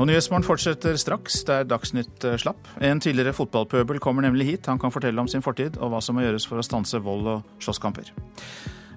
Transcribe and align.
Og 0.00 0.06
Nyhetsmorgen 0.08 0.46
fortsetter 0.46 0.96
straks 0.96 1.42
der 1.44 1.66
Dagsnytt 1.68 2.24
eh, 2.24 2.38
slapp. 2.40 2.68
En 2.80 3.02
tidligere 3.04 3.34
fotballpøbel 3.36 3.98
kommer 4.00 4.24
nemlig 4.24 4.46
hit. 4.46 4.68
Han 4.70 4.78
kan 4.80 4.92
fortelle 4.94 5.20
om 5.20 5.28
sin 5.28 5.44
fortid 5.44 5.76
og 5.76 5.90
hva 5.92 5.98
som 6.00 6.16
må 6.16 6.22
gjøres 6.24 6.46
for 6.48 6.56
å 6.56 6.64
stanse 6.64 7.02
vold 7.04 7.26
og 7.28 7.50
slåsskamper. 7.60 8.08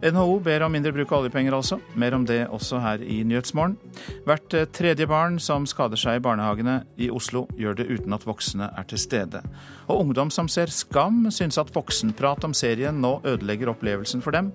NHO 0.03 0.37
ber 0.43 0.63
om 0.63 0.71
mindre 0.71 0.93
bruk 0.95 1.11
av 1.11 1.25
oljepenger, 1.25 1.55
altså. 1.55 1.81
Mer 1.99 2.15
om 2.15 2.23
det 2.27 2.45
også 2.47 2.79
her 2.79 3.03
i 3.03 3.17
Nyhetsmorgen. 3.27 3.75
Hvert 4.23 4.55
eh, 4.55 4.69
tredje 4.71 5.07
barn 5.11 5.41
som 5.43 5.67
skader 5.67 5.99
seg 5.99 6.21
i 6.21 6.23
barnehagene 6.23 6.77
i 6.95 7.09
Oslo, 7.11 7.49
gjør 7.59 7.81
det 7.81 7.89
uten 7.91 8.15
at 8.15 8.23
voksne 8.27 8.69
er 8.71 8.87
til 8.87 9.01
stede. 9.03 9.43
Og 9.89 10.05
ungdom 10.05 10.31
som 10.31 10.47
ser 10.47 10.71
Skam, 10.71 11.25
syns 11.35 11.59
at 11.59 11.73
voksenprat 11.75 12.47
om 12.47 12.55
serien 12.55 13.03
nå 13.03 13.17
ødelegger 13.27 13.73
opplevelsen 13.75 14.23
for 14.23 14.39
dem. 14.39 14.53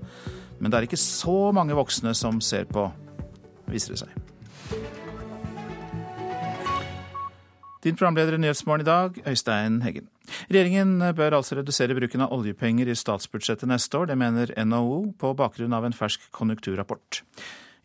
Men 0.57 0.73
det 0.73 0.81
er 0.81 0.89
ikke 0.89 1.01
så 1.05 1.53
mange 1.53 1.77
voksne 1.77 2.17
som 2.17 2.41
ser 2.41 2.65
på, 2.73 2.89
viser 3.69 3.99
det 3.99 4.07
seg. 4.07 4.97
Din 7.89 7.97
programleder 7.97 8.35
i 8.37 8.39
Nyhetsmorgen 8.43 8.83
i 8.83 8.85
dag, 8.85 9.15
Øystein 9.31 9.79
Heggen. 9.81 10.11
Regjeringen 10.51 10.99
bør 11.17 11.39
altså 11.39 11.57
redusere 11.57 11.95
bruken 11.97 12.21
av 12.21 12.35
oljepenger 12.37 12.91
i 12.93 12.97
statsbudsjettet 12.99 13.71
neste 13.71 13.97
år. 13.97 14.11
Det 14.11 14.17
mener 14.21 14.53
NHO 14.61 15.15
på 15.17 15.31
bakgrunn 15.39 15.73
av 15.73 15.87
en 15.89 15.97
fersk 15.97 16.27
konjunkturrapport. 16.37 17.23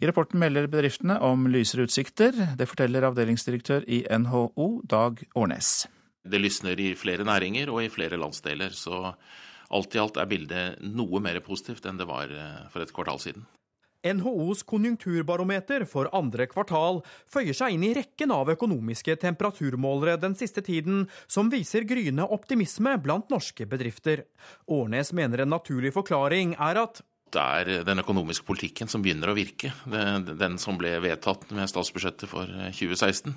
I 0.04 0.10
rapporten 0.10 0.44
melder 0.44 0.68
bedriftene 0.68 1.22
om 1.24 1.48
lysere 1.48 1.88
utsikter. 1.88 2.36
Det 2.60 2.68
forteller 2.68 3.08
avdelingsdirektør 3.08 3.88
i 3.88 4.02
NHO, 4.12 4.68
Dag 4.92 5.24
Årnes. 5.40 5.86
Det 6.28 6.42
lysner 6.42 6.84
i 6.84 6.92
flere 7.00 7.24
næringer 7.24 7.72
og 7.72 7.86
i 7.86 7.92
flere 7.94 8.20
landsdeler, 8.20 8.76
så 8.76 9.14
alt 9.72 9.96
i 9.96 10.04
alt 10.04 10.20
er 10.20 10.28
bildet 10.28 10.84
noe 10.84 11.24
mer 11.24 11.40
positivt 11.48 11.88
enn 11.88 12.02
det 12.02 12.12
var 12.12 12.28
eh, 12.28 12.66
for 12.76 12.84
et 12.84 12.92
kvartal 12.92 13.24
siden. 13.24 13.48
NHOs 14.04 14.66
konjunkturbarometer 14.68 15.86
for 15.90 16.10
andre 16.16 16.48
kvartal 16.52 17.02
føyer 17.32 17.56
seg 17.56 17.78
inn 17.78 17.86
i 17.88 17.94
rekken 17.96 18.34
av 18.36 18.52
økonomiske 18.54 19.16
temperaturmålere 19.24 20.20
den 20.22 20.36
siste 20.40 20.64
tiden 20.66 21.08
som 21.28 21.52
viser 21.54 21.88
gryende 21.88 22.28
optimisme 22.28 22.98
blant 23.04 23.32
norske 23.34 23.68
bedrifter. 23.70 24.26
Årnes 24.68 25.14
mener 25.16 25.44
en 25.44 25.54
naturlig 25.56 25.94
forklaring 25.96 26.58
er 26.60 26.84
at 26.84 27.04
det 27.34 27.42
er 27.42 27.86
den 27.88 27.98
økonomiske 28.04 28.46
politikken 28.46 28.90
som 28.92 29.02
begynner 29.02 29.32
å 29.32 29.38
virke. 29.38 29.72
Den 29.90 30.60
som 30.62 30.78
ble 30.78 30.92
vedtatt 31.02 31.48
med 31.56 31.72
statsbudsjettet 31.72 32.30
for 32.30 32.46
2016. 32.46 33.34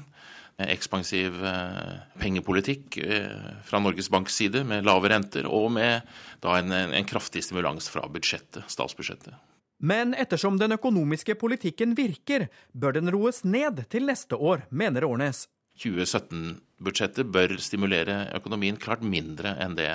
Ekspansiv 0.66 1.40
eh, 1.44 1.96
pengepolitikk 2.20 2.96
eh, 3.00 3.48
fra 3.64 3.80
Norges 3.80 4.08
Banks 4.12 4.36
side 4.36 4.62
med 4.68 4.84
lave 4.88 5.10
renter, 5.12 5.48
og 5.48 5.68
med 5.74 6.00
en, 6.48 6.72
en 6.72 7.08
kraftig 7.08 7.44
stimulans 7.44 7.90
fra 7.92 8.06
budsjettet, 8.08 8.64
statsbudsjettet. 8.72 9.36
Men 9.78 10.14
ettersom 10.16 10.56
den 10.60 10.72
økonomiske 10.76 11.36
politikken 11.36 11.92
virker, 11.98 12.48
bør 12.72 12.96
den 12.96 13.12
roes 13.12 13.42
ned 13.44 13.84
til 13.92 14.08
neste 14.08 14.36
år, 14.36 14.64
mener 14.70 15.04
Årnes. 15.04 15.46
2017-budsjettet 15.76 17.28
bør 17.28 17.58
stimulere 17.60 18.24
økonomien 18.36 18.78
klart 18.80 19.04
mindre 19.04 19.52
enn 19.60 19.76
det 19.76 19.90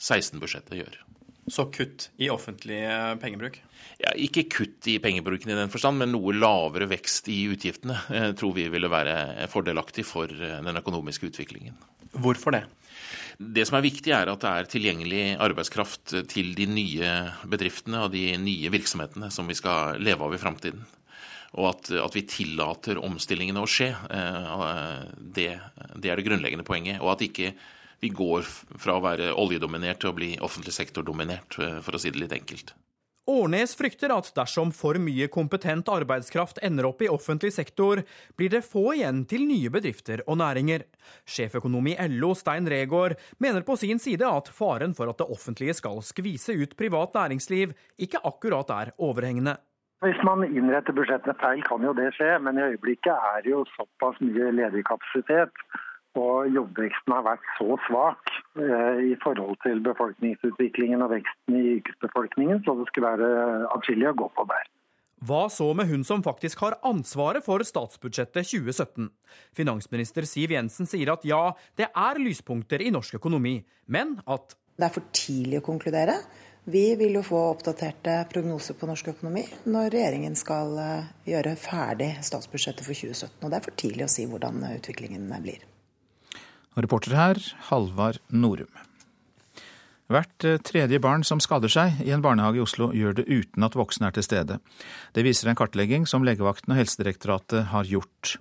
16-budsjettet 0.00 0.80
gjør. 0.80 0.96
Så 1.48 1.64
kutt 1.72 2.10
i 2.20 2.28
offentlig 2.32 2.80
pengebruk? 3.22 3.56
Ja, 4.00 4.12
ikke 4.20 4.44
kutt 4.52 4.88
i 4.90 4.98
pengebruken 5.00 5.52
i 5.52 5.56
den 5.56 5.72
forstand, 5.72 6.00
men 6.00 6.12
noe 6.12 6.34
lavere 6.36 6.88
vekst 6.90 7.28
i 7.32 7.38
utgiftene 7.52 7.96
eh, 8.12 8.30
tror 8.36 8.52
vi 8.56 8.66
ville 8.72 8.90
være 8.92 9.48
fordelaktig 9.52 10.04
for 10.08 10.28
eh, 10.28 10.58
den 10.64 10.80
økonomiske 10.80 11.30
utviklingen. 11.30 11.78
Hvorfor 12.12 12.56
det? 12.56 12.64
Det 13.38 13.64
som 13.68 13.78
er 13.78 13.86
viktig, 13.86 14.12
er 14.14 14.30
at 14.30 14.44
det 14.44 14.52
er 14.52 14.70
tilgjengelig 14.72 15.22
arbeidskraft 15.44 16.14
til 16.30 16.52
de 16.58 16.66
nye 16.70 17.10
bedriftene 17.48 18.04
og 18.04 18.12
de 18.14 18.30
nye 18.42 18.72
virksomhetene 18.74 19.30
som 19.34 19.48
vi 19.48 19.56
skal 19.58 20.00
leve 20.02 20.26
av 20.26 20.36
i 20.36 20.40
framtiden. 20.42 20.86
Og 21.56 21.70
at, 21.70 21.90
at, 21.96 22.16
vi 22.16 22.26
tillater 22.28 23.00
omstillingene 23.00 23.62
å 23.62 23.68
skje. 23.70 23.88
Eh, 24.12 24.66
det, 25.16 25.48
det, 25.96 26.10
er 26.10 26.20
det 26.20 26.26
grunnleggende 26.26 26.66
poenget. 26.66 27.00
Og 27.00 27.14
at 27.14 27.24
ikke 27.24 27.54
vi 28.02 28.10
går 28.14 28.44
fra 28.44 28.98
å 28.98 29.02
være 29.02 29.32
oljedominert 29.38 30.02
til 30.02 30.12
å 30.12 30.18
bli 30.18 30.34
offentlig 30.44 30.76
sektor-dominert, 30.76 31.56
eh, 31.64 31.80
for 31.84 31.96
å 31.96 32.02
si 32.02 32.12
det 32.12 32.20
litt 32.20 32.36
enkelt. 32.36 32.74
Årnes 33.28 33.74
frykter 33.76 34.08
at 34.14 34.30
dersom 34.32 34.70
for 34.72 34.96
mye 35.04 35.26
kompetent 35.28 35.90
arbeidskraft 35.92 36.62
ender 36.64 36.86
opp 36.88 37.02
i 37.04 37.10
offentlig 37.12 37.50
sektor, 37.52 38.00
blir 38.40 38.54
det 38.54 38.62
få 38.64 38.94
igjen 38.94 39.26
til 39.28 39.44
nye 39.44 39.68
bedrifter 39.68 40.22
og 40.24 40.38
næringer. 40.40 40.86
Sjeføkonom 41.28 41.90
i 41.92 41.96
LO, 42.14 42.32
Stein 42.38 42.70
Regaard, 42.72 43.18
mener 43.36 43.66
på 43.68 43.76
sin 43.76 44.00
side 44.00 44.24
at 44.24 44.48
faren 44.48 44.96
for 44.96 45.12
at 45.12 45.20
det 45.20 45.28
offentlige 45.28 45.76
skal 45.76 46.00
skvise 46.00 46.56
ut 46.56 46.72
privat 46.80 47.12
næringsliv, 47.20 47.76
ikke 48.00 48.24
akkurat 48.24 48.72
er 48.72 48.94
overhengende. 48.96 49.58
Hvis 50.06 50.24
man 50.24 50.46
innretter 50.46 50.96
budsjettene 50.96 51.36
feil, 51.42 51.60
kan 51.68 51.84
jo 51.84 51.92
det 52.00 52.08
skje, 52.16 52.30
men 52.40 52.56
i 52.56 52.64
øyeblikket 52.70 53.12
er 53.12 53.44
det 53.44 53.52
jo 53.52 53.66
såpass 53.74 54.16
mye 54.24 54.54
ledig 54.56 54.86
kapasitet 54.88 55.52
og 56.18 56.50
jobbveksten 56.54 57.14
har 57.14 57.26
vært 57.26 57.46
så 57.58 57.76
svak 57.86 58.32
eh, 58.58 59.04
i 59.12 59.14
forhold 59.22 59.58
til 59.64 59.82
befolkningsutviklingen 59.86 61.04
og 61.04 61.14
veksten 61.14 61.58
i 61.58 61.64
yrkesbefolkningen, 61.76 62.64
så 62.66 62.74
det 62.78 62.88
skulle 62.90 63.14
være 63.14 63.30
atskillig 63.76 64.10
å 64.10 64.18
gå 64.24 64.28
på 64.34 64.46
der. 64.50 64.66
Hva 65.28 65.48
så 65.50 65.72
med 65.74 65.88
hun 65.90 66.04
som 66.06 66.22
faktisk 66.22 66.60
har 66.62 66.76
ansvaret 66.86 67.42
for 67.42 67.62
statsbudsjettet 67.66 68.46
2017? 68.52 69.08
Finansminister 69.56 70.26
Siv 70.30 70.54
Jensen 70.54 70.86
sier 70.86 71.10
at 71.10 71.24
ja, 71.26 71.56
det 71.78 71.88
er 71.90 72.20
lyspunkter 72.22 72.84
i 72.84 72.92
norsk 72.94 73.18
økonomi, 73.18 73.58
men 73.86 74.20
at 74.30 74.54
Det 74.78 74.86
er 74.86 74.94
for 74.94 75.10
tidlig 75.10 75.58
å 75.58 75.66
konkludere. 75.66 76.14
Vi 76.70 76.84
vil 77.00 77.16
jo 77.16 77.24
få 77.24 77.40
oppdaterte 77.48 78.14
prognoser 78.30 78.76
på 78.78 78.86
norsk 78.86 79.08
økonomi 79.14 79.42
når 79.72 79.88
regjeringen 79.94 80.36
skal 80.38 80.76
eh, 80.78 81.08
gjøre 81.32 81.56
ferdig 81.58 82.12
statsbudsjettet 82.22 82.86
for 82.86 82.94
2017. 82.94 83.40
Og 83.42 83.50
det 83.50 83.58
er 83.58 83.66
for 83.66 83.80
tidlig 83.82 84.06
å 84.06 84.12
si 84.12 84.28
hvordan 84.28 84.62
utviklingen 84.76 85.26
blir. 85.42 85.64
Reporter 86.76 87.16
her, 87.16 87.40
Halvard 87.70 88.20
Norum. 88.28 88.70
Hvert 90.08 90.44
eh, 90.48 90.56
tredje 90.64 90.96
barn 91.04 91.24
som 91.26 91.40
skader 91.40 91.68
seg 91.68 92.00
i 92.00 92.12
en 92.16 92.22
barnehage 92.24 92.56
i 92.56 92.64
Oslo, 92.64 92.88
gjør 92.96 93.18
det 93.18 93.26
uten 93.28 93.66
at 93.66 93.76
voksne 93.76 94.08
er 94.08 94.16
til 94.16 94.24
stede. 94.24 94.56
Det 95.12 95.24
viser 95.26 95.50
en 95.50 95.58
kartlegging 95.58 96.06
som 96.08 96.24
legevakten 96.24 96.72
og 96.72 96.80
Helsedirektoratet 96.80 97.68
har 97.74 97.88
gjort. 97.88 98.38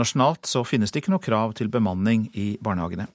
Nasjonalt 0.00 0.48
så 0.48 0.64
finnes 0.64 0.92
det 0.92 1.02
ikke 1.02 1.12
noe 1.12 1.24
krav 1.24 1.52
til 1.60 1.68
bemanning 1.72 2.30
i 2.32 2.54
barnehagene. 2.64 3.10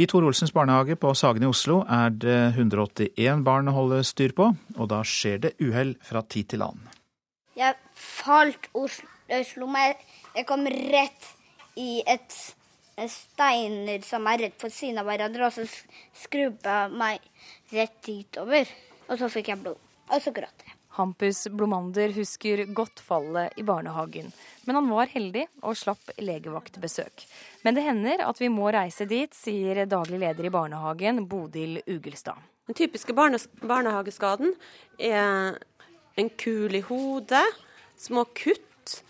I 0.00 0.08
Tor 0.08 0.24
Olsens 0.28 0.52
barnehage 0.52 0.96
på 1.00 1.12
Sagen 1.16 1.44
i 1.44 1.48
Oslo 1.48 1.82
er 1.88 2.10
det 2.12 2.40
181 2.54 3.44
barn 3.44 3.68
å 3.68 3.76
holde 3.76 4.02
styr 4.04 4.32
på, 4.36 4.50
og 4.76 4.90
da 4.92 5.02
skjer 5.04 5.40
det 5.44 5.54
uhell 5.60 5.94
fra 6.04 6.24
tid 6.24 6.50
til 6.52 6.64
annen. 6.64 6.88
Jeg 7.56 7.76
falt 7.96 8.68
og 8.76 8.92
slo 8.92 9.68
meg. 9.72 10.00
Jeg 10.36 10.44
kom 10.48 10.64
rett 10.68 11.32
i 11.80 12.02
et 12.04 12.36
steiner 13.10 14.00
som 14.06 14.26
er 14.30 14.46
rett 14.46 14.56
på 14.60 14.70
siden 14.72 15.02
av 15.02 15.10
hverandre, 15.10 15.48
og 15.48 15.52
så 15.52 15.66
skrubba 16.16 16.86
meg 16.88 17.20
rett 17.74 18.00
ditover. 18.06 18.70
Og 19.06 19.20
så 19.20 19.28
fikk 19.30 19.52
jeg 19.52 19.62
blod. 19.62 19.78
Og 20.06 20.22
så 20.22 20.32
gråt 20.34 20.64
jeg. 20.64 20.76
Hampus 20.96 21.42
Blomander 21.52 22.14
husker 22.16 22.62
godt 22.72 23.02
fallet 23.04 23.52
i 23.60 23.64
barnehagen, 23.68 24.30
men 24.64 24.78
han 24.78 24.86
var 24.88 25.10
heldig 25.12 25.42
og 25.60 25.76
slapp 25.76 26.14
legevaktbesøk. 26.16 27.26
Men 27.66 27.76
det 27.76 27.84
hender 27.84 28.22
at 28.24 28.40
vi 28.40 28.48
må 28.48 28.70
reise 28.72 29.04
dit, 29.10 29.34
sier 29.36 29.82
daglig 29.84 30.22
leder 30.22 30.48
i 30.48 30.54
barnehagen, 30.54 31.26
Bodil 31.28 31.82
Ugelstad. 31.84 32.40
Den 32.66 32.78
typiske 32.80 33.12
barne 33.14 33.38
barnehageskaden 33.60 34.56
er 34.96 35.60
en 36.16 36.32
kul 36.40 36.80
i 36.80 36.84
hodet, 36.88 37.44
små 38.00 38.24
kutt, 38.32 39.02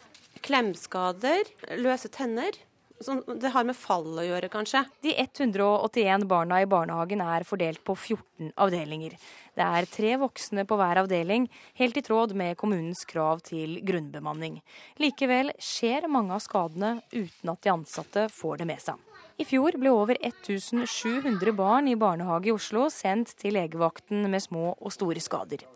klemskader, 0.42 1.46
løse 1.78 2.10
tenner. 2.10 2.58
Sånn, 3.04 3.20
det 3.36 3.50
har 3.52 3.64
med 3.68 3.76
fall 3.76 4.06
å 4.08 4.24
gjøre, 4.24 4.48
kanskje. 4.48 4.80
De 5.04 5.12
181 5.20 6.24
barna 6.30 6.62
i 6.64 6.68
barnehagen 6.70 7.20
er 7.20 7.44
fordelt 7.44 7.82
på 7.84 7.92
14 7.92 8.54
avdelinger. 8.56 9.18
Det 9.56 9.64
er 9.64 9.88
tre 9.92 10.14
voksne 10.20 10.64
på 10.68 10.78
hver 10.80 11.02
avdeling, 11.02 11.48
helt 11.76 12.00
i 12.00 12.04
tråd 12.06 12.32
med 12.36 12.56
kommunens 12.60 13.04
krav 13.08 13.44
til 13.44 13.78
grunnbemanning. 13.84 14.62
Likevel 15.02 15.52
skjer 15.60 16.08
mange 16.08 16.36
av 16.36 16.44
skadene 16.44 16.96
uten 17.12 17.52
at 17.52 17.60
de 17.64 17.74
ansatte 17.74 18.30
får 18.32 18.62
det 18.62 18.70
med 18.72 18.82
seg. 18.88 19.05
I 19.36 19.44
fjor 19.44 19.76
ble 19.76 19.90
over 19.92 20.16
1700 20.24 21.52
barn 21.52 21.90
i 21.92 21.96
barnehage 22.00 22.48
i 22.48 22.54
Oslo 22.54 22.86
sendt 22.92 23.34
til 23.36 23.52
legevakten 23.58 24.24
med 24.32 24.40
små 24.40 24.70
og 24.72 24.92
store 24.94 25.20
skader. 25.20 25.66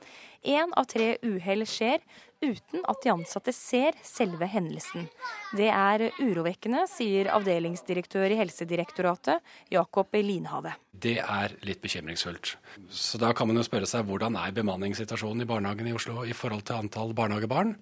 Én 0.40 0.70
av 0.72 0.86
tre 0.88 1.18
uhell 1.20 1.66
skjer 1.68 2.00
uten 2.40 2.80
at 2.88 3.02
de 3.04 3.10
ansatte 3.12 3.52
ser 3.52 3.98
selve 4.00 4.48
hendelsen. 4.48 5.10
Det 5.52 5.68
er 5.68 6.06
urovekkende, 6.22 6.86
sier 6.88 7.28
avdelingsdirektør 7.34 8.32
i 8.32 8.38
Helsedirektoratet, 8.38 9.44
Jakob 9.68 10.16
Linhave. 10.16 10.72
Det 10.96 11.18
er 11.20 11.52
litt 11.68 11.82
bekymringsfullt. 11.84 12.54
Så 12.88 13.20
da 13.20 13.34
kan 13.36 13.50
man 13.50 13.60
jo 13.60 13.66
spørre 13.68 13.90
seg 13.90 14.08
hvordan 14.08 14.40
er 14.40 14.56
bemanningssituasjonen 14.56 15.44
i 15.44 15.50
barnehagen 15.50 15.92
i 15.92 15.96
Oslo 15.98 16.24
i 16.24 16.32
forhold 16.32 16.64
til 16.64 16.80
antall 16.80 17.12
barnehagebarn? 17.12 17.76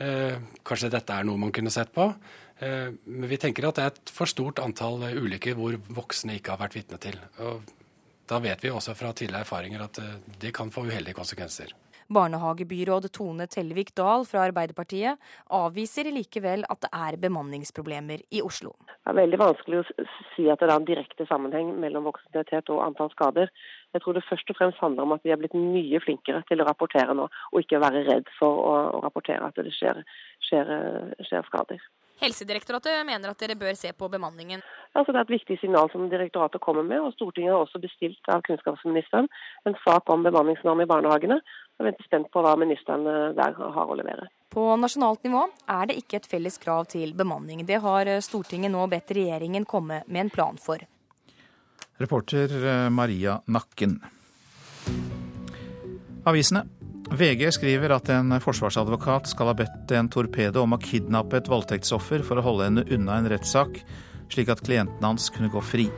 Eh, 0.00 0.40
kanskje 0.64 0.88
dette 0.96 1.12
er 1.12 1.28
noe 1.28 1.36
man 1.36 1.52
kunne 1.52 1.70
sett 1.70 1.92
på. 1.92 2.08
Eh, 2.62 2.88
men 3.04 3.28
vi 3.28 3.40
tenker 3.42 3.66
at 3.66 3.78
det 3.78 3.84
er 3.84 3.94
et 3.94 4.12
for 4.14 4.30
stort 4.30 4.62
antall 4.62 5.02
ulykker 5.10 5.56
hvor 5.58 5.78
voksne 5.90 6.38
ikke 6.38 6.54
har 6.54 6.62
vært 6.62 6.78
vitne 6.78 7.00
til. 7.02 7.18
Og 7.42 7.62
da 8.30 8.38
vet 8.42 8.62
vi 8.62 8.70
også 8.70 8.94
fra 8.96 9.10
tidligere 9.12 9.42
erfaringer 9.46 9.86
at 9.88 10.02
eh, 10.02 10.18
det 10.40 10.54
kan 10.54 10.70
få 10.70 10.86
uheldige 10.86 11.18
konsekvenser. 11.18 11.74
Barnehagebyråd 12.12 13.08
Tone 13.14 13.46
Tellevik 13.48 13.94
Dahl 13.96 14.26
fra 14.28 14.42
Arbeiderpartiet 14.44 15.20
avviser 15.54 16.10
likevel 16.12 16.64
at 16.68 16.82
det 16.84 16.90
er 16.92 17.16
bemanningsproblemer 17.22 18.24
i 18.36 18.42
Oslo. 18.44 18.74
Det 18.90 19.12
er 19.14 19.16
veldig 19.16 19.40
vanskelig 19.40 19.80
å 19.80 19.86
si 20.34 20.44
at 20.52 20.60
det 20.60 20.68
er 20.68 20.74
en 20.74 20.88
direkte 20.88 21.26
sammenheng 21.30 21.72
mellom 21.80 22.10
voksentetthet 22.10 22.68
og 22.74 22.82
antall 22.84 23.10
skader. 23.14 23.48
Jeg 23.96 24.04
tror 24.04 24.18
det 24.18 24.26
først 24.28 24.52
og 24.52 24.58
fremst 24.58 24.82
handler 24.82 25.06
om 25.06 25.16
at 25.16 25.24
vi 25.24 25.32
er 25.32 25.40
blitt 25.40 25.56
mye 25.56 26.02
flinkere 26.04 26.44
til 26.50 26.62
å 26.62 26.68
rapportere 26.68 27.16
nå, 27.16 27.30
og 27.52 27.64
ikke 27.64 27.80
være 27.82 28.04
redd 28.10 28.30
for 28.38 28.60
å, 28.60 28.76
rapportere 29.06 29.48
at 29.48 29.58
det 29.58 29.74
skjer, 29.78 30.04
skjer, 30.50 30.76
skjer 31.24 31.48
skader. 31.48 31.82
Helsedirektoratet 32.22 33.02
mener 33.06 33.32
at 33.32 33.42
dere 33.42 33.58
bør 33.58 33.74
se 33.78 33.90
på 33.92 34.08
bemanningen. 34.12 34.62
Altså, 34.94 35.10
det 35.10 35.18
er 35.18 35.26
et 35.26 35.34
viktig 35.34 35.58
signal 35.60 35.90
som 35.92 36.06
direktoratet 36.12 36.62
kommer 36.62 36.86
med, 36.86 37.00
og 37.02 37.14
Stortinget 37.16 37.54
har 37.54 37.64
også 37.64 37.80
bestilt 37.82 38.30
av 38.30 38.44
kunnskapsministeren 38.46 39.28
en 39.68 39.76
sak 39.82 40.10
om 40.12 40.22
bemanningsnorm 40.26 40.84
i 40.84 40.88
barnehagene. 40.90 41.40
Jeg 41.80 41.88
venter 41.88 42.06
spent 42.06 42.30
på 42.30 42.44
hva 42.44 42.54
ministeren 42.60 43.08
eh, 43.10 43.34
der 43.38 43.58
har 43.58 43.90
å 43.90 43.98
levere. 43.98 44.28
På 44.52 44.68
nasjonalt 44.76 45.24
nivå 45.26 45.46
er 45.74 45.88
det 45.88 45.98
ikke 46.02 46.20
et 46.20 46.28
felles 46.28 46.60
krav 46.62 46.86
til 46.92 47.14
bemanning. 47.18 47.64
Det 47.66 47.80
har 47.82 48.10
Stortinget 48.22 48.74
nå 48.74 48.84
bedt 48.92 49.14
regjeringen 49.16 49.66
komme 49.66 50.02
med 50.06 50.26
en 50.26 50.34
plan 50.34 50.60
for. 50.60 50.84
Reporter 52.02 52.54
eh, 52.60 52.90
Maria 52.90 53.40
Nakken. 53.46 53.98
Avisene. 56.26 56.81
VG 57.12 57.50
skriver 57.52 57.92
at 57.92 58.08
en 58.08 58.32
forsvarsadvokat 58.40 59.26
skal 59.28 59.50
ha 59.50 59.54
bedt 59.56 59.92
en 59.92 60.08
torpedo 60.08 60.62
om 60.64 60.72
å 60.72 60.80
kidnappe 60.80 61.36
et 61.36 61.48
voldtektsoffer 61.50 62.22
for 62.24 62.40
å 62.40 62.44
holde 62.46 62.68
henne 62.70 62.84
unna 62.94 63.18
en 63.20 63.28
rettssak, 63.28 63.82
slik 64.32 64.48
at 64.48 64.62
klienten 64.64 65.04
hans 65.04 65.28
kunne 65.34 65.50
gå 65.52 65.60
fri. 65.60 65.90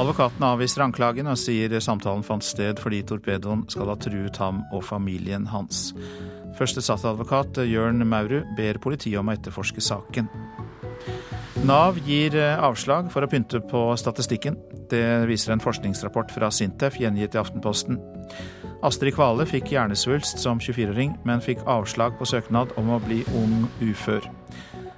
Advokaten 0.00 0.46
avviser 0.48 0.86
anklagen 0.86 1.28
og 1.28 1.36
sier 1.36 1.74
samtalen 1.84 2.24
fant 2.24 2.46
sted 2.46 2.80
fordi 2.80 3.02
torpedoen 3.04 3.66
skal 3.68 3.90
ha 3.92 3.98
truet 4.00 4.40
ham 4.40 4.62
og 4.72 4.86
familien 4.86 5.44
hans. 5.50 5.90
Førstestatsadvokat 6.56 7.60
Jørn 7.68 8.00
Maurud 8.08 8.48
ber 8.56 8.80
politiet 8.80 9.20
om 9.20 9.28
å 9.28 9.36
etterforske 9.36 9.84
saken. 9.84 10.30
Nav 11.68 12.00
gir 12.06 12.38
avslag 12.40 13.10
for 13.12 13.26
å 13.26 13.28
pynte 13.28 13.60
på 13.60 13.90
statistikken. 14.00 14.56
Det 14.88 15.28
viser 15.28 15.52
en 15.52 15.60
forskningsrapport 15.60 16.32
fra 16.32 16.48
Sintef 16.54 16.96
gjengitt 17.02 17.36
i 17.36 17.42
Aftenposten. 17.42 18.00
Astrid 18.82 19.12
Kvale 19.12 19.44
fikk 19.44 19.74
hjernesvulst 19.74 20.40
som 20.40 20.60
24-åring, 20.60 21.12
men 21.28 21.42
fikk 21.44 21.60
avslag 21.68 22.14
på 22.16 22.24
søknad 22.24 22.72
om 22.80 22.88
å 22.94 23.00
bli 23.04 23.20
ung 23.36 23.66
ufør. 23.84 24.24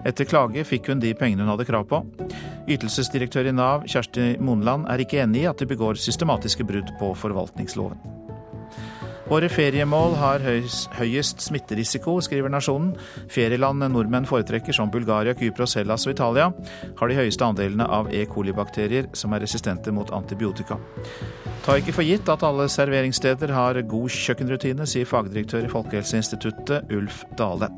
Etter 0.07 0.27
klage 0.27 0.63
fikk 0.67 0.93
hun 0.93 1.03
de 1.03 1.11
pengene 1.19 1.43
hun 1.43 1.51
hadde 1.51 1.67
krav 1.67 1.89
på. 1.91 2.03
Ytelsesdirektør 2.71 3.51
i 3.51 3.55
Nav, 3.55 3.87
Kjersti 3.91 4.37
Monland, 4.43 4.87
er 4.91 5.03
ikke 5.03 5.25
enig 5.25 5.43
i 5.43 5.49
at 5.51 5.59
de 5.59 5.67
begår 5.71 5.99
systematiske 5.99 6.67
brudd 6.67 6.95
på 7.03 7.11
forvaltningsloven. 7.19 8.22
Våre 9.33 9.49
feriemål 9.49 10.13
har 10.21 10.43
høyest 10.45 11.41
smitterisiko, 11.41 12.19
skriver 12.21 12.53
Nasjonen. 12.53 12.91
Ferieland 13.33 13.81
nordmenn 13.95 14.27
foretrekker, 14.29 14.77
som 14.77 14.91
Bulgaria, 14.93 15.33
Kypros, 15.33 15.73
Hellas 15.79 16.05
og 16.05 16.13
Italia, 16.13 16.51
har 16.99 17.09
de 17.09 17.17
høyeste 17.17 17.47
andelene 17.47 17.87
av 17.89 18.11
E. 18.13 18.27
coli-bakterier 18.29 19.09
som 19.17 19.33
er 19.33 19.41
resistente 19.47 19.95
mot 19.95 20.13
antibiotika. 20.13 20.77
Ta 21.65 21.79
ikke 21.81 21.97
for 21.97 22.05
gitt 22.05 22.29
at 22.29 22.45
alle 22.45 22.69
serveringssteder 22.69 23.55
har 23.57 23.81
god 23.89 24.13
kjøkkenrutine, 24.13 24.85
sier 24.85 25.09
fagdirektør 25.09 25.65
i 25.65 25.73
Folkehelseinstituttet 25.79 26.93
Ulf 26.93 27.25
Dale. 27.39 27.73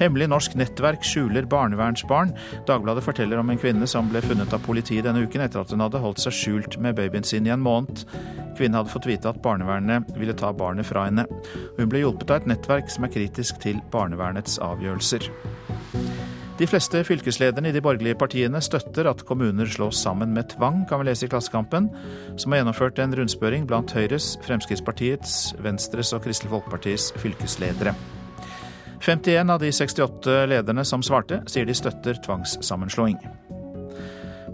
Hemmelig 0.00 0.28
norsk 0.30 0.56
nettverk 0.58 1.04
skjuler 1.06 1.46
barnevernsbarn. 1.50 2.32
Dagbladet 2.68 3.04
forteller 3.06 3.40
om 3.40 3.52
en 3.52 3.60
kvinne 3.60 3.86
som 3.90 4.08
ble 4.10 4.22
funnet 4.24 4.52
av 4.54 4.64
politiet 4.64 5.06
denne 5.06 5.22
uken 5.22 5.44
etter 5.44 5.62
at 5.62 5.70
hun 5.74 5.84
hadde 5.84 6.02
holdt 6.02 6.24
seg 6.24 6.34
skjult 6.34 6.78
med 6.82 6.98
babyen 6.98 7.26
sin 7.26 7.46
i 7.46 7.54
en 7.54 7.62
måned. 7.62 8.04
Kvinnen 8.58 8.78
hadde 8.78 8.92
fått 8.92 9.08
vite 9.10 9.30
at 9.30 9.42
barnevernet 9.42 10.10
ville 10.18 10.34
ta 10.38 10.52
barnet 10.54 10.88
fra 10.88 11.06
henne. 11.08 11.26
Hun 11.78 11.90
ble 11.90 12.04
hjulpet 12.04 12.30
av 12.30 12.42
et 12.42 12.50
nettverk 12.54 12.90
som 12.90 13.06
er 13.06 13.14
kritisk 13.14 13.62
til 13.62 13.82
barnevernets 13.94 14.60
avgjørelser. 14.62 15.30
De 16.54 16.68
fleste 16.70 17.00
fylkeslederne 17.02 17.72
i 17.72 17.74
de 17.74 17.82
borgerlige 17.82 18.14
partiene 18.14 18.60
støtter 18.62 19.08
at 19.10 19.24
kommuner 19.26 19.66
slås 19.66 19.98
sammen 20.04 20.30
med 20.36 20.52
tvang, 20.52 20.84
kan 20.86 21.02
vi 21.02 21.08
lese 21.08 21.26
i 21.26 21.32
Klassekampen, 21.32 21.88
som 22.38 22.54
har 22.54 22.62
gjennomført 22.62 23.02
en 23.02 23.16
rundspørring 23.18 23.66
blant 23.66 23.90
Høyres, 23.90 24.36
Fremskrittspartiets, 24.46 25.56
Venstres 25.66 26.14
og 26.14 26.22
Kristelig 26.28 26.54
Folkepartis 26.54 27.10
fylkesledere. 27.18 27.96
51 29.04 29.50
av 29.50 29.60
de 29.60 29.72
68 29.72 30.46
lederne 30.48 30.84
som 30.88 31.02
svarte, 31.04 31.42
sier 31.50 31.66
de 31.68 31.74
støtter 31.76 32.16
tvangssammenslåing. 32.24 33.18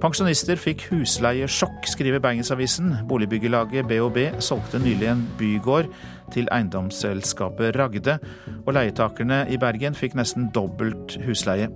Pensjonister 0.00 0.58
fikk 0.58 0.86
husleiesjokk, 0.88 1.84
skriver 1.86 2.22
Bergensavisen. 2.24 2.94
Boligbyggelaget 3.06 3.86
BHB 3.86 4.40
solgte 4.42 4.80
nylig 4.80 5.10
en 5.12 5.22
bygård 5.38 5.90
til 6.34 6.48
eiendomsselskapet 6.50 7.76
Ragde, 7.76 8.16
og 8.64 8.72
leietakerne 8.74 9.44
i 9.52 9.58
Bergen 9.60 9.94
fikk 9.94 10.16
nesten 10.18 10.48
dobbelt 10.56 11.18
husleie. 11.28 11.68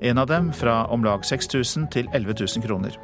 En 0.00 0.22
av 0.22 0.30
dem 0.30 0.52
fra 0.54 0.84
om 0.94 1.04
lag 1.04 1.26
6000 1.26 1.90
til 1.92 2.08
11 2.14 2.38
000 2.40 2.64
kroner. 2.64 2.96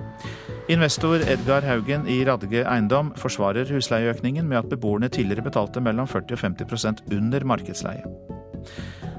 Investor 0.70 1.26
Edgar 1.26 1.66
Haugen 1.66 2.06
i 2.08 2.22
Radge 2.24 2.62
Eiendom 2.62 3.12
forsvarer 3.20 3.68
husleieøkningen 3.74 4.48
med 4.48 4.62
at 4.62 4.72
beboerne 4.72 5.12
tidligere 5.12 5.50
betalte 5.50 5.82
mellom 5.84 6.08
40 6.08 6.38
og 6.38 6.44
50% 6.46 7.08
under 7.18 7.44
markedsleie. 7.52 8.06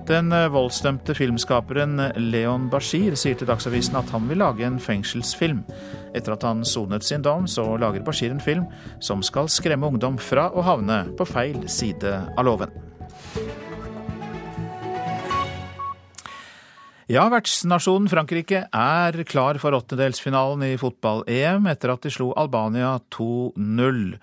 Den 0.10 0.32
eh, 0.34 0.50
voldsdømte 0.52 1.16
filmskaperen 1.18 2.00
Leon 2.32 2.70
Bashir 2.72 3.16
sier 3.20 3.38
til 3.38 3.50
Dagsavisen 3.50 4.00
at 4.00 4.10
han 4.14 4.28
vil 4.30 4.42
lage 4.42 4.66
en 4.66 4.80
fengselsfilm. 4.82 5.62
Etter 6.18 6.36
at 6.36 6.46
han 6.48 6.66
sonet 6.68 7.06
sin 7.06 7.26
dom, 7.26 7.48
så 7.48 7.66
lager 7.82 8.04
Bashir 8.06 8.34
en 8.34 8.44
film 8.44 8.66
som 9.04 9.22
skal 9.26 9.50
skremme 9.52 9.88
ungdom 9.88 10.18
fra 10.22 10.50
å 10.52 10.66
havne 10.66 11.04
på 11.18 11.28
feil 11.30 11.68
side 11.70 12.16
av 12.36 12.48
loven. 12.48 12.74
Ja, 17.12 17.26
vertsnasjonen 17.28 18.08
Frankrike 18.08 18.62
er 18.72 19.24
klar 19.28 19.58
for 19.60 19.76
åttendedelsfinalen 19.76 20.62
i 20.64 20.78
fotball-EM 20.80 21.66
etter 21.68 21.92
at 21.92 22.06
de 22.06 22.12
slo 22.14 22.30
Albania 22.40 22.94
2-0. 23.12 24.16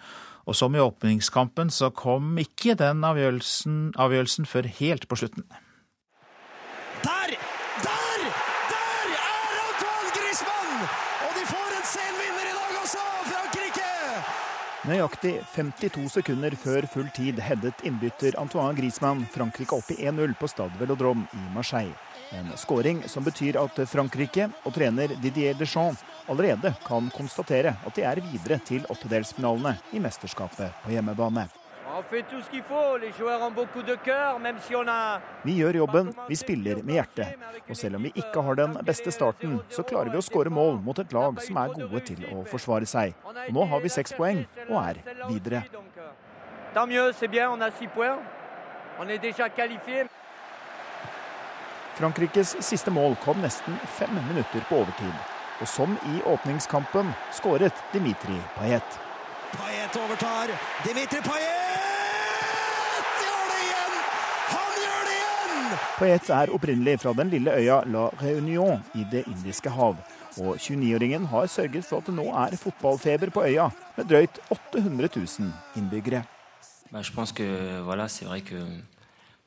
Og 0.48 0.56
som 0.56 0.72
i 0.72 0.80
åpningskampen 0.80 1.68
så 1.68 1.90
kom 1.92 2.38
ikke 2.40 2.78
den 2.80 3.04
avgjørelsen, 3.04 3.92
avgjørelsen 4.00 4.48
før 4.48 4.70
helt 4.78 5.04
på 5.10 5.18
slutten. 5.20 5.44
Der! 7.04 7.34
Der! 7.84 8.24
Der 8.72 9.12
er 9.18 9.60
Antoine 9.66 10.14
Griezmann! 10.16 10.88
Og 11.26 11.36
de 11.36 11.44
får 11.50 11.76
en 11.76 11.86
sen 11.92 12.16
vinner 12.22 12.48
i 12.48 12.56
dag 12.56 12.72
også, 12.80 13.04
Frankrike! 13.28 13.92
Nøyaktig 14.88 15.34
52 15.52 16.06
sekunder 16.14 16.54
før 16.56 16.86
full 16.88 17.08
tid 17.12 17.42
headet 17.44 17.82
innbytter 17.84 18.38
Antoine 18.40 18.72
Griezmann 18.78 19.26
Frankrike 19.34 19.76
opp 19.76 19.90
i 19.92 19.98
1-0 20.00 20.32
på 20.40 20.48
Stade 20.48 20.80
Velodrome 20.80 21.26
i 21.36 21.42
Marseille. 21.52 21.92
En 22.32 22.48
skåring 22.56 23.02
som 23.04 23.26
betyr 23.26 23.58
at 23.60 23.82
Frankrike 23.90 24.48
og 24.64 24.72
trener 24.78 25.12
Didier 25.20 25.58
Deschamps 25.60 26.00
allerede 26.28 26.72
kan 26.86 27.12
konstatere 27.12 27.76
at 27.84 28.00
de 28.00 28.08
er 28.08 28.24
videre 28.32 28.60
til 28.64 28.88
åttedelsfinalene 28.88 29.76
i 29.92 30.00
mesterskapet 30.00 30.72
på 30.84 30.96
hjemmebane. 30.96 31.50
Vi 35.44 35.54
gjør 35.58 35.78
jobben, 35.80 36.10
vi 36.28 36.36
spiller 36.36 36.82
med 36.82 36.98
hjertet. 36.98 37.46
Og 37.68 37.76
selv 37.76 37.96
om 37.96 38.04
vi 38.06 38.12
ikke 38.14 38.42
har 38.44 38.58
den 38.60 38.76
beste 38.86 39.12
starten, 39.14 39.58
så 39.72 39.84
klarer 39.88 40.12
vi 40.12 40.20
å 40.20 40.24
skåre 40.24 40.52
mål 40.52 40.78
mot 40.84 40.98
et 41.00 41.12
lag 41.16 41.40
som 41.44 41.60
er 41.62 41.74
gode 41.78 42.04
til 42.10 42.20
å 42.34 42.44
forsvare 42.50 42.88
seg. 42.88 43.16
Og 43.24 43.56
nå 43.56 43.66
har 43.72 43.84
vi 43.84 43.92
seks 43.92 44.12
poeng 44.18 44.44
og 44.68 44.76
er 44.82 45.02
videre. 45.30 45.64
Frankrikes 51.98 52.54
siste 52.62 52.92
mål 52.94 53.16
kom 53.24 53.40
nesten 53.42 53.80
fem 53.98 54.14
minutter 54.28 54.62
på 54.68 54.84
overtid. 54.84 55.18
Og 55.58 55.66
som 55.66 55.96
i 56.12 56.20
åpningskampen 56.30 57.10
skåret 57.34 57.84
Dimitri 57.92 58.38
Payet. 58.54 59.07
Payet 59.56 59.96
overtar. 59.96 60.50
Dimitri 60.84 61.20
Payet 61.24 61.48
gjør 63.22 63.44
det 63.50 63.58
igjen! 63.64 63.94
Han 64.52 64.78
gjør 64.82 65.02
det 65.08 65.14
igjen! 65.16 65.78
Payet 65.98 66.30
er 66.36 66.52
opprinnelig 66.54 66.96
fra 67.00 67.12
den 67.16 67.30
lille 67.32 67.54
øya 67.56 67.80
La 67.86 68.08
Réunion 68.22 68.82
i 68.94 69.06
Det 69.12 69.24
indiske 69.26 69.70
hav. 69.70 69.96
Og 70.38 70.56
29-åringen 70.60 71.26
har 71.26 71.46
sørget 71.46 71.84
for 71.84 71.98
at 71.98 72.06
det 72.06 72.14
nå 72.14 72.26
er 72.44 72.56
fotballfeber 72.56 73.30
på 73.34 73.42
øya, 73.48 73.70
med 73.96 74.04
drøyt 74.04 74.38
800 74.50 75.08
000 75.16 75.52
innbyggere. 75.76 76.22
Bah, 76.92 77.02
je 77.02 77.12
pense 77.12 77.32
que 77.32 77.80
voilà, 77.84 78.08
c'est 78.08 78.24
vrai 78.24 78.40
que, 78.40 78.60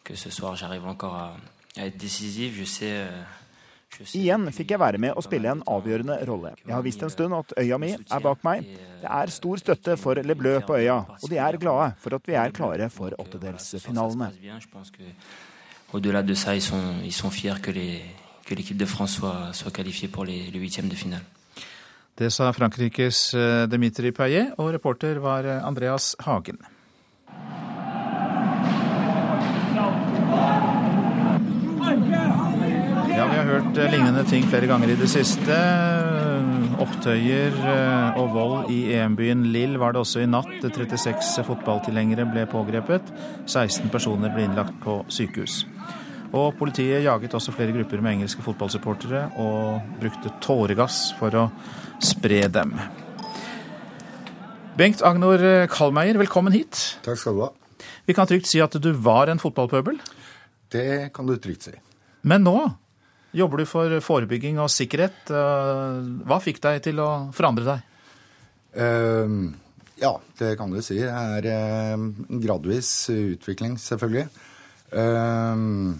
que 0.03 0.15
ce 0.15 0.29
soir 0.29 0.55
j'arrive 0.55 0.85
encore 0.85 1.15
à, 1.15 1.31
à 1.77 1.85
être 1.85 1.97
décisif. 1.97 2.53
Je 2.59 2.65
sais 2.65 2.91
euh, 2.91 3.23
Igjen 4.17 4.49
fikk 4.55 4.73
jeg 4.75 4.81
være 4.81 4.97
med 5.01 5.13
og 5.17 5.23
spille 5.25 5.51
en 5.51 5.63
avgjørende 5.67 6.17
rolle. 6.27 6.53
Jeg 6.65 6.73
har 6.75 6.81
visst 6.85 7.03
en 7.03 7.13
stund 7.13 7.35
at 7.37 7.53
øya 7.59 7.77
mi 7.81 7.91
er 7.93 8.23
bak 8.23 8.43
meg. 8.47 8.65
Det 9.01 9.09
er 9.09 9.33
stor 9.33 9.61
støtte 9.61 9.97
for 9.97 10.21
Le 10.21 10.35
Bleu 10.35 10.59
på 10.65 10.77
øya, 10.77 10.97
og 11.21 11.29
de 11.29 11.37
er 11.37 11.57
glade 11.61 11.91
for 12.01 12.15
at 12.15 12.27
vi 12.27 12.33
er 12.33 12.51
klare 12.51 12.89
for 12.89 13.15
åttedelsfinalene. 13.17 14.31
Au-delà 15.93 16.21
de 16.21 16.35
ça, 16.35 16.55
ils 16.55 16.61
sont, 16.61 17.01
ils 17.03 17.11
sont 17.11 17.29
fiers 17.29 17.59
que, 17.61 17.71
les, 17.71 18.01
que 18.45 18.55
l'équipe 18.55 18.77
de 18.77 18.85
France 18.85 19.17
soit, 19.19 19.51
soit 19.51 19.71
qualifiée 19.71 20.07
pour 20.07 20.23
les, 20.23 20.49
les 20.49 20.59
huitièmes 20.59 20.87
de 20.87 20.95
finale. 20.95 21.23
Det 22.17 22.31
sa 22.31 22.51
Frankrikes 22.51 23.35
Dimitri 23.67 24.11
Payet, 24.11 24.53
og 24.57 24.73
reporter 24.73 25.19
var 25.19 25.43
Andreas 25.65 26.15
Hagen. 26.19 26.57
Hørt 33.71 33.85
eh, 33.85 33.91
lignende 33.91 34.23
ting 34.27 34.43
flere 34.49 34.67
ganger 34.67 34.91
i 34.91 34.97
det 34.99 35.07
siste. 35.07 35.55
Opptøyer 36.81 37.53
eh, 37.55 38.17
og 38.19 38.33
vold 38.33 38.71
i 38.73 38.79
EM-byen 38.97 39.45
Lill 39.53 39.77
var 39.79 39.93
det 39.93 40.01
også 40.01 40.23
i 40.23 40.27
natt. 40.27 40.49
36 40.65 41.45
fotballtilhengere 41.47 42.25
ble 42.27 42.43
pågrepet. 42.51 43.11
16 43.45 43.87
personer 43.93 44.33
ble 44.33 44.47
innlagt 44.47 44.75
på 44.83 44.97
sykehus. 45.07 45.61
Og 46.35 46.55
politiet 46.59 47.05
jaget 47.05 47.35
også 47.37 47.53
flere 47.55 47.75
grupper 47.75 48.03
med 48.03 48.17
engelske 48.17 48.43
fotballsupportere 48.43 49.23
og 49.39 49.95
brukte 50.01 50.33
tåregass 50.43 51.13
for 51.19 51.35
å 51.35 51.47
spre 52.03 52.43
dem. 52.51 52.75
Bengt 54.79 55.03
Agnor 55.05 55.43
Kalmeier, 55.71 56.19
velkommen 56.19 56.55
hit. 56.55 56.97
Takk 57.07 57.19
skal 57.23 57.39
du 57.39 57.45
ha. 57.45 57.51
Vi 58.07 58.15
kan 58.15 58.27
trygt 58.27 58.51
si 58.51 58.59
at 58.63 58.75
du 58.75 58.91
var 58.99 59.31
en 59.31 59.39
fotballpøbel? 59.39 59.99
Det 60.71 61.11
kan 61.15 61.27
du 61.27 61.37
trygt 61.39 61.69
si. 61.69 61.75
Men 62.27 62.43
nå 62.45 62.57
jobber 63.35 63.61
du 63.61 63.65
for 63.69 63.97
forebygging 64.03 64.59
og 64.61 64.71
sikkerhet. 64.73 65.31
Hva 65.31 66.39
fikk 66.43 66.61
deg 66.63 66.81
til 66.89 67.01
å 67.03 67.09
forandre 67.35 67.67
deg? 67.67 67.87
Uh, 68.71 69.51
ja, 70.01 70.13
det 70.39 70.55
kan 70.59 70.71
du 70.71 70.79
si. 70.83 70.99
Det 71.01 71.11
er 71.11 71.49
en 71.53 72.07
gradvis 72.43 72.91
utvikling, 73.13 73.77
selvfølgelig. 73.81 74.27
Uh, 74.91 75.95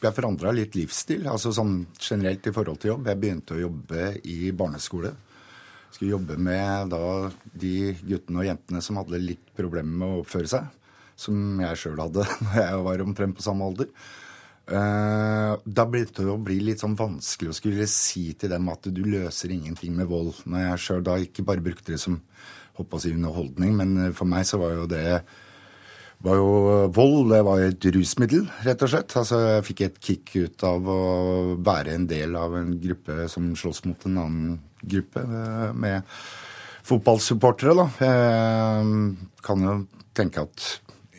jeg 0.00 0.16
forandra 0.16 0.52
litt 0.56 0.76
livsstil, 0.78 1.26
altså 1.28 1.50
sånn 1.52 1.82
generelt 2.00 2.46
i 2.48 2.52
forhold 2.56 2.80
til 2.80 2.94
jobb. 2.94 3.10
Jeg 3.10 3.20
begynte 3.20 3.56
å 3.56 3.64
jobbe 3.66 4.06
i 4.32 4.38
barneskole. 4.56 5.12
Skulle 5.92 6.14
jobbe 6.14 6.38
med 6.40 6.92
da 6.94 7.28
de 7.52 7.92
guttene 8.00 8.40
og 8.40 8.46
jentene 8.48 8.80
som 8.84 8.96
hadde 9.00 9.20
litt 9.20 9.50
problemer 9.58 9.92
med 10.00 10.08
å 10.08 10.22
oppføre 10.22 10.48
seg. 10.48 10.70
Som 11.20 11.60
jeg 11.60 11.80
sjøl 11.82 12.00
hadde 12.00 12.24
da 12.46 12.54
jeg 12.62 12.80
var 12.86 13.04
omtrent 13.04 13.36
på 13.36 13.44
samme 13.44 13.68
alder. 13.68 13.90
Uh, 14.70 15.58
da 15.66 15.84
begynte 15.90 16.22
det 16.22 16.30
å 16.30 16.38
bli 16.38 16.60
litt 16.62 16.82
sånn 16.84 16.94
vanskelig 16.98 17.50
å 17.50 17.56
skulle 17.56 17.86
si 17.90 18.28
til 18.38 18.52
dem 18.52 18.68
at 18.70 18.86
du 18.86 19.02
løser 19.02 19.50
ingenting 19.54 19.96
med 19.98 20.10
vold. 20.10 20.44
Når 20.46 20.66
jeg 20.66 20.82
sjøl 20.84 21.06
da 21.06 21.18
ikke 21.18 21.46
bare 21.46 21.64
brukte 21.64 21.96
det 21.96 22.02
som 22.02 22.20
håper 22.78 22.98
å 22.98 23.02
si 23.02 23.14
underholdning, 23.14 23.74
men 23.76 24.12
for 24.16 24.30
meg 24.30 24.46
så 24.48 24.60
var 24.62 24.76
jo 24.76 24.90
det 24.90 25.20
var 26.20 26.36
jo 26.36 26.50
vold 26.92 27.30
det 27.32 27.40
var 27.46 27.62
et 27.64 27.86
rusmiddel, 27.96 28.44
rett 28.66 28.82
og 28.84 28.92
slett. 28.92 29.14
Altså, 29.16 29.40
jeg 29.54 29.66
fikk 29.70 29.82
et 29.86 30.00
kick 30.04 30.34
ut 30.36 30.64
av 30.68 30.90
å 30.92 31.00
være 31.64 31.96
en 31.96 32.06
del 32.10 32.36
av 32.36 32.56
en 32.58 32.74
gruppe 32.82 33.24
som 33.32 33.50
slåss 33.56 33.86
mot 33.88 34.06
en 34.08 34.20
annen 34.20 34.58
gruppe 34.80 35.24
eh, 35.24 35.72
med 35.72 36.04
fotballsupportere, 36.90 37.74
da. 37.76 37.86
Jeg 38.04 39.40
kan 39.46 39.64
jo 39.64 39.74
tenke 40.16 40.44
at 40.44 40.68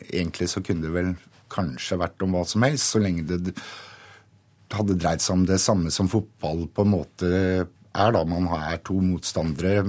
egentlig 0.08 0.50
så 0.52 0.62
kunne 0.64 0.86
det 0.86 0.94
vel 0.94 1.12
kanskje 1.52 2.00
vært 2.00 2.24
om 2.24 2.36
hva 2.36 2.44
som 2.48 2.64
helst, 2.66 2.94
så 2.94 3.02
lenge 3.02 3.26
det 3.28 3.54
hadde 4.72 4.96
dreid 4.96 5.20
seg 5.20 5.36
om 5.36 5.46
det 5.48 5.60
samme 5.60 5.92
som 5.92 6.08
fotball 6.08 6.64
på 6.72 6.84
en 6.86 6.92
måte 6.94 7.30
er, 7.92 8.12
da. 8.14 8.22
Man 8.24 8.48
er 8.56 8.78
to 8.84 8.96
motstandere. 9.04 9.84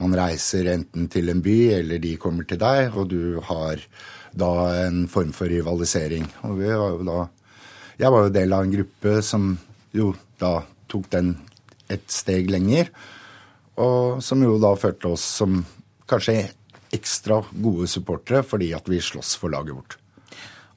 Man 0.00 0.16
reiser 0.16 0.70
enten 0.72 1.08
til 1.12 1.28
en 1.32 1.42
by, 1.44 1.56
eller 1.78 2.00
de 2.02 2.14
kommer 2.20 2.48
til 2.48 2.60
deg, 2.60 2.96
og 2.96 3.10
du 3.12 3.40
har 3.44 3.82
da 4.36 4.52
en 4.86 5.04
form 5.08 5.32
for 5.36 5.52
rivalisering. 5.52 6.28
Og 6.48 6.56
vi 6.60 6.70
var 6.72 6.96
jo 6.96 7.08
da 7.08 7.18
Jeg 7.96 8.12
var 8.12 8.26
jo 8.26 8.32
del 8.32 8.52
av 8.52 8.64
en 8.64 8.72
gruppe 8.74 9.12
som 9.24 9.54
jo 9.96 10.10
da 10.36 10.58
tok 10.92 11.06
den 11.14 11.30
et 11.88 12.04
steg 12.12 12.50
lenger, 12.52 12.90
og 13.80 14.20
som 14.20 14.42
jo 14.44 14.58
da 14.60 14.74
førte 14.76 15.14
oss 15.14 15.24
som 15.38 15.62
kanskje 16.04 16.50
ekstra 16.92 17.40
gode 17.52 17.88
supportere 17.88 18.42
fordi 18.44 18.74
at 18.76 18.88
vi 18.90 19.00
slåss 19.00 19.32
for 19.40 19.54
laget 19.54 19.78
vårt. 19.78 19.96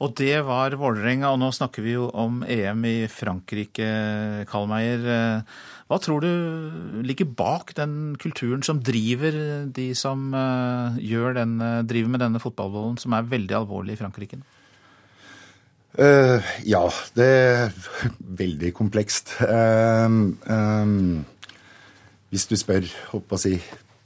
Og 0.00 0.14
det 0.16 0.38
var 0.48 0.72
Vålerenga, 0.80 1.28
og 1.28 1.42
nå 1.42 1.50
snakker 1.52 1.84
vi 1.84 1.92
jo 1.92 2.06
om 2.16 2.40
EM 2.48 2.86
i 2.88 2.94
Frankrike, 3.12 3.88
Kalmeier. 4.48 5.02
Hva 5.90 5.98
tror 6.00 6.24
du 6.24 7.02
ligger 7.04 7.28
bak 7.36 7.74
den 7.76 8.14
kulturen 8.20 8.64
som 8.64 8.80
driver 8.80 9.36
de 9.68 9.90
som 9.98 10.30
den, 10.32 11.52
driver 11.84 12.14
med 12.14 12.24
denne 12.24 12.40
fotballvolden, 12.40 12.96
som 13.02 13.12
er 13.12 13.28
veldig 13.28 13.58
alvorlig 13.60 13.98
i 13.98 14.00
Frankrike? 14.00 14.40
Uh, 15.98 16.38
ja, 16.64 16.84
det 17.18 17.26
er 17.26 17.72
veldig 18.40 18.70
komplekst. 18.78 19.34
Uh, 19.42 20.32
um, 20.46 21.24
hvis 22.30 22.46
du 22.46 22.54
spør, 22.56 22.86
håper 23.10 23.36
å 23.36 23.40
si, 23.42 23.56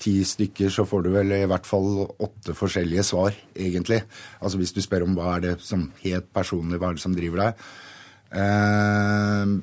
ti 0.04 0.14
stykker, 0.26 0.68
så 0.72 0.84
får 0.88 1.06
du 1.06 1.10
vel 1.14 1.32
i 1.32 1.44
hvert 1.48 1.66
fall 1.68 2.04
åtte 2.04 2.54
forskjellige 2.56 3.06
svar, 3.08 3.36
egentlig. 3.56 4.02
Altså 4.44 4.60
hvis 4.60 4.74
du 4.76 4.82
spør 4.84 5.06
om 5.06 5.16
hva 5.16 5.36
er 5.36 5.46
det 5.46 5.54
som 5.64 5.86
helt 6.02 6.28
personlig, 6.34 6.80
hva 6.80 6.92
er 6.92 6.98
det 6.98 7.04
som 7.04 7.16
driver 7.16 7.44
deg. 7.44 7.68
Eh, 8.44 9.54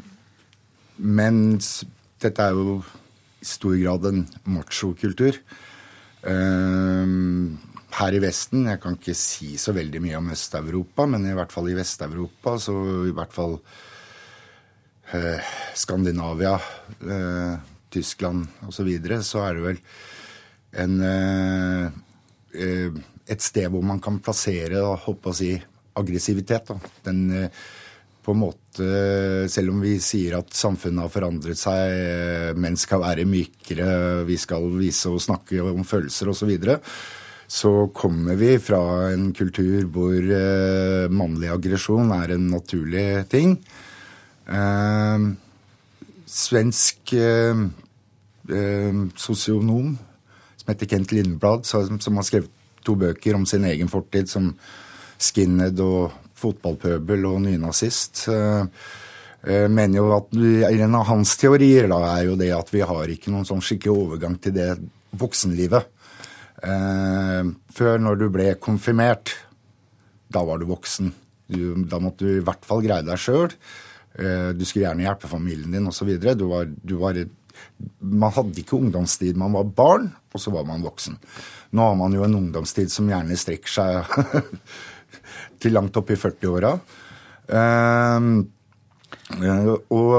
mens 1.21 1.73
dette 2.21 2.47
er 2.47 2.57
jo 2.57 2.79
i 3.41 3.49
stor 3.49 3.75
grad 3.77 4.07
en 4.09 4.23
machokultur. 4.57 5.37
Eh, 6.21 7.17
her 7.91 8.15
i 8.15 8.21
Vesten 8.23 8.67
Jeg 8.69 8.79
kan 8.79 8.95
ikke 8.95 9.15
si 9.17 9.57
så 9.59 9.73
veldig 9.75 10.01
mye 10.03 10.19
om 10.19 10.31
Øst-Europa, 10.31 11.07
men 11.09 11.27
i 11.27 11.35
hvert 11.37 11.51
fall 11.53 11.69
i 11.71 11.75
Vest-Europa, 11.77 12.55
så 12.61 12.75
i 13.09 13.15
hvert 13.15 13.35
fall 13.35 13.57
eh, 15.13 15.51
Skandinavia, 15.75 16.55
eh, 17.03 17.55
Tyskland 17.91 18.47
osv., 18.63 18.77
så, 18.77 18.87
videre, 18.87 19.21
så 19.27 19.43
er 19.43 19.57
det 19.57 19.65
vel 19.65 19.81
en, 20.79 20.97
uh, 21.03 21.91
et 22.55 23.43
sted 23.43 23.67
hvor 23.71 23.83
man 23.85 23.99
kan 24.03 24.19
plassere 24.23 24.81
håper 25.05 25.31
å 25.31 25.35
si, 25.35 25.53
aggressivitet. 25.99 26.71
Da. 26.71 26.91
Den 27.09 27.49
på 28.21 28.35
en 28.35 28.41
måte, 28.41 28.59
Selv 29.49 29.73
om 29.73 29.81
vi 29.83 29.95
sier 29.99 30.37
at 30.37 30.53
samfunnet 30.55 31.03
har 31.03 31.11
forandret 31.11 31.59
seg, 31.59 32.53
menn 32.61 32.77
skal 32.79 33.01
være 33.03 33.25
mykere, 33.27 34.23
vi 34.27 34.37
skal 34.39 34.69
vise 34.77 35.09
og 35.11 35.23
snakke 35.23 35.59
om 35.65 35.83
følelser 35.87 36.29
osv., 36.31 36.39
så, 36.43 36.49
videre, 36.49 36.77
så 37.51 37.71
kommer 37.93 38.37
vi 38.39 38.53
fra 38.63 39.09
en 39.11 39.31
kultur 39.35 39.89
hvor 39.91 40.15
eh, 40.15 41.11
mannlig 41.11 41.49
aggresjon 41.51 42.13
er 42.15 42.35
en 42.37 42.45
naturlig 42.53 43.07
ting. 43.33 43.57
Eh, 44.47 45.25
svensk 46.31 47.13
eh, 47.17 47.65
sosionom 49.19 49.97
som 50.61 50.71
heter 50.71 50.89
Kent 50.93 51.13
Lindblad, 51.15 51.65
som, 51.65 52.17
har 52.17 52.27
skrevet 52.27 52.51
to 52.85 52.95
bøker 52.97 53.37
om 53.37 53.45
sin 53.49 53.65
egen 53.69 53.89
fortid 53.91 54.29
som 54.29 54.51
skinhead 55.21 55.81
og 55.83 56.13
fotballpøbel 56.41 57.27
og 57.29 57.41
nynazist. 57.43 58.23
Mener 59.41 59.97
jo 59.97 60.07
at 60.13 60.33
En 60.37 60.97
av 60.97 61.05
hans 61.09 61.33
teorier 61.37 61.87
da 61.89 61.99
er 62.11 62.27
jo 62.29 62.35
det 62.37 62.49
at 62.53 62.69
vi 62.73 62.81
har 62.85 63.09
ikke 63.09 63.33
noen 63.33 63.45
sånn 63.45 63.61
skikkelig 63.61 63.93
overgang 63.93 64.37
til 64.41 64.53
det 64.57 64.69
voksenlivet. 65.17 65.89
Eh, 66.61 67.47
før, 67.73 68.01
når 68.01 68.19
du 68.19 68.27
ble 68.33 68.51
konfirmert, 68.61 69.33
da 70.31 70.43
var 70.45 70.61
du 70.61 70.67
voksen. 70.69 71.11
Du, 71.51 71.73
da 71.89 71.99
måtte 71.99 72.27
du 72.27 72.37
i 72.37 72.45
hvert 72.45 72.67
fall 72.67 72.83
greie 72.85 73.05
deg 73.05 73.19
sjøl. 73.19 73.49
Eh, 74.15 74.51
du 74.55 74.63
skulle 74.65 74.85
gjerne 74.85 75.07
hjelpe 75.07 75.31
familien 75.31 75.73
din 75.73 75.89
osv. 75.89 76.13
Du 76.21 76.45
var, 76.51 76.69
du 76.69 76.95
var 77.01 77.17
Man 77.99 78.33
hadde 78.35 78.61
ikke 78.61 78.77
ungdomstid. 78.77 79.37
Man 79.39 79.55
var 79.57 79.69
barn, 79.77 80.09
og 80.31 80.41
så 80.41 80.53
var 80.53 80.65
man 80.67 80.85
voksen. 80.85 81.17
Nå 81.77 81.87
har 81.89 81.95
man 81.99 82.15
jo 82.15 82.25
en 82.25 82.37
ungdomstid 82.39 82.91
som 82.93 83.09
gjerne 83.09 83.37
strekker 83.39 83.71
seg 83.71 83.91
til 85.61 85.75
langt 85.75 85.97
opp 85.99 86.11
i 86.11 86.19
40-åra. 86.19 86.73
Eh, 87.51 88.27
og 89.91 90.13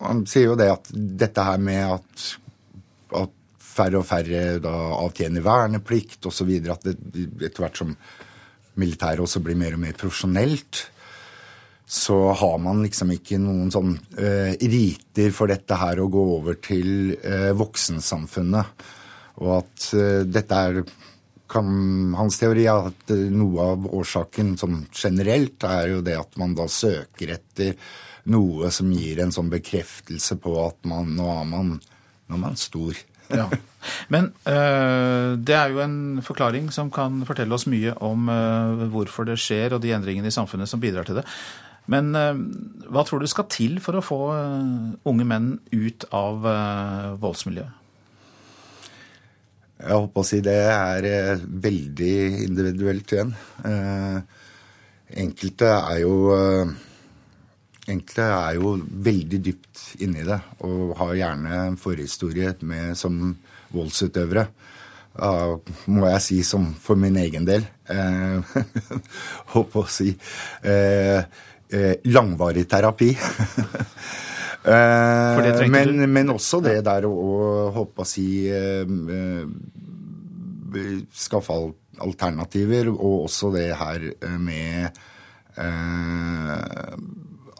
han 0.00 0.22
sier 0.28 0.50
jo 0.50 0.58
det 0.58 0.70
at 0.72 0.90
dette 0.94 1.44
her 1.44 1.60
med 1.60 1.96
at, 1.98 2.24
at 3.20 3.36
færre 3.60 4.00
og 4.00 4.06
færre 4.08 4.58
da 4.62 4.74
avtjener 5.00 5.44
verneplikt 5.44 6.26
osv. 6.30 6.50
At 6.72 6.88
etter 6.90 7.60
hvert 7.62 7.80
som 7.80 7.94
militæret 8.80 9.22
også 9.24 9.42
blir 9.44 9.58
mer 9.58 9.76
og 9.76 9.82
mer 9.82 9.96
profesjonelt, 9.98 10.86
så 11.90 12.16
har 12.38 12.58
man 12.62 12.84
liksom 12.84 13.10
ikke 13.16 13.40
noen 13.42 13.70
sånn 13.74 13.96
uh, 13.98 14.52
riter 14.54 15.32
for 15.34 15.50
dette 15.50 15.74
her 15.74 15.98
å 15.98 16.06
gå 16.12 16.22
over 16.36 16.60
til 16.62 17.16
uh, 17.18 17.50
voksensamfunnet. 17.58 18.84
Og 19.42 19.56
at 19.56 19.86
uh, 19.98 20.20
dette 20.22 20.60
er 20.68 20.84
kan, 21.50 21.66
Hans 22.14 22.38
teori 22.38 22.68
er 22.70 22.92
at 22.92 23.10
noe 23.34 23.64
av 23.72 23.88
årsaken 23.90 24.52
sånn 24.60 24.84
generelt 24.94 25.66
er 25.66 25.96
jo 25.96 26.04
det 26.06 26.14
at 26.20 26.38
man 26.38 26.54
da 26.54 26.68
søker 26.70 27.32
etter 27.34 27.74
noe 28.30 28.70
som 28.70 28.92
gir 28.94 29.18
en 29.24 29.34
sånn 29.34 29.50
bekreftelse 29.50 30.36
på 30.38 30.52
at 30.62 30.78
man, 30.86 31.10
nå 31.16 31.26
er 31.40 31.48
man, 31.48 31.72
nå 31.80 32.36
er 32.36 32.44
man 32.44 32.60
stor. 32.60 32.94
Ja. 33.30 33.48
Men 34.12 34.30
uh, 34.46 35.34
det 35.38 35.56
er 35.56 35.74
jo 35.74 35.82
en 35.82 35.98
forklaring 36.22 36.70
som 36.74 36.90
kan 36.94 37.22
fortelle 37.26 37.56
oss 37.56 37.66
mye 37.70 37.96
om 38.04 38.30
uh, 38.30 38.86
hvorfor 38.92 39.26
det 39.26 39.40
skjer, 39.42 39.74
og 39.74 39.82
de 39.82 39.90
endringene 39.96 40.30
i 40.30 40.34
samfunnet 40.38 40.70
som 40.70 40.82
bidrar 40.82 41.08
til 41.08 41.18
det. 41.18 41.26
Men 41.90 42.14
uh, 42.14 42.38
hva 42.90 43.04
tror 43.06 43.22
du 43.22 43.28
skal 43.30 43.48
til 43.50 43.78
for 43.82 43.98
å 43.98 44.04
få 44.04 44.20
unge 45.06 45.26
menn 45.26 45.52
ut 45.72 46.06
av 46.14 46.46
voldsmiljøet? 47.22 47.76
Jeg 49.80 49.96
håper 49.96 50.20
å 50.20 50.28
si 50.28 50.42
det 50.44 50.58
er 50.68 51.40
veldig 51.40 52.16
individuelt 52.44 53.14
igjen. 53.14 53.30
enkelte 55.24 55.70
er 55.70 56.02
jo 56.02 56.34
enkelte 57.90 58.26
er 58.26 58.58
jo 58.58 58.74
veldig 59.08 59.40
dypt 59.44 59.84
inni 60.04 60.26
det 60.26 60.38
og 60.66 60.94
har 61.00 61.14
gjerne 61.18 61.62
en 61.68 61.78
forhistorie 61.80 62.52
med 62.60 62.98
som 62.98 63.16
voldsutøvere. 63.74 64.46
Uh, 65.10 65.58
må 65.90 66.06
jeg 66.06 66.22
si 66.22 66.36
som 66.46 66.68
for 66.78 66.98
min 67.00 67.16
egen 67.18 67.46
del. 67.48 67.64
Eh, 67.90 68.58
Holdt 69.52 69.72
på 69.72 69.82
å 69.82 69.90
si 69.90 70.12
eh, 70.62 71.18
eh, 71.18 71.24
langvarig 72.10 72.66
terapi. 72.70 73.10
eh, 74.74 75.68
men, 75.70 76.10
men, 76.10 76.32
også 76.34 76.60
det 76.64 76.84
der 76.86 77.06
å 77.08 77.12
å 77.14 77.34
håpe 77.76 78.02
å 78.04 78.08
si 78.08 78.48
eh, 78.50 78.84
eh, 79.16 79.44
skaffe 81.14 81.54
alternativer, 82.00 82.90
og 82.90 83.26
også 83.26 83.52
det 83.54 83.70
her 83.76 84.06
med 84.40 84.90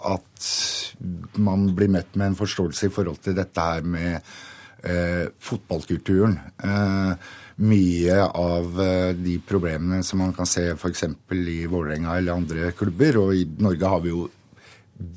at 0.00 0.46
man 1.40 1.68
blir 1.76 1.90
møtt 1.92 2.16
med 2.16 2.32
en 2.32 2.38
forståelse 2.38 2.88
i 2.88 2.94
forhold 2.94 3.20
til 3.24 3.36
dette 3.36 3.60
her 3.64 3.84
med 3.84 4.16
eh, 4.84 5.26
fotballkulturen. 5.42 6.38
Eh, 6.64 7.12
mye 7.60 8.16
av 8.24 8.80
eh, 8.80 9.12
de 9.16 9.36
problemene 9.44 10.02
som 10.06 10.22
man 10.22 10.32
kan 10.36 10.48
se 10.48 10.70
f.eks. 10.72 11.04
i 11.30 11.66
Vålerenga 11.68 12.16
eller 12.16 12.38
andre 12.38 12.72
klubber, 12.76 13.20
og 13.20 13.34
i 13.36 13.46
Norge 13.60 13.92
har 13.92 14.04
vi 14.04 14.12
jo 14.14 14.26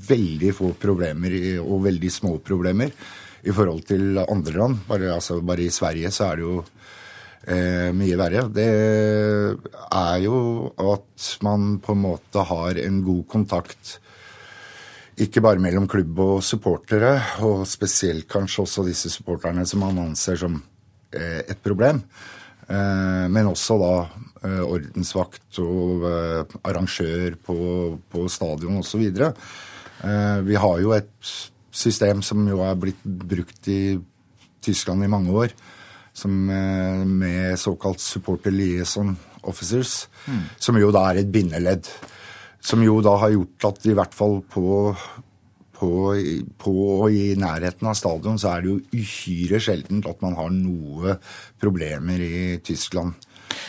veldig 0.09 0.51
få 0.55 0.71
problemer 0.79 1.35
og 1.63 1.83
veldig 1.88 2.12
små 2.12 2.38
problemer 2.43 2.91
i 3.43 3.51
forhold 3.51 3.83
til 3.88 4.19
andre 4.23 4.55
land. 4.59 4.83
Bare, 4.88 5.12
altså, 5.15 5.41
bare 5.43 5.65
i 5.65 5.73
Sverige 5.73 6.12
så 6.15 6.29
er 6.29 6.39
det 6.39 6.45
jo 6.45 6.57
eh, 6.62 7.89
mye 7.95 8.19
verre. 8.19 8.45
Det 8.55 8.69
er 9.89 10.23
jo 10.23 10.38
at 10.93 11.29
man 11.43 11.77
på 11.83 11.95
en 11.95 12.03
måte 12.05 12.47
har 12.47 12.79
en 12.83 13.03
god 13.03 13.27
kontakt 13.31 13.97
ikke 15.23 15.43
bare 15.45 15.62
mellom 15.62 15.85
klubb 15.85 16.17
og 16.23 16.38
supportere, 16.41 17.12
og 17.45 17.67
spesielt 17.69 18.25
kanskje 18.31 18.63
også 18.63 18.85
disse 18.88 19.12
supporterne 19.13 19.65
som 19.69 19.83
man 19.85 20.00
anser 20.07 20.39
som 20.41 20.57
et 21.20 21.60
problem. 21.63 22.01
Eh, 22.67 23.25
men 23.29 23.50
også 23.50 23.77
da 23.82 23.93
eh, 24.48 24.62
ordensvakt 24.63 25.60
og 25.63 26.08
arrangør 26.63 27.38
på, 27.43 27.58
på 28.10 28.27
stadion 28.32 28.79
osv. 28.82 29.03
Vi 30.43 30.55
har 30.60 30.79
jo 30.84 30.91
et 30.91 31.34
system 31.74 32.22
som 32.25 32.41
jo 32.50 32.60
er 32.65 32.79
blitt 32.79 33.03
brukt 33.03 33.70
i 33.72 33.96
Tyskland 34.63 35.05
i 35.05 35.12
mange 35.12 35.32
år, 35.32 35.53
som 36.13 36.34
med 37.08 37.55
såkalt 37.60 38.03
supporter 38.03 38.51
liaison 38.51 39.13
officers, 39.48 40.10
mm. 40.27 40.41
som 40.60 40.79
jo 40.79 40.91
da 40.93 41.05
er 41.10 41.22
et 41.22 41.32
bindeledd. 41.32 41.88
Som 42.63 42.84
jo 42.84 43.00
da 43.03 43.15
har 43.20 43.34
gjort 43.34 43.70
at 43.72 43.88
i 43.88 43.96
hvert 43.96 44.15
fall 44.15 44.39
på, 44.51 44.93
på, 45.74 45.89
på 46.62 46.74
og 47.03 47.13
i 47.13 47.34
nærheten 47.39 47.89
av 47.89 47.98
stadion 47.98 48.39
så 48.42 48.53
er 48.53 48.63
det 48.63 48.72
jo 48.72 49.03
uhyre 49.03 49.62
sjeldent 49.63 50.08
at 50.10 50.22
man 50.24 50.38
har 50.38 50.51
noe 50.53 51.18
problemer 51.62 52.22
i 52.24 52.60
Tyskland. 52.65 53.18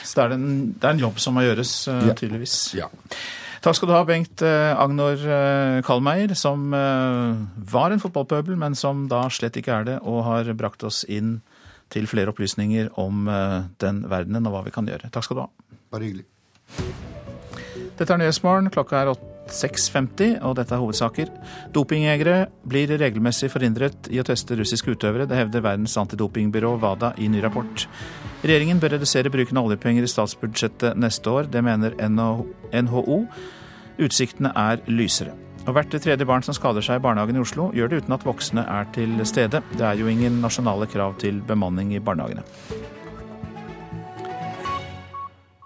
Så 0.05 0.19
det 0.19 0.25
er 0.25 0.37
en, 0.37 0.51
det 0.73 0.89
er 0.89 0.97
en 0.97 1.03
jobb 1.07 1.19
som 1.23 1.37
må 1.37 1.45
gjøres, 1.45 1.73
uh, 1.91 2.05
ja. 2.09 2.15
tydeligvis. 2.17 2.59
Ja. 2.79 2.91
Takk 3.65 3.79
skal 3.79 3.89
du 3.89 3.95
ha, 3.97 4.03
Bengt 4.09 4.45
uh, 4.45 4.77
Agnor 4.81 5.21
uh, 5.25 5.81
Kalmeier, 5.87 6.35
som 6.37 6.73
var 6.73 7.93
en 7.93 8.03
fotballpøbel, 8.03 8.57
men 8.61 8.77
som 8.79 9.07
da 9.11 9.25
slett 9.33 9.57
ikke 9.61 9.81
er 9.81 9.89
det, 9.89 9.99
og 10.05 10.25
har 10.29 10.53
brakt 10.59 10.85
oss 10.87 11.03
inn 11.09 11.39
til 11.93 12.09
flere 12.11 12.33
opplysninger 12.33 12.89
om 12.99 13.29
den 13.79 14.01
verdenen 14.11 14.49
og 14.49 14.55
hva 14.55 14.63
vi 14.67 14.73
kan 14.75 14.89
gjøre. 14.89 15.13
Takk 15.15 15.27
skal 15.27 15.39
du 15.39 15.43
ha. 15.45 15.51
Bare 15.95 16.09
hyggelig. 16.09 16.25
Dette 17.95 18.11
er 18.11 18.19
Nyhetsmorgen. 18.19 18.73
Klokka 18.75 19.05
er 19.05 19.13
6.50, 19.51 20.39
og 20.45 20.57
dette 20.59 20.75
er 20.75 20.81
hovedsaker. 20.83 21.31
Dopingjegere 21.75 22.37
blir 22.69 22.93
regelmessig 23.01 23.51
forhindret 23.53 24.09
i 24.13 24.21
å 24.21 24.27
teste 24.27 24.57
russiske 24.59 24.95
utøvere. 24.95 25.29
Det 25.29 25.39
hevder 25.39 25.65
verdens 25.65 25.97
antidopingbyrå 26.01 26.75
WADA 26.83 27.15
i 27.21 27.29
ny 27.29 27.43
rapport. 27.45 27.87
Regjeringen 28.45 28.81
bør 28.81 28.97
redusere 28.97 29.33
bruken 29.33 29.61
av 29.61 29.69
oljepenger 29.69 30.05
i 30.05 30.11
statsbudsjettet 30.11 30.99
neste 31.01 31.31
år. 31.31 31.51
Det 31.53 31.65
mener 31.65 31.97
NHO. 32.01 33.21
Utsiktene 34.05 34.55
er 34.59 34.83
lysere. 34.91 35.37
Og 35.65 35.73
Hvert 35.73 35.95
tredje 35.97 36.27
barn 36.29 36.45
som 36.45 36.57
skader 36.57 36.85
seg 36.85 36.99
i 37.01 37.05
barnehagen 37.05 37.39
i 37.39 37.41
Oslo, 37.41 37.71
gjør 37.73 37.89
det 37.89 38.03
uten 38.05 38.17
at 38.19 38.27
voksne 38.27 38.67
er 38.69 38.91
til 38.97 39.17
stede. 39.25 39.63
Det 39.73 39.87
er 39.87 40.01
jo 40.01 40.11
ingen 40.13 40.43
nasjonale 40.45 40.89
krav 40.93 41.17
til 41.23 41.41
bemanning 41.49 41.95
i 41.97 42.03
barnehagene. 42.05 42.45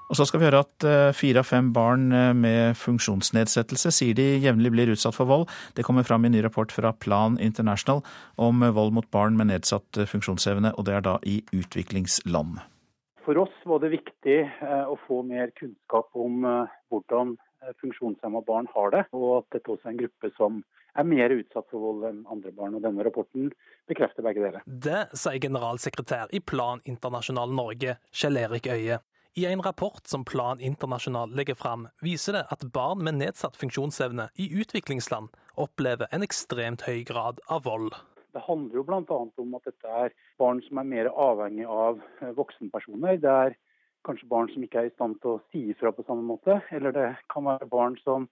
Og 0.09 0.17
så 0.17 0.25
skal 0.25 0.41
vi 0.41 0.47
høre 0.49 0.63
at 0.65 0.85
eh, 0.89 1.11
fire 1.17 1.43
av 1.43 1.49
fem 1.51 1.69
barn 1.77 2.09
eh, 2.17 2.31
med 2.33 2.79
funksjonsnedsettelse 2.81 3.93
sier 3.93 4.17
de 4.17 4.25
jevnlig 4.41 4.73
blir 4.73 4.93
utsatt 4.95 5.17
for 5.17 5.29
vold. 5.29 5.45
Det 5.77 5.85
kommer 5.85 6.07
fram 6.09 6.25
i 6.25 6.31
en 6.31 6.37
ny 6.39 6.41
rapport 6.47 6.73
fra 6.73 6.95
Plan 6.97 7.37
International 7.45 8.01
om 8.41 8.65
eh, 8.65 8.73
vold 8.73 8.97
mot 8.97 9.09
barn 9.13 9.37
med 9.37 9.51
nedsatt 9.53 10.01
funksjonsevne, 10.09 10.73
og 10.81 10.89
det 10.89 10.97
er 10.97 11.05
da 11.05 11.19
i 11.29 11.43
utviklingsland. 11.53 12.57
For 13.27 13.37
oss 13.43 13.53
var 13.69 13.83
det 13.83 13.93
viktig 13.93 14.39
å 14.89 14.95
få 15.05 15.19
mer 15.29 15.51
kunnskap 15.59 16.17
om 16.17 16.47
hvordan 16.89 17.35
funksjonshemma 17.83 18.41
barn 18.47 18.71
har 18.73 18.95
det, 18.95 19.03
og 19.13 19.43
at 19.43 19.59
dette 19.59 19.75
også 19.75 19.91
er 19.91 19.93
en 19.93 20.01
gruppe 20.01 20.31
som 20.39 20.63
er 20.97 21.05
mer 21.05 21.35
utsatt 21.37 21.69
for 21.69 21.85
vold 21.85 22.07
enn 22.09 22.23
andre 22.33 22.55
barn. 22.57 22.79
og 22.79 22.87
Denne 22.87 23.05
rapporten 23.05 23.51
bekrefter 23.91 24.25
begge 24.25 24.47
deler. 24.47 24.65
Det 24.65 25.05
sier 25.13 25.37
generalsekretær 25.45 26.33
i 26.33 26.41
Plan 26.41 26.81
International 26.89 27.53
Norge, 27.53 27.99
Kjell 28.09 28.41
Erik 28.41 28.73
Øie. 28.73 29.03
I 29.39 29.47
en 29.47 29.63
rapport 29.63 30.07
som 30.07 30.25
Plan 30.25 30.61
Internasjonal 30.61 31.31
legger 31.31 31.55
fram, 31.55 31.85
viser 32.03 32.35
det 32.35 32.41
at 32.51 32.65
barn 32.75 33.05
med 33.07 33.21
nedsatt 33.21 33.55
funksjonsevne 33.61 34.25
i 34.35 34.49
utviklingsland 34.59 35.31
opplever 35.55 36.11
en 36.11 36.27
ekstremt 36.27 36.83
høy 36.89 37.05
grad 37.07 37.39
av 37.47 37.63
vold. 37.69 37.95
Det 38.35 38.43
handler 38.49 38.81
jo 38.81 38.85
bl.a. 38.89 39.21
om 39.45 39.55
at 39.55 39.71
dette 39.71 39.95
er 40.01 40.17
barn 40.43 40.59
som 40.67 40.83
er 40.83 40.91
mer 40.91 41.13
avhengig 41.13 41.69
av 41.71 42.03
eh, 42.19 42.35
voksenpersoner. 42.35 43.23
Det 43.23 43.37
er 43.45 43.55
kanskje 44.09 44.31
barn 44.35 44.51
som 44.51 44.67
ikke 44.67 44.83
er 44.83 44.91
i 44.91 44.95
stand 44.97 45.21
til 45.23 45.37
å 45.37 45.41
si 45.53 45.69
ifra 45.71 45.95
på 45.95 46.09
samme 46.11 46.27
måte. 46.27 46.59
Eller 46.75 46.99
det 46.99 47.09
kan 47.31 47.47
være 47.47 47.71
barn 47.71 47.95
som 48.03 48.27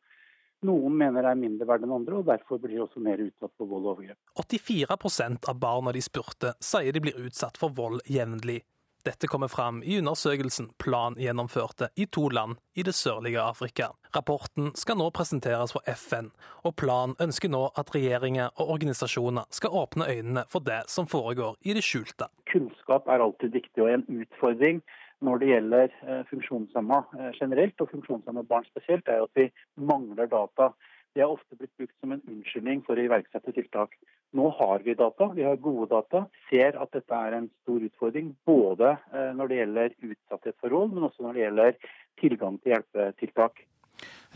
noen 0.66 0.98
mener 1.06 1.22
er 1.30 1.38
mindre 1.38 1.70
verdt 1.70 1.86
enn 1.86 1.94
andre, 2.00 2.18
og 2.18 2.26
derfor 2.34 2.58
blir 2.58 2.80
de 2.80 2.86
også 2.88 3.06
mer 3.06 3.22
utsatt 3.22 3.54
for 3.54 3.70
vold 3.70 3.86
og 3.86 3.94
overgrep. 3.94 4.18
84% 4.42 5.52
av 5.54 5.62
barna 5.62 5.94
de 5.94 6.02
spurte, 6.02 6.56
sier 6.58 6.90
de 6.90 7.06
blir 7.06 7.28
utsatt 7.28 7.62
for 7.62 7.70
vold 7.78 8.02
jevnlig. 8.10 8.64
Dette 9.06 9.28
kommer 9.30 9.48
fram 9.48 9.82
i 9.86 9.98
undersøkelsen 10.00 10.72
Plan 10.82 11.14
gjennomførte 11.14 11.92
i 11.94 12.08
to 12.10 12.24
land 12.28 12.56
i 12.74 12.82
det 12.82 12.94
sørlige 12.98 13.38
Afrika. 13.38 13.92
Rapporten 14.16 14.72
skal 14.74 14.98
nå 14.98 15.06
presenteres 15.14 15.76
for 15.76 15.86
FN, 15.86 16.32
og 16.66 16.74
Plan 16.80 17.14
ønsker 17.22 17.52
nå 17.52 17.68
at 17.78 17.92
regjeringer 17.94 18.50
og 18.56 18.72
organisasjoner 18.74 19.46
skal 19.54 19.78
åpne 19.78 20.08
øynene 20.10 20.42
for 20.50 20.66
det 20.66 20.80
som 20.90 21.06
foregår 21.06 21.54
i 21.62 21.76
det 21.78 21.84
skjulte. 21.86 22.26
Kunnskap 22.50 23.06
er 23.06 23.22
alltid 23.22 23.54
viktig 23.54 23.84
og 23.84 23.92
en 23.94 24.04
utfordring 24.24 24.82
når 25.22 25.38
det 25.38 25.52
gjelder 25.52 25.94
eh, 26.02 26.26
funksjonshemma 26.32 26.98
eh, 27.20 27.30
generelt, 27.38 27.80
og 27.80 27.94
funksjonshemma 27.94 28.42
barn 28.50 28.66
spesielt, 28.72 29.06
er 29.06 29.22
at 29.22 29.38
vi 29.38 29.46
mangler 29.78 30.26
data. 30.34 30.72
Det 31.16 31.24
har 31.24 31.32
ofte 31.32 31.56
blitt 31.56 31.72
brukt 31.80 31.94
som 32.00 32.12
en 32.12 32.20
unnskyldning 32.28 32.82
for 32.84 33.00
å 33.00 33.04
iverksette 33.06 33.54
tiltak. 33.56 33.94
Nå 34.36 34.50
har 34.58 34.82
vi 34.84 34.92
data, 34.98 35.30
vi 35.32 35.46
har 35.46 35.56
gode 35.64 35.88
data. 35.88 36.26
Ser 36.50 36.76
at 36.76 36.92
dette 36.92 37.16
er 37.16 37.38
en 37.38 37.46
stor 37.62 37.86
utfordring 37.88 38.34
både 38.44 38.90
eh, 39.14 39.30
når 39.38 39.48
det 39.48 39.60
gjelder 39.62 39.96
utsatthet 40.10 40.60
for 40.60 40.76
men 40.92 41.08
også 41.08 41.24
når 41.24 41.38
det 41.38 41.44
gjelder 41.46 41.80
tilgang 42.20 42.60
til 42.60 42.74
hjelpetiltak. 42.74 43.64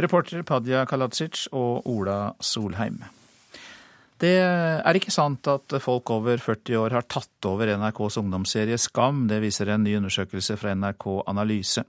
Reporter 0.00 0.40
Padja 0.48 0.86
Kaladzic 0.88 1.50
og 1.52 1.84
Ola 1.84 2.20
Solheim. 2.40 3.02
Det 4.20 4.34
er 4.36 4.96
ikke 4.98 5.12
sant 5.14 5.48
at 5.48 5.72
folk 5.80 6.10
over 6.12 6.36
40 6.42 6.76
år 6.76 6.92
har 6.92 7.06
tatt 7.08 7.46
over 7.48 7.70
NRKs 7.72 8.18
ungdomsserie 8.20 8.76
Skam. 8.76 9.22
Det 9.30 9.38
viser 9.40 9.70
en 9.72 9.80
ny 9.86 9.94
undersøkelse 9.96 10.58
fra 10.60 10.74
NRK 10.76 11.06
Analyse. 11.30 11.86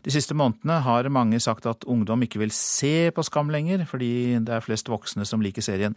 De 0.00 0.12
siste 0.14 0.36
månedene 0.36 0.78
har 0.86 1.10
mange 1.12 1.40
sagt 1.44 1.68
at 1.68 1.84
ungdom 1.84 2.24
ikke 2.24 2.40
vil 2.40 2.54
se 2.56 3.10
på 3.12 3.24
Skam 3.28 3.52
lenger, 3.52 3.84
fordi 3.90 4.38
det 4.40 4.56
er 4.56 4.64
flest 4.64 4.88
voksne 4.88 5.28
som 5.28 5.44
liker 5.44 5.64
serien. 5.64 5.96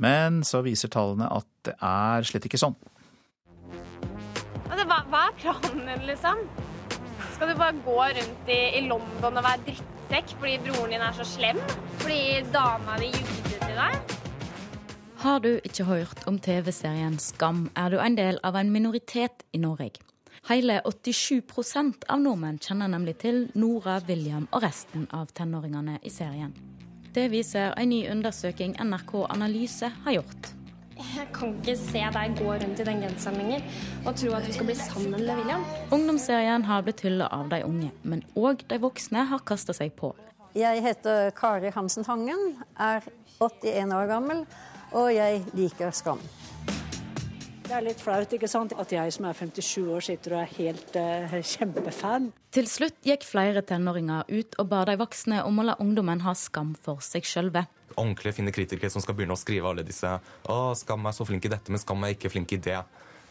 Men 0.00 0.40
så 0.48 0.62
viser 0.64 0.88
tallene 0.94 1.28
at 1.28 1.48
det 1.66 1.74
er 1.76 2.24
slett 2.24 2.48
ikke 2.48 2.60
sånn. 2.62 2.78
Hva, 4.88 5.02
hva 5.10 5.26
er 5.26 5.34
planen 5.42 6.06
liksom? 6.08 6.40
Skal 7.34 7.52
du 7.52 7.58
bare 7.58 7.76
gå 7.84 7.98
rundt 7.98 8.48
i, 8.48 8.60
i 8.78 8.86
London 8.88 9.36
og 9.36 9.44
være 9.44 9.60
drittsekk 9.66 10.32
fordi 10.38 10.56
broren 10.64 10.94
din 10.94 11.04
er 11.04 11.18
så 11.18 11.28
slem? 11.28 11.60
Fordi 12.00 12.22
dama 12.54 12.96
di 13.02 13.12
jugde 13.12 13.58
til 13.58 13.76
deg? 13.76 14.17
Har 15.18 15.40
du 15.40 15.56
ikke 15.66 15.82
hørt 15.82 16.20
om 16.30 16.36
TV-serien 16.38 17.16
Skam, 17.18 17.64
er 17.74 17.90
du 17.90 17.96
en 17.98 18.14
del 18.14 18.36
av 18.46 18.54
en 18.54 18.68
minoritet 18.70 19.42
i 19.50 19.58
Norge. 19.58 19.98
Hele 20.46 20.76
87% 20.86 22.06
av 22.06 22.20
nordmenn 22.22 22.60
kjenner 22.62 22.86
nemlig 22.92 23.16
til 23.24 23.40
Nora, 23.58 23.96
William 24.06 24.46
og 24.52 24.62
resten 24.62 25.08
av 25.10 25.32
tenåringene 25.34 25.96
i 26.06 26.12
serien. 26.14 26.54
Det 27.10 27.26
viser 27.32 27.74
en 27.74 27.90
ny 27.90 28.04
undersøking 28.12 28.76
NRK 28.78 29.16
Analyse 29.26 29.90
har 30.06 30.16
gjort. 30.20 30.52
Jeg 31.02 31.26
kan 31.34 31.58
ikke 31.58 31.76
se 31.82 32.06
deg 32.14 32.38
gå 32.38 32.54
rundt 32.54 32.78
i 32.78 32.88
den 32.92 33.02
genseren 33.08 33.42
lenger 33.42 33.66
og 34.04 34.14
tro 34.22 34.32
at 34.38 34.46
du 34.46 34.54
skal 34.54 34.70
bli 34.70 34.78
sammen 34.78 35.18
med 35.18 35.34
William. 35.34 35.66
Ungdomsserien 35.98 36.70
har 36.70 36.86
blitt 36.86 37.02
hylla 37.02 37.26
av 37.34 37.50
de 37.50 37.64
unge, 37.66 37.90
men 38.06 38.22
òg 38.38 38.62
de 38.70 38.78
voksne 38.86 39.26
har 39.34 39.42
kasta 39.50 39.74
seg 39.74 39.98
på. 39.98 40.14
Jeg 40.54 40.86
heter 40.86 41.34
Kari 41.34 41.74
Hansen 41.74 42.06
Hangen, 42.06 42.60
er 42.78 43.02
81 43.42 43.98
år 43.98 44.10
gammel, 44.14 44.46
og 44.92 45.10
jeg 45.12 45.42
liker 45.56 45.94
Skam. 45.94 46.20
Det 47.68 47.74
er 47.76 47.84
litt 47.84 48.00
flaut 48.00 48.30
ikke 48.32 48.48
sant? 48.48 48.72
at 48.80 48.92
jeg 48.94 49.12
som 49.12 49.26
er 49.28 49.36
57 49.36 49.90
år 49.92 50.04
sitter 50.06 50.38
og 50.38 50.40
er 50.40 50.52
helt 50.56 50.94
uh, 50.96 51.34
kjempefan. 51.44 52.30
Til 52.56 52.68
slutt 52.70 52.96
gikk 53.04 53.26
flere 53.28 53.60
tenåringer 53.60 54.24
ut 54.30 54.56
og 54.56 54.70
ba 54.70 54.86
de 54.88 54.94
voksne 54.96 55.42
om 55.44 55.60
å 55.60 55.66
la 55.68 55.74
ungdommen 55.84 56.24
ha 56.24 56.32
skam 56.32 56.72
for 56.80 57.04
seg 57.04 57.28
sjølve. 57.28 57.66
Ordentlige 57.98 58.38
fine 58.38 58.54
kritikere 58.56 58.88
som 58.88 59.04
skal 59.04 59.18
begynne 59.18 59.36
å 59.36 59.40
skrive 59.40 59.68
alle 59.68 59.84
disse 59.84 60.14
å, 60.48 60.56
Skam 60.80 61.04
er 61.10 61.18
så 61.18 61.28
flink 61.28 61.44
i 61.44 61.52
dette, 61.52 61.68
men 61.68 61.82
Skam 61.82 62.08
er 62.08 62.16
ikke 62.16 62.32
flink 62.32 62.56
i 62.56 62.60
det. 62.70 62.80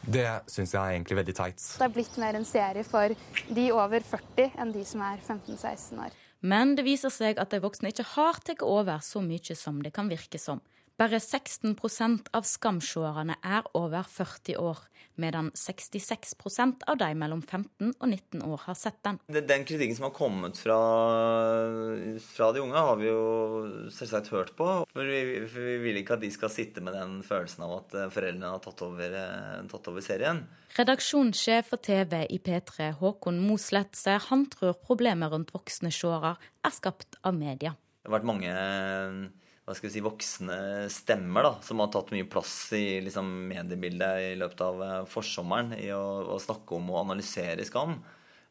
Det 0.05 0.27
syns 0.45 0.75
jeg 0.75 0.83
er 0.83 0.99
egentlig 0.99 1.17
veldig 1.23 1.37
teit. 1.39 1.57
Det 1.57 1.87
er 1.87 1.97
blitt 1.97 2.21
mer 2.21 2.37
en 2.37 2.45
serie 2.45 2.85
for 2.85 3.17
de 3.49 3.67
over 3.73 4.05
40 4.05 4.53
enn 4.61 4.75
de 4.75 4.85
som 4.85 5.01
er 5.07 5.17
15-16 5.25 6.05
år. 6.05 6.13
Men 6.45 6.75
det 6.77 6.85
viser 6.85 7.09
seg 7.09 7.41
at 7.41 7.49
de 7.49 7.63
voksne 7.63 7.89
ikke 7.89 8.05
har 8.13 8.37
tatt 8.45 8.61
over 8.61 9.01
så 9.01 9.23
mye 9.25 9.57
som 9.57 9.81
det 9.81 9.95
kan 9.97 10.13
virke 10.13 10.37
som. 10.37 10.61
Bare 10.97 11.19
16% 11.21 12.31
av 12.33 12.45
skamseerne 12.49 13.35
er 13.45 13.67
over 13.77 14.07
40 14.09 14.55
år, 14.57 14.79
medan 15.21 15.51
66% 15.53 16.87
av 16.89 16.97
de 16.97 17.09
mellom 17.13 17.43
15 17.43 17.91
og 17.91 18.07
19 18.07 18.41
år 18.41 18.63
har 18.63 18.77
sett 18.79 18.97
den. 19.05 19.19
Den 19.29 19.67
kritikken 19.69 19.93
som 19.99 20.07
har 20.07 20.15
kommet 20.17 20.57
fra, 20.57 20.79
fra 22.31 22.49
de 22.49 22.65
unge, 22.65 22.81
har 22.89 22.97
vi 22.97 23.11
jo 23.11 23.21
selvsagt 23.93 24.33
hørt 24.33 24.55
på. 24.57 24.71
For 24.89 25.13
vi, 25.13 25.21
for 25.45 25.69
vi, 25.69 25.77
vil 25.85 26.01
ikke 26.01 26.17
at 26.17 26.25
de 26.25 26.33
skal 26.33 26.55
sitte 26.55 26.81
med 26.81 26.97
den 26.97 27.19
følelsen 27.21 27.69
av 27.69 27.77
at 27.77 27.97
foreldrene 28.17 28.55
har 28.57 28.65
tatt 28.65 28.85
over, 28.89 29.17
tatt 29.69 29.93
over 29.93 30.09
serien. 30.09 30.47
Redaksjonssjef 30.81 31.73
for 31.75 31.87
TV 31.93 32.23
i 32.25 32.41
P3, 32.41 32.95
Håkon 32.97 33.37
Mosleth, 33.45 33.93
sier 34.01 34.31
han 34.31 34.49
tror 34.49 34.73
problemet 34.81 35.29
rundt 35.29 35.53
voksne 35.53 35.93
seere 35.93 36.39
er 36.41 36.73
skapt 36.73 37.21
av 37.21 37.37
media. 37.37 37.77
Det 38.01 38.09
har 38.09 38.17
vært 38.17 38.33
mange 38.33 38.51
hva 39.67 39.73
skal 39.75 39.89
vi 39.89 39.97
si, 39.97 40.01
voksne 40.03 40.57
stemmer 40.87 41.43
da, 41.43 41.49
som 41.59 41.81
har 41.83 41.89
tatt 41.91 42.13
mye 42.15 42.25
plass 42.31 42.69
i 42.77 43.01
liksom, 43.03 43.27
mediebildet 43.49 44.29
i 44.29 44.37
løpet 44.39 44.61
av 44.63 44.79
uh, 44.79 44.99
forsommeren 45.11 45.73
i 45.75 45.89
å, 45.91 46.03
å, 46.31 46.37
snakke 46.39 46.77
om 46.77 46.87
og 46.93 47.01
analysere 47.01 47.65
skam. 47.67 47.97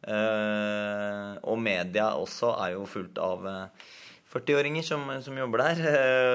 Uh, 0.05 1.41
og 1.49 1.57
media 1.65 2.11
også 2.21 2.53
er 2.61 2.75
jo 2.75 2.85
fullt 2.85 3.17
av 3.17 3.49
uh, 3.49 3.55
eh, 3.65 3.89
40-åringer 4.37 4.85
som, 4.85 5.09
som, 5.25 5.39
jobber 5.41 5.63
der. 5.65 5.81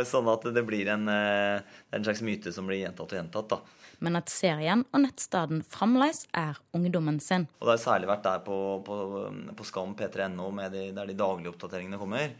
sånn 0.10 0.30
at 0.34 0.48
det 0.56 0.64
blir 0.66 0.90
en, 0.90 1.06
en 1.12 2.06
slags 2.08 2.24
myte 2.26 2.50
som 2.56 2.66
blir 2.66 2.80
gjentatt 2.82 3.12
og 3.12 3.20
gjentatt. 3.20 3.52
da. 3.52 3.92
Men 4.02 4.18
at 4.18 4.34
serien 4.34 4.82
og 4.90 5.04
nettstedet 5.04 5.60
fremdeles 5.70 6.24
er 6.34 6.58
ungdommen 6.74 7.20
sin. 7.22 7.46
Og 7.60 7.68
det 7.68 7.76
har 7.76 7.84
særlig 7.84 8.10
vært 8.10 8.26
der 8.26 8.42
på, 8.48 8.58
på, 8.88 8.98
på 9.60 9.68
skam 9.68 9.94
p3.no, 10.00 10.50
de, 10.74 10.88
der 10.96 11.12
de 11.12 11.18
daglige 11.20 11.54
oppdateringene 11.54 12.02
kommer. 12.02 12.34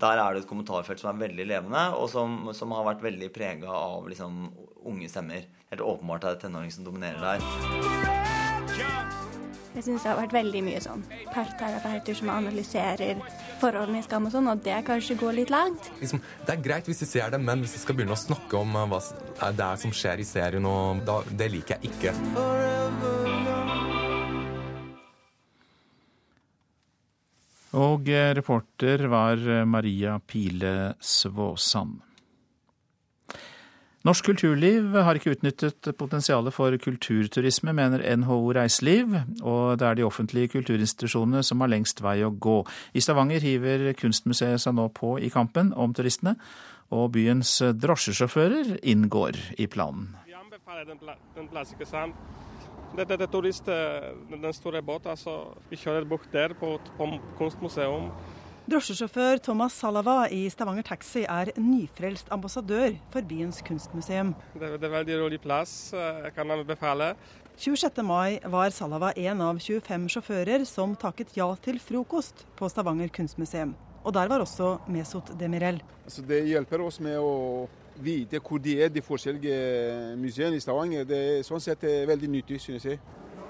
Der 0.00 0.20
er 0.22 0.32
det 0.32 0.44
et 0.44 0.48
kommentarfelt 0.48 1.00
som 1.02 1.10
er 1.12 1.26
veldig 1.26 1.46
levende, 1.50 1.82
og 1.98 2.08
som, 2.12 2.52
som 2.56 2.72
har 2.76 2.86
vært 2.86 3.02
veldig 3.04 3.32
prega 3.34 3.68
av 3.74 4.08
liksom, 4.08 4.46
unge 4.88 5.08
stemmer. 5.12 5.48
Helt 5.72 5.82
åpenbart 5.84 6.24
er 6.24 6.36
det 6.36 6.44
tenåring 6.46 6.72
som 6.72 6.86
dominerer 6.86 7.20
der. 7.20 7.38
Jeg 9.70 9.84
syns 9.86 10.02
det 10.02 10.10
har 10.10 10.18
vært 10.18 10.32
veldig 10.34 10.60
mye 10.66 10.80
sånn 10.82 11.02
parterapeuter 11.30 12.16
som 12.18 12.32
analyserer 12.32 13.20
forholdene 13.60 14.00
i 14.00 14.06
Skam 14.06 14.26
og 14.26 14.34
sånn, 14.34 14.50
og 14.50 14.64
det 14.66 14.80
kanskje 14.88 15.18
går 15.20 15.36
litt 15.38 15.52
langt. 15.54 15.92
Liksom, 16.00 16.22
det 16.46 16.56
er 16.56 16.64
greit 16.64 16.90
hvis 16.90 17.04
de 17.04 17.10
ser 17.12 17.30
det, 17.30 17.38
men 17.42 17.62
hvis 17.62 17.76
de 17.78 17.84
skal 17.84 17.98
begynne 17.98 18.16
å 18.16 18.18
snakke 18.18 18.58
om 18.58 18.74
uh, 18.74 18.88
hva 18.90 19.52
det 19.54 19.68
er 19.68 19.82
som 19.84 19.94
skjer 19.94 20.24
i 20.24 20.26
serien, 20.26 20.66
og 20.66 21.04
da, 21.06 21.20
det 21.30 21.52
liker 21.54 21.78
jeg 21.78 21.94
ikke. 21.94 23.29
Og 27.78 28.08
eh, 28.10 28.32
reporter 28.34 29.06
var 29.10 29.38
eh, 29.38 29.66
Maria 29.68 30.18
Pile 30.18 30.94
Svåsand. 30.98 32.00
Norsk 34.00 34.30
kulturliv 34.30 34.94
har 34.96 35.18
ikke 35.18 35.34
utnyttet 35.34 35.90
potensialet 36.00 36.54
for 36.56 36.72
kulturturisme, 36.80 37.74
mener 37.76 38.00
NHO 38.16 38.38
Reiseliv, 38.56 39.12
og 39.44 39.76
det 39.78 39.86
er 39.86 39.98
de 39.98 40.06
offentlige 40.06 40.48
kulturinstitusjonene 40.54 41.44
som 41.44 41.60
har 41.60 41.68
lengst 41.68 42.00
vei 42.00 42.22
å 42.24 42.32
gå. 42.32 42.62
I 42.96 43.02
Stavanger 43.04 43.44
hiver 43.44 43.90
Kunstmuseet 44.00 44.64
seg 44.64 44.78
nå 44.78 44.88
på 44.96 45.18
i 45.20 45.28
kampen 45.28 45.74
om 45.76 45.92
turistene, 45.92 46.38
og 46.90 47.12
byens 47.12 47.58
drosjesjåfører 47.76 48.78
inngår 48.88 49.36
i 49.60 49.68
planen. 49.68 50.14
Vi 50.24 50.32
anbefaler 50.34 50.88
den, 50.88 51.04
den 51.36 51.52
det, 52.96 53.04
det 53.04 53.08
Dette 53.14 53.28
er 53.28 53.32
turist, 53.32 53.70
den 54.30 54.52
store 54.56 54.82
båten, 54.82 55.16
så 55.16 55.54
vi 55.70 55.78
kjører 55.78 56.08
bort 56.08 56.28
der 56.32 56.54
på, 56.58 56.76
på 56.98 57.10
kunstmuseum. 57.38 58.10
Drosjesjåfør 58.70 59.40
Thomas 59.42 59.74
Salava 59.74 60.28
i 60.30 60.44
Stavanger 60.52 60.84
Taxi 60.86 61.24
er 61.24 61.48
nyfrelst 61.58 62.28
ambassadør 62.30 62.92
for 63.10 63.26
byens 63.26 63.58
kunstmuseum. 63.66 64.34
Det, 64.54 64.76
det 64.76 64.86
er 64.86 64.92
veldig 64.92 65.16
rolig 65.24 65.40
plass, 65.42 65.92
jeg 65.96 66.34
kan 66.36 66.52
anbefale. 66.54 67.14
26. 67.60 67.98
mai 68.06 68.38
var 68.46 68.70
Salava 68.70 69.10
en 69.18 69.42
av 69.44 69.58
25 69.58 70.06
sjåfører 70.14 70.62
som 70.68 70.94
takket 70.96 71.34
ja 71.36 71.48
til 71.64 71.80
frokost 71.82 72.46
på 72.56 72.70
Stavanger 72.70 73.10
kunstmuseum. 73.12 73.74
Og 74.04 74.14
der 74.16 74.30
var 74.30 74.40
også 74.40 74.78
Mesut 74.88 75.34
Demirel. 75.40 75.82
Altså 76.04 76.22
det 76.24 76.44
hjelper 76.48 76.86
oss 76.86 77.00
med 77.04 77.18
å 77.20 77.66
vite 78.04 78.40
hvor 78.40 78.58
de 78.62 78.76
er, 78.82 78.92
de 78.92 79.02
forskjellige 79.02 80.16
museene 80.20 80.56
i 80.56 80.62
Stavanger. 80.62 81.08
Det 81.08 81.18
er 81.18 81.46
sånn 81.46 81.62
sett 81.62 81.84
veldig 81.84 82.30
nyttig, 82.30 82.60
synes 82.62 82.88
jeg. 82.88 83.00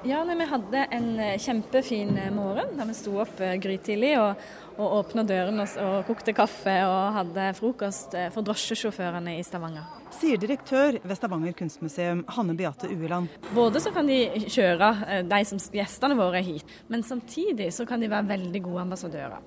Ja, 0.00 0.22
nei, 0.24 0.32
Vi 0.40 0.46
hadde 0.48 0.86
en 0.96 1.08
eh, 1.20 1.36
kjempefin 1.36 2.14
eh, 2.16 2.30
morgen 2.32 2.72
da 2.78 2.86
vi 2.88 2.94
sto 2.96 3.18
opp 3.20 3.42
eh, 3.44 3.58
grytidlig 3.60 4.14
og, 4.16 4.46
og 4.78 4.94
åpna 5.02 5.26
dørene 5.28 5.66
og, 5.66 5.74
og, 5.84 5.98
kokte 6.08 6.32
kaffe 6.32 6.78
og 6.88 7.18
hadde 7.18 7.50
frokost 7.58 8.16
for 8.32 8.46
drosjesjåførene 8.46 9.36
i 9.36 9.44
Stavanger. 9.44 9.99
Sier 10.10 10.40
direktør 10.42 10.96
ved 11.00 11.16
Stavanger 11.16 11.54
kunstmuseum, 11.56 12.24
Hanne 12.34 12.54
Beate 12.58 12.88
Ueland. 12.90 13.30
Både 13.54 13.80
så 13.82 13.92
kan 13.94 14.08
de 14.10 14.18
kjøre 14.50 15.22
de 15.30 15.40
som 15.48 15.60
gjestene 15.74 16.16
våre 16.18 16.42
hit, 16.44 16.66
men 16.90 17.04
samtidig 17.06 17.70
så 17.72 17.86
kan 17.88 18.02
de 18.02 18.10
være 18.10 18.28
veldig 18.32 18.62
gode 18.64 18.84
ambassadører. 18.88 19.38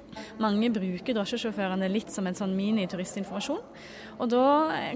Mange 0.42 0.72
bruker 0.74 1.18
drosjesjåførene 1.18 1.90
litt 1.92 2.14
som 2.14 2.28
en 2.30 2.38
sånn 2.38 2.56
mini-turistinformasjon. 2.58 3.60
Og 4.24 4.32
da 4.32 4.46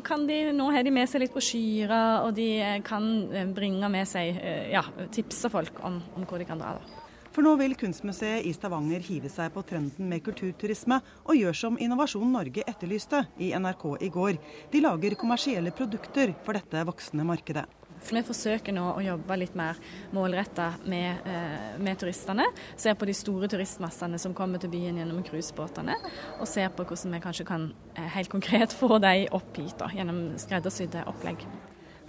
kan 0.08 0.24
de, 0.30 0.40
nå 0.56 0.70
har 0.74 0.88
de 0.88 0.94
med 0.96 1.10
seg 1.12 1.26
litt 1.26 1.36
brosjyrer, 1.36 2.24
og 2.24 2.32
de 2.38 2.50
kan 2.88 3.10
bringe 3.58 3.92
med 3.92 4.08
seg 4.10 4.40
ja, 4.72 4.86
tipse 5.14 5.52
folk 5.52 5.84
om, 5.86 6.00
om 6.16 6.26
hvor 6.30 6.42
de 6.42 6.48
kan 6.48 6.64
dra. 6.64 6.78
Da. 6.80 6.97
For 7.38 7.46
nå 7.46 7.52
vil 7.60 7.76
Kunstmuseet 7.78 8.48
i 8.50 8.52
Stavanger 8.56 9.04
hive 9.06 9.30
seg 9.30 9.52
på 9.54 9.62
trenden 9.70 10.08
med 10.10 10.24
kulturturisme, 10.26 10.96
og 11.22 11.38
gjør 11.38 11.60
som 11.60 11.76
Innovasjon 11.78 12.32
Norge 12.34 12.64
etterlyste 12.66 13.20
i 13.38 13.52
NRK 13.54 13.84
i 14.08 14.10
går. 14.16 14.40
De 14.74 14.82
lager 14.82 15.14
kommersielle 15.22 15.70
produkter 15.70 16.34
for 16.42 16.58
dette 16.58 16.82
voksende 16.90 17.28
markedet. 17.30 17.68
Vi 18.10 18.26
forsøker 18.26 18.74
nå 18.74 18.88
å 18.90 19.06
jobbe 19.06 19.38
litt 19.38 19.54
mer 19.54 19.78
målretta 20.18 20.72
med, 20.90 21.30
eh, 21.30 21.78
med, 21.78 22.02
turistene. 22.02 22.50
Ser 22.76 22.98
på 22.98 23.06
de 23.06 23.14
store 23.14 23.46
turistmassene 23.54 24.18
som 24.18 24.34
kommer 24.34 24.58
til 24.58 24.74
byen 24.74 24.98
gjennom 24.98 25.22
cruisebåtene. 25.22 25.94
Og 26.42 26.48
ser 26.50 26.74
på 26.74 26.90
hvordan 26.90 27.14
vi 27.14 27.22
kanskje 27.22 27.46
kan 27.46 27.72
eh, 27.94 28.10
helt 28.18 28.34
konkret 28.34 28.74
få 28.74 28.98
dem 28.98 29.30
opp 29.30 29.62
hit 29.62 29.78
da, 29.78 29.94
gjennom 29.94 30.40
skreddersydde 30.42 31.06
opplegg. 31.06 31.46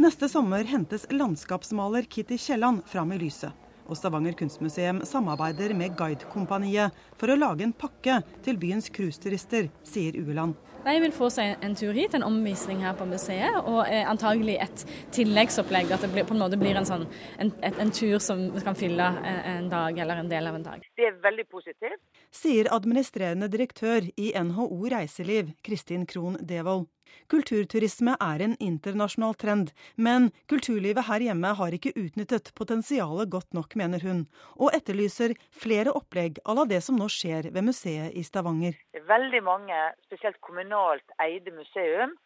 Neste 0.00 0.32
sommer 0.32 0.64
hentes 0.64 1.04
landskapsmaler 1.12 2.08
Kitty 2.08 2.38
Kielland 2.38 2.86
fram 2.88 3.12
i 3.12 3.18
lyset. 3.28 3.67
Og 3.88 3.96
Stavanger 3.96 4.36
kunstmuseum 4.36 5.00
samarbeider 5.08 5.72
med 5.76 5.96
Guidekompaniet 5.96 6.96
for 7.16 7.32
å 7.32 7.38
lage 7.38 7.64
en 7.64 7.72
pakke 7.72 8.20
til 8.44 8.60
byens 8.60 8.90
cruiseturister, 8.92 9.70
sier 9.88 10.18
Ueland. 10.20 10.56
De 10.84 10.94
vil 11.02 11.12
få 11.12 11.26
seg 11.32 11.64
en 11.64 11.74
tur 11.76 11.96
hit, 11.96 12.14
en 12.14 12.24
omvisning 12.24 12.80
her 12.84 12.94
på 12.96 13.06
museet, 13.08 13.56
og 13.64 13.80
eh, 13.88 14.04
antagelig 14.08 14.58
et 14.62 14.84
tilleggsopplegg. 15.16 15.90
At 15.92 16.04
det 16.04 16.12
blir, 16.12 16.26
på 16.28 16.36
en 16.36 16.42
måte 16.44 16.60
blir 16.60 16.78
en, 16.78 16.86
sånn, 16.88 17.06
en, 17.42 17.52
en 17.68 17.92
tur 17.92 18.16
som 18.22 18.44
kan 18.64 18.78
fylle 18.78 19.08
en, 19.18 19.40
en, 19.54 19.72
dag 19.72 19.98
eller 20.04 20.22
en 20.22 20.30
del 20.30 20.48
av 20.48 20.56
en 20.56 20.68
dag. 20.68 20.86
Det 20.96 21.08
er 21.10 21.18
veldig 21.24 21.48
positivt. 21.50 22.00
Sier 22.34 22.70
administrerende 22.74 23.50
direktør 23.52 24.06
i 24.16 24.30
NHO 24.36 24.84
Reiseliv, 24.92 25.52
Kristin 25.66 26.06
Krohn 26.08 26.38
Devold. 26.40 26.86
Kulturturisme 27.32 28.14
er 28.24 28.44
en 28.44 28.54
internasjonal 28.62 29.34
trend, 29.40 29.72
men 29.96 30.30
kulturlivet 30.50 31.08
her 31.08 31.24
hjemme 31.28 31.52
har 31.60 31.74
ikke 31.76 31.94
utnyttet 31.98 32.52
potensialet 32.58 33.30
godt 33.32 33.52
nok, 33.56 33.76
mener 33.80 34.02
hun, 34.04 34.24
og 34.56 34.72
etterlyser 34.76 35.34
flere 35.52 35.92
opplegg 35.92 36.40
à 36.44 36.56
la 36.56 36.64
det 36.68 36.80
som 36.86 36.98
nå 37.00 37.10
skjer 37.12 37.50
ved 37.54 37.68
museet 37.68 38.16
i 38.16 38.24
Stavanger. 38.26 38.78
Er 38.96 39.04
veldig 39.08 39.42
mange, 39.44 39.82
spesielt 40.08 40.40
kommunalt 40.44 41.16
eide 41.22 41.52
museum, 41.56 42.16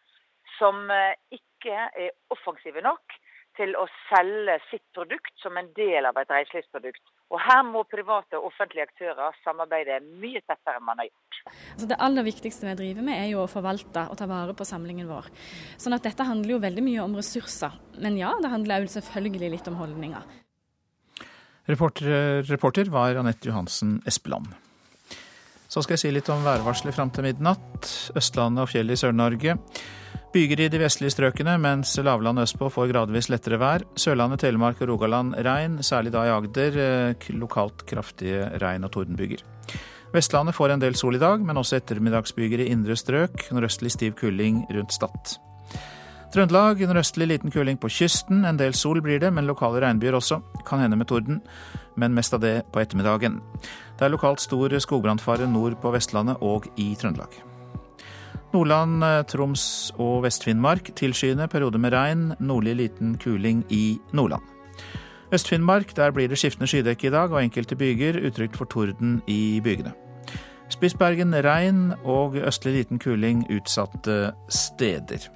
som 0.59 0.87
eh, 0.93 1.15
ikke 1.33 1.75
er 1.97 2.11
offensive 2.33 2.83
nok 2.83 3.19
til 3.57 3.75
å 3.79 3.85
selge 4.09 4.57
sitt 4.69 4.83
produkt 4.95 5.33
som 5.41 5.57
en 5.59 5.69
del 5.77 6.07
av 6.09 6.17
et 6.21 6.31
reiselivsprodukt. 6.33 7.01
Og 7.33 7.39
Her 7.41 7.63
må 7.65 7.83
private 7.89 8.37
og 8.39 8.51
offentlige 8.51 8.85
aktører 8.87 9.37
samarbeide 9.43 9.99
mye 10.05 10.41
tettere 10.41 10.77
enn 10.77 10.85
man 10.85 11.01
har 11.01 11.09
gjort. 11.09 11.39
Altså 11.73 11.89
det 11.89 11.99
aller 12.07 12.27
viktigste 12.27 12.67
vi 12.69 12.75
driver 12.79 13.07
med 13.07 13.19
er 13.19 13.31
jo 13.31 13.43
å 13.43 13.49
forvalte 13.51 14.05
og 14.09 14.19
ta 14.19 14.27
vare 14.29 14.55
på 14.57 14.67
samlingen 14.67 15.09
vår. 15.09 15.29
Sånn 15.81 15.97
at 15.97 16.05
Dette 16.05 16.27
handler 16.27 16.55
jo 16.55 16.63
veldig 16.63 16.85
mye 16.85 17.05
om 17.05 17.17
ressurser. 17.17 17.75
Men 18.03 18.19
ja, 18.19 18.33
det 18.41 18.53
handler 18.53 18.83
jo 18.83 18.93
selvfølgelig 18.97 19.53
litt 19.57 19.69
om 19.71 19.79
holdninger. 19.81 20.29
Reporter, 21.69 22.43
reporter 22.49 22.89
var 22.91 23.15
Anette 23.21 23.47
Johansen 23.47 24.01
Espeland. 24.09 24.51
Så 25.73 25.81
skal 25.81 25.95
jeg 25.95 26.01
si 26.03 26.09
litt 26.13 26.27
om 26.29 26.43
værvarselet 26.45 26.93
fram 26.93 27.09
til 27.09 27.25
midnatt. 27.25 27.87
Østlandet 28.13 28.61
og 28.61 28.69
fjellet 28.69 28.93
i 28.93 29.01
Sør-Norge. 29.01 29.55
Byger 30.33 30.59
i 30.61 30.67
de 30.69 30.81
vestlige 30.81 31.15
strøkene, 31.15 31.55
mens 31.61 31.95
lavlandet 31.97 32.45
østpå 32.45 32.69
får 32.75 32.91
gradvis 32.91 33.31
lettere 33.33 33.57
vær. 33.57 33.81
Sørlandet, 33.97 34.43
Telemark 34.43 34.83
og 34.85 34.91
Rogaland 34.91 35.33
regn, 35.33 35.79
særlig 35.81 36.13
da 36.13 36.27
i 36.27 36.33
Agder. 36.33 36.77
Eh, 36.83 37.31
lokalt 37.33 37.87
kraftige 37.89 38.51
regn- 38.61 38.85
og 38.85 38.93
tordenbyger. 38.93 39.41
Vestlandet 40.13 40.53
får 40.53 40.75
en 40.75 40.83
del 40.85 40.93
sol 40.93 41.17
i 41.17 41.23
dag, 41.23 41.41
men 41.41 41.57
også 41.57 41.79
ettermiddagsbyger 41.81 42.61
i 42.61 42.69
indre 42.69 42.93
strøk. 42.93 43.47
Nordøstlig 43.49 43.95
stiv 43.95 44.13
kuling 44.21 44.67
rundt 44.69 44.93
Stad. 44.93 45.39
Trøndelag 46.33 46.79
nordøstlig 46.81 47.27
liten 47.29 47.51
kuling 47.53 47.77
på 47.77 47.89
kysten. 47.93 48.45
En 48.45 48.57
del 48.57 48.73
sol 48.73 49.01
blir 49.05 49.19
det, 49.21 49.29
men 49.33 49.45
lokale 49.45 49.81
regnbyger 49.81 50.17
også. 50.17 50.39
Kan 50.65 50.81
hende 50.81 50.97
med 50.97 51.09
torden, 51.09 51.41
men 51.95 52.13
mest 52.13 52.33
av 52.33 52.41
det 52.41 52.63
på 52.73 52.81
ettermiddagen. 52.81 53.37
Det 54.03 54.09
er 54.09 54.17
lokalt 54.17 54.41
stor 54.43 54.73
skogbrannfare 54.83 55.45
nord 55.47 55.77
på 55.79 55.87
Vestlandet 55.93 56.41
og 56.43 56.65
i 56.75 56.89
Trøndelag. 56.99 57.37
Nordland, 58.51 58.97
Troms 59.31 59.93
og 59.95 60.25
Vest-Finnmark 60.25 60.89
tilskyende, 60.99 61.47
perioder 61.47 61.79
med 61.79 61.93
regn. 61.95 62.25
Nordlig 62.43 62.73
liten 62.75 63.13
kuling 63.15 63.61
i 63.71 64.01
Nordland. 64.11 64.43
Øst-Finnmark, 65.31 65.95
der 65.95 66.11
blir 66.11 66.27
det 66.27 66.37
skiftende 66.37 66.67
skydekke 66.67 67.07
i 67.07 67.13
dag 67.15 67.31
og 67.31 67.39
enkelte 67.45 67.79
byger. 67.79 68.19
Utrygt 68.27 68.59
for 68.59 68.65
torden 68.65 69.21
i 69.27 69.61
bygene. 69.63 69.95
Spitsbergen 70.67 71.31
regn 71.31 71.93
og 72.03 72.35
østlig 72.35 72.73
liten 72.73 72.99
kuling 72.99 73.47
utsatte 73.55 74.33
steder. 74.49 75.29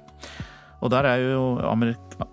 Og 0.80 0.90
der 0.92 1.06
er 1.08 1.22
jo 1.22 1.56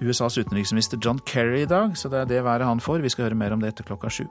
USAs 0.02 0.38
utenriksminister 0.38 1.00
John 1.02 1.20
Kerry 1.26 1.64
i 1.64 1.70
dag, 1.70 1.96
så 1.98 2.10
det 2.10 2.20
er 2.20 2.26
det 2.30 2.44
været 2.44 2.66
han 2.66 2.80
får. 2.80 3.02
Vi 3.02 3.10
skal 3.10 3.28
høre 3.30 3.40
mer 3.40 3.54
om 3.54 3.62
det 3.62 3.72
etter 3.74 3.88
klokka 3.88 4.10
sju. 4.10 4.26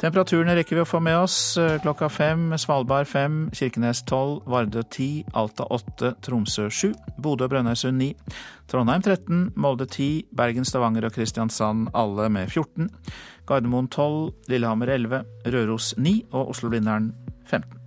Temperaturene 0.00 0.54
rekker 0.58 0.78
vi 0.78 0.84
å 0.84 0.88
få 0.88 1.00
med 1.02 1.18
oss. 1.18 1.38
Klokka 1.82 2.08
fem 2.12 2.52
Svalbard 2.58 3.08
fem, 3.10 3.46
Kirkenes 3.54 4.02
tolv, 4.06 4.42
Vardø 4.46 4.82
ti, 4.90 5.24
Alta 5.34 5.66
åtte, 5.70 6.14
Tromsø 6.22 6.68
sju, 6.70 6.92
Bodø 7.22 7.46
og 7.48 7.54
Brønnøysund 7.54 7.98
ni, 8.00 8.12
Trondheim 8.70 9.02
13, 9.02 9.48
Molde 9.56 9.88
ti, 9.90 10.10
Bergen, 10.36 10.66
Stavanger 10.66 11.08
og 11.08 11.16
Kristiansand 11.16 11.90
alle 11.94 12.28
med 12.32 12.50
14, 12.50 12.90
Gardermoen 13.46 13.88
12, 13.88 14.32
Lillehammer 14.50 14.94
11, 14.98 15.24
Røros 15.54 15.94
9 15.98 16.18
og 16.32 16.54
Oslo-Blindern 16.54 17.12
15. 17.46 17.85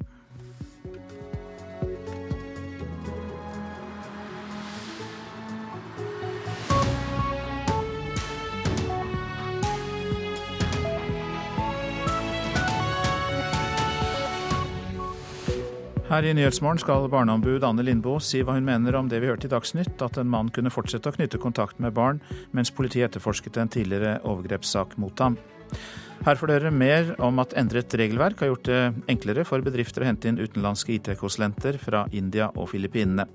Her 16.10 16.26
i 16.26 16.32
Nyhetsmorgen 16.34 16.80
skal 16.82 17.04
barneombud 17.14 17.62
Anne 17.62 17.84
Lindboe 17.86 18.18
si 18.26 18.40
hva 18.42 18.56
hun 18.56 18.66
mener 18.66 18.96
om 18.98 19.06
det 19.12 19.20
vi 19.22 19.28
hørte 19.30 19.46
i 19.46 19.52
Dagsnytt, 19.52 20.02
at 20.02 20.16
en 20.18 20.32
mann 20.32 20.48
kunne 20.50 20.72
fortsette 20.74 21.12
å 21.12 21.14
knytte 21.14 21.38
kontakt 21.38 21.78
med 21.78 21.94
barn 21.94 22.18
mens 22.50 22.72
politiet 22.74 23.12
etterforsket 23.12 23.60
en 23.62 23.70
tidligere 23.70 24.16
overgrepssak 24.26 24.96
mot 24.98 25.22
ham. 25.22 25.38
Her 26.26 26.40
får 26.40 26.50
dere 26.50 26.72
mer 26.74 27.12
om 27.22 27.38
at 27.44 27.54
endret 27.62 27.94
regelverk 27.94 28.42
har 28.42 28.50
gjort 28.50 28.66
det 28.72 28.80
enklere 29.14 29.46
for 29.46 29.62
bedrifter 29.62 30.02
å 30.02 30.10
hente 30.10 30.32
inn 30.32 30.42
utenlandske 30.42 30.96
IT-konsulenter 30.96 31.78
fra 31.78 32.08
India 32.10 32.50
og 32.56 32.72
Filippinene. 32.74 33.28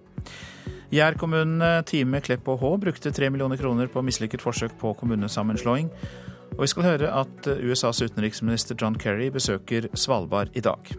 Jærkommunene 0.91 1.85
Time, 1.87 2.19
Klepp 2.27 2.51
og 2.51 2.59
Hå 2.59 2.73
brukte 2.83 3.15
tre 3.15 3.31
millioner 3.31 3.61
kroner 3.61 3.87
på 3.87 4.03
mislykket 4.03 4.43
forsøk 4.43 4.75
på 4.83 4.97
kommunesammenslåing. 4.99 5.93
Og 6.57 6.67
vi 6.67 6.75
skal 6.75 6.91
høre 6.91 7.15
at 7.23 7.47
USAs 7.55 8.03
utenriksminister 8.03 8.75
John 8.83 8.99
Kerry 8.99 9.31
besøker 9.31 9.87
Svalbard 9.95 10.51
i 10.59 10.67
dag. 10.67 10.91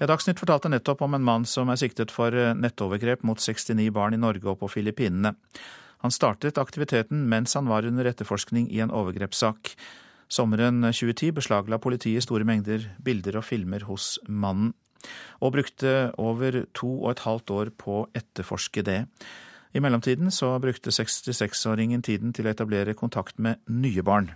Ja, 0.00 0.06
Dagsnytt 0.08 0.40
fortalte 0.40 0.70
nettopp 0.72 1.02
om 1.04 1.12
en 1.12 1.24
mann 1.26 1.42
som 1.44 1.68
er 1.68 1.76
siktet 1.76 2.12
for 2.14 2.32
eh, 2.32 2.54
nettovergrep 2.56 3.20
mot 3.28 3.36
69 3.36 3.90
barn 3.92 4.16
i 4.16 4.20
Norge 4.20 4.48
og 4.48 4.62
på 4.62 4.70
Filippinene. 4.72 5.34
Han 6.00 6.14
startet 6.14 6.56
aktiviteten 6.56 7.26
mens 7.28 7.52
han 7.52 7.68
var 7.68 7.84
under 7.84 8.08
etterforskning 8.08 8.70
i 8.72 8.80
en 8.80 8.94
overgrepssak. 8.96 9.74
Sommeren 10.32 10.80
2010 10.86 11.34
beslagla 11.36 11.76
politiet 11.84 12.24
store 12.24 12.46
mengder 12.48 12.86
bilder 13.04 13.36
og 13.42 13.44
filmer 13.44 13.84
hos 13.90 14.14
mannen, 14.24 14.72
og 15.44 15.52
brukte 15.58 16.14
over 16.16 16.62
to 16.72 16.88
og 17.02 17.10
et 17.12 17.24
halvt 17.26 17.54
år 17.58 17.72
på 17.76 17.98
å 17.98 18.08
etterforske 18.16 18.86
det. 18.86 19.02
I 19.76 19.84
mellomtiden 19.84 20.32
så 20.32 20.54
brukte 20.64 20.94
66-åringen 20.96 22.00
tiden 22.06 22.32
til 22.32 22.48
å 22.48 22.54
etablere 22.54 22.96
kontakt 22.96 23.36
med 23.36 23.60
nye 23.68 24.00
barn. 24.06 24.32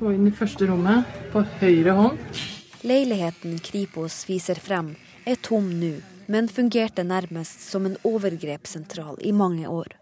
Gå 0.00 0.16
inn 0.16 0.32
i 0.32 0.34
første 0.34 0.64
rommet 0.72 1.04
på 1.34 1.44
høyre 1.60 2.00
hånd. 2.00 2.36
Leiligheten 2.82 3.58
Kripos 3.58 4.24
viser 4.26 4.58
frem, 4.58 4.96
er 5.24 5.36
tom 5.38 5.68
nå, 5.78 5.92
men 6.26 6.48
fungerte 6.50 7.04
nærmest 7.06 7.60
som 7.70 7.86
en 7.86 7.94
overgrepssentral 8.02 9.20
i 9.22 9.30
mange 9.32 9.68
år. 9.70 9.92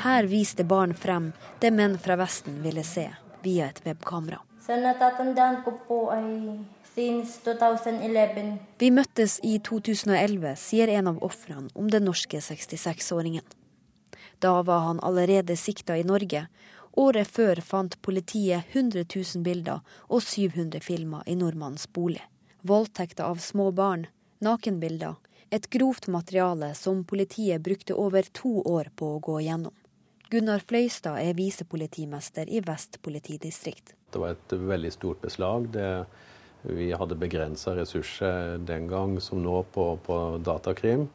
Her 0.00 0.30
viste 0.32 0.64
barn 0.64 0.96
frem 0.96 1.28
det 1.60 1.74
menn 1.76 1.98
fra 2.00 2.16
Vesten 2.16 2.62
ville 2.64 2.86
se, 2.88 3.04
via 3.44 3.68
et 3.68 3.82
webkamera. 3.84 4.40
Vi 8.78 8.90
møttes 8.96 9.38
i 9.44 9.58
2011, 9.68 10.56
sier 10.56 10.96
en 10.96 11.12
av 11.12 11.20
ofrene 11.20 11.68
om 11.74 11.92
den 11.92 12.08
norske 12.08 12.40
66-åringen. 12.40 13.44
Da 14.40 14.56
var 14.66 14.86
han 14.88 15.04
allerede 15.04 15.56
sikta 15.56 16.00
i 16.00 16.02
Norge, 16.02 16.46
Året 16.92 17.28
før 17.28 17.60
fant 17.64 17.94
politiet 18.04 18.68
100 18.72 19.06
000 19.08 19.44
bilder 19.44 19.80
og 20.08 20.22
700 20.22 20.82
filmer 20.84 21.22
i 21.26 21.36
nordmannens 21.40 21.86
bolig. 21.88 22.22
Voldtekter 22.62 23.24
av 23.24 23.40
små 23.40 23.70
barn, 23.72 24.06
nakenbilder. 24.44 25.16
Et 25.52 25.68
grovt 25.70 26.06
materiale 26.08 26.72
som 26.76 27.04
politiet 27.04 27.62
brukte 27.64 27.96
over 27.96 28.28
to 28.32 28.60
år 28.68 28.92
på 28.96 29.14
å 29.16 29.22
gå 29.24 29.40
gjennom. 29.44 29.74
Gunnar 30.32 30.62
Fløystad 30.64 31.18
er 31.20 31.36
visepolitimester 31.36 32.48
i 32.48 32.62
Vest 32.64 33.02
politidistrikt. 33.04 33.92
Det 34.12 34.20
var 34.20 34.36
et 34.36 34.52
veldig 34.52 34.92
stort 34.92 35.20
beslag. 35.20 35.68
Det, 35.72 35.88
vi 36.62 36.92
hadde 36.96 37.18
begrensa 37.20 37.74
ressurser 37.76 38.56
den 38.64 38.88
gang 38.88 39.18
som 39.20 39.42
nå 39.44 39.60
på, 39.74 39.90
på 40.04 40.18
datakrim. 40.44 41.08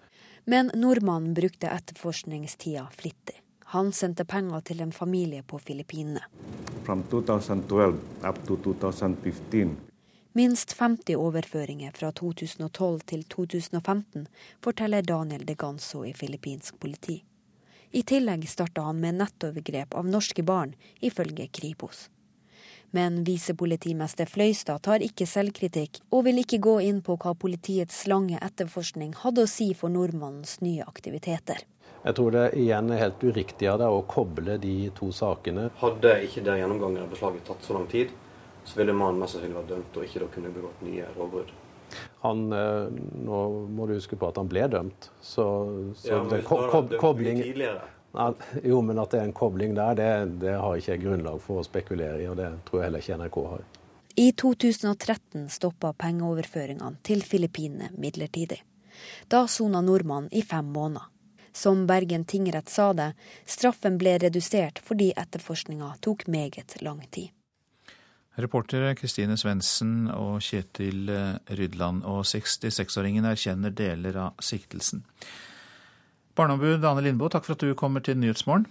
Men 0.45 0.69
nordmannen 0.73 1.33
brukte 1.37 1.69
etterforskningstida 1.69 2.85
flittig. 2.93 3.41
Han 3.73 3.91
sendte 3.91 4.23
penger 4.25 4.61
til 4.61 4.81
en 4.81 4.91
familie 4.95 5.43
på 5.43 5.59
Filippinene. 5.59 6.21
Minst 10.37 10.73
50 10.73 11.15
overføringer 11.15 11.91
fra 11.91 12.11
2012 12.11 12.99
til 13.11 13.23
2015, 13.23 14.27
forteller 14.63 15.01
Daniel 15.01 15.43
de 15.45 15.55
Ganso 15.55 16.05
i 16.05 16.13
filippinsk 16.13 16.79
politi. 16.79 17.17
I 17.91 18.03
tillegg 18.07 18.47
starta 18.47 18.87
han 18.87 19.01
med 19.03 19.19
nettovergrep 19.19 19.95
av 19.99 20.07
norske 20.07 20.43
barn, 20.47 20.75
ifølge 21.01 21.47
Kripos. 21.51 22.07
Men 22.95 23.23
visepolitimester 23.27 24.29
Fløystad 24.31 24.83
tar 24.87 25.03
ikke 25.03 25.27
selvkritikk, 25.27 26.05
og 26.11 26.23
vil 26.29 26.39
ikke 26.39 26.63
gå 26.63 26.79
inn 26.87 27.01
på 27.03 27.17
hva 27.19 27.35
politiets 27.35 28.05
lange 28.07 28.39
etterforskning 28.39 29.11
hadde 29.25 29.43
å 29.43 29.49
si 29.51 29.73
for 29.75 29.91
nordmannens 29.91 30.61
nye 30.63 30.87
aktiviteter. 30.87 31.67
Jeg 32.03 32.17
tror 32.19 32.33
det 32.35 32.45
igjen 32.59 32.91
er 32.93 33.01
helt 33.01 33.23
uriktig 33.23 33.69
av 33.71 33.79
deg 33.81 33.93
å 33.93 34.03
koble 34.09 34.57
de 34.61 34.75
to 34.97 35.09
sakene. 35.15 35.69
Hadde 35.81 36.13
ikke 36.27 36.43
den 36.45 36.61
gjennomgangen 36.61 37.03
av 37.03 37.11
beslaget 37.11 37.47
tatt 37.47 37.65
så 37.65 37.77
lang 37.77 37.87
tid, 37.91 38.13
så 38.67 38.79
ville 38.79 38.95
mannen 38.95 39.23
mest 39.23 39.35
sannsynlig 39.35 39.57
vært 39.61 39.71
dømt 39.73 39.97
og 39.97 40.07
ikke 40.07 40.23
da 40.23 40.29
kunne 40.35 40.53
begått 40.55 40.83
nye 40.85 41.09
lovbrudd. 41.17 41.53
Han, 42.21 42.47
eh, 42.53 42.87
Nå 43.27 43.43
må 43.71 43.87
du 43.87 43.95
huske 43.95 44.17
på 44.19 44.27
at 44.27 44.39
han 44.39 44.49
ble 44.51 44.65
dømt, 44.71 45.09
så, 45.21 45.45
så 45.95 46.09
ja, 46.11 46.23
det, 46.31 46.41
ko 46.47 46.59
ko 46.71 46.81
kobling 46.99 47.39
ja, 47.47 48.27
Jo, 48.63 48.81
men 48.83 48.99
at 48.99 49.13
det 49.13 49.21
er 49.21 49.29
en 49.29 49.35
kobling 49.35 49.75
der, 49.77 49.95
det, 49.95 50.09
det 50.43 50.55
har 50.59 50.75
ikke 50.75 50.93
jeg 50.95 51.03
grunnlag 51.05 51.41
for 51.43 51.61
å 51.61 51.65
spekulere 51.65 52.21
i, 52.23 52.27
og 52.27 52.37
det 52.39 52.51
tror 52.67 52.81
jeg 52.81 52.89
heller 52.89 53.05
ikke 53.05 53.19
NRK 53.23 53.41
har. 53.53 53.67
I 54.17 54.31
2013 54.33 55.45
stoppa 55.53 55.93
pengeoverføringene 55.93 57.03
til 57.05 57.21
Filippinene 57.21 57.91
midlertidig. 58.01 58.63
Da 59.29 59.43
sona 59.51 59.83
nordmannen 59.85 60.31
i 60.33 60.41
fem 60.41 60.71
måneder. 60.73 61.05
Som 61.57 61.87
Bergen 61.89 62.25
tingrett 62.25 62.69
sa 62.69 62.91
det, 62.93 63.13
straffen 63.49 63.97
ble 63.97 64.17
redusert 64.21 64.77
fordi 64.85 65.09
etterforskninga 65.17 65.95
tok 66.05 66.27
meget 66.29 66.75
lang 66.85 67.01
tid. 67.09 67.31
Reportere 68.37 68.91
Kristine 68.93 69.33
Svendsen 69.41 70.11
og 70.13 70.37
Kjetil 70.45 71.09
eh, 71.09 71.55
Rydland. 71.57 72.03
Og 72.05 72.21
66-åringen 72.29 73.25
erkjenner 73.25 73.73
deler 73.73 74.19
av 74.27 74.43
siktelsen. 74.45 75.01
Barneombud 76.37 76.85
Ane 76.85 77.01
Lindboe, 77.01 77.33
takk 77.33 77.47
for 77.47 77.57
at 77.57 77.65
du 77.65 77.73
kommer 77.73 78.05
til 78.05 78.19
Nyhetsmorgen. 78.21 78.67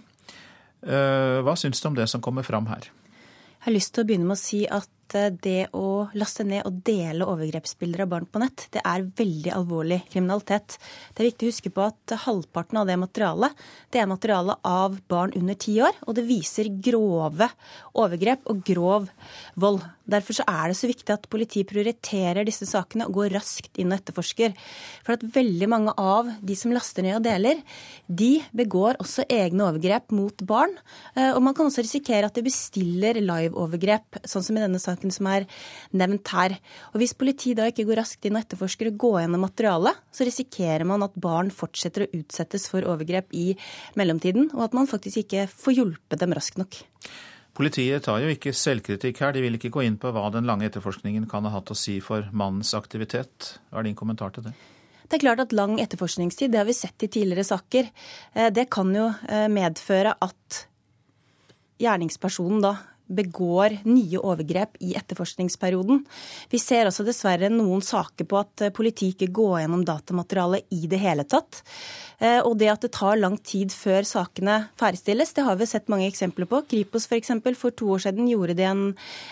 Eh, 0.87 1.41
hva 1.43 1.57
syns 1.59 1.83
du 1.83 1.89
om 1.91 1.99
det 1.99 2.07
som 2.07 2.23
kommer 2.23 2.47
fram 2.47 2.71
her? 2.71 2.87
Jeg 2.87 3.65
har 3.67 3.75
lyst 3.75 3.97
til 3.97 4.05
å 4.05 4.07
begynne 4.07 4.29
med 4.29 4.37
å 4.37 4.45
si 4.45 4.63
at 4.63 4.87
at 5.07 5.15
eh, 5.15 5.31
det 5.31 5.67
å 5.75 6.07
laste 6.17 6.45
ned 6.47 6.65
og 6.67 6.81
dele 6.85 7.27
overgrepsbilder 7.27 8.03
av 8.03 8.11
barn 8.11 8.27
på 8.27 8.41
nett, 8.43 8.67
det 8.73 8.83
er 8.83 9.07
veldig 9.17 9.53
alvorlig 9.55 10.01
kriminalitet. 10.11 10.77
Det 11.13 11.23
er 11.23 11.29
viktig 11.31 11.47
å 11.47 11.51
huske 11.53 11.73
på 11.73 11.85
at 11.87 12.15
halvparten 12.27 12.81
av 12.81 12.87
det 12.89 12.97
materialet, 12.99 13.67
det 13.91 14.01
er 14.01 14.09
materiale 14.09 14.57
av 14.67 14.99
barn 15.07 15.35
under 15.37 15.55
ti 15.55 15.77
år, 15.83 15.95
og 16.05 16.17
det 16.17 16.27
viser 16.27 16.71
grove 16.83 17.49
overgrep 17.97 18.47
og 18.51 18.63
grov 18.67 19.07
vold. 19.55 19.85
Derfor 20.07 20.39
er 20.47 20.71
det 20.71 20.77
så 20.79 20.87
viktig 20.89 21.13
at 21.13 21.27
politiet 21.31 21.67
prioriterer 21.69 22.47
disse 22.47 22.67
sakene 22.69 23.07
og 23.07 23.17
går 23.19 23.33
raskt 23.35 23.79
inn 23.81 23.91
og 23.91 23.99
etterforsker. 23.99 24.55
For 25.05 25.17
at 25.17 25.25
veldig 25.35 25.69
mange 25.71 25.93
av 25.99 26.29
de 26.39 26.55
som 26.57 26.71
laster 26.75 27.03
ned 27.03 27.17
og 27.19 27.25
deler, 27.27 27.59
de 28.07 28.31
begår 28.55 29.01
også 29.03 29.27
egne 29.27 29.67
overgrep 29.67 30.15
mot 30.15 30.43
barn. 30.47 30.77
Eh, 31.13 31.33
og 31.33 31.41
man 31.43 31.57
kan 31.57 31.67
også 31.67 31.83
risikere 31.83 32.31
at 32.31 32.39
de 32.39 32.45
bestiller 32.47 33.19
live-overgrep, 33.19 34.21
sånn 34.23 34.47
som 34.47 34.57
i 34.57 34.63
denne 34.63 34.81
saken 34.81 35.13
som 35.13 35.29
er 35.33 35.47
nevnt 35.91 36.33
her. 36.33 36.57
Og 36.93 37.01
Hvis 37.01 37.15
politiet 37.17 37.59
da 37.59 37.67
ikke 37.69 37.87
går 37.87 38.01
raskt 38.01 38.27
inn 38.27 38.39
og 38.39 38.45
etterforsker 38.45 38.91
og 38.91 38.99
går 39.03 39.21
gjennom 39.25 39.43
materialet, 39.43 40.03
så 40.11 40.27
risikerer 40.27 40.87
man 40.87 41.03
at 41.05 41.15
barn 41.19 41.51
fortsetter 41.53 42.05
å 42.05 42.11
utsettes 42.15 42.69
for 42.71 42.87
overgrep 42.87 43.33
i 43.35 43.49
mellomtiden, 43.99 44.53
og 44.55 44.69
at 44.69 44.77
man 44.77 44.89
faktisk 44.89 45.25
ikke 45.25 45.49
får 45.51 45.81
hjulpet 45.81 46.23
dem 46.23 46.35
raskt 46.37 46.61
nok. 46.61 46.79
Politiet 47.57 48.05
tar 48.05 48.21
jo 48.21 48.29
ikke 48.29 48.53
selvkritikk 48.53 49.23
her. 49.23 49.31
De 49.33 49.41
vil 49.41 49.57
ikke 49.57 49.71
gå 49.73 49.81
inn 49.87 49.95
på 49.97 50.11
hva 50.13 50.27
den 50.33 50.45
lange 50.45 50.67
etterforskningen 50.67 51.25
kan 51.29 51.47
ha 51.47 51.55
hatt 51.55 51.71
å 51.73 51.77
si 51.77 51.95
for 52.05 52.27
mannens 52.29 52.75
aktivitet. 52.77 53.55
Hva 53.71 53.81
er 53.81 53.87
din 53.87 53.97
kommentar 53.97 54.35
til 54.35 54.45
det? 54.45 54.53
Det 55.07 55.17
er 55.17 55.23
klart 55.23 55.41
at 55.41 55.55
lang 55.55 55.77
etterforskningstid, 55.81 56.51
det 56.51 56.59
har 56.61 56.67
vi 56.67 56.75
sett 56.75 57.07
i 57.07 57.09
tidligere 57.09 57.47
saker, 57.47 57.89
eh, 58.35 58.51
det 58.53 58.67
kan 58.69 58.91
jo 58.93 59.07
eh, 59.07 59.47
medføre 59.49 60.13
at 60.21 60.59
gjerningspersonen 61.81 62.61
da 62.61 62.75
begår 63.07 63.77
nye 63.87 64.19
overgrep 64.19 64.75
i 64.83 64.91
etterforskningsperioden. 64.99 66.01
Vi 66.51 66.59
ser 66.59 66.89
også 66.89 67.05
dessverre 67.07 67.49
noen 67.53 67.81
saker 67.85 68.27
på 68.27 68.39
at 68.41 68.65
politiet 68.75 69.15
ikke 69.15 69.31
går 69.39 69.61
gjennom 69.61 69.85
datamaterialet 69.87 70.75
i 70.75 70.89
det 70.91 70.99
hele 70.99 71.23
tatt. 71.23 71.61
Eh, 72.17 72.39
og 72.41 72.55
det 72.57 72.69
at 72.71 72.81
det 72.81 72.89
tar 72.95 73.19
lang 73.19 73.35
tid 73.45 73.73
før 73.73 74.05
sakene 74.07 74.55
ferdigstilles, 74.79 75.35
det 75.37 75.45
har 75.45 75.57
vi 75.59 75.67
sett 75.69 75.89
mange 75.91 76.07
eksempler 76.09 76.49
på. 76.49 76.63
Kripos 76.71 77.05
f.eks. 77.05 77.29
For, 77.43 77.57
for 77.59 77.75
to 77.77 77.91
år 77.93 78.03
siden 78.07 78.29
gjorde 78.31 78.55
de 78.57 78.65
en, 78.65 78.81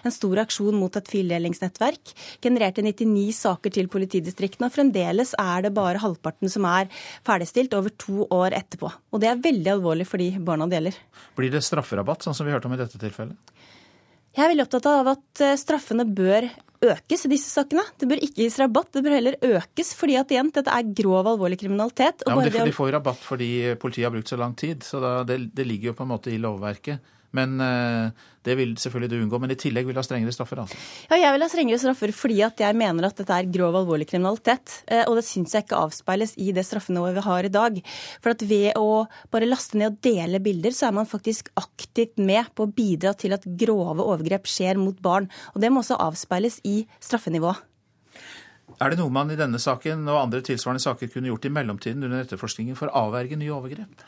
en 0.06 0.14
stor 0.14 0.44
aksjon 0.44 0.78
mot 0.78 1.00
et 1.00 1.10
fildelingsnettverk. 1.10 2.14
Genererte 2.46 2.86
99 2.86 3.26
saker 3.40 3.74
til 3.74 3.90
politidistriktene, 3.92 4.70
og 4.70 4.76
fremdeles 4.76 5.34
er 5.42 5.66
det 5.66 5.74
bare 5.78 6.04
halvparten 6.04 6.52
som 6.52 6.68
er 6.70 6.92
ferdigstilt 7.26 7.74
over 7.78 7.94
to 8.06 8.30
år 8.30 8.54
etterpå. 8.58 8.92
Og 9.10 9.24
det 9.24 9.32
er 9.32 9.42
veldig 9.42 9.74
alvorlig 9.78 10.06
for 10.10 10.22
de 10.22 10.30
barna 10.46 10.70
det 10.70 10.80
gjelder. 10.80 11.02
Blir 11.40 11.58
det 11.58 11.66
strafferabatt, 11.66 12.28
sånn 12.28 12.38
som 12.38 12.46
vi 12.46 12.54
hørte 12.54 12.70
om 12.70 12.78
i 12.78 12.82
dette 12.84 13.02
tilfellet? 13.02 13.56
Jeg 14.36 14.44
er 14.44 14.52
veldig 14.52 14.66
opptatt 14.66 14.88
av 14.92 15.10
at 15.14 15.42
eh, 15.42 15.58
straffene 15.58 16.04
bør 16.12 16.50
økes 16.94 17.26
i 17.26 17.32
disse 17.32 17.52
sakene. 17.54 17.84
Det 18.00 18.10
bør 18.12 18.22
ikke 18.26 18.44
gis 18.44 18.60
rabatt, 18.62 18.92
det 18.96 19.04
bør 19.06 19.18
heller 19.18 19.38
økes. 19.42 19.94
fordi 19.98 20.18
at 20.20 20.32
igjen, 20.34 20.52
dette 20.56 20.72
er 20.72 20.94
grov, 21.02 21.28
alvorlig 21.34 21.60
kriminalitet. 21.62 22.26
ja, 22.28 22.36
men 22.36 22.50
de, 22.50 22.66
de 22.70 22.76
får 22.76 22.94
rabatt 22.98 23.22
fordi 23.26 23.52
politiet 23.82 24.10
har 24.10 24.16
brukt 24.16 24.32
så 24.32 24.40
lang 24.40 24.56
tid. 24.60 24.84
Så 24.86 25.02
da, 25.04 25.18
det, 25.28 25.40
det 25.56 25.68
ligger 25.68 25.92
jo 25.92 25.98
på 26.00 26.08
en 26.08 26.14
måte 26.16 26.34
i 26.34 26.40
lovverket. 26.42 27.14
Men 27.36 27.60
eh, 27.64 28.26
det 28.46 28.56
vil 28.60 28.76
selvfølgelig 28.80 29.12
du 29.12 29.18
unngå. 29.24 29.40
Men 29.42 29.54
i 29.54 29.58
tillegg 29.60 29.88
vil 29.88 29.98
du 29.98 30.00
ha 30.00 30.06
strengere 30.06 30.34
straffer? 30.36 30.62
altså? 30.64 30.80
Ja, 31.10 31.20
jeg 31.20 31.36
vil 31.36 31.46
ha 31.46 31.50
strengere 31.52 31.82
straffer 31.82 32.14
fordi 32.16 32.40
at 32.46 32.62
jeg 32.62 32.78
mener 32.78 33.10
at 33.10 33.20
dette 33.20 33.38
er 33.38 33.52
grov, 33.52 33.78
alvorlig 33.82 34.08
kriminalitet. 34.10 34.80
Eh, 34.88 35.04
og 35.10 35.20
det 35.20 35.26
syns 35.28 35.56
jeg 35.56 35.66
ikke 35.66 35.82
avspeiles 35.88 36.36
i 36.42 36.52
det 36.56 36.66
straffenivået 36.68 37.18
vi 37.18 37.26
har 37.28 37.50
i 37.50 37.54
dag. 37.54 37.80
For 38.24 38.36
at 38.36 38.48
ved 38.48 38.80
å 38.80 39.06
bare 39.34 39.50
laste 39.50 39.80
ned 39.82 39.94
og 39.94 40.02
dele 40.06 40.42
bilder, 40.44 40.76
så 40.76 40.90
er 40.90 40.98
man 41.00 41.10
faktisk 41.10 41.52
aktivt 41.60 42.22
med 42.22 42.52
på 42.56 42.68
å 42.68 42.74
bidra 42.76 43.16
til 43.18 43.36
at 43.36 43.48
grove 43.60 44.06
overgrep 44.06 44.50
skjer 44.50 44.82
mot 44.82 45.00
barn. 45.04 45.30
Og 45.56 45.64
det 45.64 45.74
må 45.74 45.84
også 45.84 46.00
avspeiles 46.02 46.62
i 46.68 46.84
straffenivået. 47.04 47.64
Er 48.82 48.92
det 48.92 48.98
noe 49.00 49.14
man 49.14 49.30
i 49.32 49.38
denne 49.40 49.60
saken 49.62 50.04
og 50.10 50.20
andre 50.20 50.42
tilsvarende 50.44 50.84
saker 50.84 51.12
kunne 51.14 51.30
gjort 51.30 51.46
i 51.48 51.54
mellomtiden 51.54 52.04
under 52.08 52.26
etterforskningen 52.26 52.78
for 52.80 52.90
å 52.90 53.06
avverge 53.08 53.38
nye 53.40 53.54
overgrep? 53.54 54.04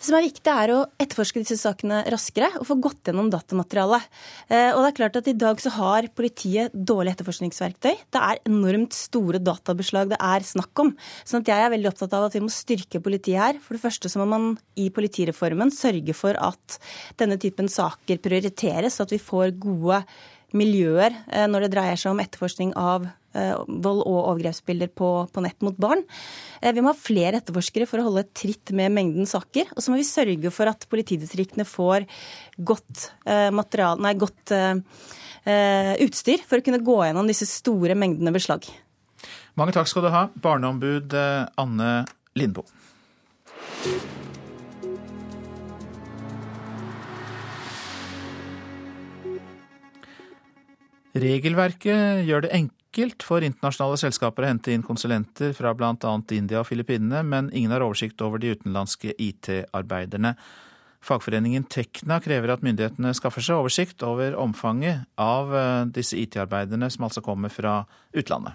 Det 0.00 0.06
som 0.08 0.14
er 0.16 0.24
viktig, 0.24 0.48
er 0.48 0.70
å 0.72 0.76
etterforske 0.96 1.42
disse 1.42 1.58
sakene 1.60 1.98
raskere 2.08 2.46
og 2.56 2.64
få 2.64 2.78
gått 2.80 3.10
gjennom 3.10 3.26
datamaterialet. 3.28 4.06
Eh, 4.48 4.70
og 4.72 4.80
det 4.80 4.86
er 4.88 4.96
klart 4.96 5.18
at 5.20 5.28
I 5.28 5.34
dag 5.36 5.60
så 5.60 5.74
har 5.74 6.08
politiet 6.16 6.72
dårlig 6.72 7.12
etterforskningsverktøy. 7.12 7.98
Det 8.08 8.22
er 8.30 8.40
enormt 8.48 8.96
store 8.96 9.42
databeslag 9.44 10.14
det 10.14 10.20
er 10.24 10.48
snakk 10.48 10.72
om. 10.80 10.94
sånn 11.28 11.44
jeg 11.44 11.66
er 11.66 11.74
veldig 11.74 11.92
opptatt 11.92 12.16
av 12.16 12.30
at 12.30 12.38
vi 12.38 12.40
må 12.46 12.48
styrke 12.48 13.02
politiet 13.04 13.42
her. 13.42 13.60
For 13.60 13.76
det 13.76 13.84
første 13.84 14.08
så 14.08 14.22
må 14.22 14.30
man 14.32 14.50
i 14.80 14.88
politireformen 14.88 15.68
sørge 15.68 16.16
for 16.16 16.32
at 16.40 16.80
denne 17.20 17.36
typen 17.36 17.68
saker 17.68 18.24
prioriteres, 18.24 18.96
så 18.96 19.04
at 19.04 19.12
vi 19.12 19.20
får 19.20 19.52
gode 19.60 20.00
miljøer 20.56 21.14
eh, 21.30 21.46
når 21.50 21.66
det 21.66 21.72
dreier 21.74 21.98
seg 22.00 22.12
om 22.12 22.20
etterforskning 22.22 22.72
av 22.78 23.06
eh, 23.06 23.54
vold 23.66 24.02
og 24.02 24.18
overgrepsbilder 24.18 24.90
på, 24.96 25.10
på, 25.32 25.44
nett 25.44 25.58
mot 25.64 25.76
barn. 25.80 26.02
Eh, 26.60 26.72
vi 26.76 26.84
må 26.84 26.92
ha 26.92 26.98
flere 26.98 27.40
etterforskere 27.40 27.88
for 27.90 28.02
å 28.02 28.08
holde 28.08 28.26
tritt 28.36 28.72
med 28.76 28.94
mengden 28.96 29.28
saker. 29.30 29.72
Og 29.74 29.84
så 29.84 29.92
må 29.92 30.00
vi 30.00 30.08
sørge 30.08 30.52
for 30.54 30.70
at 30.70 30.86
politidistriktene 30.90 31.66
får 31.68 32.06
godt, 32.56 33.10
material, 33.54 34.00
nei, 34.02 34.12
godt 34.20 34.52
uh, 34.52 34.76
utstyr 36.04 36.42
for 36.44 36.60
å 36.60 36.64
kunne 36.66 36.82
gå 36.84 36.96
gjennom 37.06 37.30
disse 37.30 37.48
store 37.48 37.96
mengdene 37.96 38.34
beslag. 38.34 38.68
Mange 39.56 39.72
takk 39.76 39.88
skal 39.88 40.04
du 40.04 40.10
ha, 40.12 40.26
barneombud 40.44 41.16
Anne 41.16 41.92
Lindboe. 42.36 42.68
Regelverket 51.10 52.22
gjør 52.22 52.44
det 52.44 52.52
enkelt 52.54 53.24
for 53.26 53.42
internasjonale 53.42 53.98
selskaper 53.98 54.44
å 54.44 54.50
hente 54.52 54.70
inn 54.70 54.84
konsulenter 54.86 55.50
fra 55.58 55.72
bl.a. 55.74 56.12
India 56.36 56.60
og 56.60 56.68
Filippinene, 56.68 57.24
men 57.26 57.50
ingen 57.50 57.74
har 57.74 57.82
oversikt 57.82 58.22
over 58.22 58.38
de 58.38 58.52
utenlandske 58.54 59.16
IT-arbeiderne. 59.18 60.36
Fagforeningen 61.02 61.66
Tekna 61.66 62.20
krever 62.22 62.52
at 62.54 62.62
myndighetene 62.62 63.10
skaffer 63.16 63.42
seg 63.42 63.58
oversikt 63.58 64.04
over 64.06 64.36
omfanget 64.38 65.08
av 65.18 65.54
eh, 65.56 65.84
disse 65.90 66.18
IT-arbeiderne, 66.20 66.90
som 66.94 67.08
altså 67.08 67.24
kommer 67.24 67.50
fra 67.50 67.80
utlandet. 68.14 68.54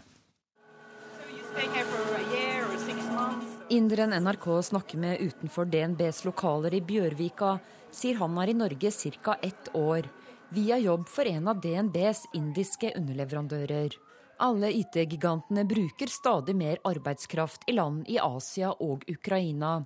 Inderen 3.75 4.13
NRK 4.15 4.45
snakker 4.63 5.01
med 5.01 5.19
utenfor 5.25 5.67
DNBs 5.67 6.23
lokaler 6.23 6.77
i 6.77 6.85
Bjørvika, 6.85 7.57
sier 7.91 8.21
han 8.21 8.37
er 8.39 8.53
i 8.53 8.55
Norge 8.55 8.91
ca. 9.25 9.35
ett 9.41 9.73
år 9.73 10.07
via 10.55 10.77
jobb 10.77 11.09
for 11.09 11.27
en 11.27 11.47
av 11.51 11.59
DNBs 11.59 12.21
indiske 12.33 12.93
underleverandører. 12.95 13.95
Alle 14.39 14.69
IT-gigantene 14.71 15.65
bruker 15.67 16.07
stadig 16.11 16.55
mer 16.55 16.79
arbeidskraft 16.87 17.67
i 17.67 17.75
land 17.75 18.07
i 18.07 18.15
Asia 18.23 18.71
og 18.71 19.03
Ukraina. 19.11 19.81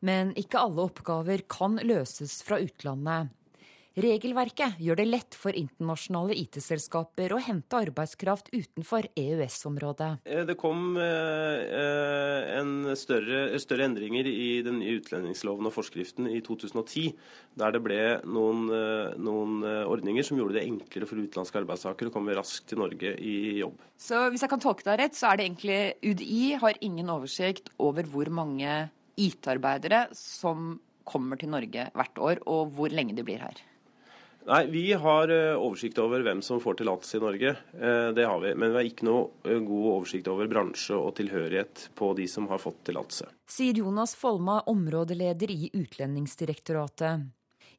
Men 0.00 0.32
ikke 0.40 0.62
alle 0.64 0.86
oppgaver 0.88 1.44
kan 1.48 1.76
løses 1.84 2.38
fra 2.44 2.56
utlandet. 2.60 3.32
Regelverket 3.94 4.80
gjør 4.82 4.98
det 4.98 5.04
lett 5.06 5.36
for 5.38 5.54
internasjonale 5.54 6.34
IT-selskaper 6.34 7.30
å 7.30 7.38
hente 7.38 7.78
arbeidskraft 7.78 8.48
utenfor 8.50 9.06
EØS-området. 9.14 10.08
Eh, 10.26 10.40
det 10.48 10.56
kom 10.58 10.96
eh, 10.98 11.60
eh, 12.58 12.70
større, 12.98 13.44
større, 13.62 13.86
endringer 13.86 14.26
i 14.26 14.64
den 14.66 14.80
nye 14.80 14.96
utlendingsloven 14.98 15.68
og 15.70 15.74
forskriften 15.76 16.26
i 16.26 16.40
2010, 16.42 17.12
der 17.54 17.76
det 17.76 17.80
ble 17.84 18.00
noen, 18.26 18.64
noen 19.22 19.62
ordninger 19.62 20.26
som 20.26 20.40
gjorde 20.40 20.56
det 20.58 20.64
enklere 20.66 21.06
for 21.06 21.20
utenlandske 21.20 21.60
arbeidstakere 21.60 22.10
å 22.10 22.14
komme 22.16 22.34
raskt 22.34 22.66
til 22.72 22.80
Norge 22.82 23.12
i 23.22 23.60
jobb. 23.60 23.76
Så 23.94 24.24
hvis 24.32 24.42
jeg 24.42 24.50
kan 24.50 24.64
tolke 24.64 24.88
deg 24.88 25.04
rett, 25.04 25.14
så 25.14 25.30
er 25.30 25.38
det 25.38 25.46
egentlig 25.46 25.78
UDI 26.02 26.56
har 26.64 26.82
ingen 26.82 27.14
oversikt 27.14 27.70
over 27.78 28.10
hvor 28.10 28.32
mange 28.34 28.88
IT-arbeidere 29.14 30.08
som 30.18 30.80
kommer 31.06 31.38
til 31.38 31.54
Norge 31.54 31.86
hvert 31.94 32.18
år, 32.18 32.42
og 32.50 32.74
hvor 32.74 32.90
lenge 32.90 33.14
de 33.14 33.22
blir 33.26 33.38
her? 33.44 33.62
Nei, 34.44 34.66
Vi 34.66 34.92
har 34.92 35.30
eh, 35.32 35.56
oversikt 35.56 35.98
over 36.02 36.20
hvem 36.24 36.42
som 36.44 36.60
får 36.60 36.76
tillatelse 36.80 37.16
i 37.16 37.20
Norge. 37.22 37.52
Eh, 37.80 38.08
det 38.16 38.26
har 38.28 38.40
vi. 38.42 38.52
Men 38.54 38.74
vi 38.74 38.76
har 38.76 38.88
ikke 38.88 39.06
noe 39.08 39.22
eh, 39.48 39.60
god 39.64 39.86
oversikt 39.94 40.28
over 40.28 40.50
bransje 40.52 40.96
og 40.98 41.14
tilhørighet 41.16 41.86
på 41.96 42.10
de 42.18 42.26
som 42.28 42.48
har 42.50 42.60
fått 42.60 42.82
tillatelse. 42.90 43.30
Sier 43.48 43.80
Jonas 43.80 44.12
Folma, 44.18 44.60
områdeleder 44.68 45.52
i 45.54 45.70
Utlendingsdirektoratet. 45.72 47.24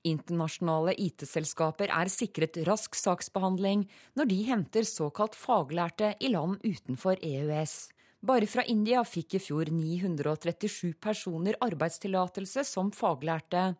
Internasjonale 0.06 0.94
IT-selskaper 1.02 1.89
er 1.94 2.10
sikret 2.14 2.58
rask 2.68 2.98
saksbehandling 2.98 3.86
når 4.18 4.30
de 4.30 4.42
henter 4.50 4.86
såkalt 4.86 5.38
faglærte 5.38 6.14
i 6.22 6.30
land 6.34 6.62
utenfor 6.66 7.22
EØS. 7.22 7.78
Bare 8.26 8.47
fra 8.47 8.63
India 8.63 9.03
fikk 9.05 9.36
i 9.38 9.39
fjor 9.43 9.70
937 9.70 10.95
personer 11.01 11.57
arbeidstillatelse 11.61 12.63
som 12.66 12.91
faglærte. 12.95 13.74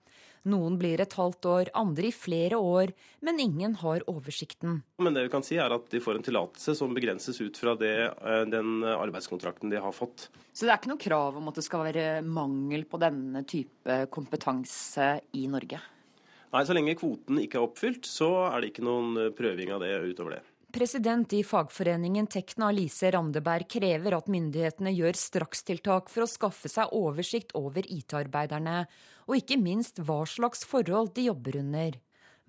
Noen 0.45 0.75
blir 0.77 1.01
et 1.01 1.15
halvt 1.17 1.47
år, 1.49 1.71
andre 1.73 2.11
i 2.11 2.13
flere 2.13 2.59
år, 2.61 2.91
men 3.25 3.39
ingen 3.41 3.73
har 3.81 4.03
oversikten. 4.11 4.83
Men 5.01 5.17
det 5.17 5.23
vi 5.25 5.31
kan 5.33 5.45
si 5.45 5.57
er 5.57 5.73
at 5.73 5.89
De 5.89 6.01
får 6.03 6.19
en 6.19 6.27
tillatelse 6.27 6.75
som 6.77 6.93
begrenses 6.93 7.41
ut 7.41 7.57
fra 7.57 7.73
det, 7.79 7.95
eh, 8.21 8.43
den 8.45 8.83
arbeidskontrakten 8.83 9.71
de 9.73 9.81
har 9.81 9.91
fått. 9.91 10.29
Så 10.53 10.67
det 10.67 10.75
er 10.75 10.77
ikke 10.77 10.93
noe 10.93 11.01
krav 11.01 11.38
om 11.38 11.47
at 11.49 11.55
det 11.55 11.65
skal 11.65 11.88
være 11.89 12.21
mangel 12.21 12.86
på 12.86 13.01
denne 13.01 13.41
type 13.43 14.07
kompetanse 14.13 15.21
i 15.33 15.47
Norge? 15.47 15.81
Nei, 16.53 16.63
så 16.63 16.75
lenge 16.77 16.95
kvoten 16.95 17.41
ikke 17.41 17.57
er 17.57 17.65
oppfylt, 17.65 18.05
så 18.05 18.53
er 18.53 18.61
det 18.61 18.69
ikke 18.71 18.86
noen 18.86 19.33
prøving 19.36 19.73
av 19.73 19.81
det 19.81 19.97
utover 20.13 20.38
det. 20.38 20.43
President 20.76 21.34
i 21.34 21.43
fagforeningen 21.43 22.26
Tekna, 22.28 22.67
Lise 22.71 23.07
Randeberg, 23.11 23.63
krever 23.71 24.17
at 24.17 24.26
myndighetene 24.28 24.91
gjør 24.91 25.15
strakstiltak 25.15 26.09
for 26.11 26.26
å 26.26 26.28
skaffe 26.28 26.67
seg 26.67 26.91
oversikt 26.91 27.53
over 27.55 27.86
IT-arbeiderne, 27.88 28.82
og 29.23 29.38
ikke 29.39 29.55
minst 29.55 30.01
hva 30.03 30.26
slags 30.28 30.65
forhold 30.67 31.13
de 31.15 31.30
jobber 31.30 31.55
under. 31.61 31.95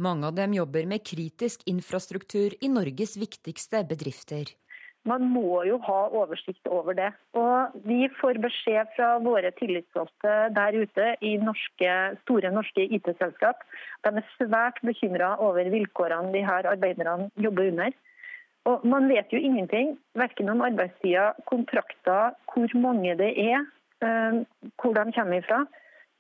Mange 0.02 0.26
av 0.26 0.34
dem 0.40 0.56
jobber 0.58 0.88
med 0.90 1.04
kritisk 1.06 1.62
infrastruktur 1.70 2.56
i 2.58 2.70
Norges 2.72 3.14
viktigste 3.14 3.84
bedrifter. 3.86 4.50
Man 5.06 5.28
må 5.30 5.62
jo 5.68 5.78
ha 5.86 6.00
oversikt 6.10 6.66
over 6.66 6.98
det. 6.98 7.12
Og 7.38 7.78
vi 7.86 8.08
får 8.18 8.40
beskjed 8.42 8.90
fra 8.96 9.12
våre 9.22 9.52
tillitsvalgte 9.54 10.34
der 10.56 10.80
ute 10.82 11.12
i 11.22 11.36
norske, 11.38 11.94
store 12.24 12.50
norske 12.50 12.88
IT-selskap. 12.98 13.62
De 14.02 14.10
er 14.18 14.28
svært 14.34 14.82
bekymra 14.82 15.36
over 15.46 15.70
vilkårene 15.70 16.34
de 16.34 16.42
her 16.50 16.66
arbeiderne 16.74 17.30
jobber 17.38 17.70
under. 17.70 17.94
Og 18.66 18.86
Man 18.86 19.08
vet 19.08 19.30
jo 19.30 19.38
ingenting, 19.38 19.94
verken 20.18 20.48
om 20.50 20.62
arbeidstida, 20.66 21.32
kontrakter, 21.46 22.34
hvor 22.50 22.78
mange 22.82 23.14
det 23.18 23.32
er, 23.38 23.66
eh, 24.02 24.42
hvor 24.82 24.94
de 24.96 25.12
kommer 25.12 25.38
ifra, 25.38 25.60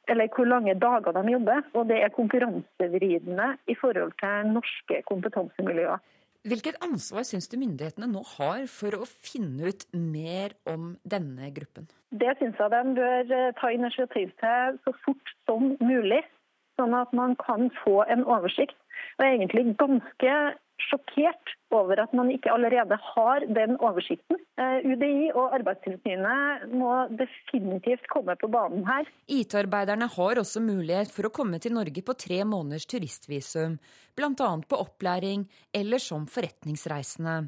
eller 0.08 0.28
hvor 0.34 0.46
lange 0.46 0.74
dager 0.74 1.12
de 1.12 1.32
jobber. 1.32 1.62
Og 1.74 1.88
det 1.88 2.02
er 2.02 2.14
konkurransevridende 2.14 3.48
i 3.66 3.74
forhold 3.74 4.12
til 4.22 4.52
norske 4.52 5.02
kompetansemiljøer. 5.10 5.98
Hvilket 6.46 6.76
ansvar 6.86 7.24
syns 7.26 7.48
du 7.50 7.56
myndighetene 7.58 8.06
nå 8.06 8.22
har 8.36 8.68
for 8.70 8.94
å 8.94 9.06
finne 9.06 9.72
ut 9.72 9.82
mer 9.92 10.54
om 10.70 10.92
denne 11.02 11.50
gruppen? 11.56 11.88
Det 12.14 12.36
syns 12.38 12.60
jeg 12.62 12.70
de 12.70 12.94
bør 13.00 13.32
eh, 13.34 13.54
ta 13.58 13.72
initiativ 13.74 14.30
til 14.42 14.78
så 14.84 14.94
fort 15.02 15.32
som 15.48 15.72
mulig, 15.82 16.22
sånn 16.78 16.94
at 16.94 17.10
man 17.10 17.34
kan 17.42 17.66
få 17.82 18.04
en 18.06 18.22
oversikt. 18.22 18.78
Og 19.18 19.24
er 19.26 19.32
egentlig 19.32 19.74
ganske 19.80 20.36
sjokkert 20.88 21.52
over 21.74 22.00
at 22.02 22.12
man 22.16 22.30
ikke 22.32 22.52
allerede 22.52 22.98
har 23.02 23.46
den 23.56 23.76
oversikten. 23.82 24.38
Eh, 24.60 24.86
UDI 24.86 25.30
og 25.34 25.54
Arbeidstilsynet 25.56 26.68
må 26.76 26.92
definitivt 27.18 28.06
komme 28.12 28.36
på 28.40 28.50
banen 28.52 28.86
her. 28.88 29.08
IT-arbeiderne 29.26 30.08
har 30.12 30.40
også 30.42 30.62
mulighet 30.64 31.12
for 31.12 31.28
å 31.28 31.34
komme 31.34 31.60
til 31.62 31.76
Norge 31.76 32.04
på 32.06 32.16
tre 32.16 32.42
måneders 32.48 32.88
turistvisum, 32.90 33.78
bl.a. 34.16 34.50
på 34.68 34.80
opplæring 34.80 35.46
eller 35.74 36.02
som 36.02 36.28
forretningsreisende. 36.30 37.38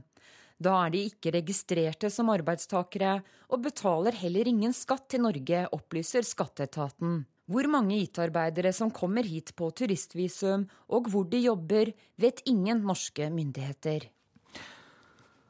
Da 0.59 0.75
er 0.85 0.91
de 0.91 1.05
ikke 1.07 1.33
registrerte 1.37 2.11
som 2.11 2.33
arbeidstakere, 2.33 3.21
og 3.55 3.63
betaler 3.63 4.17
heller 4.19 4.49
ingen 4.51 4.75
skatt 4.75 5.07
til 5.13 5.23
Norge, 5.23 5.69
opplyser 5.71 6.27
skatteetaten. 6.27 7.21
Hvor 7.49 7.65
mange 7.73 7.97
IT-arbeidere 8.03 8.75
som 8.77 8.91
kommer 8.93 9.25
hit 9.25 9.55
på 9.57 9.71
turistvisum, 9.73 10.67
og 10.93 11.09
hvor 11.09 11.25
de 11.31 11.41
jobber, 11.47 11.95
vet 12.21 12.43
ingen 12.47 12.83
norske 12.85 13.31
myndigheter. 13.33 14.05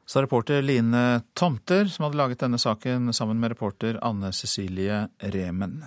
Sa 0.09 0.23
reporter 0.23 0.63
Line 0.63 1.21
Tomter, 1.37 1.85
som 1.91 2.07
hadde 2.07 2.17
laget 2.17 2.41
denne 2.41 2.57
saken 2.57 3.11
sammen 3.13 3.37
med 3.37 3.51
reporter 3.53 3.99
Anne 4.01 4.31
Cecilie 4.33 5.03
Remen. 5.35 5.83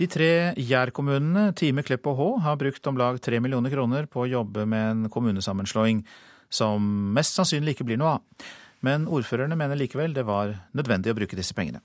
De 0.00 0.08
tre 0.10 0.54
Jær-kommunene, 0.58 1.50
Time, 1.54 1.84
Klepp 1.86 2.08
og 2.10 2.16
Hå, 2.18 2.30
har 2.46 2.56
brukt 2.58 2.88
om 2.90 2.96
lag 2.98 3.20
tre 3.22 3.38
millioner 3.42 3.74
kroner 3.74 4.08
på 4.10 4.24
å 4.24 4.30
jobbe 4.30 4.64
med 4.70 4.86
en 4.94 5.10
kommunesammenslåing 5.12 6.00
som 6.48 6.88
mest 7.14 7.36
sannsynlig 7.36 7.76
ikke 7.76 7.86
blir 7.90 8.00
noe 8.00 8.16
av. 8.16 8.48
Men 8.86 9.06
ordførerne 9.06 9.58
mener 9.58 9.78
likevel 9.78 10.14
det 10.16 10.24
var 10.26 10.54
nødvendig 10.74 11.12
å 11.12 11.18
bruke 11.18 11.38
disse 11.38 11.54
pengene. 11.56 11.82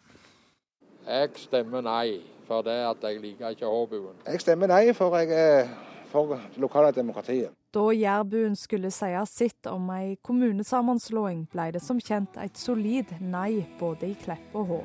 Jeg 1.09 1.33
stemmer 1.49 1.83
nei 1.85 2.21
for 2.49 2.65
det 2.65 2.79
at 2.89 3.05
jeg 3.05 3.21
liker 3.21 3.53
ikke 3.53 3.69
Håbuen. 3.69 4.17
Jeg 4.25 4.41
stemmer 4.41 4.71
nei, 4.71 4.89
for 4.97 5.13
jeg 5.21 5.69
for 6.09 6.39
lokale 6.57 6.91
demokratiet. 6.95 7.53
Da 7.69 7.83
Jærbuen 7.93 8.55
skulle 8.57 8.89
si 8.89 9.11
sitt 9.29 9.67
om 9.69 9.91
ei 9.93 10.15
kommunesammenslåing, 10.25 11.43
ble 11.51 11.67
det 11.75 11.81
som 11.85 11.99
kjent 12.01 12.39
et 12.41 12.57
solid 12.57 13.11
nei 13.21 13.61
både 13.77 14.07
i 14.09 14.15
Klepp 14.17 14.55
og 14.57 14.71
Hå. 14.71 14.79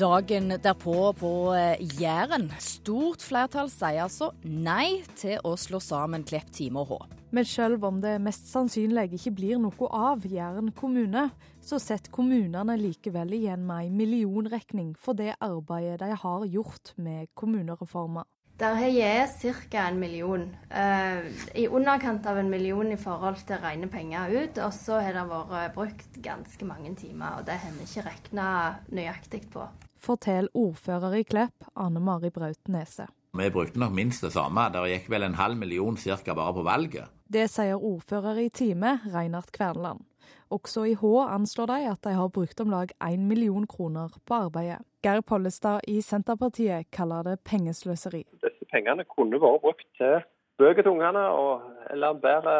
Dagen 0.00 0.48
derpå 0.56 0.94
på 1.20 1.32
eh, 1.52 1.82
Jæren. 2.00 2.48
Stort 2.56 3.20
flertall 3.28 3.68
sier 3.68 4.06
altså 4.06 4.30
nei 4.48 5.02
til 5.20 5.36
å 5.44 5.52
slå 5.60 5.82
sammen 5.84 6.24
Klepp, 6.24 6.48
Time 6.56 6.80
og 6.80 6.94
Hå. 6.94 7.00
Men 7.36 7.44
selv 7.44 7.84
om 7.84 8.00
det 8.00 8.16
mest 8.24 8.48
sannsynlig 8.48 9.10
ikke 9.20 9.36
blir 9.36 9.60
noe 9.60 9.92
av 9.92 10.24
Jæren 10.24 10.72
kommune, 10.72 11.28
så 11.60 11.76
setter 11.76 12.08
kommunene 12.08 12.80
likevel 12.80 13.36
igjen 13.36 13.68
med 13.68 13.90
en 13.90 14.00
millionregning 14.00 14.94
for 14.96 15.12
det 15.12 15.36
arbeidet 15.44 16.00
de 16.06 16.16
har 16.24 16.48
gjort 16.56 16.96
med 16.96 17.28
kommunereformer. 17.36 18.24
Der 18.60 18.74
har 18.76 18.90
jeg 18.92 19.28
ca. 19.70 19.88
en 19.88 19.98
million. 19.98 20.42
Eh, 20.70 21.24
I 21.54 21.68
underkant 21.68 22.26
av 22.26 22.36
en 22.38 22.50
million 22.50 22.92
i 22.92 22.96
forhold 22.96 23.38
til 23.48 23.56
rene 23.56 23.88
penger 23.88 24.28
ut. 24.28 24.58
Og 24.58 24.74
så 24.76 24.98
har 25.00 25.16
det 25.16 25.22
vært 25.30 25.72
brukt 25.74 26.18
ganske 26.20 26.68
mange 26.68 26.92
timer, 26.94 27.38
og 27.38 27.46
det 27.46 27.56
har 27.62 27.72
vi 27.72 27.86
ikke 27.88 28.04
regna 28.04 28.48
nøyaktig 28.92 29.46
på. 29.54 29.64
Forteller 29.96 30.52
ordfører 30.52 31.16
i 31.16 31.22
Klepp, 31.24 31.64
Anne 31.74 32.04
Mari 32.04 32.28
Braut 32.28 32.68
Nese. 32.68 33.08
Vi 33.32 33.48
brukte 33.48 33.80
nok 33.80 33.96
minst 33.96 34.26
det 34.26 34.34
samme. 34.36 34.68
Det 34.74 34.84
gikk 34.92 35.08
vel 35.08 35.24
en 35.24 35.40
halv 35.40 35.56
million 35.56 35.96
ca. 35.96 36.34
bare 36.34 36.52
på 36.52 36.62
valget. 36.62 37.08
Det 37.32 37.48
sier 37.48 37.80
ordfører 37.80 38.44
i 38.44 38.48
Time, 38.50 38.98
Reinhard 39.08 39.52
Kvernland. 39.56 40.04
Også 40.50 40.84
i 40.84 40.94
Hå 40.98 41.12
anslår 41.30 41.66
de 41.66 41.90
at 41.92 42.02
de 42.02 42.12
har 42.12 42.28
brukt 42.28 42.60
om 42.60 42.70
lag 42.70 42.90
1 43.00 43.20
million 43.20 43.66
kroner 43.66 44.10
på 44.26 44.34
arbeidet. 44.34 44.82
Geir 45.02 45.22
Pollestad 45.22 45.80
i 45.88 46.00
Senterpartiet 46.02 46.90
kaller 46.92 47.22
det 47.22 47.40
pengesløseri. 47.46 48.24
Pengene 48.70 49.06
kunne 49.08 49.40
vært 49.42 49.64
brukt 49.64 49.88
til 49.98 50.20
bøker 50.60 50.84
til 50.84 50.92
ungene 50.92 51.22
eller 51.90 52.18
bedre 52.20 52.54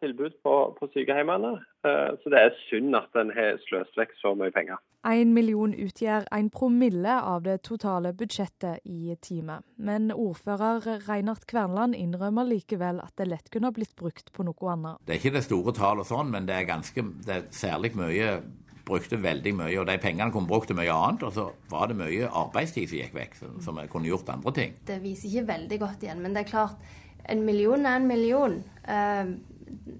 tilbud 0.00 0.34
på, 0.44 0.54
på 0.78 0.88
sykehjemmene. 0.94 1.52
Eh, 1.86 2.10
så 2.20 2.32
det 2.32 2.42
er 2.42 2.58
synd 2.66 2.96
at 2.98 3.18
en 3.20 3.30
har 3.36 3.60
sløst 3.66 3.96
vekk 3.98 4.16
så 4.20 4.34
mye 4.38 4.54
penger. 4.54 4.80
Én 5.06 5.30
million 5.36 5.70
utgjør 5.70 6.26
en 6.34 6.50
promille 6.50 7.14
av 7.32 7.44
det 7.46 7.60
totale 7.68 8.10
budsjettet 8.18 8.82
i 8.90 9.14
teamet. 9.22 9.62
Men 9.78 10.10
ordfører 10.10 10.88
Reinhard 11.06 11.46
Kvernland 11.46 11.94
innrømmer 11.94 12.48
likevel 12.48 12.98
at 13.04 13.14
det 13.20 13.30
lett 13.30 13.50
kunne 13.54 13.70
ha 13.70 13.76
blitt 13.76 13.94
brukt 13.98 14.32
på 14.34 14.46
noe 14.48 14.72
annet. 14.72 15.02
Det 15.06 15.14
er 15.14 15.22
ikke 15.22 15.36
det 15.38 15.46
store 15.46 15.76
tallet 15.76 16.10
sånn, 16.10 16.32
men 16.34 16.50
det 16.50 16.58
er 16.58 16.70
ganske, 16.72 17.06
det 17.26 17.36
er 17.36 17.50
særlig 17.54 17.94
mye 17.98 18.40
brukte 18.86 19.18
veldig 19.22 19.52
mye, 19.58 19.74
og 19.80 19.88
de 19.88 19.96
pengene 20.02 20.32
kunne 20.34 20.48
brukt 20.50 20.70
til 20.70 20.78
mye 20.78 20.92
annet. 20.92 21.26
Og 21.26 21.34
så 21.34 21.48
var 21.72 21.90
det 21.90 21.98
mye 21.98 22.30
arbeidstid 22.30 22.88
som 22.90 23.00
gikk 23.00 23.16
vekk, 23.16 23.36
som 23.64 23.82
jeg 23.82 23.90
kunne 23.92 24.10
gjort 24.10 24.30
andre 24.32 24.54
ting. 24.60 24.78
Det 24.86 25.00
viser 25.02 25.30
ikke 25.30 25.50
veldig 25.52 25.80
godt 25.82 26.06
igjen, 26.06 26.22
men 26.24 26.36
det 26.36 26.44
er 26.44 26.52
klart 26.54 26.94
en 27.26 27.42
million 27.42 27.86
er 27.86 27.98
en 27.98 28.06
million. 28.06 28.58
Eh, 28.86 29.30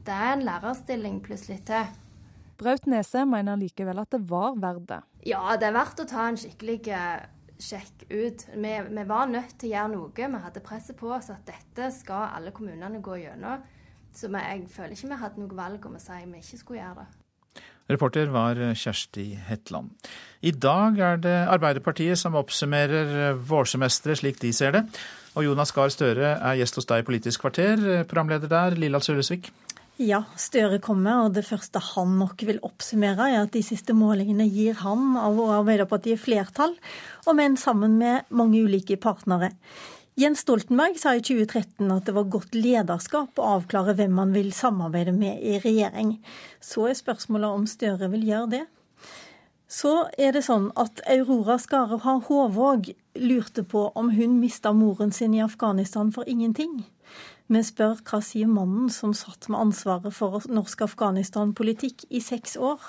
det 0.06 0.14
er 0.14 0.32
en 0.32 0.44
lærerstilling 0.46 1.20
plutselig 1.24 1.64
til. 1.66 1.94
Braut 2.56 2.86
Nese 2.88 3.26
mener 3.28 3.58
likevel 3.60 3.98
at 4.00 4.14
det 4.14 4.22
var 4.30 4.54
verdt 4.62 4.86
det. 4.88 5.00
Ja, 5.28 5.56
det 5.60 5.68
er 5.68 5.76
verdt 5.76 6.00
å 6.00 6.06
ta 6.08 6.28
en 6.30 6.38
skikkelig 6.40 6.78
eh, 6.94 7.26
sjekk 7.58 8.06
ut. 8.12 8.46
Vi, 8.54 8.72
vi, 8.88 9.04
var 9.08 9.28
nødt 9.32 9.58
til 9.58 9.72
å 9.72 9.74
gjøre 9.74 9.92
noe. 9.96 10.14
Vi 10.14 10.44
hadde 10.46 10.64
presset 10.64 10.96
på 10.96 11.10
oss 11.12 11.32
at 11.34 11.44
dette 11.48 11.90
skal 11.98 12.30
alle 12.38 12.54
kommunene 12.56 13.02
gå 13.04 13.18
gjennom. 13.24 13.66
Så 14.16 14.30
jeg 14.32 14.64
føler 14.72 14.96
ikke 14.96 15.12
vi 15.12 15.20
hadde 15.20 15.42
noe 15.42 15.58
valg 15.58 15.90
om 15.90 15.98
å 15.98 16.00
si 16.00 16.22
vi 16.24 16.40
ikke 16.40 16.62
skulle 16.62 16.80
gjøre 16.80 17.02
det. 17.02 17.25
Reporter 17.88 18.32
var 18.34 18.58
Kjersti 18.74 19.28
Hetland. 19.46 19.92
I 20.42 20.50
dag 20.50 20.98
er 20.98 21.20
det 21.22 21.36
Arbeiderpartiet 21.50 22.18
som 22.18 22.34
oppsummerer 22.38 23.36
vårsemesteret 23.38 24.20
slik 24.22 24.40
de 24.42 24.50
ser 24.54 24.74
det. 24.74 24.82
Og 25.36 25.46
Jonas 25.46 25.70
Gahr 25.76 25.92
Støre 25.92 26.34
er 26.34 26.58
gjest 26.58 26.80
hos 26.80 26.88
deg 26.88 27.04
i 27.04 27.06
Politisk 27.06 27.44
kvarter, 27.44 28.04
programleder 28.10 28.50
der, 28.50 28.76
Lilla 28.80 28.98
Sølesvik. 29.04 29.52
Ja, 30.02 30.24
Støre 30.36 30.76
kommer, 30.84 31.22
og 31.24 31.36
det 31.38 31.46
første 31.46 31.80
han 31.94 32.18
nok 32.20 32.42
vil 32.44 32.58
oppsummere, 32.66 33.30
er 33.32 33.46
at 33.46 33.54
de 33.54 33.62
siste 33.64 33.94
målingene 33.96 34.44
gir 34.50 34.76
han 34.82 35.14
og 35.16 35.38
Arbeiderpartiet 35.62 36.20
flertall, 36.20 36.74
og 37.24 37.38
men 37.38 37.56
sammen 37.56 37.96
med 38.02 38.26
mange 38.28 38.60
ulike 38.66 38.98
partnere. 39.00 39.54
Jens 40.16 40.40
Stoltenberg 40.40 40.94
sa 40.96 41.10
i 41.12 41.20
2013 41.20 41.90
at 41.92 42.06
det 42.08 42.14
var 42.16 42.30
godt 42.32 42.54
lederskap 42.56 43.36
å 43.36 43.48
avklare 43.58 43.92
hvem 43.98 44.14
man 44.16 44.30
vil 44.32 44.48
samarbeide 44.56 45.12
med 45.12 45.42
i 45.44 45.58
regjering. 45.60 46.14
Så 46.56 46.86
er 46.88 46.96
spørsmålet 46.96 47.52
om 47.52 47.66
Støre 47.68 48.08
vil 48.14 48.24
gjøre 48.24 48.48
det. 48.54 48.62
Så 49.68 50.06
er 50.16 50.32
det 50.32 50.46
sånn 50.46 50.70
at 50.80 51.02
Aurora 51.12 51.58
Skare 51.60 51.98
Håvåg 52.00 52.88
lurte 53.20 53.66
på 53.68 53.90
om 53.92 54.08
hun 54.16 54.40
mista 54.40 54.72
moren 54.72 55.12
sin 55.12 55.36
i 55.36 55.44
Afghanistan 55.44 56.14
for 56.16 56.24
ingenting. 56.24 56.86
Vi 57.52 57.60
spør 57.68 58.00
hva 58.00 58.22
sier 58.24 58.48
mannen 58.48 58.88
som 58.88 59.12
satt 59.12 59.50
med 59.52 59.66
ansvaret 59.66 60.16
for 60.16 60.40
norsk 60.48 60.86
Afghanistan-politikk 60.88 62.08
i 62.08 62.24
seks 62.24 62.56
år. 62.56 62.80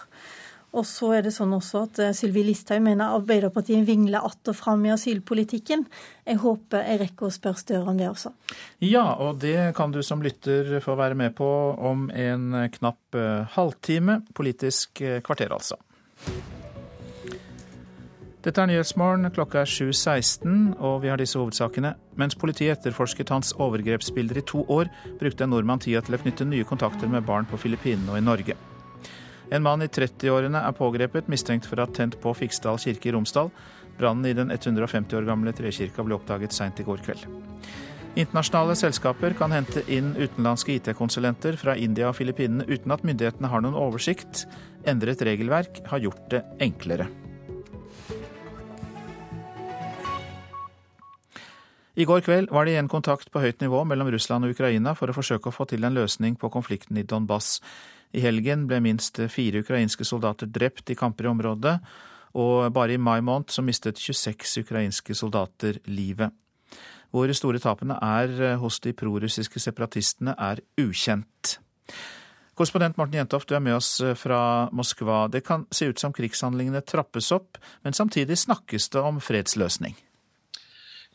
Og 0.76 0.84
så 0.86 1.14
er 1.16 1.24
det 1.24 1.32
sånn 1.36 1.54
også 1.56 1.86
at 1.86 2.00
eh, 2.04 2.14
Sylvi 2.16 2.44
Listhaug 2.44 2.84
mener 2.84 3.16
Arbeiderpartiet 3.16 3.86
vingler 3.88 4.26
att 4.26 4.48
og 4.52 4.56
fram 4.56 4.86
i 4.86 4.92
asylpolitikken. 4.92 5.86
Jeg 6.28 6.42
håper 6.44 6.84
jeg 6.84 7.02
rekker 7.06 7.30
å 7.30 7.32
spørre 7.34 7.58
Støre 7.58 7.90
om 7.90 7.98
det 7.98 8.10
også. 8.10 8.34
Ja, 8.84 9.16
og 9.16 9.40
det 9.42 9.74
kan 9.76 9.92
du 9.92 10.04
som 10.04 10.22
lytter 10.22 10.80
få 10.84 10.96
være 11.00 11.16
med 11.16 11.36
på 11.36 11.48
om 11.80 12.10
en 12.12 12.70
knapp 12.70 13.16
eh, 13.16 13.48
halvtime. 13.56 14.22
Politisk 14.36 15.02
eh, 15.02 15.22
kvarter, 15.26 15.56
altså. 15.56 15.80
Dette 18.46 18.62
er 18.62 18.70
Nyhetsmorgen. 18.70 19.32
Klokka 19.34 19.64
er 19.64 19.72
7.16, 19.72 20.78
og 20.78 21.02
vi 21.04 21.10
har 21.12 21.20
disse 21.20 21.40
hovedsakene. 21.40 21.96
Mens 22.20 22.38
politiet 22.38 22.78
etterforsket 22.78 23.34
hans 23.34 23.56
overgrepsbilder 23.58 24.40
i 24.40 24.46
to 24.48 24.62
år, 24.72 24.92
brukte 25.20 25.48
en 25.48 25.56
nordmann 25.56 25.82
tida 25.84 26.04
til 26.06 26.16
å 26.16 26.22
knytte 26.22 26.48
nye 26.48 26.68
kontakter 26.68 27.12
med 27.12 27.26
barn 27.28 27.50
på 27.50 27.60
Filippinene 27.60 28.14
og 28.14 28.22
i 28.22 28.28
Norge. 28.28 28.60
En 29.48 29.64
mann 29.64 29.84
i 29.84 29.88
30-årene 29.88 30.60
er 30.60 30.76
pågrepet, 30.76 31.30
mistenkt 31.32 31.68
for 31.70 31.80
å 31.80 31.86
ha 31.86 31.94
tent 31.96 32.18
på 32.20 32.34
Fiksdal 32.36 32.80
kirke 32.84 33.08
i 33.08 33.14
Romsdal. 33.16 33.52
Brannen 33.98 34.28
i 34.28 34.36
den 34.36 34.52
150 34.52 35.16
år 35.16 35.28
gamle 35.30 35.54
trekirka 35.56 36.04
ble 36.04 36.18
oppdaget 36.18 36.56
seint 36.56 36.80
i 36.82 36.86
går 36.88 37.00
kveld. 37.06 37.24
Internasjonale 38.18 38.74
selskaper 38.76 39.36
kan 39.38 39.54
hente 39.54 39.84
inn 39.94 40.16
utenlandske 40.18 40.74
IT-konsulenter 40.76 41.56
fra 41.62 41.78
India 41.78 42.10
og 42.10 42.18
Filippinene 42.18 42.66
uten 42.68 42.92
at 42.92 43.06
myndighetene 43.06 43.52
har 43.52 43.64
noen 43.64 43.78
oversikt. 43.78 44.48
Endret 44.90 45.22
regelverk 45.24 45.84
har 45.88 46.02
gjort 46.02 46.28
det 46.34 46.44
enklere. 46.66 47.08
I 51.98 52.06
går 52.06 52.22
kveld 52.22 52.52
var 52.54 52.66
det 52.66 52.76
igjen 52.76 52.90
kontakt 52.92 53.32
på 53.34 53.42
høyt 53.42 53.64
nivå 53.64 53.80
mellom 53.90 54.12
Russland 54.14 54.46
og 54.46 54.52
Ukraina 54.54 54.92
for 54.98 55.10
å 55.10 55.16
forsøke 55.18 55.50
å 55.50 55.56
få 55.56 55.66
til 55.70 55.86
en 55.88 55.96
løsning 55.98 56.36
på 56.38 56.52
konflikten 56.54 57.00
i 57.02 57.06
Donbas. 57.06 57.56
I 58.14 58.24
helgen 58.24 58.66
ble 58.70 58.80
minst 58.84 59.20
fire 59.32 59.64
ukrainske 59.64 60.06
soldater 60.08 60.48
drept 60.48 60.90
i 60.90 60.96
kamper 60.98 61.28
i 61.28 61.32
området, 61.32 61.78
og 62.38 62.72
bare 62.74 62.96
i 62.96 63.02
mai 63.02 63.20
måned 63.22 63.52
så 63.52 63.64
mistet 63.66 64.00
26 64.00 64.64
ukrainske 64.64 65.16
soldater 65.16 65.80
livet. 65.90 66.32
Hvor 67.12 67.32
store 67.34 67.60
tapene 67.64 67.98
er 68.04 68.58
hos 68.62 68.80
de 68.84 68.94
prorussiske 68.94 69.60
separatistene, 69.64 70.36
er 70.38 70.60
ukjent. 70.80 71.58
Korrespondent 72.58 72.98
Morten 72.98 73.20
Jentoft, 73.20 73.50
du 73.50 73.56
er 73.56 73.62
med 73.62 73.78
oss 73.78 74.02
fra 74.18 74.68
Moskva. 74.74 75.28
Det 75.32 75.44
kan 75.46 75.68
se 75.72 75.92
ut 75.92 76.00
som 76.02 76.14
krigshandlingene 76.14 76.82
trappes 76.82 77.32
opp, 77.32 77.60
men 77.86 77.94
samtidig 77.94 78.38
snakkes 78.42 78.90
det 78.96 79.04
om 79.06 79.22
fredsløsning. 79.22 79.94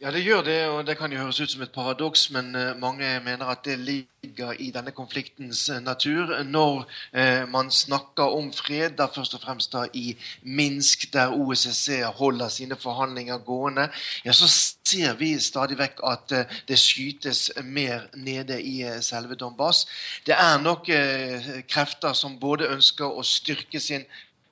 Ja, 0.02 0.10
det 0.10 0.24
gjør 0.24 0.40
det, 0.42 0.66
og 0.66 0.86
det 0.86 0.96
kan 0.98 1.12
jo 1.14 1.20
høres 1.22 1.38
ut 1.38 1.50
som 1.52 1.60
et 1.62 1.70
paradoks, 1.70 2.24
men 2.34 2.48
uh, 2.58 2.72
mange 2.74 3.06
mener 3.22 3.46
at 3.46 3.60
det 3.62 3.76
ligger 3.78 4.50
i 4.58 4.72
denne 4.74 4.90
konfliktens 4.90 5.60
uh, 5.70 5.76
natur. 5.78 6.32
Når 6.42 6.80
uh, 7.14 7.44
man 7.48 7.70
snakker 7.70 8.34
om 8.34 8.48
fred, 8.52 8.96
da 8.98 9.06
først 9.06 9.36
og 9.38 9.44
fremst 9.44 9.70
da 9.72 9.84
i 9.94 10.16
Minsk, 10.42 11.06
der 11.12 11.30
OSSE 11.30 12.00
holder 12.18 12.48
sine 12.48 12.76
forhandlinger 12.76 13.38
gående, 13.46 13.86
ja, 14.24 14.34
så 14.34 14.50
ser 14.50 15.14
vi 15.22 15.36
stadig 15.38 15.78
vekk 15.78 16.02
at 16.10 16.34
det 16.68 16.80
skytes 16.82 17.52
mer 17.62 18.08
nede 18.16 18.58
i 18.58 18.82
selve 19.06 19.38
Donbass. 19.38 19.86
Det 20.26 20.34
er 20.34 20.58
nok 20.66 20.90
krefter 21.70 22.18
som 22.18 22.40
både 22.42 22.74
ønsker 22.74 23.06
å 23.06 23.22
styrke 23.22 23.80
sin 23.80 24.02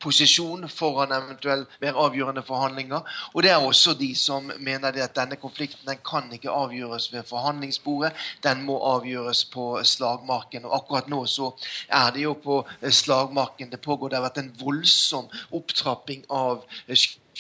posisjon 0.01 0.69
foran 0.69 1.13
eventuelt 1.13 1.69
mer 1.83 1.99
avgjørende 2.01 2.43
forhandlinger. 2.47 3.07
Og 3.35 3.43
det 3.45 3.53
er 3.53 3.65
også 3.65 3.95
de 3.99 4.11
som 4.17 4.51
mener 4.59 4.97
at 5.05 5.17
denne 5.17 5.39
konflikten 5.41 5.89
den 5.89 6.01
kan 6.07 6.31
ikke 6.33 6.51
avgjøres 6.51 7.11
ved 7.13 7.27
forhandlingsbordet. 7.29 8.13
Den 8.45 8.65
må 8.67 8.79
avgjøres 8.95 9.45
på 9.53 9.67
slagmarken. 9.85 10.65
Og 10.65 10.77
akkurat 10.81 11.11
nå 11.13 11.25
så 11.31 11.53
er 11.89 12.13
det 12.15 12.25
jo 12.25 12.35
på 12.35 12.63
slagmarken 12.83 13.71
det 13.71 13.83
pågår. 13.85 14.11
Det 14.11 14.21
har 14.21 14.29
vært 14.29 14.43
en 14.45 14.55
voldsom 14.61 15.29
opptrapping 15.57 16.25
av 16.31 16.65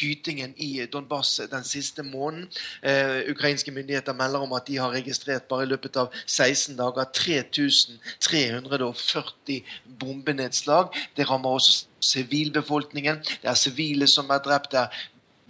skytingen 0.00 0.54
i 0.56 0.86
Donbass 0.92 1.40
den 1.50 1.64
siste 1.64 2.02
måneden. 2.02 2.48
Eh, 2.82 3.30
ukrainske 3.30 3.70
myndigheter 3.70 4.12
melder 4.12 4.38
om 4.38 4.52
at 4.52 4.66
de 4.66 4.78
har 4.78 4.90
registrert 4.90 5.42
bare 5.48 5.62
i 5.62 5.66
løpet 5.70 5.96
av 5.96 6.08
16 6.26 6.76
dager 6.78 7.04
3340 7.12 9.64
bombenedslag. 10.00 10.86
Det 11.16 11.30
rammer 11.30 11.50
også 11.50 11.86
sivilbefolkningen. 12.00 13.16
Det 13.42 13.50
er 13.50 13.54
sivile 13.54 14.06
som 14.06 14.30
er 14.30 14.38
drept. 14.38 14.72
det 14.72 14.80
er 14.80 14.86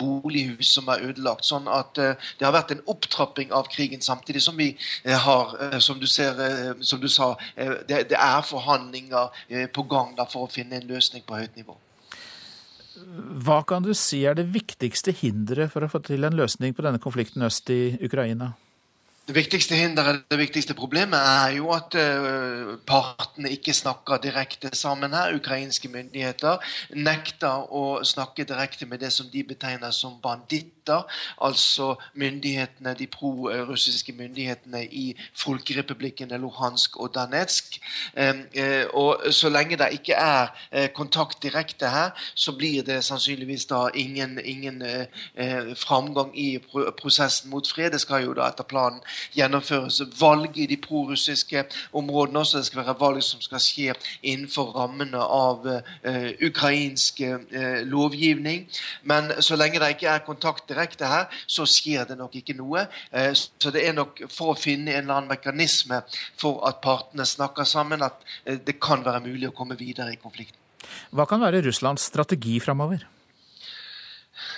bolighus 0.01 0.73
som 0.73 0.89
er 0.89 1.03
ødelagt. 1.11 1.45
Sånn 1.45 1.69
at 1.69 1.99
uh, 2.01 2.17
det 2.39 2.47
har 2.47 2.57
vært 2.57 2.71
en 2.73 2.87
opptrapping 2.89 3.53
av 3.53 3.69
krigen, 3.69 4.01
samtidig 4.01 4.41
som 4.41 4.57
vi 4.57 4.73
uh, 5.05 5.13
har, 5.27 5.53
uh, 5.61 5.79
som, 5.79 6.01
du 6.01 6.07
ser, 6.09 6.33
som, 6.81 7.01
du 7.01 7.09
sa, 7.09 7.37
det, 7.57 8.09
det, 8.09 8.17
er 8.17 8.41
forhandlinger 8.49 9.29
på 9.77 9.83
gang 9.93 10.17
da, 10.17 10.25
for 10.25 10.47
å 10.47 10.53
finne 10.53 10.77
en 10.81 10.89
løsning 10.89 11.23
på 11.27 11.37
høyt 11.37 11.57
nivå. 11.61 11.77
Hva 13.45 13.61
kan 13.67 13.85
du 13.85 13.93
si 13.97 14.23
er 14.29 14.37
det 14.37 14.51
viktigste 14.53 15.15
hinderet 15.17 15.73
for 15.73 15.85
å 15.85 15.91
få 15.91 16.03
til 16.05 16.27
en 16.27 16.37
løsning 16.37 16.75
på 16.77 16.85
denne 16.85 17.01
konflikten 17.03 17.47
øst 17.47 17.71
i 17.73 17.97
Ukraina? 18.05 18.53
Det 19.31 19.37
viktigste 19.37 19.77
hinderet, 19.79 20.25
det 20.31 20.39
viktigste 20.41 20.75
problemet 20.75 21.21
er 21.23 21.53
jo 21.55 21.69
at 21.71 21.95
uh, 21.95 22.73
partene 22.83 23.53
ikke 23.55 23.71
snakker 23.73 24.19
direkte 24.19 24.73
sammen 24.75 25.13
her. 25.15 25.37
Ukrainske 25.39 25.87
myndigheter 25.89 26.59
nekter 26.99 27.69
å 27.71 28.01
snakke 28.03 28.43
direkte 28.43 28.89
med 28.91 28.99
det 29.05 29.13
som 29.15 29.29
de 29.31 29.45
betegner 29.47 29.95
som 29.95 30.17
banditter. 30.23 31.07
Altså 31.47 31.93
myndighetene, 32.19 32.97
de 32.99 33.07
pro-russiske 33.07 34.17
myndighetene 34.19 34.83
i 34.83 35.05
folkerepublikkene 35.39 36.41
Luhansk 36.43 36.99
og 36.99 37.15
Danetsk. 37.15 37.79
Um, 38.19 38.43
uh, 38.59 38.85
og 38.99 39.31
så 39.31 39.55
lenge 39.55 39.79
det 39.79 39.93
ikke 40.01 40.19
er 40.19 40.91
kontakt 40.99 41.39
direkte 41.47 41.87
her, 41.95 42.11
så 42.35 42.57
blir 42.59 42.83
det 42.83 42.99
sannsynligvis 43.07 43.69
da 43.71 43.85
ingen, 43.95 44.41
ingen 44.43 44.83
framgang 45.79 46.35
i 46.35 46.59
prosessen 46.99 47.51
mot 47.55 47.69
fred. 47.69 47.93
Det 47.95 48.03
skal 48.03 48.27
jo 48.27 48.35
da 48.35 48.51
etter 48.51 48.67
planen 48.67 48.99
gjennomføres 49.37 50.03
valg 50.21 50.59
i 50.59 50.67
de 50.71 50.77
prorussiske 50.81 51.65
områdene 51.97 52.43
også. 52.43 52.59
Det 52.59 52.67
skal 52.71 52.85
være 52.85 52.97
valg 53.01 53.23
som 53.25 53.43
skal 53.45 53.63
skje 53.63 53.95
innenfor 54.23 54.73
rammene 54.77 55.21
av 55.21 55.67
uh, 55.67 56.31
ukrainsk 56.47 57.23
uh, 57.25 57.81
lovgivning. 57.89 58.67
Men 59.03 59.33
så 59.43 59.59
lenge 59.59 59.81
det 59.83 59.95
ikke 59.97 60.11
er 60.13 60.25
kontakt 60.27 60.69
direkte 60.71 61.09
her, 61.11 61.29
så 61.47 61.67
skjer 61.69 62.09
det 62.11 62.19
nok 62.21 62.37
ikke 62.41 62.57
noe. 62.59 62.87
Uh, 63.15 63.33
så 63.35 63.73
det 63.75 63.87
er 63.87 63.97
nok 63.97 64.25
for 64.31 64.55
å 64.55 64.59
finne 64.59 64.95
en 64.95 65.05
eller 65.05 65.21
annen 65.21 65.33
mekanisme 65.35 66.03
for 66.41 66.63
at 66.69 66.83
partene 66.85 67.27
snakker 67.27 67.69
sammen, 67.69 68.03
at 68.03 68.21
det 68.67 68.79
kan 68.83 69.05
være 69.05 69.23
mulig 69.25 69.51
å 69.51 69.57
komme 69.57 69.79
videre 69.79 70.15
i 70.15 70.21
konflikten. 70.21 70.59
Hva 71.15 71.27
kan 71.29 71.43
være 71.43 71.63
Russlands 71.67 72.07
strategi 72.09 72.59
framover? 72.63 73.03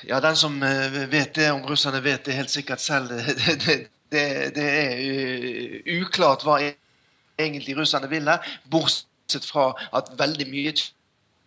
Ja, 0.06 0.20
Den 0.20 0.36
som 0.36 0.60
vet 0.62 1.34
det, 1.34 1.50
om 1.52 1.64
russerne 1.66 2.00
vet 2.02 2.24
det 2.26 2.36
helt 2.36 2.50
sikkert 2.50 2.80
selv, 2.82 3.10
det, 3.42 3.56
det, 3.66 3.76
det, 4.12 4.24
det 4.56 4.66
er 4.68 6.00
uklart 6.00 6.44
hva 6.46 6.58
egentlig 6.62 7.76
russerne 7.78 8.10
vil 8.10 8.28
her, 8.28 8.44
bortsett 8.70 9.46
fra 9.48 9.72
at 9.96 10.12
veldig 10.18 10.48
mye 10.52 10.74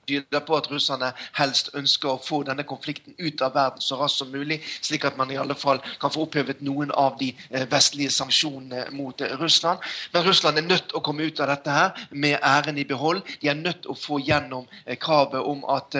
tyder 0.08 0.44
på 0.46 0.58
at 0.58 0.70
russerne 0.72 1.12
helst 1.38 1.72
ønsker 1.78 2.12
å 2.14 2.22
få 2.22 2.42
denne 2.48 2.66
konflikten 2.68 3.16
ut 3.18 3.42
av 3.46 3.56
verden 3.56 3.84
så 3.84 3.98
raskt 4.00 4.22
som 4.22 4.32
mulig, 4.34 4.62
slik 4.82 5.06
at 5.08 5.18
man 5.20 5.32
i 5.32 5.40
alle 5.42 5.58
fall 5.58 5.82
kan 6.02 6.14
få 6.14 6.26
opphevet 6.26 6.62
noen 6.66 6.92
av 6.96 7.18
de 7.20 7.32
eh, 7.50 7.66
vestlige 7.72 8.14
sanksjonene 8.14 8.88
mot 8.96 9.22
eh, 9.22 9.36
Russland. 9.40 9.84
Men 10.14 10.26
Russland 10.28 10.62
er 10.62 10.68
nødt 10.68 10.96
å 10.96 11.04
komme 11.06 11.28
ut 11.28 11.42
av 11.44 11.52
dette 11.52 11.76
her 11.76 12.08
med 12.12 12.38
æren 12.42 12.80
i 12.82 12.88
behold. 12.88 13.24
De 13.42 13.52
er 13.52 13.60
nødt 13.60 13.90
å 13.90 13.98
få 13.98 14.20
gjennom 14.24 14.68
eh, 14.86 14.98
kravet 15.02 15.42
om 15.46 15.64
at 15.72 15.98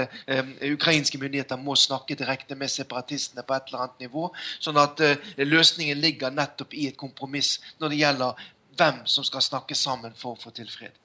ukrainske 0.66 1.20
myndigheter 1.22 1.60
må 1.62 1.76
snakke 1.80 2.18
direkte 2.18 2.56
med 2.60 2.72
separatistene 2.72 3.46
på 3.46 3.56
et 3.56 3.70
eller 3.70 3.86
annet 3.86 4.06
nivå. 4.08 4.28
Sånn 4.60 4.80
at 4.82 5.02
løsningen 5.38 6.02
ligger 6.02 6.34
nettopp 6.34 6.74
i 6.76 6.90
et 6.90 7.00
kompromiss 7.00 7.58
når 7.80 7.94
det 7.94 8.02
gjelder 8.02 8.46
hvem 8.76 9.02
som 9.10 9.24
skal 9.28 9.44
snakke 9.44 9.78
sammen 9.78 10.16
for 10.18 10.36
å 10.36 10.40
få 10.40 10.54
til 10.56 10.70
fred. 10.72 11.05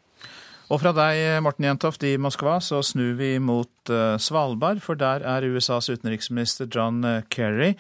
Og 0.71 0.79
fra 0.79 0.93
deg, 0.95 1.18
Morten 1.43 1.66
Jentoft 1.66 2.05
i 2.07 2.12
Moskva, 2.23 2.61
så 2.62 2.79
snur 2.87 3.16
vi 3.18 3.33
mot 3.43 3.91
uh, 3.91 4.14
Svalbard, 4.23 4.79
for 4.85 4.95
der 4.95 5.25
er 5.27 5.43
USAs 5.43 5.89
utenriksminister 5.91 6.68
John 6.71 7.03
eh, 7.03 7.25
Kerry. 7.27 7.73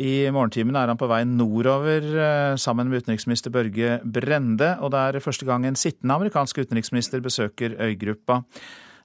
I 0.00 0.30
morgentimene 0.32 0.80
er 0.80 0.88
han 0.88 0.96
på 0.96 1.10
vei 1.10 1.26
nordover 1.28 2.06
uh, 2.16 2.54
sammen 2.56 2.88
med 2.88 3.04
utenriksminister 3.04 3.52
Børge 3.52 3.98
Brende, 4.00 4.70
og 4.80 4.94
det 4.96 5.02
er 5.04 5.20
første 5.26 5.44
gang 5.44 5.68
en 5.68 5.76
sittende 5.76 6.16
amerikansk 6.16 6.62
utenriksminister 6.64 7.20
besøker 7.20 7.76
øygruppa. 7.76 8.40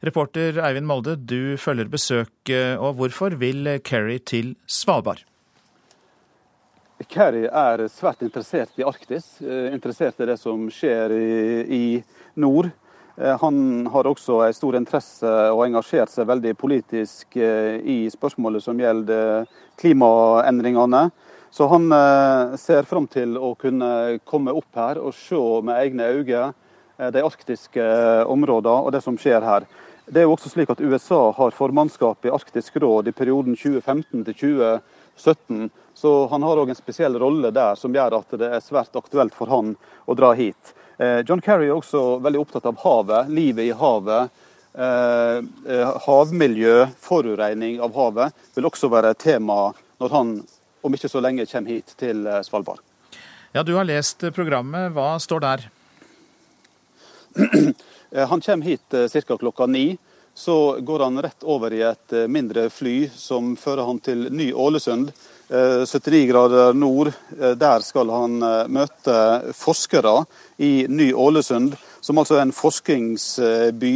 Reporter 0.08 0.64
Eivind 0.64 0.88
Molde, 0.88 1.20
du 1.20 1.60
følger 1.60 1.92
besøket, 1.92 2.80
og 2.80 2.96
hvorfor 2.96 3.36
vil 3.36 3.74
Kerry 3.84 4.22
til 4.24 4.56
Svalbard? 4.72 5.26
Kerry 7.12 7.44
er 7.52 7.90
svært 7.92 8.24
interessert 8.24 8.80
i 8.80 8.88
Arktis, 8.88 9.34
interessert 9.44 10.24
i 10.24 10.32
det 10.32 10.40
som 10.40 10.70
skjer 10.72 11.20
i, 11.20 11.32
i 11.68 11.86
nord. 12.40 12.72
Eh, 13.22 13.38
han 13.42 13.88
har 13.88 14.08
også 14.08 14.42
en 14.46 14.54
stor 14.54 14.76
interesse 14.78 15.32
og 15.50 15.64
engasjert 15.66 16.12
seg 16.14 16.28
veldig 16.30 16.54
politisk 16.60 17.40
eh, 17.42 17.80
i 17.82 17.98
spørsmålet 18.14 18.62
som 18.62 18.78
gjelder 18.78 19.48
klimaendringene. 19.82 21.08
Så 21.50 21.66
han 21.72 21.90
eh, 21.96 22.54
ser 22.62 22.86
fram 22.86 23.08
til 23.10 23.34
å 23.42 23.56
kunne 23.58 24.20
komme 24.28 24.54
opp 24.54 24.78
her 24.78 25.02
og 25.02 25.16
se 25.18 25.42
med 25.66 25.82
egne 25.82 26.12
øyne 26.14 26.54
de 27.14 27.22
arktiske 27.22 27.84
områdene 28.26 28.86
og 28.88 28.94
det 28.94 29.04
som 29.06 29.18
skjer 29.22 29.44
her. 29.46 29.66
Det 30.10 30.22
er 30.22 30.26
jo 30.26 30.34
også 30.34 30.50
slik 30.50 30.72
at 30.74 30.82
USA 30.82 31.28
har 31.36 31.54
formannskap 31.54 32.26
i 32.26 32.32
Arktisk 32.34 32.80
råd 32.82 33.10
i 33.10 33.14
perioden 33.14 33.58
2015 33.60 34.24
til 34.30 34.38
2017. 34.40 35.68
Så 35.94 36.14
han 36.32 36.46
har 36.48 36.58
òg 36.58 36.72
en 36.72 36.80
spesiell 36.80 37.18
rolle 37.22 37.52
der 37.54 37.78
som 37.78 37.94
gjør 37.94 38.18
at 38.18 38.34
det 38.40 38.50
er 38.50 38.66
svært 38.66 38.98
aktuelt 38.98 39.38
for 39.38 39.52
han 39.52 39.76
å 40.08 40.18
dra 40.18 40.32
hit. 40.38 40.74
Eh, 40.98 41.22
John 41.28 41.42
Kerry 41.42 41.68
er 41.70 41.76
også 41.78 42.20
veldig 42.24 42.42
opptatt 42.42 42.66
av 42.70 42.78
havet, 42.84 43.30
livet 43.30 43.70
i 43.70 43.74
havet. 43.78 44.44
havmiljø, 46.06 46.84
forurensning 47.02 47.80
av 47.82 47.96
havet, 47.98 48.34
vil 48.54 48.68
også 48.70 48.92
være 48.94 49.16
tema 49.18 49.72
når 49.98 50.12
han 50.14 50.36
om 50.86 50.94
ikke 50.94 51.10
så 51.10 51.18
lenge 51.24 51.48
kommer 51.50 51.72
hit 51.74 51.96
til 51.98 52.28
Svalbard. 52.46 52.78
Ja, 53.58 53.64
Du 53.64 53.74
har 53.74 53.88
lest 53.90 54.22
programmet. 54.36 54.92
Hva 54.94 55.18
står 55.18 55.40
der? 55.42 55.64
Han 58.30 58.42
kommer 58.42 58.66
hit 58.66 58.86
ca. 58.92 59.38
klokka 59.38 59.66
ni. 59.66 59.98
Så 60.38 60.78
går 60.86 61.00
han 61.00 61.22
rett 61.22 61.44
over 61.44 61.74
i 61.74 61.82
et 61.82 62.14
mindre 62.30 62.70
fly 62.70 63.10
som 63.10 63.56
fører 63.58 63.88
han 63.90 63.98
til 64.00 64.28
Ny-Ålesund. 64.30 65.10
79 65.48 66.26
grader 66.28 66.74
nord. 66.76 67.14
Der 67.56 67.84
skal 67.86 68.10
han 68.12 68.42
møte 68.68 69.20
forskere 69.56 70.26
i 70.60 70.88
Ny-Ålesund, 70.92 71.78
som 72.04 72.20
altså 72.20 72.36
er 72.36 72.44
en 72.44 72.52
forskningsby 72.56 73.94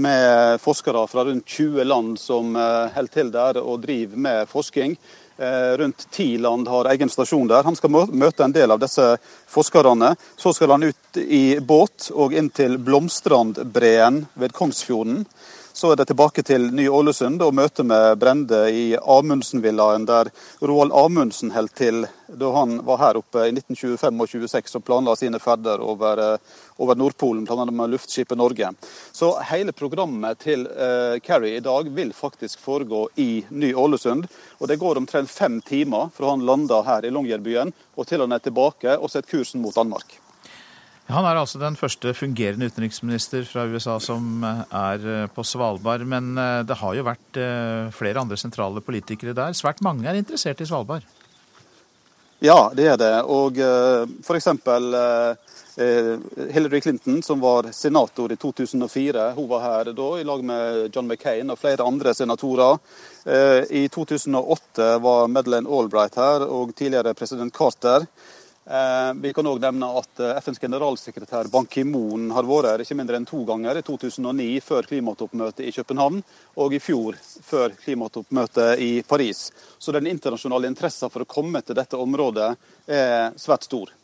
med 0.00 0.62
forskere 0.64 1.04
fra 1.12 1.26
rundt 1.28 1.44
20 1.44 1.84
land 1.84 2.16
som 2.20 2.56
holder 2.56 3.12
til 3.12 3.34
der 3.34 3.60
og 3.60 3.84
driver 3.84 4.24
med 4.28 4.48
forskning. 4.48 4.96
Eh, 5.38 5.78
rundt 5.78 6.10
ti 6.10 6.38
land 6.38 6.68
har 6.68 6.84
egen 6.84 7.10
stasjon 7.12 7.48
der. 7.48 7.62
Han 7.62 7.76
skal 7.76 7.92
møte 7.92 8.44
en 8.44 8.54
del 8.54 8.72
av 8.72 8.80
disse 8.80 9.04
forskerne. 9.52 10.14
Så 10.36 10.54
skal 10.56 10.72
han 10.72 10.86
ut 10.88 11.18
i 11.20 11.58
båt 11.60 12.08
og 12.14 12.32
inn 12.32 12.48
til 12.48 12.78
Blomstrandbreen 12.80 14.22
ved 14.32 14.54
Kongsfjorden. 14.56 15.26
Så 15.76 15.90
er 15.92 15.98
det 16.00 16.06
tilbake 16.08 16.40
til 16.40 16.70
Ny-Ålesund 16.72 17.42
og 17.44 17.52
møte 17.52 17.84
med 17.84 18.14
Brende 18.16 18.62
i 18.72 18.84
Amundsen-villaen, 18.96 20.06
der 20.08 20.30
Roald 20.64 20.94
Amundsen 20.96 21.52
holdt 21.52 21.74
til 21.76 22.06
da 22.32 22.52
han 22.54 22.78
var 22.86 23.02
her 23.02 23.18
oppe 23.20 23.44
i 23.44 23.52
1925 23.52 24.24
og 24.24 24.32
26 24.32 24.80
og 24.80 24.86
planla 24.88 25.18
sine 25.20 25.36
ferder 25.36 25.84
over, 25.84 26.24
eh, 26.24 26.56
over 26.80 26.96
Nordpolen, 26.96 27.44
bl.a. 27.44 27.68
med 27.68 27.92
luftskipet 27.92 28.40
Norge. 28.40 28.72
Så 29.12 29.34
hele 29.52 29.76
programmet 29.76 30.40
til 30.48 30.64
uh, 30.64 31.20
Kerry 31.20 31.58
i 31.58 31.64
dag 31.64 31.92
vil 31.92 32.16
faktisk 32.16 32.64
foregå 32.64 33.10
i 33.20 33.44
Ny-Ålesund. 33.50 34.24
Og 34.56 34.68
det 34.72 34.80
går 34.80 34.96
omtrent 34.96 35.30
fem 35.30 35.60
timer 35.60 36.08
fra 36.16 36.32
han 36.32 36.48
landa 36.48 36.80
her 36.88 37.04
i 37.04 37.12
Longyearbyen 37.12 37.76
og 37.96 38.08
til 38.08 38.24
han 38.24 38.32
er 38.32 38.40
tilbake 38.40 38.96
og 38.96 39.12
setter 39.12 39.36
kursen 39.36 39.60
mot 39.60 39.76
Danmark. 39.76 40.22
Han 41.06 41.22
er 41.22 41.38
altså 41.38 41.60
den 41.62 41.76
første 41.78 42.10
fungerende 42.18 42.66
utenriksminister 42.66 43.44
fra 43.46 43.62
USA 43.70 43.94
som 44.02 44.42
eh, 44.42 44.62
er 44.74 45.04
eh, 45.12 45.28
på 45.30 45.44
Svalbard. 45.46 46.02
Men 46.02 46.32
eh, 46.34 46.64
det 46.66 46.80
har 46.80 46.96
jo 46.98 47.06
vært 47.06 47.38
flere 47.94 48.22
andre 48.22 48.38
sentrale 48.40 48.82
politikere 48.82 49.36
der. 49.36 49.54
Svært 49.54 49.84
mange 49.86 50.08
er 50.08 50.18
interessert 50.18 50.60
i 50.60 50.66
Svalbard? 50.66 51.06
Ja, 52.42 52.72
det 52.76 52.88
er 52.90 52.98
det. 53.00 53.12
Og 53.32 53.56
f.eks. 54.26 54.48
Hillary 56.52 56.80
Clinton, 56.84 57.22
som 57.24 57.40
var 57.40 57.70
senator 57.72 58.32
i 58.32 58.36
2004, 58.40 59.30
hun 59.36 59.48
var 59.48 59.64
her 59.64 59.90
da 59.96 60.08
i 60.20 60.24
lag 60.24 60.44
med 60.44 60.90
John 60.92 61.08
McCain 61.08 61.52
og 61.52 61.60
flere 61.60 61.84
andre 61.84 62.12
senatorer. 62.16 62.76
I 63.72 63.86
2008 63.92 64.90
var 65.04 65.32
Madeleine 65.32 65.68
Albright 65.68 66.16
her, 66.20 66.44
og 66.44 66.74
tidligere 66.76 67.16
president 67.16 67.56
Carter. 67.56 68.04
Eh, 68.66 69.12
vi 69.22 69.30
kan 69.32 69.46
òg 69.46 69.60
nevne 69.62 69.86
at 70.00 70.20
eh, 70.20 70.38
FNs 70.42 70.58
generalsekretær 70.58 71.46
Ban 71.52 71.68
Ki-moon 71.70 72.32
har 72.34 72.46
vært 72.48 72.72
her 72.72 72.82
ikke 72.82 72.96
mindre 72.98 73.20
enn 73.20 73.28
to 73.28 73.44
ganger. 73.46 73.78
I 73.78 73.84
2009 73.86 74.46
før 74.66 74.88
klimatoppmøtet 74.90 75.68
i 75.68 75.74
København, 75.76 76.18
og 76.58 76.74
i 76.74 76.80
fjor 76.82 77.14
før 77.46 77.76
klimatoppmøtet 77.84 78.82
i 78.82 78.90
Paris. 79.06 79.44
Så 79.78 79.94
den 79.94 80.10
internasjonale 80.10 80.66
interessen 80.72 81.12
for 81.14 81.22
å 81.22 81.30
komme 81.30 81.62
til 81.62 81.78
dette 81.78 82.00
området 82.00 82.48
er 82.90 83.38
svært 83.38 83.68
stor. 83.68 83.94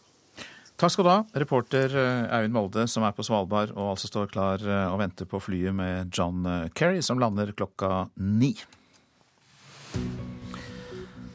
Takk 0.79 0.95
skal 0.95 1.07
du 1.07 1.11
ha, 1.11 1.19
reporter 1.43 1.99
eh, 1.99 2.31
Eivind 2.39 2.55
Molde, 2.55 2.87
som 2.87 3.03
er 3.07 3.17
på 3.17 3.27
Svalbard 3.27 3.75
og 3.75 3.97
altså 3.97 4.13
står 4.13 4.31
klar 4.31 4.63
og 4.63 5.01
venter 5.03 5.27
på 5.27 5.43
flyet 5.43 5.75
med 5.75 6.15
John 6.15 6.47
Kerry, 6.71 7.03
som 7.03 7.19
lander 7.19 7.51
klokka 7.59 8.05
ni. 8.15 8.55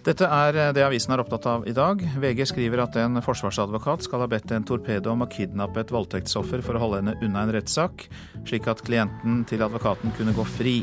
Dette 0.07 0.23
er 0.23 0.55
eh, 0.55 0.69
det 0.71 0.85
avisen 0.85 1.11
er 1.11 1.19
opptatt 1.19 1.45
av 1.51 1.65
i 1.67 1.73
dag. 1.75 1.99
VG 1.99 2.45
skriver 2.47 2.79
at 2.85 2.95
en 3.01 3.19
forsvarsadvokat 3.23 4.05
skal 4.05 4.21
ha 4.23 4.29
bedt 4.31 4.53
en 4.55 4.63
torpedo 4.67 5.11
om 5.11 5.25
å 5.25 5.27
kidnappe 5.27 5.81
et 5.83 5.91
voldtektsoffer 5.91 6.63
for 6.63 6.77
å 6.77 6.83
holde 6.85 7.01
henne 7.01 7.17
unna 7.25 7.43
en 7.43 7.51
rettssak, 7.51 8.05
slik 8.47 8.69
at 8.71 8.85
klienten 8.87 9.41
til 9.49 9.65
advokaten 9.65 10.15
kunne 10.15 10.35
gå 10.37 10.47
fri. 10.47 10.77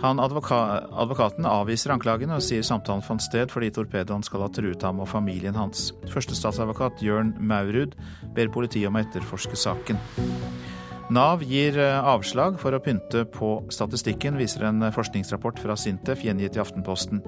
Han 0.00 0.18
advoka 0.18 0.56
advokaten 1.04 1.44
avviser 1.46 1.92
anklagene 1.94 2.38
og 2.38 2.42
sier 2.42 2.64
samtalen 2.66 3.04
fant 3.04 3.22
sted 3.22 3.52
fordi 3.52 3.70
torpedoen 3.76 4.24
skal 4.26 4.42
ha 4.42 4.48
truet 4.50 4.82
ham 4.82 5.04
og 5.04 5.10
familien 5.12 5.54
hans. 5.60 5.90
Førstestatsadvokat 6.08 7.04
Jørn 7.04 7.36
Maurud 7.38 7.92
ber 8.34 8.50
politiet 8.56 8.88
om 8.88 8.96
å 8.96 9.04
etterforske 9.04 9.60
saken. 9.60 10.00
Nav 11.12 11.44
gir 11.44 11.76
eh, 11.76 12.00
avslag 12.00 12.56
for 12.56 12.72
å 12.72 12.80
pynte 12.80 13.26
på 13.28 13.58
statistikken, 13.68 14.40
viser 14.40 14.64
en 14.70 14.88
forskningsrapport 14.96 15.60
fra 15.60 15.76
Sintef 15.76 16.24
gjengitt 16.24 16.56
i 16.56 16.64
Aftenposten. 16.64 17.20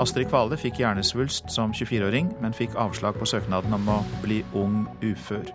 Astrid 0.00 0.26
Kvale 0.30 0.58
fikk 0.58 0.80
hjernesvulst 0.82 1.52
som 1.54 1.74
24-åring, 1.74 2.32
men 2.42 2.56
fikk 2.56 2.74
avslag 2.80 3.18
på 3.20 3.28
søknaden 3.30 3.76
om 3.76 3.90
å 3.94 4.00
bli 4.24 4.40
ung 4.58 4.84
ufør. 5.04 5.46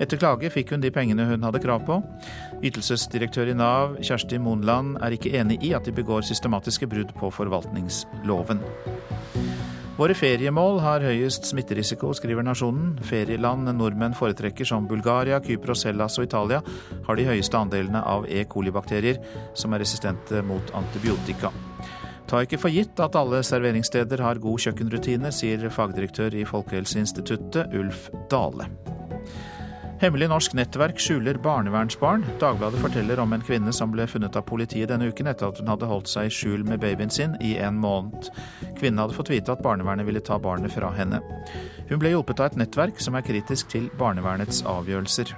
Etter 0.00 0.18
klage 0.18 0.48
fikk 0.50 0.72
hun 0.72 0.82
de 0.82 0.90
pengene 0.90 1.26
hun 1.28 1.44
hadde 1.44 1.60
krav 1.62 1.84
på. 1.86 2.00
Ytelsesdirektør 2.64 3.52
i 3.52 3.56
Nav, 3.56 3.98
Kjersti 4.02 4.40
Monland, 4.40 4.96
er 5.04 5.14
ikke 5.14 5.34
enig 5.36 5.60
i 5.66 5.74
at 5.76 5.86
de 5.86 5.94
begår 5.94 6.24
systematiske 6.26 6.88
brudd 6.90 7.12
på 7.20 7.30
forvaltningsloven. 7.36 8.64
Våre 10.00 10.14
feriemål 10.16 10.78
har 10.80 11.04
høyest 11.04 11.44
smitterisiko, 11.50 12.14
skriver 12.16 12.46
Nasjonen. 12.46 12.94
Ferieland 13.04 13.68
nordmenn 13.76 14.16
foretrekker 14.16 14.64
som 14.64 14.88
Bulgaria, 14.88 15.42
Kypros, 15.44 15.84
Hellas 15.84 16.16
og 16.16 16.24
Italia 16.30 16.62
har 17.04 17.20
de 17.20 17.28
høyeste 17.28 17.60
andelene 17.60 18.00
av 18.00 18.24
E. 18.24 18.46
coli-bakterier 18.48 19.20
som 19.52 19.76
er 19.76 19.84
resistente 19.84 20.40
mot 20.40 20.72
antibiotika. 20.80 21.52
Ta 22.30 22.44
ikke 22.46 22.60
for 22.62 22.70
gitt 22.70 23.00
at 23.02 23.16
alle 23.18 23.40
serveringssteder 23.42 24.20
har 24.22 24.38
god 24.38 24.62
kjøkkenrutine, 24.62 25.32
sier 25.34 25.66
fagdirektør 25.74 26.36
i 26.38 26.44
Folkehelseinstituttet, 26.46 27.74
Ulf 27.74 28.06
Dale. 28.30 28.68
Hemmelig 30.00 30.30
norsk 30.30 30.54
nettverk 30.56 31.02
skjuler 31.02 31.36
barnevernsbarn. 31.42 32.22
Dagbladet 32.40 32.80
forteller 32.80 33.20
om 33.20 33.34
en 33.34 33.42
kvinne 33.44 33.74
som 33.76 33.90
ble 33.92 34.06
funnet 34.08 34.38
av 34.38 34.46
politiet 34.48 34.88
denne 34.88 35.10
uken 35.10 35.28
etter 35.28 35.50
at 35.50 35.58
hun 35.60 35.68
hadde 35.68 35.90
holdt 35.90 36.08
seg 36.08 36.30
i 36.30 36.32
skjul 36.32 36.64
med 36.70 36.80
babyen 36.80 37.12
sin 37.12 37.34
i 37.44 37.56
en 37.60 37.82
måned. 37.82 38.30
Kvinnen 38.78 39.02
hadde 39.02 39.18
fått 39.18 39.34
vite 39.34 39.52
at 39.52 39.66
barnevernet 39.66 40.06
ville 40.08 40.22
ta 40.24 40.38
barnet 40.40 40.72
fra 40.72 40.94
henne. 40.96 41.20
Hun 41.90 42.00
ble 42.00 42.14
hjulpet 42.14 42.40
av 42.40 42.52
et 42.52 42.62
nettverk 42.62 43.02
som 43.02 43.18
er 43.18 43.26
kritisk 43.26 43.74
til 43.74 43.90
barnevernets 44.00 44.62
avgjørelser. 44.70 45.34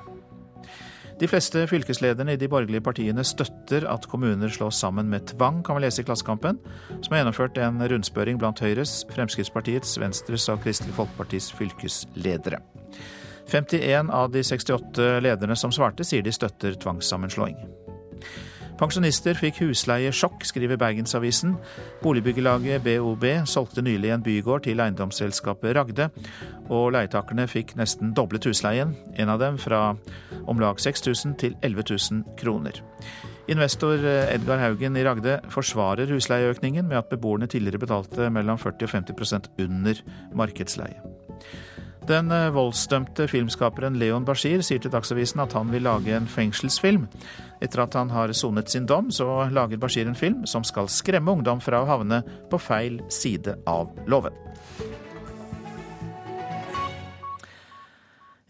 De 1.23 1.29
fleste 1.31 1.61
fylkeslederne 1.70 2.35
i 2.35 2.39
de 2.41 2.49
borgerlige 2.51 2.83
partiene 2.83 3.23
støtter 3.23 3.85
at 3.87 4.09
kommuner 4.11 4.51
slås 4.51 4.81
sammen 4.83 5.07
med 5.07 5.29
tvang, 5.31 5.61
kan 5.62 5.77
vi 5.79 5.85
lese 5.85 6.03
i 6.03 6.07
Klassekampen, 6.09 6.57
som 6.97 7.12
har 7.14 7.20
gjennomført 7.20 7.61
en 7.62 7.79
rundspørring 7.79 8.41
blant 8.43 8.59
Høyres, 8.59 9.05
Fremskrittspartiets, 9.14 9.95
Venstres 10.03 10.49
og 10.51 10.64
Kristelig 10.64 10.97
Folkepartis 10.97 11.53
fylkesledere. 11.55 12.59
51 13.53 14.11
av 14.11 14.33
de 14.35 14.43
68 14.43 15.23
lederne 15.23 15.55
som 15.55 15.70
svarte, 15.70 16.03
sier 16.03 16.27
de 16.27 16.35
støtter 16.35 16.75
tvangssammenslåing. 16.83 17.55
Pensjonister 18.83 19.37
fikk 19.39 19.61
husleiesjokk, 19.62 20.43
skriver 20.43 20.74
Bergensavisen. 20.74 21.53
Boligbyggelaget 22.03 22.83
BOB 22.83 23.22
solgte 23.47 23.85
nylig 23.87 24.11
en 24.11 24.24
bygård 24.26 24.64
til 24.64 24.83
eiendomsselskapet 24.83 25.76
Ragde, 25.78 26.09
og 26.66 26.89
leietakerne 26.97 27.47
fikk 27.47 27.76
nesten 27.78 28.11
doblet 28.18 28.49
husleien, 28.51 28.97
en 29.14 29.30
av 29.30 29.39
dem 29.39 29.61
fra 29.62 29.93
om 30.51 30.59
lag 30.59 30.83
6000 30.83 31.39
til 31.39 31.55
11 31.62 31.85
000 31.95 32.24
kroner. 32.43 32.83
Investor 33.55 34.03
Edgar 34.03 34.59
Haugen 34.64 34.99
i 34.99 35.07
Ragde 35.07 35.39
forsvarer 35.55 36.11
husleieøkningen 36.11 36.91
med 36.91 37.05
at 37.05 37.12
beboerne 37.12 37.47
tidligere 37.47 37.85
betalte 37.87 38.33
mellom 38.35 38.59
40 38.59 38.89
og 38.89 38.97
50% 38.99 39.53
under 39.62 40.03
markedsleie. 40.35 40.99
Den 42.09 42.32
eh, 42.34 42.50
voldsdømte 42.50 43.28
filmskaperen 43.30 43.94
Leon 44.00 44.24
Bashir 44.26 44.62
sier 44.66 44.82
til 44.82 44.90
Dagsavisen 44.90 45.42
at 45.44 45.55
han 45.55 45.70
vil 45.70 45.84
lage 45.86 46.16
en 46.16 46.26
fengselsfilm. 46.26 47.07
Etter 47.62 47.84
at 47.84 47.94
han 47.94 48.11
har 48.11 48.32
sonet 48.34 48.72
sin 48.72 48.88
dom, 48.90 49.12
så 49.14 49.46
lager 49.55 49.78
Bashir 49.78 50.11
en 50.11 50.18
film 50.18 50.42
som 50.50 50.66
skal 50.66 50.90
skremme 50.90 51.30
ungdom 51.30 51.62
fra 51.62 51.84
å 51.84 51.88
havne 51.88 52.24
på 52.50 52.59
feil 52.59 52.98
side 53.12 53.55
av 53.70 53.94
loven. 54.11 54.34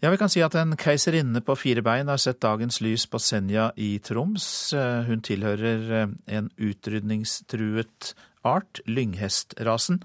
Ja, 0.03 0.09
vi 0.11 0.17
kan 0.19 0.27
si 0.27 0.41
at 0.43 0.55
En 0.59 0.75
keiserinne 0.75 1.39
på 1.39 1.55
fire 1.55 1.81
bein 1.85 2.09
har 2.11 2.19
sett 2.19 2.41
dagens 2.43 2.81
lys 2.83 3.05
på 3.07 3.21
Senja 3.23 3.69
i 3.79 3.99
Troms. 4.03 4.73
Eh, 4.75 5.05
hun 5.07 5.21
tilhører 5.23 5.91
eh, 6.01 6.09
en 6.27 6.49
utrydningstruet 6.57 8.11
art, 8.43 8.81
lynghestrasen. 8.83 10.01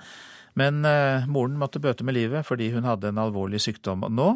Men 0.58 0.82
eh, 0.88 1.28
moren 1.30 1.58
måtte 1.60 1.80
bøte 1.82 2.06
med 2.06 2.16
livet 2.16 2.46
fordi 2.48 2.70
hun 2.74 2.86
hadde 2.88 3.12
en 3.12 3.20
alvorlig 3.22 3.60
sykdom. 3.62 4.06
Nå 4.10 4.30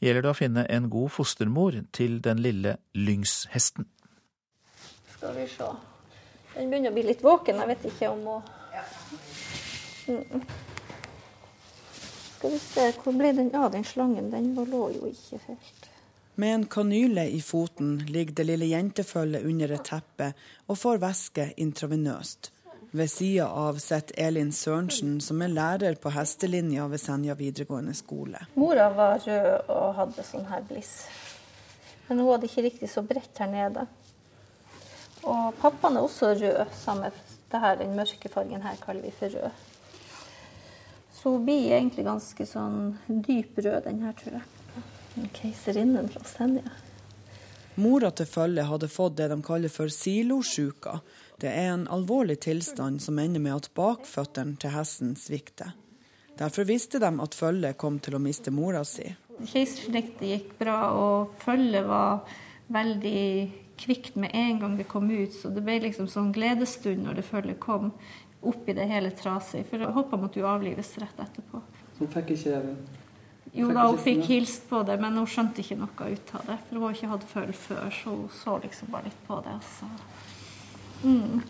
gjelder 0.00 0.24
det 0.24 0.32
å 0.32 0.38
finne 0.38 0.64
en 0.72 0.88
god 0.92 1.12
fostermor 1.12 1.76
til 1.96 2.20
den 2.24 2.40
lille 2.44 2.78
lyngshesten. 2.96 3.88
Skal 5.16 5.36
vi 5.36 5.44
se. 5.50 5.68
Den 6.54 6.72
begynner 6.72 6.94
å 6.94 6.96
bli 6.96 7.04
litt 7.10 7.22
våken. 7.26 7.60
Jeg 7.60 7.70
vet 7.74 7.86
ikke 7.90 8.10
om 8.14 8.24
hun 8.28 8.42
mm. 10.08 10.48
Skal 12.38 12.52
vi 12.54 12.58
se, 12.62 12.82
hvor 13.02 13.16
ble 13.18 13.32
den 13.34 13.48
av, 13.58 13.72
den 13.74 13.82
slangen? 13.84 14.28
Den 14.30 14.52
lå 14.54 14.84
jo 14.94 15.08
ikke 15.10 15.40
helt 15.48 15.88
Med 16.38 16.54
en 16.54 16.66
kanyle 16.70 17.24
i 17.34 17.40
foten 17.42 17.96
ligger 18.06 18.36
det 18.38 18.46
lille 18.46 18.68
jentefølget 18.70 19.42
under 19.50 19.74
et 19.74 19.88
teppe 19.88 20.28
og 20.70 20.78
får 20.78 21.00
væske 21.02 21.48
intravenøst. 21.58 22.52
Ved 22.90 23.10
sida 23.10 23.48
av 23.48 23.76
sitter 23.84 24.16
Elin 24.16 24.52
Sørensen, 24.52 25.18
som 25.20 25.42
er 25.44 25.52
lærer 25.52 25.98
på 26.00 26.08
hestelinja 26.14 26.86
ved 26.88 27.02
Senja 27.02 27.34
videregående 27.36 27.92
skole. 27.94 28.40
Mora 28.56 28.88
var 28.96 29.20
rød 29.26 29.68
og 29.74 29.90
hadde 29.98 30.24
sånn 30.24 30.48
her 30.48 30.64
bliss. 30.64 31.02
Men 32.06 32.22
hun 32.22 32.30
hadde 32.32 32.48
ikke 32.48 32.64
riktig 32.64 32.88
så 32.88 33.04
bredt 33.04 33.42
her 33.42 33.50
nede. 33.52 33.84
Og 35.28 35.52
pappaen 35.60 35.98
er 35.98 36.06
også 36.06 36.32
rød, 36.40 36.64
samme 36.80 37.12
det 37.52 37.60
her, 37.60 37.76
den 37.76 37.92
mørke 37.96 38.32
fargen 38.32 38.64
her 38.64 38.80
kaller 38.80 39.04
vi 39.04 39.12
for 39.20 39.36
rød. 39.36 39.62
Så 41.12 41.34
hun 41.34 41.44
blir 41.44 41.74
egentlig 41.76 42.08
ganske 42.08 42.48
sånn 42.48 42.96
dyp 43.08 43.60
rød, 43.60 43.82
den 43.84 44.00
her, 44.06 44.16
tror 44.16 44.38
jeg. 44.38 45.28
Keiserinnen 45.36 46.08
fra 46.08 46.24
Senja. 46.24 46.72
Mora 47.78 48.08
til 48.10 48.26
følget 48.26 48.66
hadde 48.66 48.88
fått 48.90 49.18
det 49.20 49.28
de 49.30 49.42
kaller 49.44 49.70
for 49.70 49.92
silosjuka. 49.92 50.98
Det 51.38 51.50
er 51.50 51.68
en 51.70 51.86
alvorlig 51.94 52.40
tilstand 52.42 52.98
som 53.02 53.18
ender 53.22 53.42
med 53.42 53.54
at 53.54 53.70
bakføttene 53.78 54.58
til 54.58 54.74
hesten 54.74 55.14
svikter. 55.18 55.76
Derfor 56.38 56.66
visste 56.66 56.98
de 57.02 57.10
at 57.22 57.34
følget 57.34 57.78
kom 57.78 57.98
til 58.02 58.16
å 58.18 58.22
miste 58.22 58.50
mora 58.54 58.84
si. 58.86 59.06
Keisersnittet 59.38 60.24
gikk 60.26 60.52
bra, 60.58 60.78
og 60.98 61.36
følget 61.42 61.86
var 61.86 62.26
veldig 62.74 63.22
kvikt 63.78 64.16
med 64.18 64.34
en 64.34 64.58
gang 64.58 64.76
det 64.78 64.88
kom 64.90 65.10
ut. 65.10 65.34
Så 65.34 65.50
det 65.54 65.62
ble 65.66 65.78
liksom 65.86 66.08
sånn 66.10 66.32
gledesstund 66.34 67.06
når 67.06 67.20
det 67.20 67.26
følget 67.26 67.60
kom 67.62 67.92
oppi 68.42 68.74
det 68.74 68.86
hele 68.90 69.10
trasig. 69.18 69.64
For 69.70 69.82
hoppa 69.94 70.18
måtte 70.18 70.42
jo 70.42 70.48
avlives 70.50 70.94
rett 70.98 71.22
etterpå. 71.22 71.62
Så 71.94 72.06
hun 72.06 72.14
fikk 72.14 72.34
ikke 72.34 72.62
Jo 73.54 73.70
da, 73.72 73.86
hun 73.88 73.98
fikk 74.02 74.26
hilst 74.28 74.66
på 74.70 74.82
det, 74.86 74.98
men 75.00 75.16
hun 75.18 75.26
skjønte 75.30 75.62
ikke 75.62 75.78
noe 75.78 76.10
ut 76.12 76.34
av 76.34 76.50
det. 76.50 76.58
For 76.66 76.78
hun 76.78 76.88
har 76.88 76.98
ikke 76.98 77.12
hatt 77.14 77.30
føl 77.30 77.54
før, 77.66 77.86
så 77.94 78.16
hun 78.16 78.26
så 78.42 78.58
liksom 78.62 78.90
bare 78.94 79.06
litt 79.06 79.22
på 79.26 79.38
det. 79.46 79.54
Altså. 79.54 79.90
Mm. 81.02 81.40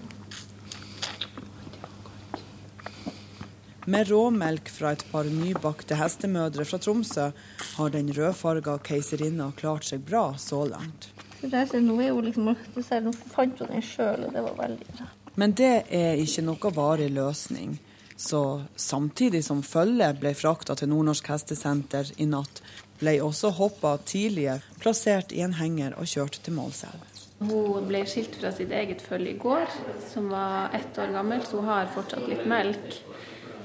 Med 3.88 4.08
råmelk 4.08 4.68
fra 4.68 4.92
et 4.92 5.04
par 5.08 5.24
nybakte 5.32 5.96
hestemødre 5.96 6.66
fra 6.68 6.78
Tromsø 6.78 7.30
har 7.78 7.92
den 7.94 8.10
rødfarga 8.12 8.74
keiserinna 8.84 9.46
klart 9.56 9.88
seg 9.88 10.02
bra 10.04 10.34
så 10.36 10.64
langt. 10.68 11.08
nå, 11.40 11.96
er 12.02 12.12
hun 12.12 12.26
liksom, 12.26 12.50
nå 12.52 13.12
fant 13.32 13.62
hun 13.62 13.70
den 13.72 13.84
sjøl, 13.86 14.26
og 14.26 14.34
det 14.34 14.42
var 14.44 14.58
veldig 14.58 14.88
bra. 14.92 15.08
Men 15.40 15.54
det 15.56 15.72
er 15.94 16.20
ikke 16.20 16.44
noe 16.44 16.74
varig 16.76 17.08
løsning. 17.14 17.78
Så 18.18 18.42
samtidig 18.76 19.44
som 19.46 19.62
følget 19.62 20.18
ble 20.20 20.34
frakta 20.34 20.74
til 20.76 20.90
Nordnorsk 20.90 21.30
hestesenter 21.32 22.10
i 22.18 22.26
natt, 22.26 22.60
ble 22.98 23.20
også 23.22 23.54
hoppa 23.56 23.94
tidligere 24.04 24.60
plassert 24.82 25.32
i 25.32 25.40
en 25.46 25.54
henger 25.54 25.94
og 25.96 26.10
kjørt 26.10 26.40
til 26.42 26.58
Målselv. 26.58 27.17
Hun 27.38 27.86
ble 27.86 28.02
skilt 28.10 28.34
fra 28.40 28.50
sitt 28.52 28.72
eget 28.74 29.02
følge 29.02 29.36
i 29.36 29.38
går, 29.38 29.66
som 30.10 30.26
var 30.32 30.74
ett 30.74 30.98
år 30.98 31.12
gammel, 31.14 31.44
så 31.46 31.60
hun 31.60 31.70
har 31.70 31.90
fortsatt 31.94 32.26
litt 32.26 32.46
melk. 32.50 32.96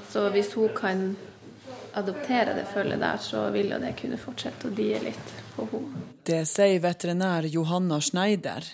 Så 0.10 0.28
hvis 0.34 0.52
hun 0.54 0.70
kan 0.78 1.16
adoptere 1.94 2.54
det 2.54 2.68
følget 2.74 3.02
der, 3.02 3.18
så 3.18 3.48
vil 3.54 3.72
jo 3.74 3.80
det 3.82 3.96
kunne 3.98 4.20
fortsette 4.22 4.70
å 4.70 4.76
die 4.78 4.94
litt 5.02 5.34
på 5.56 5.66
henne. 5.72 6.06
Det 6.24 6.44
sier 6.48 6.80
veterinær 6.84 7.48
Johanna 7.50 8.00
Schneider. 8.02 8.66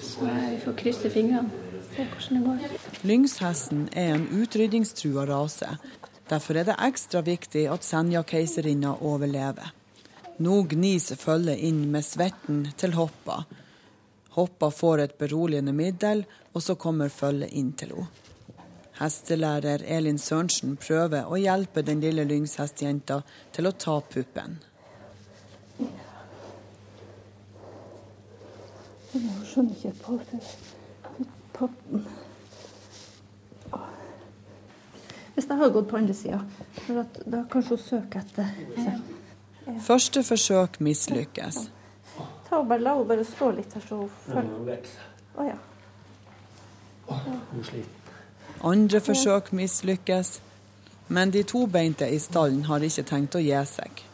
Så 0.00 0.28
vi 0.28 0.60
får 0.62 0.78
krysse 0.78 1.10
fingrene, 1.10 1.50
se 1.90 2.06
hvordan 2.06 2.38
det 2.38 2.46
går. 2.46 2.78
Lyngshesten 3.10 3.88
er 3.92 4.14
en 4.14 4.28
utrydningstrua 4.38 5.26
rase. 5.30 5.74
Derfor 6.30 6.56
er 6.62 6.70
det 6.70 6.78
ekstra 6.86 7.20
viktig 7.26 7.66
at 7.70 7.84
Senja-keiserinna 7.84 8.94
overlever. 9.04 9.74
Nå 10.42 10.62
gnis 10.70 11.12
følget 11.20 11.60
inn 11.62 11.84
med 11.92 12.06
svetten 12.06 12.64
til 12.80 12.96
hoppa, 12.96 13.42
Hoppa 14.34 14.70
får 14.70 14.98
et 14.98 15.18
beroligende 15.18 15.72
middel, 15.72 16.24
og 16.52 16.62
så 16.62 16.74
kommer 16.74 17.08
følget 17.08 17.52
inn 17.54 17.72
til 17.78 17.94
henne. 17.94 18.10
Hestelærer 18.94 19.82
Elin 19.90 20.20
Sørensen 20.22 20.76
prøver 20.78 21.26
å 21.26 21.38
hjelpe 21.38 21.82
den 21.82 21.98
lille 22.02 22.22
lyngshestjenta 22.30 23.16
til 23.52 23.66
å 23.66 23.72
ta 23.74 23.96
puppen. 24.06 24.60
Jeg 29.14 29.48
skjønner 29.50 29.74
ikke 29.74 29.92
på. 30.02 30.20
Pappen. 31.54 32.06
Hvis 35.34 35.48
jeg 35.50 35.58
hadde 35.58 35.74
gått 35.74 35.90
på 35.90 35.98
andre 35.98 36.14
sida, 36.14 36.40
da 37.26 37.42
kanskje 37.50 37.74
hun 37.74 37.82
søker 37.82 38.22
etter. 38.22 39.02
Første 39.82 40.22
forsøk 40.26 40.78
mislykkes. 40.82 41.64
Ta 42.54 42.60
og 42.62 42.68
bare 42.70 42.84
La 42.86 42.92
henne 42.94 43.10
bare 43.10 43.24
stå 43.26 43.48
litt 43.50 43.72
her, 43.74 43.82
så 43.82 43.96
hun 43.98 44.10
følger. 44.30 44.90
oh, 45.34 45.46
ja. 45.48 45.56
Andre 48.62 49.00
forsøk 49.02 49.50
mislykkes, 49.58 50.30
men 51.08 51.32
de 51.34 51.42
tobeinte 51.42 52.06
i 52.06 52.20
stallen 52.22 52.62
har 52.68 52.86
ikke 52.86 53.02
tenkt 53.08 53.34
å 53.34 53.42
gi 53.42 53.58
seg. 53.66 54.04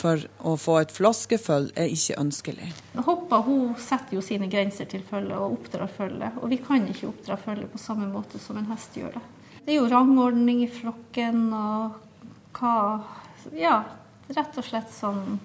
For 0.00 0.24
å 0.48 0.54
få 0.56 0.78
et 0.80 0.94
flaskefølge 0.96 1.76
er 1.76 1.92
ikke 1.92 2.16
ønskelig. 2.22 2.70
Hoppa 3.04 3.42
hun 3.44 3.76
setter 3.76 4.16
jo 4.16 4.24
sine 4.24 4.48
grenser 4.48 4.88
til 4.88 5.04
følget 5.04 5.36
og 5.36 5.58
oppdrar 5.58 5.92
følget. 5.92 6.40
Og 6.40 6.48
vi 6.54 6.62
kan 6.64 6.88
ikke 6.88 7.10
oppdra 7.10 7.36
følget 7.36 7.68
på 7.74 7.82
samme 7.84 8.08
måte 8.08 8.40
som 8.40 8.56
en 8.56 8.72
hest 8.72 8.96
gjør 8.96 9.12
det. 9.18 9.24
Det 9.60 9.76
er 9.76 9.82
jo 9.82 9.92
rangordning 9.92 10.64
i 10.64 10.72
flokken 10.72 11.50
og 11.52 12.00
hva 12.56 12.74
Ja, 13.52 13.82
rett 14.32 14.56
og 14.56 14.64
slett 14.64 14.88
sånn 14.96 15.36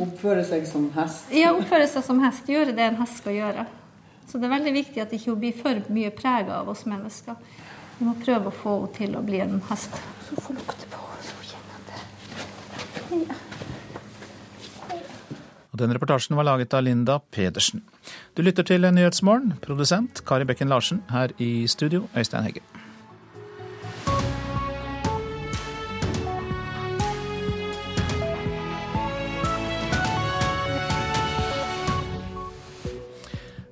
Oppføre 0.00 0.44
seg 0.48 0.64
som 0.68 0.86
hest? 0.94 1.28
Ja, 1.36 1.52
oppføre 1.52 1.88
seg 1.90 2.04
som 2.06 2.22
hest. 2.24 2.48
Gjøre 2.48 2.72
det 2.76 2.86
en 2.86 2.98
hest 3.02 3.20
skal 3.20 3.36
gjøre. 3.36 3.66
Så 4.30 4.38
det 4.38 4.46
er 4.46 4.54
veldig 4.54 4.72
viktig 4.76 5.02
at 5.02 5.12
ikke 5.12 5.32
hun 5.32 5.40
blir 5.42 5.56
for 5.58 5.82
mye 5.92 6.12
prega 6.14 6.60
av 6.62 6.70
oss 6.72 6.86
mennesker. 6.88 7.36
Vi 7.98 8.08
må 8.08 8.14
prøve 8.22 8.48
å 8.48 8.54
få 8.54 8.76
henne 8.78 8.96
til 8.96 9.16
å 9.18 9.22
bli 9.26 9.42
en 9.44 9.58
hest. 9.68 9.96
Så 10.28 10.40
får 10.40 10.56
lukte 10.60 10.90
på 10.92 11.06
så 11.26 11.36
kjenner 11.50 11.86
det. 11.88 12.00
Ja. 13.26 13.38
Og 15.70 15.82
den 15.82 15.94
reportasjen 15.94 16.38
var 16.38 16.48
laget 16.48 16.74
av 16.74 16.86
Linda 16.86 17.18
Pedersen. 17.30 17.84
Du 18.34 18.42
lytter 18.42 18.66
til 18.66 18.86
Nyhetsmorgen. 18.86 19.58
Produsent 19.62 20.24
Kari 20.26 20.46
Bekken 20.48 20.70
Larsen. 20.72 21.04
Her 21.10 21.34
i 21.38 21.66
studio, 21.68 22.06
Øystein 22.16 22.46
Hegge. 22.48 22.64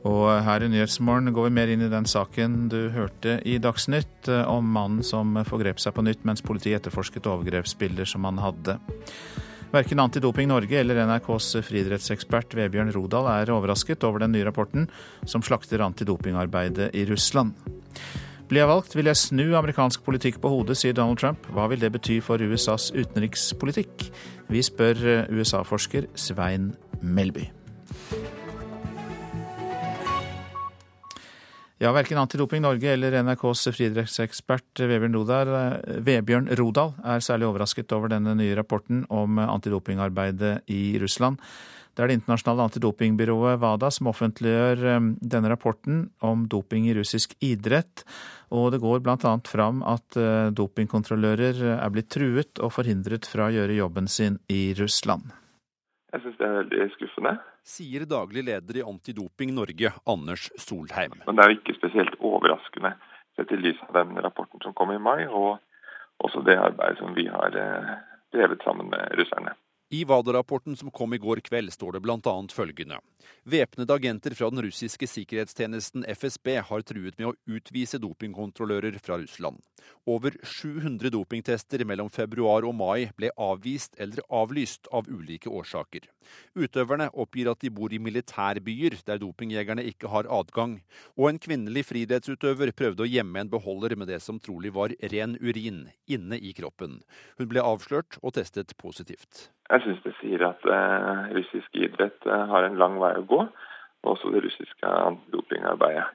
Og 0.06 0.28
her 0.46 0.62
i 0.62 0.68
Nyhetsmorgen 0.70 1.32
går 1.34 1.48
vi 1.48 1.56
mer 1.56 1.72
inn 1.72 1.82
i 1.82 1.90
den 1.90 2.06
saken 2.06 2.68
du 2.70 2.78
hørte 2.94 3.40
i 3.48 3.56
Dagsnytt 3.62 4.30
eh, 4.30 4.46
om 4.46 4.68
mannen 4.76 5.02
som 5.06 5.34
forgrep 5.48 5.82
seg 5.82 5.96
på 5.96 6.04
nytt 6.06 6.22
mens 6.28 6.44
politiet 6.44 6.78
etterforsket 6.78 7.26
overgrepsbilder 7.26 8.06
som 8.06 8.28
han 8.28 8.38
hadde. 8.42 8.78
Verken 9.72 10.00
Antidoping 10.00 10.48
Norge 10.48 10.78
eller 10.80 11.02
NRKs 11.04 11.50
friidrettsekspert 11.66 12.54
Vebjørn 12.56 12.94
Rodal 12.94 13.28
er 13.34 13.52
overrasket 13.52 14.06
over 14.06 14.22
den 14.22 14.32
nye 14.32 14.46
rapporten 14.48 14.86
som 15.28 15.44
slakter 15.44 15.84
antidopingarbeidet 15.84 16.94
i 16.96 17.04
Russland. 17.10 17.52
Blir 18.48 18.62
jeg 18.62 18.70
valgt, 18.70 18.96
vil 18.96 19.10
jeg 19.10 19.20
snu 19.20 19.44
amerikansk 19.58 20.06
politikk 20.06 20.38
på 20.40 20.48
hodet, 20.54 20.78
sier 20.80 20.96
Donald 20.96 21.20
Trump. 21.20 21.44
Hva 21.52 21.66
vil 21.68 21.84
det 21.84 21.92
bety 21.98 22.16
for 22.24 22.40
USAs 22.40 22.88
utenrikspolitikk? 22.96 24.08
Vi 24.48 24.64
spør 24.64 25.04
eh, 25.04 25.28
USA-forsker 25.36 26.08
Svein 26.16 26.72
Melby. 27.02 27.50
Ja, 31.78 31.92
Verken 31.94 32.18
Antidoping 32.18 32.62
Norge 32.64 32.90
eller 32.90 33.14
NRKs 33.22 33.68
friidrettsekspert 33.70 34.80
eh, 34.82 34.94
Vebjørn 36.02 36.48
Rodal 36.58 36.96
er 37.06 37.22
særlig 37.22 37.46
overrasket 37.46 37.92
over 37.94 38.10
denne 38.10 38.32
nye 38.34 38.56
rapporten 38.58 39.04
om 39.14 39.38
antidopingarbeidet 39.38 40.64
i 40.74 40.98
Russland. 40.98 41.38
Det 41.94 42.02
er 42.02 42.10
det 42.10 42.16
internasjonale 42.18 42.64
antidopingbyrået 42.66 43.60
WADA 43.62 43.92
som 43.94 44.10
offentliggjør 44.10 44.82
eh, 44.90 45.06
denne 45.22 45.52
rapporten 45.52 46.00
om 46.18 46.48
doping 46.50 46.88
i 46.90 46.96
russisk 46.98 47.36
idrett. 47.46 48.02
Og 48.50 48.72
det 48.74 48.82
går 48.82 49.04
bl.a. 49.06 49.36
fram 49.46 49.84
at 49.86 50.18
eh, 50.18 50.48
dopingkontrollører 50.50 51.62
er 51.76 51.94
blitt 51.94 52.10
truet 52.10 52.58
og 52.58 52.74
forhindret 52.74 53.30
fra 53.30 53.46
å 53.46 53.54
gjøre 53.54 53.78
jobben 53.78 54.10
sin 54.10 54.40
i 54.50 54.72
Russland. 54.80 55.30
Jeg 56.10 56.26
syns 56.26 56.42
det 56.42 56.50
er 56.50 56.58
veldig 56.58 56.90
skuffende 56.96 57.36
sier 57.66 58.06
daglig 58.08 58.44
leder 58.46 58.80
i 58.80 58.84
Antidoping 58.86 59.54
Norge, 59.54 59.92
Anders 60.06 60.48
Solheim. 60.60 61.18
Men 61.26 61.38
det 61.38 61.44
er 61.44 61.52
jo 61.52 61.58
ikke 61.60 61.78
spesielt 61.78 62.18
overraskende 62.20 62.94
sett 63.38 63.52
i 63.54 63.60
lys 63.60 63.80
av 63.88 63.94
den 64.00 64.18
rapporten 64.24 64.60
som 64.64 64.74
kom 64.74 64.92
i 64.92 64.98
mai, 64.98 65.26
og 65.26 65.58
også 66.24 66.42
det 66.46 66.58
arbeidet 66.58 66.98
som 66.98 67.14
vi 67.14 67.28
har 67.30 67.54
eh, 67.54 67.92
drevet 68.34 68.64
sammen 68.66 68.90
med 68.90 69.14
russerne. 69.20 69.54
I 69.90 70.04
WADA-rapporten 70.04 70.76
som 70.76 70.90
kom 70.90 71.14
i 71.14 71.18
går 71.18 71.40
kveld, 71.40 71.72
står 71.72 71.94
det 71.96 72.02
bl.a. 72.04 72.32
følgende. 72.52 72.98
Væpnede 73.48 73.94
agenter 73.94 74.34
fra 74.36 74.50
den 74.52 74.60
russiske 74.66 75.08
sikkerhetstjenesten 75.08 76.04
FSB 76.12 76.50
har 76.68 76.84
truet 76.84 77.16
med 77.16 77.30
å 77.30 77.56
utvise 77.56 77.96
dopingkontrollører 78.02 78.98
fra 79.00 79.16
Russland. 79.16 79.62
Over 80.04 80.36
700 80.44 81.08
dopingtester 81.16 81.86
mellom 81.88 82.12
februar 82.12 82.68
og 82.68 82.76
mai 82.76 83.08
ble 83.16 83.32
avvist 83.40 83.96
eller 83.96 84.20
avlyst 84.28 84.92
av 84.92 85.08
ulike 85.08 85.48
årsaker. 85.48 86.04
Utøverne 86.52 87.08
oppgir 87.16 87.48
at 87.48 87.64
de 87.64 87.72
bor 87.72 87.88
i 87.88 88.02
militærbyer 88.02 89.00
der 89.08 89.24
dopingjegerne 89.24 89.88
ikke 89.88 90.12
har 90.12 90.28
adgang, 90.28 90.82
og 91.16 91.30
en 91.32 91.40
kvinnelig 91.40 91.88
friidrettsutøver 91.88 92.76
prøvde 92.76 93.06
å 93.06 93.08
gjemme 93.08 93.40
en 93.40 93.56
beholder 93.56 93.96
med 93.96 94.12
det 94.12 94.20
som 94.20 94.36
trolig 94.36 94.76
var 94.76 94.92
ren 95.14 95.40
urin, 95.40 95.86
inne 96.04 96.36
i 96.36 96.52
kroppen. 96.52 97.00
Hun 97.40 97.48
ble 97.48 97.64
avslørt 97.64 98.20
og 98.20 98.36
testet 98.36 98.76
positivt. 98.76 99.48
Jeg 99.68 99.84
syns 99.84 100.04
det 100.04 100.14
sier 100.22 100.44
at 100.48 100.64
eh, 100.64 101.24
russisk 101.36 101.74
idrett 101.76 102.26
eh, 102.26 102.44
har 102.52 102.64
en 102.64 102.78
lang 102.80 102.96
vei 103.02 103.12
å 103.18 103.26
gå, 103.28 103.40
og 104.04 104.14
også 104.14 104.32
det 104.32 104.46
russiske 104.46 104.92
antidopingarbeidet. 104.92 106.06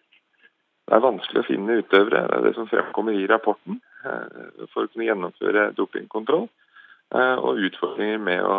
Det 0.83 0.97
er 0.97 1.03
vanskelig 1.03 1.43
å 1.43 1.47
finne 1.47 1.77
utøvere, 1.79 2.25
det 2.27 2.39
er 2.39 2.47
det 2.47 2.55
som 2.57 2.67
fremkommer 2.67 3.15
i 3.15 3.27
rapporten, 3.29 3.77
eh, 4.03 4.65
for 4.73 4.83
å 4.83 4.89
kunne 4.89 5.05
gjennomføre 5.05 5.67
dopingkontroll, 5.77 6.49
eh, 7.13 7.35
og 7.37 7.61
utfordringer 7.69 8.19
med 8.25 8.41
å 8.41 8.57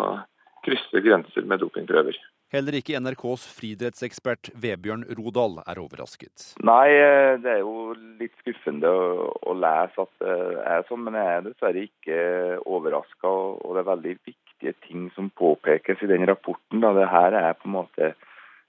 krysse 0.65 1.03
grenser 1.05 1.45
med 1.45 1.61
dopingprøver. 1.61 2.17
Heller 2.55 2.77
ikke 2.79 3.01
NRKs 3.03 3.49
friidrettsekspert 3.57 4.53
Vebjørn 4.63 5.03
Rodal 5.19 5.59
er 5.67 5.81
overrasket. 5.83 6.55
Nei, 6.63 6.95
eh, 6.95 7.35
det 7.43 7.51
er 7.51 7.61
jo 7.65 7.91
litt 8.21 8.39
skuffende 8.45 8.89
å, 8.95 9.27
å 9.43 9.59
lese 9.59 10.07
at 10.07 10.15
det 10.23 10.39
er 10.71 10.87
sånn, 10.87 11.03
men 11.03 11.19
jeg 11.19 11.35
er 11.35 11.47
dessverre 11.49 11.87
ikke 11.91 12.19
overraska. 12.63 13.35
Og 13.59 13.75
det 13.75 13.83
er 13.83 13.91
veldig 13.91 14.17
viktige 14.65 14.89
ting 14.89 15.11
som 15.15 15.31
påpekes 15.31 16.03
i 16.03 16.07
den 16.07 16.27
rapporten. 16.27 16.81
Da. 16.81 16.93
Det 16.93 17.05
er 17.05 17.53
på 17.53 17.69
en 17.69 17.73
måte 17.73 18.15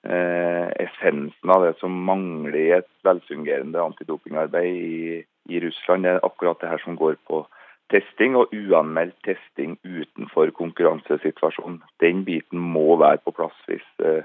eh, 0.04 0.70
essensen 0.80 1.50
av 1.50 1.64
det 1.64 1.78
som 1.80 1.91
mangler 1.91 2.56
i 2.56 2.72
et 2.72 2.89
velfungerende 3.04 3.82
antidopingarbeid 3.82 4.76
i, 4.76 5.24
i 5.50 5.60
Russland. 5.60 6.04
Det 6.04 6.12
er 6.12 6.26
akkurat 6.26 6.60
det 6.62 6.70
her 6.70 6.82
som 6.84 6.96
går 6.96 7.16
på 7.28 7.46
testing 7.91 8.36
og 8.36 8.54
uanmeldt 8.54 9.16
testing 9.24 9.78
utenfor 9.84 10.50
konkurransesituasjonen. 10.52 11.82
Den 12.02 12.26
biten 12.26 12.60
må 12.60 12.98
være 12.98 13.22
på 13.24 13.32
plass 13.32 13.56
hvis 13.68 13.86
eh, 14.04 14.24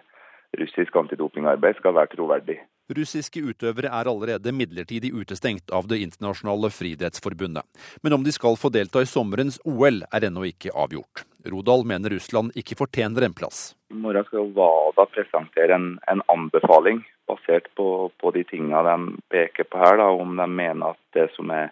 russisk 0.58 0.96
antidopingarbeid 0.96 1.74
skal 1.78 1.94
være 1.94 2.16
troverdig. 2.16 2.60
Russiske 2.96 3.42
utøvere 3.44 3.90
er 3.90 4.08
allerede 4.10 4.52
midlertidig 4.52 5.12
utestengt 5.14 5.70
av 5.70 5.88
Det 5.90 6.00
internasjonale 6.02 6.70
friidrettsforbundet. 6.74 7.62
Men 8.02 8.16
om 8.16 8.24
de 8.24 8.32
skal 8.34 8.58
få 8.58 8.70
delta 8.74 9.02
i 9.02 9.08
sommerens 9.08 9.60
OL 9.64 10.02
er 10.10 10.26
ennå 10.26 10.46
ikke 10.50 10.74
avgjort. 10.74 11.24
Rodal 11.46 11.86
mener 11.88 12.12
Russland 12.12 12.52
ikke 12.58 12.76
fortjener 12.76 13.26
en 13.26 13.36
plass. 13.36 13.74
I 13.90 13.98
morgen 13.98 14.26
skal 14.26 14.50
WADA 14.56 15.06
presentere 15.14 15.76
en, 15.76 15.92
en 16.10 16.22
anbefaling 16.28 17.02
basert 17.30 17.68
på, 17.78 18.10
på 18.20 18.32
de 18.34 18.44
tingene 18.44 18.82
de 18.86 19.18
peker 19.30 19.68
på 19.70 19.80
her, 19.80 19.98
da, 20.00 20.10
om 20.10 20.36
de 20.36 20.46
mener 20.50 20.94
at 20.94 21.00
det 21.16 21.30
som 21.36 21.50
er 21.54 21.70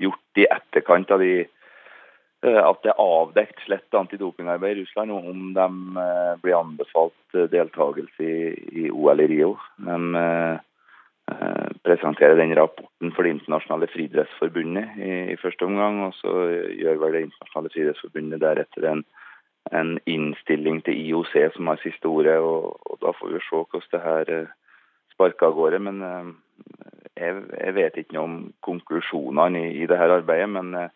gjort 0.00 0.40
i 0.40 0.46
etterkant 0.48 1.10
av 1.12 1.22
de 1.22 1.44
at 2.40 2.80
det 2.80 2.94
er 2.94 3.02
avdekt 3.02 3.60
slett 3.66 3.96
antidopingarbeid 3.96 4.78
i 4.78 4.80
Russland, 4.80 5.12
og 5.12 5.28
om 5.28 5.50
de 5.52 5.66
eh, 6.00 6.34
blir 6.40 6.56
anbefalt 6.56 7.36
eh, 7.36 7.48
deltakelse 7.52 8.28
i, 8.80 8.88
OL 8.88 9.20
i 9.20 9.28
Rio. 9.28 9.56
De 9.76 10.58
presenterer 11.86 12.34
den 12.34 12.56
rapporten 12.58 13.12
for 13.14 13.22
Det 13.22 13.30
internasjonale 13.36 13.86
friidrettsforbundet 13.92 14.96
i, 14.98 15.36
første 15.38 15.62
omgang, 15.62 16.00
og 16.08 16.14
så 16.16 16.32
gjør 16.74 16.98
vel 17.04 17.12
Det 17.12 17.22
internasjonale 17.28 17.72
friidrettsforbundet 17.74 18.40
deretter 18.42 18.88
en, 18.88 19.04
en, 19.70 19.92
innstilling 20.06 20.80
til 20.82 20.98
IOC 20.98 21.36
som 21.54 21.70
har 21.70 21.78
siste 21.84 22.08
ordet. 22.08 22.38
og, 22.38 22.80
og 22.82 22.98
Da 23.04 23.12
får 23.12 23.34
vi 23.34 23.42
se 23.44 23.60
hvordan 23.60 23.92
det 23.92 24.00
her 24.02 24.46
sparker 25.12 25.46
av 25.46 25.54
gårde. 25.54 25.78
Men 25.78 26.02
jeg, 27.16 27.44
jeg, 27.60 27.74
vet 27.74 28.00
ikke 28.00 28.16
noe 28.16 28.24
om 28.24 28.40
konklusjonene 28.66 29.60
i, 29.68 29.84
i 29.84 29.86
dette 29.86 30.10
arbeidet, 30.18 30.50
men, 30.50 30.90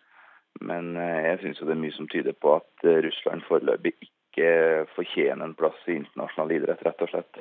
men 0.61 0.95
jeg 0.97 1.41
syns 1.41 1.63
det 1.63 1.75
er 1.75 1.81
mye 1.81 1.97
som 1.97 2.09
tyder 2.11 2.37
på 2.39 2.55
at 2.59 2.87
Russland 3.07 3.43
foreløpig 3.49 3.95
ikke 4.07 4.51
fortjener 4.95 5.47
en 5.47 5.57
plass 5.59 5.79
i 5.89 5.99
internasjonal 5.99 6.55
idrett, 6.57 6.83
rett 6.87 7.03
og 7.07 7.11
slett. 7.11 7.41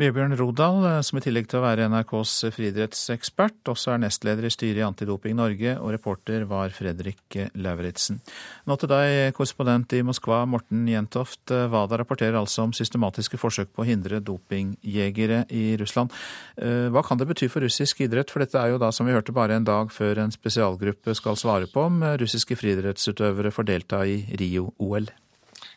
Vebjørn 0.00 0.32
Rodal, 0.40 0.86
som 1.04 1.18
i 1.18 1.20
tillegg 1.20 1.50
til 1.52 1.58
å 1.58 1.66
være 1.66 1.84
NRKs 1.92 2.30
friidrettsekspert, 2.54 3.58
også 3.68 3.90
er 3.92 3.98
nestleder 4.00 4.46
i 4.48 4.50
styret 4.50 4.80
i 4.80 4.86
Antidoping 4.86 5.36
Norge, 5.36 5.74
og 5.76 5.92
reporter 5.92 6.46
var 6.48 6.72
Fredrik 6.72 7.36
Lauritzen. 7.60 8.22
Nå 8.64 8.78
til 8.80 8.88
deg, 8.88 9.34
korrespondent 9.36 9.92
i 9.92 10.00
Moskva, 10.08 10.46
Morten 10.48 10.88
Jentoft. 10.88 11.52
WADA 11.52 12.00
rapporterer 12.00 12.40
altså 12.40 12.64
om 12.64 12.72
systematiske 12.72 13.36
forsøk 13.36 13.74
på 13.76 13.84
å 13.84 13.88
hindre 13.90 14.22
dopingjegere 14.24 15.44
i 15.52 15.66
Russland. 15.82 16.16
Hva 16.56 17.04
kan 17.04 17.20
det 17.20 17.28
bety 17.28 17.52
for 17.52 17.60
russisk 17.60 18.00
idrett, 18.06 18.32
for 18.32 18.40
dette 18.40 18.56
er 18.56 18.72
jo 18.72 18.80
da, 18.80 18.88
som 18.96 19.04
vi 19.04 19.12
hørte, 19.12 19.36
bare 19.36 19.60
en 19.60 19.68
dag 19.68 19.92
før 19.92 20.24
en 20.24 20.32
spesialgruppe 20.32 21.12
skal 21.20 21.36
svare 21.36 21.68
på 21.68 21.84
om 21.90 22.00
russiske 22.16 22.56
friidrettsutøvere 22.56 23.52
får 23.52 23.68
delta 23.74 24.06
i 24.08 24.22
Rio-OL? 24.40 25.12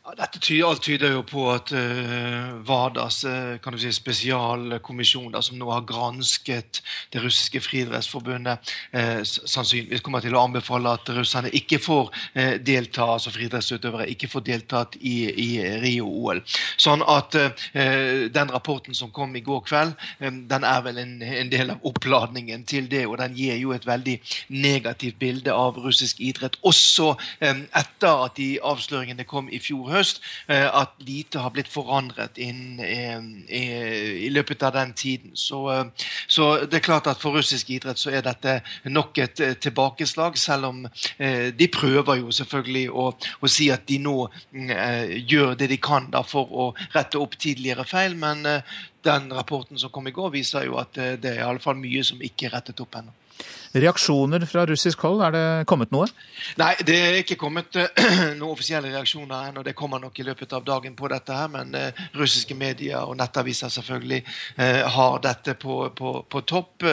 Dette 0.05 0.37
tyder, 0.37 0.67
alt 0.69 0.83
tyder 0.85 1.13
jo 1.15 1.21
på 1.25 1.47
at 1.49 1.71
uh, 1.73 2.59
WADAs 2.67 3.23
uh, 3.25 3.77
si, 3.81 3.89
spesialkommisjon, 3.95 5.33
som 5.41 5.57
nå 5.57 5.71
har 5.73 5.87
gransket 5.89 6.83
det 7.09 7.23
russiske 7.23 7.57
friidrettsforbundet, 7.65 8.69
uh, 8.93 9.23
sannsynligvis 9.25 10.03
kommer 10.05 10.21
til 10.21 10.37
å 10.37 10.43
anbefale 10.45 10.93
at 10.93 11.09
russerne 11.15 11.49
ikke 11.57 11.79
får 11.81 12.11
delta, 12.65 13.07
altså 13.15 13.33
friidrettsutøvere 13.33 14.05
ikke 14.11 14.29
får 14.29 14.43
deltatt 14.45 14.97
i, 15.01 15.15
i 15.41 15.49
Rio-OL. 15.81 16.41
Sånn 16.81 17.01
at 17.09 17.35
den 18.35 18.51
rapporten 18.51 18.95
som 18.97 19.11
kom 19.15 19.33
i 19.37 19.41
går 19.45 19.63
kveld, 19.65 19.93
den 20.19 20.67
er 20.67 20.83
vel 20.85 20.99
en, 21.01 21.15
en, 21.25 21.49
del 21.51 21.73
av 21.73 21.85
oppladningen 21.87 22.65
til 22.67 22.89
det, 22.91 23.05
og 23.09 23.17
den 23.21 23.35
gir 23.37 23.57
jo 23.61 23.73
et 23.75 23.87
veldig 23.87 24.17
negativt 24.53 25.17
bilde 25.21 25.53
av 25.55 25.79
russisk 25.81 26.21
idrett, 26.23 26.59
også 26.67 27.13
etter 27.39 28.25
at 28.27 28.37
de 28.37 28.51
avsløringene 28.61 29.27
kom 29.29 29.49
i 29.49 29.61
fjor 29.63 29.94
høst, 29.95 30.21
eh, 30.47 30.65
at 30.65 30.93
lite 31.05 31.41
har 31.41 31.53
blitt 31.55 31.69
forandret 31.71 32.37
inn, 32.41 32.79
eh, 32.83 33.19
i, 33.47 33.63
i, 34.27 34.29
løpet 34.33 34.63
av 34.63 34.75
den 34.75 34.93
tiden. 34.93 35.33
Så, 35.33 35.61
eh, 35.73 36.07
så, 36.27 36.49
det 36.65 36.79
er 36.79 36.85
klart 36.85 37.09
at 37.11 37.21
for 37.21 37.37
russisk 37.37 37.71
idrett 37.75 38.01
så 38.01 38.13
er 38.13 38.25
dette 38.25 38.59
nok 38.85 39.17
et 39.23 39.43
tilbakeslag, 39.61 40.37
selv 40.39 40.69
om 40.71 40.83
de 41.17 41.67
prøver 41.71 42.19
jo 42.21 42.31
selvfølgelig 42.33 42.85
å, 42.91 43.05
å 43.15 43.49
si 43.51 43.69
at 43.73 43.85
de 43.89 43.97
nå 44.01 44.15
gjør 44.51 45.55
det 45.59 45.69
de 45.71 45.77
kan 45.81 46.09
da 46.11 46.21
for 46.25 46.51
å 46.51 46.67
rette 46.95 47.19
opp 47.21 47.37
tidligere 47.39 47.85
feil. 47.87 48.15
men 48.15 48.45
den 49.05 49.29
rapporten 49.33 49.77
som 49.77 49.91
kom 49.93 50.07
i 50.07 50.11
går, 50.11 50.31
viser 50.33 50.65
jo 50.65 50.79
at 50.81 50.95
det 50.95 51.29
er 51.29 51.43
i 51.43 51.45
alle 51.45 51.61
fall 51.61 51.77
mye 51.77 52.03
som 52.03 52.21
ikke 52.21 52.47
er 52.47 52.57
rettet 52.57 52.81
opp 52.81 52.97
ennå. 52.97 53.13
Reaksjoner 53.75 54.45
fra 54.47 54.63
russisk 54.69 55.01
hold, 55.03 55.19
er 55.25 55.33
det 55.35 55.47
kommet 55.67 55.91
noe? 55.91 56.07
Nei, 56.61 56.71
det 56.87 56.95
er 56.95 57.17
ikke 57.19 57.35
kommet 57.39 57.75
uh, 57.75 57.89
noen 58.39 58.53
offisielle 58.53 58.87
reaksjoner 58.93 59.49
ennå. 59.49 59.65
Det 59.67 59.73
kommer 59.75 59.99
nok 59.99 60.19
i 60.21 60.25
løpet 60.27 60.55
av 60.55 60.63
dagen 60.63 60.95
på 60.95 61.09
dette 61.11 61.35
her, 61.35 61.49
men 61.51 61.75
uh, 61.75 62.05
russiske 62.15 62.55
medier 62.55 63.03
og 63.03 63.17
nettaviser 63.19 63.73
selvfølgelig 63.75 64.21
uh, 64.61 64.85
har 64.95 65.19
dette 65.25 65.57
på, 65.59 65.81
på, 65.97 66.13
på 66.31 66.43
topp 66.47 66.87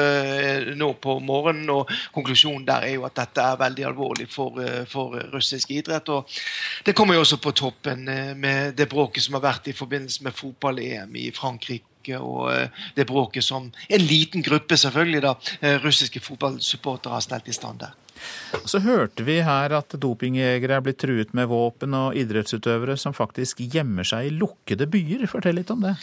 nå 0.74 0.88
på 1.02 1.16
morgenen. 1.22 1.70
Og 1.70 1.90
konklusjonen 2.14 2.66
der 2.66 2.88
er 2.88 2.96
jo 2.96 3.06
at 3.06 3.16
dette 3.20 3.46
er 3.46 3.62
veldig 3.62 3.86
alvorlig 3.92 4.26
for, 4.30 4.58
for 4.90 5.14
russisk 5.34 5.70
idrett. 5.70 6.10
Og 6.10 6.42
det 6.86 6.96
kommer 6.98 7.14
jo 7.14 7.22
også 7.22 7.38
på 7.42 7.54
toppen 7.62 8.04
med 8.42 8.74
det 8.78 8.88
bråket 8.90 9.22
som 9.22 9.38
har 9.38 9.46
vært 9.46 9.70
i 9.70 9.76
forbindelse 9.76 10.26
med 10.26 10.38
fotball-EM 10.38 11.18
i 11.22 11.30
Frankrike 11.36 11.91
og 12.18 12.52
eh, 12.52 12.84
det 12.96 13.06
bråket 13.08 13.44
som 13.44 13.70
en 13.88 14.06
liten 14.06 14.42
gruppe 14.42 14.78
selvfølgelig 14.80 15.22
da, 15.24 15.34
eh, 15.60 15.78
russiske 15.82 16.20
fotballsupportere 16.20 17.16
har 17.16 17.24
stelt 17.24 17.48
i 17.48 17.56
stand 17.56 17.84
der. 17.84 17.94
Så 18.68 18.78
hørte 18.84 19.24
vi 19.26 19.40
her 19.42 19.72
at 19.74 19.94
dopingjegere 19.98 20.76
er 20.78 20.84
blitt 20.84 21.00
truet 21.02 21.32
med 21.34 21.48
våpen, 21.50 21.94
og 21.98 22.18
idrettsutøvere 22.18 22.96
som 23.00 23.16
faktisk 23.16 23.64
gjemmer 23.64 24.06
seg 24.06 24.28
i 24.28 24.36
lukkede 24.36 24.86
byer. 24.90 25.26
Fortell 25.30 25.58
litt 25.58 25.72
om 25.74 25.82
det. 25.82 25.96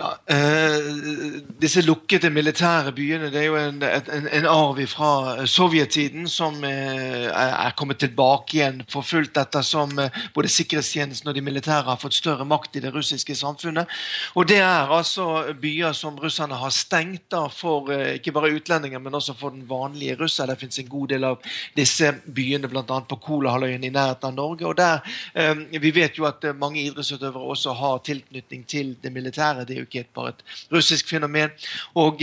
Ja, 0.00 0.14
eh, 0.32 1.40
Disse 1.60 1.82
lukkede 1.84 2.30
militære 2.32 2.92
byene 2.96 3.28
det 3.28 3.42
er 3.42 3.48
jo 3.50 3.56
en, 3.60 3.82
en, 3.84 4.28
en 4.32 4.46
arv 4.48 4.78
fra 4.88 5.44
sovjettiden 5.44 6.24
som 6.30 6.62
eh, 6.64 7.26
er 7.28 7.74
kommet 7.76 8.00
tilbake 8.00 8.56
igjen 8.56 8.78
for 8.88 9.04
fullt 9.04 9.36
ettersom 9.36 9.92
eh, 10.00 10.16
både 10.32 10.48
sikkerhetstjenesten 10.54 11.28
og 11.28 11.36
de 11.36 11.42
militære 11.44 11.84
har 11.90 12.00
fått 12.00 12.16
større 12.16 12.46
makt 12.48 12.78
i 12.78 12.82
det 12.86 12.94
russiske 12.94 13.36
samfunnet. 13.36 13.92
Og 14.40 14.48
Det 14.48 14.62
er 14.62 14.88
altså 14.88 15.26
byer 15.60 15.92
som 15.92 16.16
russerne 16.16 16.56
har 16.56 16.72
stengt 16.72 17.26
da 17.36 17.42
for 17.52 17.92
eh, 17.92 18.14
ikke 18.16 18.32
bare 18.38 18.54
utlendinger, 18.56 19.04
men 19.04 19.20
også 19.20 19.36
for 19.36 19.52
den 19.52 19.68
vanlige 19.68 20.16
russer. 20.22 20.48
Det 20.48 20.56
finnes 20.62 20.80
en 20.80 20.90
god 20.96 21.12
del 21.12 21.28
av 21.28 21.52
disse 21.76 22.14
byene 22.24 22.72
bl.a. 22.72 23.02
på 23.04 23.20
Kolahalvøya 23.20 23.76
i 23.76 23.92
nærheten 23.92 24.32
av 24.32 24.40
Norge. 24.40 24.64
og 24.64 24.80
der, 24.80 25.04
eh, 25.34 25.54
Vi 25.76 25.92
vet 25.92 26.16
jo 26.16 26.24
at 26.24 26.48
mange 26.56 26.80
idrettsutøvere 26.86 27.52
også 27.52 27.76
har 27.76 28.00
tilknytning 28.08 28.64
til 28.64 28.96
det 29.02 29.12
militære. 29.12 29.68
det 29.68 29.76
er 29.76 29.84
jo 29.84 29.89
ikke 29.90 30.06
bare 30.14 30.34
et 30.36 30.44
russisk 30.72 31.10
fenomen. 31.10 31.52
Og 31.98 32.22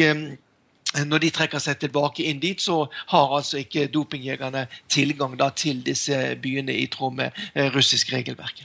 når 1.05 1.23
de 1.23 1.29
trekker 1.35 1.61
seg 1.61 1.81
tilbake 1.81 2.23
inn 2.25 2.39
dit, 2.39 2.61
så 2.63 2.85
har 3.11 3.35
altså 3.37 3.59
ikke 3.61 3.89
dopingjegerne 3.91 4.65
tilgang 4.89 5.35
da, 5.39 5.51
til 5.51 5.83
disse 5.85 6.15
byene 6.41 6.73
i 6.79 6.87
tråd 6.91 7.19
med 7.19 7.75
russisk 7.75 8.13
regelverk. 8.15 8.63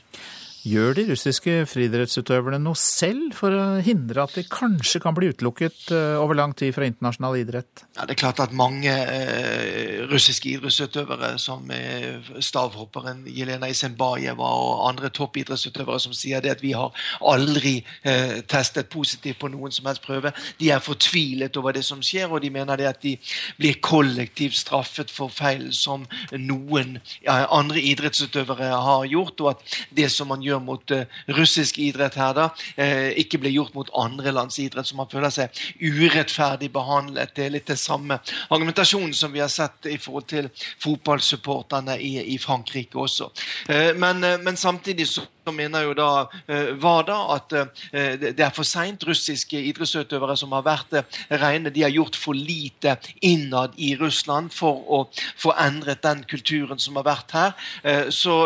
Gjør 0.63 0.95
de 0.95 1.03
russiske 1.09 1.53
friidrettsutøverne 1.67 2.61
noe 2.63 2.79
selv 2.79 3.33
for 3.35 3.51
å 3.51 3.63
hindre 3.83 4.23
at 4.23 4.37
de 4.39 4.45
kanskje 4.47 5.01
kan 5.03 5.15
bli 5.17 5.33
utelukket 5.33 5.89
eh, 5.91 6.15
over 6.23 6.39
lang 6.39 6.53
tid 6.55 6.71
fra 6.77 6.87
internasjonal 6.87 7.41
idrett? 7.41 7.83
Ja, 7.97 8.05
Det 8.07 8.15
er 8.15 8.21
klart 8.21 8.39
at 8.45 8.55
mange 8.55 8.93
eh, 8.93 10.05
russiske 10.07 10.53
idrettsutøvere, 10.53 11.33
som 11.43 11.67
eh, 11.75 12.23
stavhopperen 12.39 13.25
Jelena 13.27 13.73
Isenbajeva 13.73 14.53
og 14.61 14.85
andre 14.93 15.11
toppidrettsutøvere, 15.11 15.99
som 16.05 16.15
sier 16.15 16.45
det 16.45 16.55
at 16.55 16.63
vi 16.63 16.77
har 16.79 16.95
aldri 17.27 17.75
eh, 18.07 18.39
testet 18.47 18.87
positivt 18.93 19.41
på 19.43 19.51
noen 19.51 19.75
som 19.75 19.91
helst 19.91 20.07
prøve, 20.07 20.31
de 20.63 20.71
er 20.71 20.85
fortvilet 20.85 21.59
over 21.59 21.75
det 21.75 21.83
som 21.89 22.07
skjer, 22.07 22.31
og 22.31 22.39
de 22.47 22.53
mener 22.55 22.79
det 22.79 22.87
at 22.93 23.03
de 23.03 23.17
blir 23.59 23.83
kollektivt 23.83 24.61
straffet 24.61 25.11
for 25.11 25.35
feil 25.35 25.73
som 25.75 26.07
noen 26.39 27.01
ja, 27.27 27.49
andre 27.51 27.83
idrettsutøvere 27.83 28.71
har 28.71 29.11
gjort, 29.11 29.43
og 29.43 29.55
at 29.57 29.79
det 29.91 30.07
som 30.15 30.31
man 30.31 30.39
gjør 30.39 30.52
gjør 30.53 30.63
mot 30.65 30.95
uh, 30.95 31.19
russisk 31.37 31.81
idrett 31.83 32.17
her, 32.21 32.35
da, 32.37 32.49
uh, 32.53 33.11
ikke 33.21 33.41
blir 33.43 33.55
gjort 33.57 33.77
mot 33.77 33.93
andre 33.99 34.35
lands 34.35 34.59
idrett, 34.63 34.89
så 34.89 34.99
man 34.99 35.11
føler 35.13 35.33
seg 35.35 35.63
urettferdig 35.81 36.71
behandlet. 36.75 37.35
Det 37.37 37.47
er 37.47 37.55
litt 37.57 37.71
det 37.73 37.79
samme 37.81 38.21
argumentasjonen 38.53 39.15
som 39.17 39.35
vi 39.35 39.43
har 39.43 39.53
sett 39.53 39.91
i 39.91 39.99
forhold 40.01 40.29
til 40.33 40.51
fotballsupporterne 40.83 41.99
i, 41.99 42.39
Frankrike 42.43 42.99
også. 42.99 43.31
Uh, 43.71 43.93
men, 43.99 44.25
men 44.45 44.59
samtidig 44.59 45.09
så 45.11 45.27
så 45.45 45.55
mener 45.55 45.87
jo 45.87 45.95
da 45.99 46.11
WADA 46.81 47.19
at 47.35 47.55
det 47.93 48.41
er 48.41 48.55
for 48.55 48.67
seint. 48.67 49.03
Russiske 49.07 49.59
idrettsutøvere 49.59 50.37
som 50.39 50.53
har 50.55 50.65
vært 50.67 50.95
rene, 51.43 51.73
de 51.75 51.85
har 51.85 51.93
gjort 51.93 52.17
for 52.19 52.37
lite 52.37 52.97
innad 53.25 53.75
i 53.77 53.93
Russland 54.01 54.53
for 54.55 54.85
å 54.87 55.01
få 55.41 55.55
endret 55.61 56.03
den 56.05 56.23
kulturen 56.31 56.81
som 56.83 56.99
har 57.01 57.07
vært 57.09 57.35
her. 57.37 58.11
Så 58.15 58.37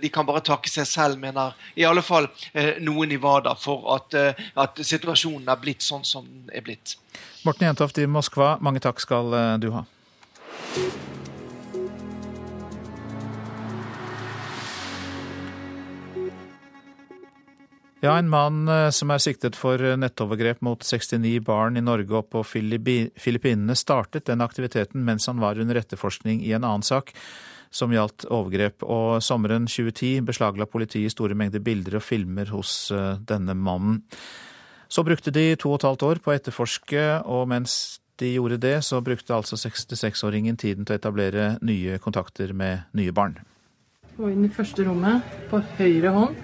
de 0.00 0.12
kan 0.12 0.26
bare 0.28 0.44
takke 0.44 0.70
seg 0.72 0.88
selv, 0.88 1.20
mener 1.20 1.56
i 1.74 1.84
alle 1.88 2.02
fall 2.02 2.28
eh, 2.52 2.78
noen 2.84 3.12
i 3.12 3.20
WADA 3.20 3.54
for 3.58 3.88
at, 3.96 4.16
eh, 4.18 4.48
at, 4.58 4.80
situasjonen 4.82 5.48
er 5.48 5.60
blitt 5.62 5.84
sånn 5.84 6.06
som 6.08 6.26
den 6.26 6.48
er 6.54 6.64
blitt. 6.66 6.96
Morten 7.46 7.68
Jentoft 7.68 7.98
i 8.02 8.08
Moskva, 8.10 8.56
mange 8.64 8.82
takk 8.84 9.02
skal 9.04 9.32
eh, 9.34 9.54
du 9.62 9.70
ha. 9.76 9.86
Ja, 18.00 18.14
En 18.14 18.28
mann 18.30 18.70
som 18.94 19.10
er 19.10 19.18
siktet 19.18 19.56
for 19.58 19.82
nettovergrep 19.98 20.60
mot 20.62 20.84
69 20.86 21.40
barn 21.42 21.76
i 21.76 21.82
Norge 21.82 22.14
og 22.14 22.28
på 22.30 22.44
Filippinene, 22.46 23.74
startet 23.74 24.28
den 24.30 24.44
aktiviteten 24.44 25.02
mens 25.02 25.26
han 25.26 25.42
var 25.42 25.58
under 25.58 25.80
etterforskning 25.80 26.44
i 26.46 26.52
en 26.54 26.62
annen 26.62 26.86
sak 26.86 27.10
som 27.70 27.92
gjaldt 27.92 28.26
overgrep. 28.32 28.84
Og 28.86 29.22
sommeren 29.24 29.68
2010 29.68 30.22
beslagla 30.28 30.68
politiet 30.70 31.12
store 31.14 31.36
mengder 31.38 31.62
bilder 31.64 31.98
og 31.98 32.04
filmer 32.04 32.50
hos 32.54 32.90
eh, 32.94 33.16
denne 33.18 33.56
mannen. 33.56 34.02
Så 34.88 35.04
brukte 35.04 35.34
de 35.34 35.52
to 35.60 35.74
og 35.74 35.80
et 35.80 35.88
halvt 35.88 36.06
år 36.06 36.22
på 36.24 36.32
å 36.32 36.36
etterforske, 36.38 37.04
og 37.28 37.48
mens 37.50 38.00
de 38.18 38.32
gjorde 38.32 38.56
det, 38.62 38.78
så 38.86 39.02
brukte 39.04 39.36
altså 39.36 39.58
66-åringen 39.60 40.56
tiden 40.58 40.88
til 40.88 40.96
å 40.96 40.98
etablere 40.98 41.50
nye 41.60 42.00
kontakter 42.02 42.54
med 42.56 42.88
nye 42.96 43.12
barn. 43.14 43.36
Gå 44.16 44.32
inn 44.32 44.48
i 44.48 44.50
første 44.50 44.88
rommet, 44.88 45.26
på 45.52 45.60
høyre 45.76 46.14
hånd. 46.16 46.40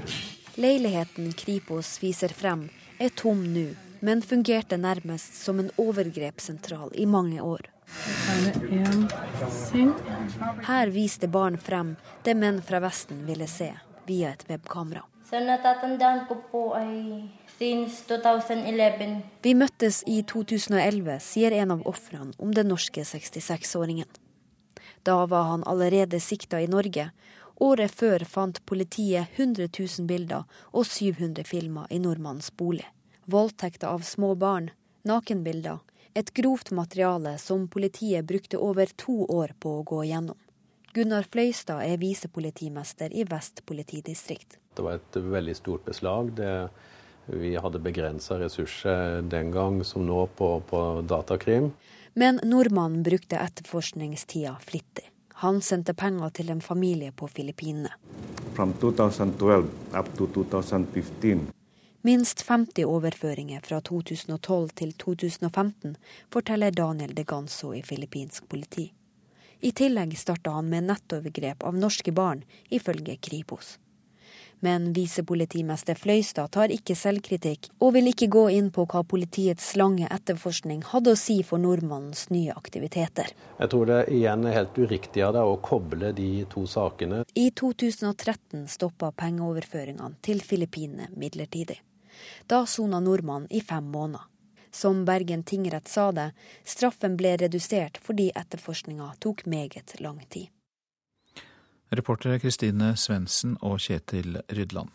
Leiligheten 0.55 1.33
Kripos 1.33 1.97
viser 2.03 2.31
frem, 2.31 2.69
er 3.03 3.11
tom 3.19 3.41
nå, 3.51 3.73
men 4.07 4.21
fungerte 4.23 4.77
nærmest 4.79 5.35
som 5.35 5.59
en 5.59 5.71
overgrepssentral 5.83 6.93
i 6.95 7.07
mange 7.11 7.43
år. 7.43 7.67
Her 10.69 10.93
viste 10.95 11.27
barn 11.27 11.59
frem 11.59 11.97
det 12.23 12.37
menn 12.39 12.63
fra 12.63 12.79
Vesten 12.85 13.25
ville 13.27 13.49
se, 13.51 13.73
via 14.07 14.31
et 14.31 14.47
webkamera. 14.47 15.03
Vi 19.43 19.55
møttes 19.59 20.03
i 20.07 20.23
2011, 20.23 21.19
sier 21.19 21.59
en 21.59 21.75
av 21.75 21.87
ofrene 21.91 22.31
om 22.39 22.55
den 22.55 22.71
norske 22.71 23.03
66-åringen. 23.03 24.21
Da 25.03 25.19
var 25.27 25.51
han 25.51 25.67
allerede 25.67 26.21
sikta 26.21 26.63
i 26.63 26.71
Norge. 26.71 27.11
Året 27.65 27.95
før 27.97 28.27
fant 28.29 28.59
politiet 28.69 29.39
100 29.39 29.71
000 29.73 30.07
bilder 30.09 30.45
og 30.77 30.85
700 30.85 31.47
filmer 31.49 31.89
i 31.89 32.01
nordmannens 32.03 32.51
bolig. 32.53 32.85
Voldtekter 33.25 33.89
av 33.89 34.05
små 34.05 34.35
barn, 34.37 34.69
nakenbilder, 35.09 35.79
et 36.15 36.33
grovt 36.37 36.75
materiale 36.77 37.39
som 37.41 37.65
politiet 37.73 38.27
brukte 38.29 38.61
over 38.61 38.93
to 39.01 39.25
år 39.33 39.55
på 39.59 39.79
å 39.79 39.87
gå 39.87 40.03
gjennom. 40.11 40.37
Gunnar 40.95 41.25
Fløystad 41.27 41.81
er 41.87 42.03
visepolitimester 42.03 43.17
i 43.17 43.25
Vest 43.27 43.65
politidistrikt. 43.67 44.59
Det 44.77 44.85
var 44.85 45.01
et 45.01 45.17
veldig 45.17 45.57
stort 45.57 45.89
beslag. 45.89 46.35
Det, 46.37 46.53
vi 47.33 47.55
hadde 47.57 47.81
begrensa 47.83 48.39
ressurser 48.45 49.25
den 49.25 49.51
gang 49.57 49.81
som 49.89 50.05
nå 50.07 50.27
på, 50.37 50.53
på 50.69 50.85
datakrim. 51.09 51.73
Men 52.15 52.39
nordmannen 52.45 53.03
brukte 53.03 53.41
etterforskningstida 53.41 54.55
flittig. 54.63 55.09
Han 55.43 55.61
sendte 55.61 55.95
penger 55.95 56.31
til 56.31 56.51
en 56.51 56.61
familie 56.63 57.13
på 57.13 57.29
Filippinene. 57.29 57.91
From 58.55 58.73
2012 58.81 59.69
up 59.99 60.11
to 60.17 60.27
2015, 60.27 61.49
Minst 62.05 62.43
50 62.43 62.85
overføringer 62.85 63.61
fra 63.65 63.79
2012 63.81 64.69
til 64.77 64.93
2015, 64.93 65.97
forteller 66.33 66.71
Daniel 66.71 67.15
de 67.17 67.25
Ganso 67.25 67.73
i 67.73 67.81
filippinsk 67.83 68.45
politi. 68.49 68.91
I 69.65 69.71
tillegg 69.73 70.13
starta 70.21 70.53
han 70.53 70.69
med 70.69 70.85
nettovergrep 70.91 71.65
av 71.65 71.79
norske 71.81 72.13
barn, 72.13 72.43
ifølge 72.69 73.17
Kripos. 73.17 73.79
Men 74.65 74.93
visepolitimester 74.97 75.99
Fløystad 76.01 76.49
tar 76.57 76.73
ikke 76.73 76.97
selvkritikk, 76.97 77.69
og 77.85 77.93
vil 77.99 78.09
ikke 78.09 78.31
gå 78.33 78.45
inn 78.57 78.71
på 78.73 78.87
hva 78.89 79.03
politiets 79.05 79.75
lange 79.77 80.09
etterforskning 80.09 80.81
hadde 80.89 81.13
å 81.13 81.19
si 81.21 81.37
for 81.45 81.61
nordmannens 81.61 82.31
nye 82.33 82.55
aktiviteter. 82.57 83.29
Jeg 83.59 83.73
tror 83.75 83.91
det 83.91 83.99
igjen 84.17 84.47
er 84.49 84.57
helt 84.57 84.81
uriktig 84.81 85.27
av 85.27 85.35
deg 85.37 85.51
å 85.53 85.59
koble 85.69 86.15
de 86.17 86.31
to 86.55 86.65
sakene. 86.71 87.25
I 87.37 87.51
2013 87.53 88.65
stoppa 88.73 89.13
pengeoverføringene 89.13 90.23
til 90.25 90.41
Filippinene 90.41 91.11
midlertidig. 91.13 91.83
Da 92.49 92.65
sona 92.65 93.03
nordmannen 93.05 93.53
i 93.53 93.61
fem 93.61 93.85
måneder. 93.93 94.31
Som 94.75 95.05
Bergen 95.05 95.45
tingrett 95.47 95.93
sa 95.93 96.09
det, 96.13 96.31
straffen 96.65 97.21
ble 97.21 97.37
redusert 97.45 98.01
fordi 98.03 98.33
etterforskninga 98.35 99.13
tok 99.23 99.45
meget 99.47 99.99
lang 100.01 100.25
tid. 100.25 100.54
Reportere 101.99 102.41
Kristine 102.43 102.95
Svendsen 103.01 103.57
og 103.63 103.79
Kjetil 103.83 104.39
Rydland. 104.53 104.93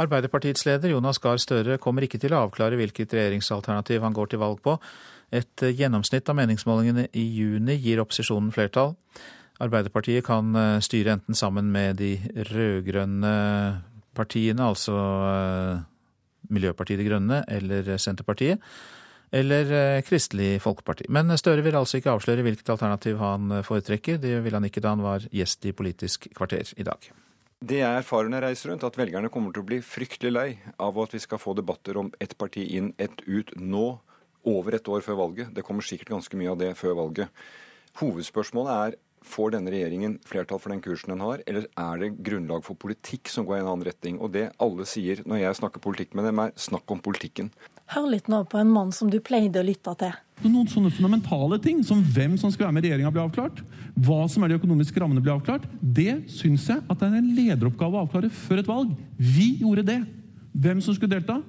Arbeiderpartiets 0.00 0.64
leder 0.64 0.94
Jonas 0.94 1.18
Gahr 1.20 1.40
Støre 1.42 1.76
kommer 1.82 2.06
ikke 2.06 2.20
til 2.20 2.32
å 2.32 2.46
avklare 2.46 2.78
hvilket 2.80 3.12
regjeringsalternativ 3.16 4.00
han 4.06 4.16
går 4.16 4.32
til 4.32 4.40
valg 4.40 4.62
på. 4.64 4.78
Et 5.30 5.66
gjennomsnitt 5.76 6.28
av 6.30 6.38
meningsmålingene 6.38 7.10
i 7.12 7.26
juni 7.36 7.76
gir 7.78 8.00
opposisjonen 8.02 8.48
flertall. 8.54 8.94
Arbeiderpartiet 9.60 10.24
kan 10.24 10.56
eh, 10.56 10.78
styre 10.80 11.18
enten 11.18 11.36
sammen 11.36 11.68
med 11.72 12.00
de 12.00 12.14
rød-grønne 12.48 13.34
partiene, 14.16 14.70
altså 14.70 14.96
eh, 15.28 15.82
Miljøpartiet 16.50 16.98
De 16.98 17.06
Grønne 17.06 17.42
eller 17.48 17.92
Senterpartiet, 18.00 18.62
eller 19.30 19.72
eh, 19.72 20.02
Kristelig 20.02 20.58
Folkeparti. 20.62 21.06
Men 21.08 21.30
Støre 21.38 21.64
vil 21.64 21.78
altså 21.78 22.00
ikke 22.00 22.14
avsløre 22.14 22.44
hvilket 22.46 22.72
alternativ 22.74 23.18
han 23.22 23.50
eh, 23.54 23.64
foretrekker. 23.66 24.20
Det 24.22 24.36
ville 24.44 24.58
han 24.58 24.66
ikke 24.68 24.82
da 24.82 24.94
han 24.94 25.04
var 25.04 25.26
gjest 25.30 25.66
i 25.70 25.74
Politisk 25.76 26.30
kvarter 26.36 26.72
i 26.76 26.86
dag. 26.86 27.10
Det 27.60 27.82
jeg 27.82 28.00
erfarer 28.00 28.30
når 28.32 28.40
jeg 28.40 28.48
reiser 28.48 28.70
rundt, 28.72 28.86
at 28.88 28.96
velgerne 28.96 29.28
kommer 29.32 29.52
til 29.52 29.62
å 29.62 29.68
bli 29.68 29.82
fryktelig 29.84 30.32
lei 30.32 30.48
av 30.80 30.96
at 31.02 31.12
vi 31.12 31.20
skal 31.20 31.40
få 31.42 31.52
debatter 31.58 31.98
om 32.00 32.08
ett 32.18 32.32
parti 32.40 32.64
inn, 32.78 32.94
ett 32.96 33.20
ut 33.26 33.52
nå, 33.60 33.98
over 34.48 34.72
et 34.72 34.88
år 34.88 35.04
før 35.04 35.18
valget. 35.18 35.50
Det 35.52 35.64
kommer 35.66 35.84
sikkert 35.84 36.14
ganske 36.14 36.38
mye 36.40 36.54
av 36.54 36.56
det 36.62 36.70
før 36.78 36.96
valget. 37.02 37.42
Hovedspørsmålet 38.00 38.76
er 38.78 38.98
Får 39.20 39.50
denne 39.52 39.68
regjeringen 39.68 40.14
flertall 40.24 40.60
for 40.62 40.72
den 40.72 40.80
kursen 40.80 41.12
den 41.12 41.20
har, 41.20 41.42
eller 41.44 41.66
er 41.76 41.98
det 42.00 42.14
grunnlag 42.24 42.62
for 42.64 42.78
politikk 42.80 43.28
som 43.28 43.44
går 43.44 43.58
i 43.58 43.60
en 43.60 43.68
annen 43.68 43.84
retning? 43.84 44.16
Og 44.16 44.32
det 44.32 44.46
alle 44.64 44.86
sier 44.88 45.20
når 45.28 45.42
jeg 45.42 45.58
snakker 45.58 45.84
politikk 45.84 46.16
med 46.16 46.24
dem, 46.24 46.40
er 46.40 46.54
snakk 46.56 46.88
om 46.88 47.02
politikken. 47.04 47.50
Hør 47.90 48.06
litt 48.06 48.28
nå 48.30 48.44
på 48.46 48.58
en 48.60 48.70
mann 48.70 48.92
som 48.94 49.10
du 49.10 49.18
pleide 49.18 49.58
å 49.58 49.66
lytte 49.66 49.92
til. 49.98 50.12
Noen 50.44 50.68
sånne 50.70 50.92
fundamentale 50.94 51.58
ting, 51.60 51.80
som 51.84 52.04
hvem 52.14 52.36
som 52.38 52.52
skal 52.54 52.68
være 52.68 52.76
med 52.76 52.86
i 52.86 52.88
regjeringa, 52.92 53.10
blir 53.12 53.24
avklart. 53.24 53.64
Hva 53.98 54.22
som 54.30 54.46
er 54.46 54.52
de 54.52 54.60
økonomiske 54.60 55.02
rammene, 55.02 55.20
blir 55.24 55.34
avklart. 55.34 55.66
Det 55.82 56.20
syns 56.30 56.68
jeg 56.70 56.84
at 56.86 57.02
det 57.02 57.08
er 57.08 57.18
en 57.18 57.32
lederoppgave 57.34 57.98
å 57.98 58.04
avklare 58.06 58.30
før 58.30 58.62
et 58.62 58.70
valg. 58.70 58.94
Vi 59.18 59.48
gjorde 59.64 59.84
det. 59.90 59.98
Hvem 60.54 60.84
som 60.86 60.94
skulle 60.94 61.16
delta. 61.16 61.40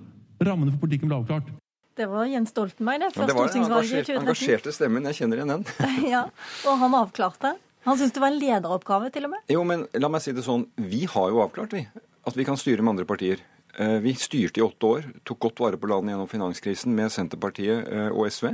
Rammene 0.41 0.73
for 0.73 0.81
politikken 0.81 1.11
ble 1.11 1.21
avklart. 1.21 1.53
Det 2.01 2.09
var 2.09 2.25
Jens 2.25 2.49
Stoltenberg, 2.49 3.03
det, 3.03 3.11
fra 3.13 3.27
ja, 3.27 3.35
stortingsvalget 3.35 3.91
i 3.91 4.01
2013. 4.01 4.09
Den 4.09 4.25
engasjerte 4.25 4.73
stemmen, 4.73 5.07
jeg 5.11 5.19
kjenner 5.21 5.41
igjen 5.43 5.53
den. 5.53 5.65
ja, 6.15 6.25
Og 6.65 6.81
han 6.81 6.97
avklarte. 6.97 7.53
Han 7.85 7.97
syntes 8.01 8.17
det 8.17 8.23
var 8.23 8.33
en 8.33 8.41
lederoppgave, 8.41 9.13
til 9.13 9.29
og 9.29 9.35
med? 9.35 9.45
Jo, 9.51 9.61
men 9.67 9.85
la 9.93 10.09
meg 10.09 10.25
si 10.25 10.33
det 10.33 10.41
sånn. 10.45 10.65
Vi 10.81 11.05
har 11.05 11.29
jo 11.29 11.45
avklart, 11.45 11.77
vi. 11.77 11.85
At 12.25 12.37
vi 12.37 12.45
kan 12.49 12.57
styre 12.57 12.81
med 12.81 12.95
andre 12.95 13.05
partier. 13.09 13.45
Vi 13.77 14.11
styrte 14.19 14.59
i 14.59 14.63
åtte 14.65 14.87
år, 14.87 15.05
tok 15.23 15.39
godt 15.47 15.61
vare 15.63 15.79
på 15.79 15.87
landet 15.87 16.11
gjennom 16.11 16.27
finanskrisen 16.27 16.95
med 16.95 17.13
Senterpartiet 17.13 17.87
og 18.11 18.25
SV. 18.27 18.49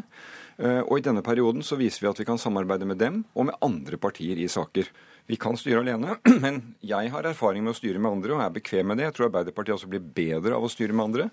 Og 0.85 0.93
i 0.97 1.05
denne 1.05 1.23
perioden 1.25 1.65
så 1.65 1.77
viser 1.79 2.03
vi 2.03 2.09
at 2.11 2.21
vi 2.21 2.25
kan 2.27 2.37
samarbeide 2.41 2.85
med 2.85 3.01
dem 3.01 3.23
og 3.33 3.47
med 3.49 3.57
andre 3.65 3.97
partier 4.01 4.37
i 4.37 4.49
saker. 4.49 4.89
Vi 5.27 5.35
kan 5.35 5.57
styre 5.59 5.81
alene, 5.83 6.15
men 6.43 6.61
jeg 6.79 7.11
har 7.11 7.27
erfaring 7.27 7.65
med 7.65 7.73
å 7.73 7.77
styre 7.77 7.99
med 7.99 8.19
andre 8.19 8.37
og 8.37 8.43
er 8.45 8.53
bekvem 8.55 8.87
med 8.87 9.01
det. 9.01 9.09
Jeg 9.09 9.17
tror 9.17 9.27
Arbeiderpartiet 9.27 9.75
også 9.75 9.89
blir 9.91 10.05
bedre 10.21 10.55
av 10.55 10.63
å 10.63 10.71
styre 10.71 10.95
med 10.95 11.09
andre. 11.09 11.29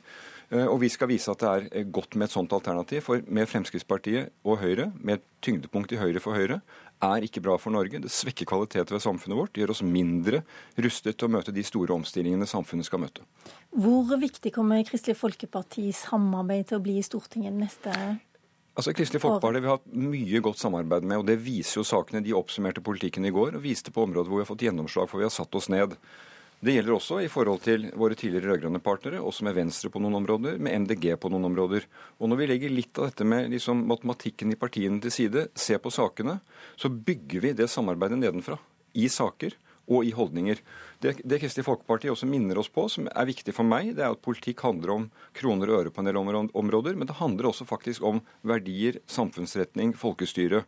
Eh, 0.54 0.66
og 0.70 0.78
vi 0.84 0.90
skal 0.92 1.10
vise 1.10 1.32
at 1.32 1.42
det 1.42 1.50
er 1.50 1.68
eh, 1.72 1.86
godt 1.90 2.14
med 2.14 2.28
et 2.28 2.34
sånt 2.34 2.52
alternativ. 2.54 3.02
For 3.08 3.22
med 3.26 3.50
Fremskrittspartiet 3.50 4.30
og 4.46 4.60
Høyre, 4.62 4.90
med 5.00 5.18
et 5.18 5.26
tyngdepunkt 5.44 5.94
i 5.94 6.00
Høyre 6.00 6.22
for 6.22 6.38
Høyre, 6.38 6.60
er 7.04 7.26
ikke 7.26 7.42
bra 7.44 7.56
for 7.60 7.74
Norge. 7.74 8.00
Det 8.00 8.12
svekker 8.12 8.48
kvaliteten 8.48 8.94
ved 8.94 9.02
samfunnet 9.02 9.38
vårt. 9.38 9.52
Det 9.54 9.64
gjør 9.64 9.74
oss 9.74 9.82
mindre 9.84 10.44
rustet 10.80 11.18
til 11.18 11.28
å 11.28 11.34
møte 11.34 11.54
de 11.54 11.64
store 11.66 11.96
omstillingene 11.96 12.46
samfunnet 12.48 12.86
skal 12.88 13.02
møte. 13.02 13.26
Hvor 13.74 14.14
viktig 14.20 14.54
kommer 14.54 14.84
Kristelig 14.86 15.18
Folkepartis 15.18 16.04
samarbeid 16.06 16.70
til 16.70 16.78
å 16.78 16.84
bli 16.84 17.00
i 17.00 17.06
Stortinget 17.06 17.56
neste 17.58 17.96
Altså, 18.74 18.90
Kristelig 18.90 19.20
Folkeparti 19.22 19.60
vi 19.62 19.68
har 19.70 19.76
hatt 19.76 19.92
mye 19.94 20.38
godt 20.42 20.58
samarbeid 20.58 21.04
med, 21.06 21.20
og 21.20 21.28
det 21.28 21.36
viser 21.44 21.78
jo 21.78 21.84
sakene. 21.86 22.24
De 22.26 22.32
oppsummerte 22.34 22.82
politikken 22.82 23.22
i 23.22 23.30
går 23.30 23.54
og 23.54 23.62
viste 23.62 23.92
på 23.94 24.02
områder 24.02 24.26
hvor 24.26 24.40
vi 24.40 24.42
har 24.42 24.48
fått 24.48 24.64
gjennomslag, 24.66 25.06
for 25.10 25.22
vi 25.22 25.28
har 25.28 25.30
satt 25.30 25.54
oss 25.54 25.68
ned. 25.70 25.94
Det 26.64 26.72
gjelder 26.72 26.94
også 26.94 27.18
i 27.20 27.28
forhold 27.28 27.60
til 27.60 27.82
våre 27.92 28.16
tidligere 28.16 28.54
rød-grønne 28.54 28.80
partnere, 28.80 29.18
også 29.20 29.44
med 29.44 29.52
Venstre 29.58 29.90
på 29.92 30.00
noen 30.00 30.14
områder, 30.22 30.54
med 30.56 30.86
MDG 30.86 31.10
på 31.20 31.28
noen 31.28 31.44
områder. 31.50 31.84
Og 32.16 32.30
når 32.30 32.40
vi 32.40 32.46
legger 32.48 32.72
litt 32.72 32.96
av 32.96 33.10
dette 33.10 33.26
med 33.28 33.50
liksom 33.52 33.82
matematikken 33.90 34.54
i 34.54 34.56
partiene 34.56 34.96
til 35.04 35.12
side, 35.12 35.42
ser 35.60 35.82
på 35.84 35.92
sakene, 35.92 36.38
så 36.80 36.88
bygger 36.88 37.44
vi 37.44 37.52
det 37.58 37.68
samarbeidet 37.68 38.16
nedenfra. 38.22 38.56
I 38.96 39.10
saker 39.12 39.58
og 39.92 40.08
i 40.08 40.14
holdninger. 40.16 40.62
Det, 41.04 41.18
det 41.20 41.42
Kristelig 41.42 41.66
Folkeparti 41.66 42.08
også 42.08 42.30
minner 42.30 42.56
oss 42.62 42.72
på, 42.72 42.86
som 42.88 43.10
er 43.12 43.28
viktig 43.28 43.52
for 43.52 43.68
meg, 43.68 43.92
det 43.98 44.06
er 44.06 44.16
at 44.16 44.24
politikk 44.24 44.64
handler 44.64 44.94
om 44.94 45.06
kroner 45.36 45.68
og 45.68 45.82
øre 45.82 45.92
på 45.92 46.00
en 46.00 46.08
del 46.08 46.22
områder, 46.22 46.96
men 46.96 47.10
det 47.10 47.20
handler 47.20 47.50
også 47.50 47.68
faktisk 47.68 48.08
om 48.08 48.24
verdier, 48.40 49.02
samfunnsretning, 49.04 49.92
folkestyre. 50.00 50.64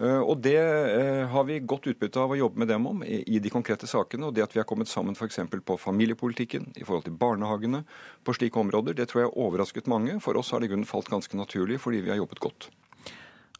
Eh, 0.00 0.20
og 0.20 0.40
Det 0.40 0.56
eh, 0.56 1.28
har 1.28 1.44
vi 1.44 1.58
godt 1.60 1.90
utbytte 1.92 2.20
av 2.22 2.32
å 2.32 2.38
jobbe 2.38 2.62
med 2.62 2.70
dem 2.72 2.86
om 2.88 3.02
i 3.04 3.38
de 3.38 3.52
konkrete 3.52 3.86
sakene. 3.86 4.26
og 4.26 4.34
Det 4.34 4.44
at 4.46 4.54
vi 4.54 4.60
har 4.62 4.68
kommet 4.68 4.88
sammen 4.88 5.14
f.eks. 5.14 5.40
på 5.64 5.76
familiepolitikken, 5.76 6.72
i 6.76 6.84
forhold 6.84 7.04
til 7.04 7.16
barnehagene, 7.20 7.84
på 8.24 8.34
slike 8.34 8.56
områder, 8.56 8.96
det 8.96 9.10
tror 9.10 9.22
jeg 9.22 9.30
har 9.30 9.38
overrasket 9.38 9.86
mange. 9.86 10.16
For 10.20 10.36
oss 10.36 10.50
har 10.50 10.60
det 10.60 10.70
i 10.70 10.72
grunnen 10.72 10.88
falt 10.88 11.10
ganske 11.12 11.36
naturlig, 11.36 11.80
fordi 11.80 12.00
vi 12.00 12.10
har 12.10 12.16
jobbet 12.22 12.40
godt. 12.40 12.70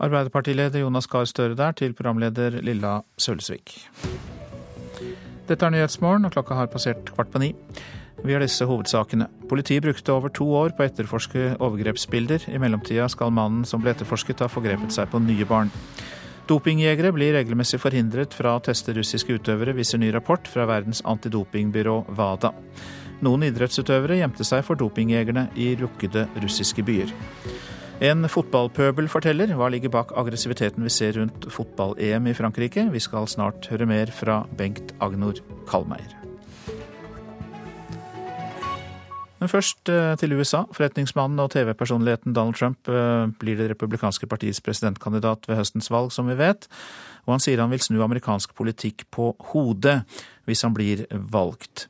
Arbeiderpartileder 0.01 0.81
Jonas 0.81 1.07
Gahr 1.07 1.27
Støre 1.29 1.55
der 1.55 1.73
til 1.77 1.93
programleder 1.93 2.63
Lilla 2.65 3.03
Sølvsvik. 3.21 3.75
Dette 5.51 5.67
er 5.67 5.75
Nyhetsmorgen, 5.75 6.25
og 6.25 6.33
klokka 6.33 6.57
har 6.57 6.71
passert 6.73 7.11
kvart 7.13 7.29
på 7.35 7.43
ni. 7.43 7.51
Vi 8.25 8.33
har 8.33 8.41
disse 8.41 8.65
hovedsakene. 8.65 9.27
Politiet 9.49 9.85
brukte 9.85 10.13
over 10.13 10.33
to 10.33 10.47
år 10.57 10.73
på 10.77 10.85
å 10.85 10.89
etterforske 10.89 11.45
overgrepsbilder. 11.61 12.49
I 12.49 12.61
mellomtida 12.61 13.09
skal 13.13 13.33
mannen 13.33 13.67
som 13.69 13.85
ble 13.85 13.93
etterforsket, 13.93 14.41
ha 14.41 14.49
forgrepet 14.49 14.93
seg 14.97 15.13
på 15.13 15.21
nye 15.25 15.49
barn. 15.49 15.73
Dopingjegere 16.51 17.13
blir 17.15 17.37
regelmessig 17.37 17.79
forhindret 17.79 18.33
fra 18.35 18.57
å 18.57 18.63
teste 18.67 18.91
russiske 18.97 19.37
utøvere, 19.39 19.71
viser 19.77 20.01
ny 20.03 20.09
rapport 20.11 20.49
fra 20.51 20.65
verdens 20.67 20.99
antidopingbyrå 21.07 22.01
WADA. 22.19 22.51
Noen 23.23 23.45
idrettsutøvere 23.47 24.19
gjemte 24.19 24.47
seg 24.49 24.65
for 24.67 24.81
dopingjegerne 24.81 25.47
i 25.55 25.77
lukkede 25.79 26.27
russiske 26.43 26.83
byer. 26.83 27.13
En 28.03 28.27
fotballpøbel 28.33 29.11
forteller 29.13 29.53
hva 29.55 29.69
ligger 29.71 29.93
bak 29.95 30.15
aggressiviteten 30.19 30.83
vi 30.89 30.91
ser 30.91 31.21
rundt 31.21 31.47
fotball-EM 31.53 32.31
i 32.33 32.35
Frankrike. 32.35 32.89
Vi 32.91 33.05
skal 33.05 33.29
snart 33.31 33.69
høre 33.71 33.87
mer 33.87 34.11
fra 34.11 34.41
Bengt 34.57 34.97
Agnor 35.05 35.39
Kalmeier. 35.71 36.20
Men 39.41 39.49
først 39.49 39.89
eh, 39.89 40.15
til 40.21 40.37
USA. 40.37 40.65
Forretningsmannen 40.77 41.41
og 41.41 41.51
TV-personligheten 41.55 42.37
Donald 42.37 42.59
Trump 42.61 42.89
eh, 42.89 43.27
blir 43.41 43.57
det 43.57 43.71
republikanske 43.73 44.29
partiets 44.29 44.61
presidentkandidat 44.65 45.49
ved 45.49 45.57
høstens 45.61 45.91
valg, 45.93 46.13
som 46.13 46.29
vi 46.29 46.37
vet. 46.39 46.69
Og 47.27 47.37
han 47.37 47.45
sier 47.45 47.63
han 47.63 47.73
vil 47.73 47.83
snu 47.83 48.03
amerikansk 48.05 48.53
politikk 48.59 49.07
på 49.13 49.33
hodet 49.53 50.03
hvis 50.49 50.67
han 50.67 50.77
blir 50.77 51.07
valgt. 51.11 51.89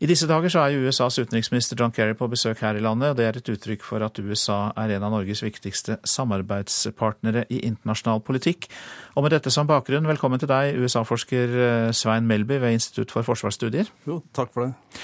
I 0.00 0.08
disse 0.08 0.24
dager 0.24 0.48
så 0.48 0.62
er 0.62 0.72
jo 0.72 0.88
USAs 0.88 1.18
utenriksminister 1.20 1.76
John 1.76 1.92
Kerry 1.92 2.14
på 2.16 2.28
besøk 2.32 2.62
her 2.64 2.76
i 2.78 2.80
landet, 2.80 3.10
og 3.12 3.18
det 3.18 3.26
er 3.26 3.36
et 3.36 3.50
uttrykk 3.52 3.84
for 3.84 4.00
at 4.00 4.16
USA 4.16 4.70
er 4.80 4.94
en 4.96 5.04
av 5.04 5.12
Norges 5.12 5.42
viktigste 5.44 5.98
samarbeidspartnere 6.08 7.44
i 7.52 7.60
internasjonal 7.68 8.24
politikk. 8.24 8.70
Og 9.12 9.26
med 9.26 9.36
dette 9.36 9.52
som 9.52 9.68
bakgrunn, 9.68 10.08
velkommen 10.08 10.40
til 10.40 10.48
deg, 10.48 10.80
USA-forsker 10.80 11.58
eh, 11.66 11.90
Svein 11.92 12.28
Melby 12.28 12.62
ved 12.62 12.78
Institutt 12.78 13.12
for 13.12 13.28
forsvarsstudier. 13.28 13.92
Jo, 14.08 14.22
takk 14.32 14.56
for 14.56 14.70
det. 14.70 15.02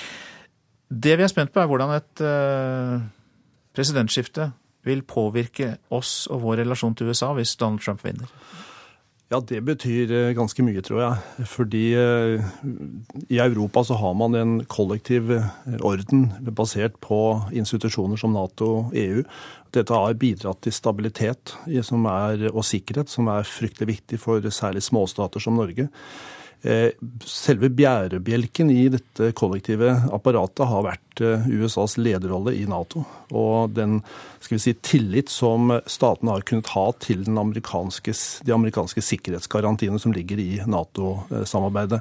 Det 0.89 1.17
vi 1.19 1.25
er 1.27 1.33
spent 1.33 1.53
på, 1.53 1.61
er 1.61 1.71
hvordan 1.71 1.97
et 1.97 2.23
uh, 2.23 3.01
presidentskifte 3.75 4.51
vil 4.87 5.03
påvirke 5.03 5.77
oss 5.91 6.29
og 6.31 6.45
vår 6.45 6.63
relasjon 6.63 6.95
til 6.95 7.11
USA 7.11 7.33
hvis 7.35 7.57
Donald 7.59 7.83
Trump 7.83 8.05
vinner. 8.07 8.31
Ja, 9.27 9.41
det 9.43 9.59
betyr 9.67 10.13
eh, 10.15 10.33
ganske 10.39 10.63
mye, 10.63 10.83
tror 10.87 11.01
jeg. 11.03 11.47
Fordi 11.51 11.83
eh, 11.99 12.45
i 13.27 13.41
Europa 13.43 13.83
så 13.89 13.97
har 13.99 14.15
man 14.15 14.39
en 14.39 14.53
kollektiv 14.71 15.33
eh, 15.35 15.49
orden 15.83 16.29
basert 16.55 17.01
på 17.03 17.19
institusjoner 17.51 18.21
som 18.23 18.37
Nato 18.37 18.69
og 18.77 18.95
EU. 18.95 19.25
Dette 19.75 19.99
har 19.99 20.15
bidratt 20.15 20.63
til 20.63 20.77
stabilitet 20.77 21.57
er, 21.67 22.47
og 22.53 22.63
sikkerhet, 22.65 23.11
som 23.11 23.27
er 23.35 23.51
fryktelig 23.51 23.97
viktig 23.97 24.23
for 24.23 24.47
særlig 24.47 24.85
småstater 24.87 25.43
som 25.43 25.59
Norge. 25.59 25.89
Eh, 26.65 26.89
selve 27.23 27.69
bjærebjelken 27.77 28.71
i 28.73 28.87
dette 28.91 29.29
kollektive 29.39 29.91
apparatet 30.15 30.67
har 30.67 30.87
vært 30.87 31.21
eh, 31.23 31.45
USAs 31.53 31.95
lederrolle 32.01 32.55
i 32.57 32.65
Nato. 32.67 33.05
Og 33.37 33.75
den 33.77 34.01
skal 34.41 34.57
vi 34.57 34.63
si, 34.65 34.75
tillit 34.81 35.31
som 35.31 35.75
statene 35.87 36.33
har 36.33 36.47
kunnet 36.49 36.73
ha 36.73 36.89
til 37.05 37.23
amerikanske, 37.29 38.15
de 38.49 38.57
amerikanske 38.57 39.05
sikkerhetsgarantiene 39.05 40.01
som 40.03 40.17
ligger 40.17 40.43
i 40.43 40.51
Nato-samarbeidet. 40.67 42.01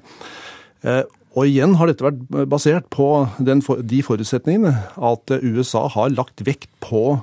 Eh, 0.87 1.03
og 1.35 1.51
igjen 1.51 1.75
har 1.75 1.91
dette 1.91 2.07
vært 2.07 2.47
basert 2.47 2.87
på 2.95 3.09
den, 3.43 3.59
de 3.59 4.01
forutsetningene 4.07 4.71
at 4.95 5.33
USA 5.43 5.83
har 5.91 6.13
lagt 6.15 6.45
vekt 6.47 6.69
på 6.79 7.17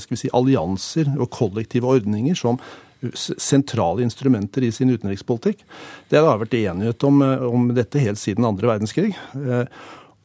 si, 0.00 0.30
allianser 0.32 1.10
og 1.18 1.28
kollektive 1.36 1.90
ordninger 1.98 2.38
som 2.38 2.56
sentrale 3.14 4.02
instrumenter 4.02 4.64
i 4.66 4.72
sin 4.72 4.90
utenrikspolitikk. 4.90 5.62
Det 6.10 6.20
har 6.20 6.40
vært 6.40 6.58
enighet 6.58 7.04
om, 7.06 7.22
eh, 7.22 7.46
om 7.46 7.70
dette 7.74 8.02
helt 8.02 8.18
siden 8.18 8.46
andre 8.48 8.74
verdenskrig. 8.74 9.14
Eh, 9.36 9.64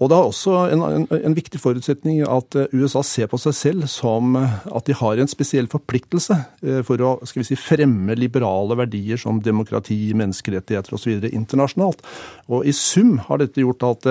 og 0.02 0.10
det 0.10 0.18
er 0.18 0.28
også 0.28 0.54
en, 0.74 0.82
en, 0.84 1.04
en, 1.16 1.36
viktig 1.38 1.62
forutsetning 1.62 2.24
at 2.26 2.56
eh, 2.60 2.72
USA 2.74 3.04
ser 3.06 3.30
på 3.32 3.38
seg 3.40 3.54
selv 3.56 3.88
som 3.88 4.36
at 4.36 4.88
de 4.90 4.96
har 5.00 5.22
en 5.22 5.30
spesiell 5.30 5.70
forpliktelse 5.72 6.36
for 6.84 7.04
å 7.06 7.14
skal 7.24 7.44
vi 7.44 7.52
si, 7.52 7.60
fremme 7.60 8.18
liberale 8.18 8.76
verdier 8.76 9.22
som 9.22 9.40
demokrati, 9.40 10.00
menneskerettigheter 10.18 10.98
osv. 10.98 11.30
internasjonalt. 11.30 12.02
Og 12.50 12.66
i 12.66 12.74
sum 12.76 13.20
har 13.30 13.40
dette 13.40 13.64
gjort 13.64 13.86
at 13.94 14.10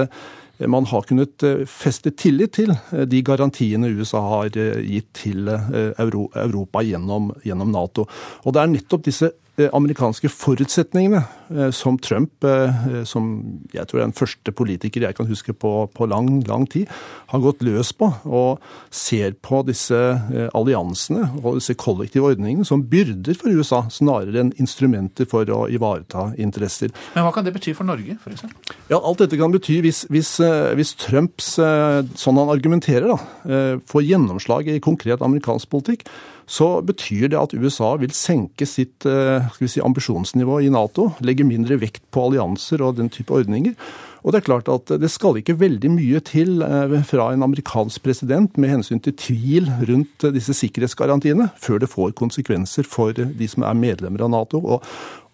man 0.58 0.86
har 0.86 1.02
kunnet 1.08 1.42
eh, 1.42 1.64
feste 1.68 2.12
tillit 2.18 2.54
til 2.58 2.72
eh, 2.74 3.04
de 3.08 3.22
garantiene 3.24 3.90
USA 3.96 4.20
har 4.20 4.58
eh, 4.58 4.82
gitt 4.84 5.10
til 5.22 5.48
Europa 5.48 6.82
gjennom, 6.86 7.32
gjennom 7.46 7.72
Nato. 7.72 8.06
Og 8.44 8.54
det 8.54 8.62
er 8.62 8.72
nettopp 8.74 9.06
disse 9.08 9.32
amerikanske 9.60 10.30
forutsetningene 10.32 11.24
Eh, 11.56 11.70
som 11.70 11.98
Trump, 11.98 12.44
eh, 12.44 13.04
som 13.04 13.26
jeg 13.74 13.86
tror 13.88 14.00
er 14.00 14.06
den 14.06 14.16
første 14.16 14.52
politiker 14.56 15.04
jeg 15.04 15.16
kan 15.18 15.28
huske 15.28 15.52
på, 15.52 15.72
på 15.92 16.08
lang, 16.08 16.40
lang 16.48 16.64
tid, 16.70 16.90
har 17.32 17.42
gått 17.44 17.64
løs 17.64 17.92
på 17.96 18.08
og 18.24 18.62
ser 18.90 19.34
på 19.44 19.62
disse 19.68 19.98
eh, 19.98 20.48
alliansene 20.56 21.28
og 21.42 21.58
disse 21.58 21.76
kollektive 21.78 22.30
ordningene 22.32 22.66
som 22.68 22.84
byrder 22.88 23.36
for 23.38 23.52
USA, 23.52 23.82
snarere 23.92 24.44
enn 24.44 24.54
instrumenter 24.62 25.28
for 25.28 25.48
å 25.52 25.66
ivareta 25.72 26.30
interesser. 26.40 26.92
Men 27.16 27.26
hva 27.26 27.34
kan 27.34 27.46
det 27.46 27.54
bety 27.56 27.76
for 27.76 27.88
Norge, 27.88 28.16
f.eks.? 28.20 28.46
Ja, 28.88 29.00
alt 29.00 29.22
dette 29.24 29.40
kan 29.40 29.52
bety 29.52 29.80
hvis, 29.84 30.04
hvis, 30.12 30.36
hvis 30.78 30.96
Trumps, 31.00 31.54
sånn 31.56 32.40
han 32.40 32.52
argumenterer, 32.52 33.12
da, 33.12 33.80
får 33.88 34.04
gjennomslag 34.06 34.68
i 34.72 34.80
konkret 34.84 35.24
amerikansk 35.24 35.70
politikk, 35.72 36.06
så 36.46 36.68
betyr 36.84 37.30
det 37.32 37.40
at 37.40 37.54
USA 37.54 37.94
vil 38.00 38.14
senke 38.16 38.66
sitt 38.68 39.04
si, 39.04 39.80
ambisjonsnivå 39.82 40.60
i 40.62 40.70
Nato. 40.72 41.12
legge 41.20 41.46
mindre 41.46 41.78
vekt 41.80 42.02
på 42.10 42.28
allianser 42.28 42.82
og 42.82 42.98
den 42.98 43.12
type 43.12 43.34
ordninger. 43.34 43.76
Og 44.22 44.30
det 44.30 44.40
er 44.40 44.46
klart 44.46 44.70
at 44.70 44.92
det 45.02 45.10
skal 45.10 45.40
ikke 45.40 45.56
veldig 45.58 45.90
mye 45.96 46.20
til 46.24 46.62
eh, 46.62 46.94
fra 47.06 47.32
en 47.34 47.42
amerikansk 47.46 48.04
president 48.04 48.58
med 48.60 48.70
hensyn 48.70 49.02
til 49.02 49.16
tvil 49.18 49.70
rundt 49.88 50.28
disse 50.34 50.54
sikkerhetsgarantiene, 50.54 51.48
før 51.58 51.82
det 51.82 51.90
får 51.90 52.14
konsekvenser 52.18 52.86
for 52.86 53.16
de 53.16 53.50
som 53.50 53.66
er 53.66 53.78
medlemmer 53.78 54.22
av 54.22 54.32
Nato. 54.34 54.62
Og, 54.62 54.86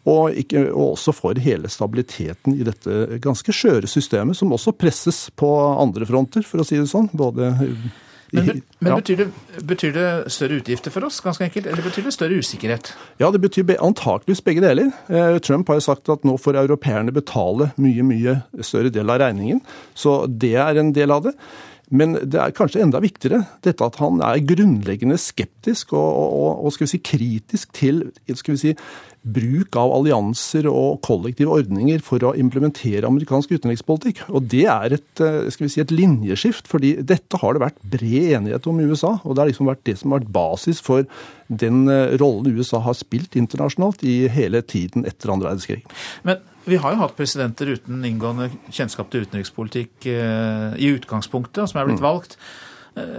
og, 0.08 0.32
ikke, 0.40 0.70
og, 0.70 0.94
også 0.94 1.12
for 1.12 1.40
hele 1.44 1.68
stabiliteten 1.72 2.56
i 2.56 2.64
dette 2.64 3.20
ganske 3.24 3.52
skjøre 3.52 3.90
systemet, 3.90 4.38
som 4.38 4.56
også 4.56 4.72
presses 4.72 5.26
på 5.36 5.52
andre 5.76 6.08
fronter, 6.08 6.46
for 6.48 6.64
å 6.64 6.68
si 6.68 6.80
det 6.80 6.88
sånn. 6.88 7.10
Både 7.12 7.52
Men, 8.32 8.62
men 8.80 8.90
ja. 8.92 8.96
betyr, 8.98 9.22
det, 9.22 9.62
betyr, 9.68 9.94
det, 9.96 10.08
større 10.32 10.58
utgifter 10.60 10.92
for 10.94 11.06
oss, 11.08 11.20
ganske 11.24 11.46
enkelt, 11.46 11.68
eller 11.70 11.84
betyr 11.86 12.08
det 12.08 12.14
større 12.16 12.40
usikkerhet? 12.42 12.92
Ja, 13.22 13.30
det 13.34 13.40
betyr 13.44 13.74
antakeligvis 13.78 14.44
begge 14.44 14.64
deler. 14.64 14.92
Eh, 15.08 15.38
Trump 15.44 15.70
har 15.70 15.80
jo 15.80 15.86
sagt 15.88 16.12
at 16.12 16.26
nå 16.28 16.36
får 16.40 16.60
europeerne 16.60 17.14
betale 17.14 17.72
mye, 17.80 18.04
mye 18.06 18.38
større 18.60 18.92
del 18.94 19.10
av 19.10 19.22
regningen. 19.24 19.62
Så 19.96 20.20
det 20.28 20.56
er 20.60 20.80
en 20.80 20.92
del 20.96 21.14
av 21.14 21.28
det. 21.28 21.36
Men 21.88 22.18
det 22.20 22.36
er 22.36 22.52
kanskje 22.52 22.82
enda 22.84 23.00
viktigere 23.00 23.46
dette 23.64 23.86
at 23.86 23.96
han 24.02 24.20
er 24.24 24.42
grunnleggende 24.44 25.16
skeptisk 25.20 25.94
og, 25.96 26.08
og, 26.36 26.66
og 26.66 26.74
skal 26.74 26.84
vi 26.84 26.90
si, 26.92 27.00
kritisk 27.00 27.72
til 27.76 28.02
skal 28.36 28.58
vi 28.58 28.60
si, 28.60 28.74
bruk 29.22 29.76
av 29.78 29.92
allianser 29.96 30.68
og 30.70 31.00
kollektive 31.04 31.52
ordninger 31.58 32.02
for 32.04 32.22
å 32.24 32.34
implementere 32.38 33.08
amerikansk 33.08 33.52
utenrikspolitikk. 33.56 34.22
Og 34.28 34.48
Det 34.48 34.64
er 34.64 34.94
et, 34.94 35.20
eh, 35.20 35.50
skal 35.50 35.66
vi 35.66 35.68
si, 35.68 35.80
et 35.80 35.92
linjeskift, 35.92 36.66
fordi 36.66 37.04
dette 37.04 37.38
har 37.38 37.52
det 37.54 37.62
vært 37.62 37.82
bred 37.82 38.38
enighet 38.38 38.66
om 38.66 38.80
i 38.80 38.84
USA. 38.84 39.20
Og 39.24 39.34
det 39.34 39.38
har 39.38 39.48
liksom 39.48 39.66
vært 39.66 39.84
det 39.84 39.98
som 39.98 40.12
har 40.12 40.20
vært 40.20 40.32
basis 40.32 40.80
for 40.80 41.04
den 41.50 41.88
eh, 41.88 42.16
rollen 42.16 42.56
USA 42.56 42.78
har 42.80 42.94
spilt 42.94 43.36
internasjonalt 43.36 44.02
i 44.04 44.28
hele 44.28 44.62
tiden 44.62 45.04
etter 45.04 45.30
andre 45.30 45.50
verdenskrig. 45.50 45.82
Men 46.24 46.38
vi 46.64 46.76
har 46.76 46.92
jo 46.92 47.02
hatt 47.02 47.16
presidenter 47.16 47.66
uten 47.66 48.04
inngående 48.04 48.50
kjennskap 48.70 49.10
til 49.10 49.26
utenrikspolitikk 49.26 50.06
eh, 50.06 50.74
i 50.78 50.92
utgangspunktet, 50.94 51.68
som 51.68 51.80
er 51.80 51.86
blitt 51.86 52.00
mm. 52.00 52.08
valgt. 52.08 52.38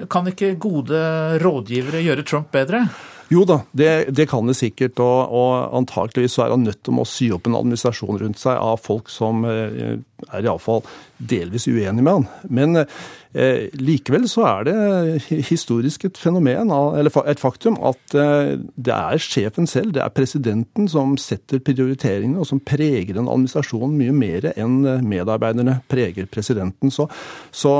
Kan 0.09 0.27
ikke 0.27 0.57
gode 0.59 1.39
rådgivere 1.39 2.01
gjøre 2.03 2.26
Trump 2.27 2.51
bedre? 2.51 2.89
Jo 3.30 3.43
da, 3.45 3.60
det, 3.77 4.10
det 4.18 4.26
kan 4.31 4.47
det 4.49 4.57
sikkert. 4.57 4.99
Og, 5.03 5.34
og 5.38 5.77
antakeligvis 5.81 6.38
så 6.38 6.47
er 6.47 6.56
han 6.56 6.65
nødt 6.65 6.81
til 6.85 6.97
å 6.97 7.06
sy 7.07 7.30
opp 7.35 7.45
en 7.49 7.60
administrasjon 7.60 8.22
rundt 8.23 8.41
seg 8.41 8.57
av 8.57 8.81
folk 8.81 9.11
som 9.14 9.45
eh, 9.45 9.99
er 10.31 10.45
iallfall 10.45 10.81
delvis 11.19 11.68
uenig 11.69 12.01
med 12.01 12.14
han. 12.15 12.30
Men 12.49 12.85
Eh, 13.28 13.28
likevel 13.30 14.23
så 14.26 14.41
er 14.47 14.64
det 14.65 15.43
historisk 15.51 16.07
et 16.07 16.18
fenomen, 16.18 16.72
eller 16.73 17.14
et 17.30 17.39
faktum, 17.39 17.76
at 17.85 18.15
eh, 18.18 18.56
det 18.73 18.93
er 18.95 19.22
sjefen 19.22 19.68
selv, 19.69 19.93
det 19.93 20.01
er 20.01 20.10
presidenten, 20.10 20.88
som 20.89 21.14
setter 21.22 21.61
prioriteringene, 21.61 22.39
og 22.41 22.47
som 22.49 22.60
preger 22.60 23.19
en 23.19 23.30
administrasjon 23.30 23.93
mye 23.93 24.15
mer 24.18 24.49
enn 24.56 24.81
medarbeiderne 25.06 25.77
preger 25.91 26.26
presidenten. 26.26 26.89
Så, 26.89 27.06
så, 27.51 27.76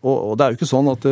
og, 0.00 0.16
og, 0.16 0.32
det 0.40 0.46
er 0.46 0.54
jo 0.54 0.60
ikke 0.60 0.70
sånn 0.72 0.88
at, 0.94 1.04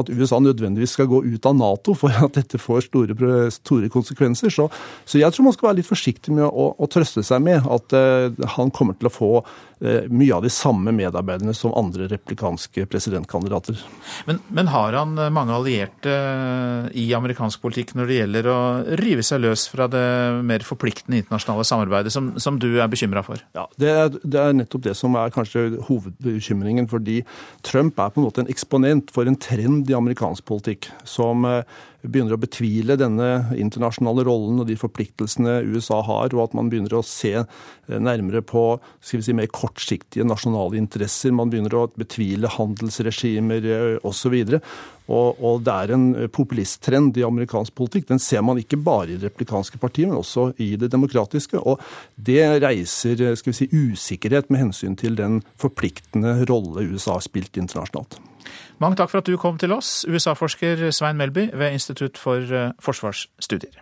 at, 0.00 0.14
USA 0.16 0.40
nødvendigvis 0.40 0.96
skal 0.96 1.10
gå 1.10 1.20
ut 1.26 1.50
av 1.50 1.58
Nato 1.60 1.92
for 1.98 2.16
at 2.24 2.40
dette 2.40 2.60
får 2.60 2.88
store, 2.88 3.50
store 3.52 3.92
konsekvenser. 3.92 4.48
Så, 4.54 4.70
så, 5.04 5.20
jeg 5.20 5.36
tror 5.36 5.50
man 5.50 5.58
skal 5.58 5.70
være 5.70 5.82
litt 5.82 5.90
forsiktig 5.90 6.32
med 6.40 6.48
å, 6.48 6.70
å 6.72 6.88
trøste 6.88 7.24
seg 7.26 7.44
med 7.44 7.68
at 7.68 7.92
uh, 7.92 8.32
han 8.56 8.72
kommer 8.72 8.96
til 8.96 9.10
å 9.10 9.12
få 9.12 9.30
uh, 9.44 10.08
mye 10.08 10.32
av 10.38 10.48
de 10.48 10.52
samme 10.52 10.94
medarbeiderne 10.96 11.52
som 11.56 11.76
andre 11.76 12.08
replikanske 12.08 12.88
presidenter 12.88 13.09
presidentkandidater. 13.10 13.78
Men, 14.26 14.38
men, 14.48 14.68
har 14.68 14.92
han 14.92 15.18
eh, 15.18 15.30
mange 15.30 15.54
allierte 15.54 16.10
eh, 16.10 16.90
i 16.98 17.12
amerikansk 17.14 17.60
politikk 17.62 17.94
når 17.98 18.08
det 18.08 18.18
gjelder 18.20 18.48
å 18.50 18.58
rive 19.00 19.24
seg 19.26 19.42
løs 19.42 19.66
fra 19.70 19.88
det 19.90 20.04
mer 20.46 20.64
forpliktende 20.66 21.20
internasjonale 21.20 21.66
samarbeidet, 21.66 22.12
som, 22.14 22.32
som 22.40 22.58
du 22.60 22.68
er 22.78 22.90
bekymra 22.90 23.24
for? 23.26 23.42
Ja, 23.56 23.66
det 23.80 23.90
er, 23.90 24.10
det 24.22 24.40
er, 24.40 24.56
nettopp 24.60 24.86
det 24.86 24.96
som 24.98 25.16
er 25.18 25.32
kanskje 25.34 25.82
hovedbekymringen. 25.88 26.88
Fordi 26.90 27.20
Trump 27.66 27.98
er 27.98 28.12
på 28.12 28.22
en 28.22 28.28
måte 28.28 28.44
en 28.44 28.52
eksponent 28.52 29.12
for 29.14 29.28
en 29.28 29.38
trend 29.40 29.90
i 29.90 29.96
amerikansk 29.96 30.46
politikk 30.48 30.90
som 31.08 31.46
eh, 31.48 31.62
begynner 32.02 32.36
å 32.36 32.40
betvile 32.40 32.96
denne 33.00 33.28
internasjonale 33.58 34.24
rollen 34.28 34.62
og 34.62 34.68
de 34.70 34.76
forpliktelsene 34.80 35.60
USA 35.74 36.00
har, 36.06 36.32
og 36.34 36.44
at 36.46 36.56
man 36.56 36.70
begynner 36.72 36.96
å 36.96 37.04
se 37.06 37.34
eh, 37.40 37.98
nærmere 38.00 38.42
på 38.46 38.64
skal 39.00 39.20
vi 39.20 39.26
si, 39.26 39.36
mer 39.36 39.50
kortsiktige 39.52 40.26
nasjonale 40.28 40.80
interesser. 40.80 41.34
Man 41.36 41.52
begynner 41.52 41.76
å 41.76 41.88
betvile 41.92 42.52
handelsregimer 42.56 43.68
eh, 43.68 43.98
osv. 44.06 44.38
Og, 45.10 45.42
og 45.42 45.62
det 45.66 45.74
er 45.74 45.94
en 45.96 46.06
populisttrend 46.30 47.18
i 47.18 47.26
amerikansk 47.26 47.74
politikk. 47.76 48.08
Den 48.12 48.22
ser 48.22 48.44
man 48.46 48.60
ikke 48.62 48.78
bare 48.78 49.10
i 49.10 49.18
det 49.18 49.32
replikanske 49.32 49.80
partiet, 49.82 50.08
men 50.08 50.20
også 50.20 50.52
i 50.62 50.72
det 50.80 50.92
demokratiske. 50.94 51.58
Og 51.58 51.82
det 52.14 52.44
reiser 52.62 53.34
skal 53.34 53.52
vi 53.52 53.58
si, 53.58 53.70
usikkerhet 53.74 54.52
med 54.54 54.68
hensyn 54.68 54.94
til 55.00 55.18
den 55.18 55.42
forpliktende 55.60 56.38
rolle 56.50 56.86
USA 56.94 57.18
har 57.18 57.26
spilt 57.26 57.58
internasjonalt. 57.58 58.20
Mange 58.80 58.96
takk 58.96 59.10
for 59.12 59.20
at 59.20 59.28
du 59.28 59.36
kom 59.36 59.58
til 59.60 59.74
oss, 59.76 60.06
USA-forsker 60.08 60.86
Svein 60.96 61.18
Melby 61.20 61.50
ved 61.52 61.76
Institutt 61.76 62.16
for 62.16 62.40
eh, 62.40 62.70
forsvarsstudier. 62.80 63.76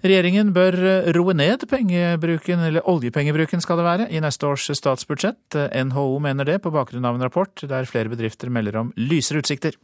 Regjeringen 0.00 0.50
bør 0.56 0.74
eh, 0.80 1.10
roe 1.14 1.36
ned 1.36 1.68
pengebruken, 1.70 2.64
eller 2.66 2.88
oljepengebruken 2.90 3.62
skal 3.62 3.78
det 3.78 3.86
være, 3.86 4.08
i 4.10 4.22
neste 4.24 4.50
års 4.50 4.66
statsbudsjett. 4.80 5.60
NHO 5.92 6.18
mener 6.24 6.48
det 6.48 6.58
på 6.64 6.74
bakgrunn 6.74 7.06
av 7.06 7.14
en 7.14 7.26
rapport 7.28 7.62
der 7.62 7.86
flere 7.86 8.10
bedrifter 8.10 8.50
melder 8.50 8.80
om 8.80 8.90
lysere 8.98 9.44
utsikter. 9.44 9.78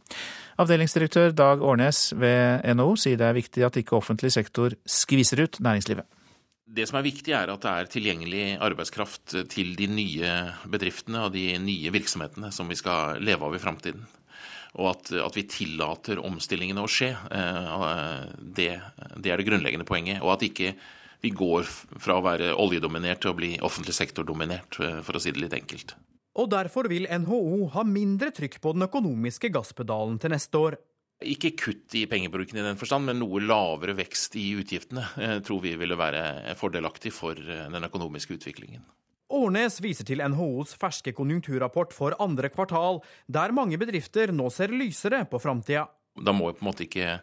Avdelingsdirektør 0.59 1.31
Dag 1.37 1.63
Årnes 1.63 2.09
ved 2.19 2.67
NHO 2.75 2.97
sier 2.99 3.15
det 3.21 3.29
er 3.29 3.39
viktig 3.39 3.63
at 3.63 3.79
ikke 3.79 3.95
offentlig 3.95 4.35
sektor 4.35 4.75
skviser 4.83 5.45
ut 5.45 5.61
næringslivet. 5.63 6.03
Det 6.77 6.85
som 6.85 6.99
er 6.99 7.07
viktig, 7.07 7.33
er 7.33 7.49
at 7.49 7.63
det 7.63 7.71
er 7.73 7.89
tilgjengelig 7.89 8.43
arbeidskraft 8.61 9.33
til 9.49 9.73
de 9.79 9.87
nye 9.89 10.33
bedriftene 10.69 11.23
og 11.25 11.33
de 11.33 11.49
nye 11.61 11.93
virksomhetene 11.95 12.51
som 12.53 12.69
vi 12.69 12.77
skal 12.77 13.17
leve 13.23 13.47
av 13.47 13.55
i 13.57 13.61
framtiden. 13.61 14.03
Og 14.77 14.91
at, 14.91 15.09
at, 15.23 15.37
vi 15.37 15.47
tillater 15.49 16.21
omstillingene 16.21 16.83
å 16.83 16.91
skje. 16.91 17.09
Eh, 17.33 17.87
det, 18.37 18.69
det, 19.15 19.31
er 19.31 19.39
det 19.39 19.47
grunnleggende 19.47 19.87
poenget. 19.89 20.21
Og 20.21 20.35
at 20.35 20.45
ikke 20.45 20.75
vi 21.23 21.31
går 21.33 21.65
fra 21.65 22.19
å 22.19 22.25
være 22.25 22.51
oljedominert 22.61 23.23
til 23.23 23.33
å 23.33 23.37
bli 23.37 23.55
offentlig 23.65 23.95
sektor-dominert, 23.97 24.77
eh, 24.83 24.99
for 25.05 25.17
å 25.17 25.23
si 25.23 25.33
det 25.33 25.41
litt 25.41 25.55
enkelt. 25.57 25.95
Og 26.37 26.51
derfor 26.53 26.89
vil 26.91 27.09
NHO 27.09 27.71
ha 27.73 27.85
mindre 27.87 28.29
trykk 28.35 28.59
på 28.61 28.75
den 28.77 28.85
økonomiske 28.85 29.49
gasspedalen 29.55 30.19
til 30.21 30.35
neste 30.35 30.61
år. 30.61 30.77
Ikke 31.25 31.55
kutt 31.57 31.95
i 31.97 32.03
pengebruken 32.05 32.59
i 32.59 32.65
den 32.65 32.77
forstand, 32.77 33.07
men 33.09 33.17
noe 33.17 33.41
lavere 33.41 33.95
vekst 33.97 34.35
i 34.37 34.51
utgiftene 34.59 35.01
eh, 35.17 35.39
tror 35.41 35.63
vi 35.63 35.73
ville 35.79 35.97
være 35.97 36.53
fordelaktig 36.59 37.09
for 37.15 37.39
eh, 37.41 37.65
den 37.73 37.87
økonomiske 37.89 38.37
utviklingen. 38.37 38.83
Årnes 39.33 39.81
viser 39.83 40.05
til 40.07 40.21
NHOs 40.21 40.75
ferske 40.79 41.11
konjunkturrapport 41.17 41.95
for 41.95 42.15
andre 42.23 42.51
kvartal, 42.53 43.01
der 43.27 43.51
mange 43.55 43.79
bedrifter 43.81 44.31
nå 44.31 44.47
ser 44.53 44.71
lysere 44.71 45.25
på 45.27 45.41
framtida. 45.41 45.87
Da 46.15 46.33
må 46.33 46.51
på 46.53 46.61
en 46.61 46.69
måte 46.69 46.85
ikke 46.85 47.17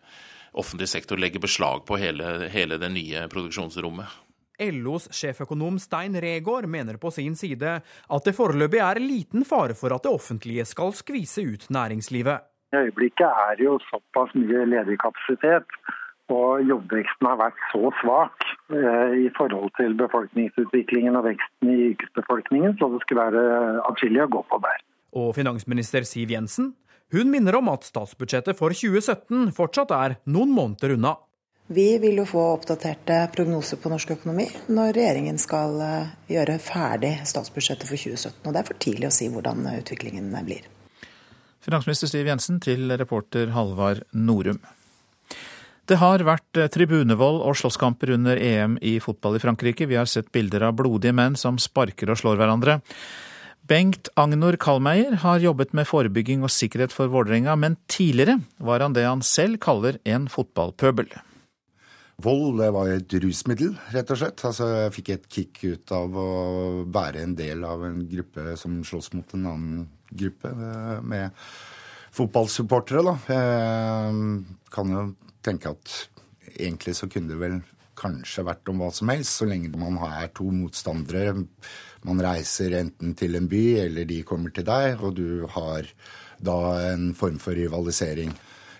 offentlig 0.58 0.90
sektor 0.90 1.18
legge 1.18 1.40
beslag 1.42 1.86
på 1.86 1.96
hele, 1.98 2.50
hele 2.52 2.78
det 2.82 2.90
nye 2.92 3.24
produksjonsrommet. 3.30 4.20
LOs 4.74 5.08
sjeføkonom 5.14 5.80
Stein 5.82 6.14
Regaard 6.20 6.68
mener 6.70 6.98
på 7.02 7.10
sin 7.14 7.34
side 7.38 7.78
at 7.82 8.26
det 8.26 8.34
foreløpig 8.36 8.82
er 8.82 9.02
liten 9.02 9.46
fare 9.46 9.74
for 9.74 9.94
at 9.94 10.04
det 10.04 10.12
offentlige 10.14 10.66
skal 10.68 10.94
skvise 10.94 11.42
ut 11.42 11.66
næringslivet. 11.74 12.53
I 12.74 12.80
øyeblikket 12.82 13.28
er 13.28 13.58
det 13.58 13.68
jo 13.68 13.78
såpass 13.86 14.34
mye 14.34 14.64
ledig 14.66 14.98
kapasitet, 14.98 15.76
og 16.32 16.62
jobbveksten 16.64 17.28
har 17.28 17.36
vært 17.36 17.58
så 17.70 17.90
svak 18.00 18.46
eh, 18.72 19.12
i 19.26 19.28
forhold 19.36 19.74
til 19.78 19.92
befolkningsutviklingen 19.98 21.18
og 21.18 21.26
veksten 21.28 21.70
i 21.70 21.90
yrkesbefolkningen, 21.90 22.78
så 22.80 22.88
det 22.94 23.02
skulle 23.04 23.26
være 23.28 23.82
atskillig 23.90 24.24
å 24.24 24.30
gå 24.38 24.40
på 24.48 24.60
der. 24.64 24.80
Og 25.20 25.34
finansminister 25.36 26.08
Siv 26.08 26.32
Jensen? 26.32 26.72
Hun 27.14 27.30
minner 27.30 27.60
om 27.60 27.68
at 27.70 27.84
statsbudsjettet 27.86 28.58
for 28.58 28.74
2017 28.74 29.52
fortsatt 29.54 29.92
er 29.94 30.16
noen 30.24 30.54
måneder 30.56 30.96
unna. 30.96 31.18
Vi 31.66 31.86
vil 32.00 32.18
jo 32.20 32.26
få 32.28 32.42
oppdaterte 32.56 33.22
prognoser 33.32 33.78
på 33.80 33.92
norsk 33.92 34.16
økonomi 34.16 34.48
når 34.72 34.96
regjeringen 34.96 35.38
skal 35.40 35.76
eh, 35.80 36.14
gjøre 36.32 36.58
ferdig 36.60 37.14
statsbudsjettet 37.28 37.88
for 37.88 38.00
2017. 38.00 38.40
Og 38.48 38.50
det 38.50 38.60
er 38.60 38.68
for 38.72 38.80
tidlig 38.80 39.12
å 39.12 39.14
si 39.14 39.28
hvordan 39.32 39.68
utviklingen 39.76 40.32
blir. 40.44 40.64
Finansminister 41.64 42.10
Siv 42.10 42.28
Jensen 42.28 42.58
til 42.60 42.92
reporter 43.00 43.54
Halvard 43.54 44.02
Norum. 44.12 44.58
Det 45.88 45.96
har 46.00 46.24
vært 46.24 46.58
eh, 46.60 46.68
tribunevold 46.72 47.42
og 47.44 47.56
slåsskamper 47.60 48.14
under 48.16 48.40
EM 48.40 48.78
i 48.84 48.98
fotball 49.04 49.38
i 49.38 49.40
Frankrike. 49.40 49.88
Vi 49.88 49.96
har 49.96 50.08
sett 50.08 50.30
bilder 50.32 50.68
av 50.68 50.76
blodige 50.76 51.12
menn 51.16 51.36
som 51.40 51.60
sparker 51.60 52.12
og 52.12 52.20
slår 52.20 52.40
hverandre. 52.40 52.78
Bengt 53.64 54.10
Agnor 54.20 54.58
Kalmeier 54.60 55.16
har 55.22 55.40
jobbet 55.40 55.72
med 55.76 55.88
forebygging 55.88 56.44
og 56.44 56.52
sikkerhet 56.52 56.92
for 56.92 57.08
Vålerenga, 57.12 57.56
men 57.56 57.78
tidligere 57.88 58.42
var 58.60 58.84
han 58.84 58.96
det 58.96 59.06
han 59.08 59.24
selv 59.24 59.56
kaller 59.64 59.96
en 60.04 60.28
fotballpøbel. 60.28 61.08
Vold 62.24 62.60
det 62.60 62.68
var 62.76 62.92
et 62.92 63.16
rusmiddel, 63.24 63.72
rett 63.96 64.12
og 64.12 64.20
slett. 64.20 64.44
Altså, 64.46 64.68
jeg 64.84 64.92
fikk 64.98 65.10
et 65.14 65.24
kick 65.32 65.64
ut 65.64 65.94
av 65.96 66.12
å 66.12 66.28
være 66.92 67.24
en 67.24 67.32
del 67.40 67.64
av 67.66 67.88
en 67.88 68.04
gruppe 68.08 68.52
som 68.60 68.76
slåss 68.84 69.14
mot 69.16 69.32
en 69.34 69.48
annen 69.48 69.86
gruppe 70.14 70.50
eh, 70.50 70.98
med 71.02 71.44
fotballsupportere, 72.14 73.02
da. 73.04 73.14
Jeg 73.28 74.66
kan 74.74 74.92
jo 74.94 75.06
tenke 75.44 75.74
at 75.74 75.94
egentlig 76.54 76.94
så 76.96 77.08
kunne 77.10 77.32
det 77.32 77.40
vel 77.40 77.56
kanskje 77.98 78.44
vært 78.46 78.70
om 78.70 78.82
hva 78.82 78.90
som 78.94 79.10
helst, 79.12 79.38
så 79.38 79.48
lenge 79.48 79.72
man 79.78 79.98
er 80.06 80.30
to 80.34 80.46
motstandere. 80.52 81.34
Man 82.06 82.22
reiser 82.22 82.76
enten 82.80 83.14
til 83.18 83.38
en 83.38 83.48
by, 83.50 83.64
eller 83.86 84.08
de 84.08 84.22
kommer 84.26 84.54
til 84.54 84.66
deg, 84.68 85.00
og 85.00 85.16
du 85.18 85.46
har 85.54 85.88
da 86.44 86.58
en 86.90 87.12
form 87.16 87.38
for 87.42 87.56
rivalisering. 87.56 88.34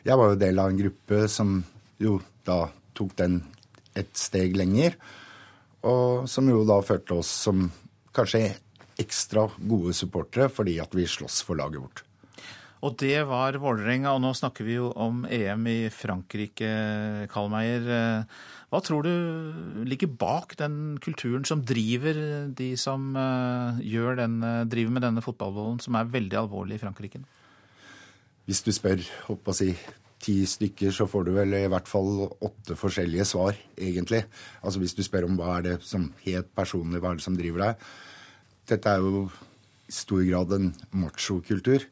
Jeg 0.05 0.20
var 0.20 0.32
jo 0.32 0.40
del 0.40 0.61
av 0.61 0.70
en 0.70 0.81
gruppe 0.82 1.24
som 1.32 1.56
jo 2.02 2.19
da 2.44 2.66
tok 2.94 3.15
den 3.19 3.39
et 3.97 4.11
steg 4.19 4.56
lenger, 4.59 4.98
og 5.86 6.28
som 6.31 6.48
jo 6.51 6.65
da 6.69 6.81
førte 6.85 7.20
oss 7.20 7.31
som 7.47 7.69
kanskje 8.15 8.43
ekstra 9.00 9.48
gode 9.58 9.94
supportere 9.96 10.50
fordi 10.52 10.78
at 10.82 10.94
vi 10.96 11.06
slåss 11.08 11.42
for 11.46 11.58
laget 11.58 11.82
vårt. 11.82 12.04
Og 12.84 12.98
det 13.00 13.16
var 13.24 13.56
Vålerenga, 13.56 14.12
og 14.12 14.20
nå 14.20 14.34
snakker 14.36 14.66
vi 14.66 14.74
jo 14.76 14.90
om 15.00 15.22
EM 15.24 15.62
i 15.70 15.78
Frankrike, 15.88 16.68
Kalmeier. 17.32 17.86
Hva 18.68 18.80
tror 18.84 19.06
du 19.06 19.86
ligger 19.88 20.10
bak 20.20 20.52
den 20.60 20.98
kulturen 21.00 21.46
som 21.48 21.62
driver 21.64 22.18
de 22.52 22.74
som 22.76 23.14
den, 23.16 24.36
driver 24.68 24.92
med 24.92 25.06
denne 25.06 25.24
fotballvolden, 25.24 25.80
som 25.80 25.96
er 25.96 26.12
veldig 26.12 26.42
alvorlig 26.42 26.76
i 26.76 26.84
Frankrike? 26.84 27.24
Hvis 28.44 28.60
du 28.66 28.72
spør 28.76 29.00
håper 29.30 29.54
å 29.54 29.56
si, 29.56 29.70
ti 30.24 30.38
stykker, 30.48 30.92
så 30.92 31.06
får 31.08 31.24
du 31.24 31.34
vel 31.36 31.56
i 31.56 31.66
hvert 31.72 31.88
fall 31.88 32.26
åtte 32.28 32.76
forskjellige 32.76 33.26
svar, 33.28 33.56
egentlig. 33.76 34.24
Altså 34.60 34.82
Hvis 34.82 34.96
du 34.96 35.02
spør 35.04 35.28
om 35.28 35.38
hva 35.40 35.58
er 35.58 35.70
det 35.70 35.78
som 35.84 36.10
helt 36.26 36.52
personlig, 36.56 37.00
hva 37.00 37.14
er 37.14 37.20
det 37.20 37.24
som 37.24 37.36
driver 37.38 37.70
deg? 37.70 37.88
Dette 38.68 38.90
er 38.90 39.04
jo 39.04 39.26
i 39.84 39.92
stor 39.92 40.22
grad 40.24 40.52
en 40.56 40.70
machokultur 40.96 41.84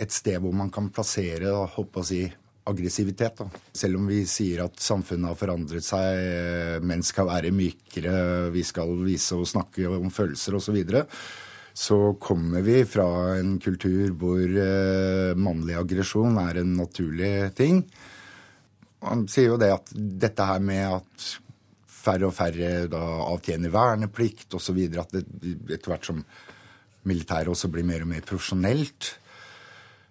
et 0.00 0.14
sted 0.14 0.40
hvor 0.42 0.54
man 0.56 0.72
kan 0.74 0.90
plassere 0.94 1.52
håper 1.76 2.02
å 2.02 2.08
si, 2.08 2.24
aggressivitet. 2.64 3.42
Da. 3.42 3.62
Selv 3.76 4.00
om 4.00 4.06
vi 4.08 4.22
sier 4.28 4.64
at 4.64 4.80
samfunnet 4.80 5.30
har 5.30 5.38
forandret 5.38 5.84
seg, 5.84 6.20
eh, 6.20 6.76
menn 6.80 7.04
skal 7.04 7.28
være 7.28 7.52
mykere, 7.54 8.50
vi 8.54 8.64
skal 8.64 8.94
vise 9.04 9.36
og 9.36 9.48
snakke 9.50 9.84
om 9.90 10.08
følelser 10.08 10.56
osv., 10.56 10.70
så, 10.70 10.76
videre, 10.76 11.04
så 11.74 11.98
kommer 12.22 12.64
vi 12.64 12.80
fra 12.88 13.06
en 13.36 13.58
kultur 13.60 14.14
hvor 14.16 14.40
eh, 14.40 15.36
mannlig 15.36 15.76
aggresjon 15.76 16.40
er 16.40 16.62
en 16.62 16.74
naturlig 16.78 17.34
ting. 17.58 17.84
Han 19.04 19.26
sier 19.28 19.52
jo 19.52 19.60
det 19.60 19.74
at 19.74 19.92
dette 19.92 20.48
her 20.48 20.64
med 20.64 20.86
at 21.02 21.30
færre 22.04 22.28
og 22.28 22.36
færre 22.36 22.72
da 22.92 23.02
avtjener 23.30 23.72
verneplikt 23.72 24.54
osv., 24.56 24.80
at 25.00 25.14
det, 25.16 25.24
etter 25.72 25.92
hvert 25.92 26.08
som 26.10 26.24
militæret 27.08 27.52
også 27.52 27.70
blir 27.72 27.86
mer 27.86 28.04
og 28.04 28.10
mer 28.14 28.24
profesjonelt, 28.26 29.14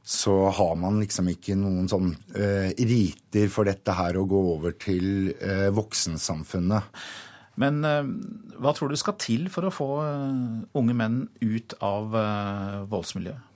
så 0.04 0.34
har 0.52 0.74
man 0.76 1.00
liksom 1.00 1.30
ikke 1.32 1.56
noen 1.56 1.88
sånn 1.88 2.12
eh, 2.36 2.74
riter 2.76 3.48
for 3.52 3.70
dette 3.70 3.96
her 3.96 4.20
å 4.20 4.26
gå 4.28 4.42
over 4.52 4.76
til 4.76 5.32
eh, 5.38 5.70
voksensamfunnet. 5.72 7.00
Men 7.64 7.80
eh, 7.88 8.12
hva 8.60 8.74
tror 8.76 8.92
du 8.92 9.00
skal 9.00 9.16
til 9.22 9.48
for 9.54 9.70
å 9.70 9.74
få 9.74 9.90
unge 10.76 10.98
menn 10.98 11.24
ut 11.40 11.78
av 11.80 12.12
voldsmiljøet? 12.92 13.50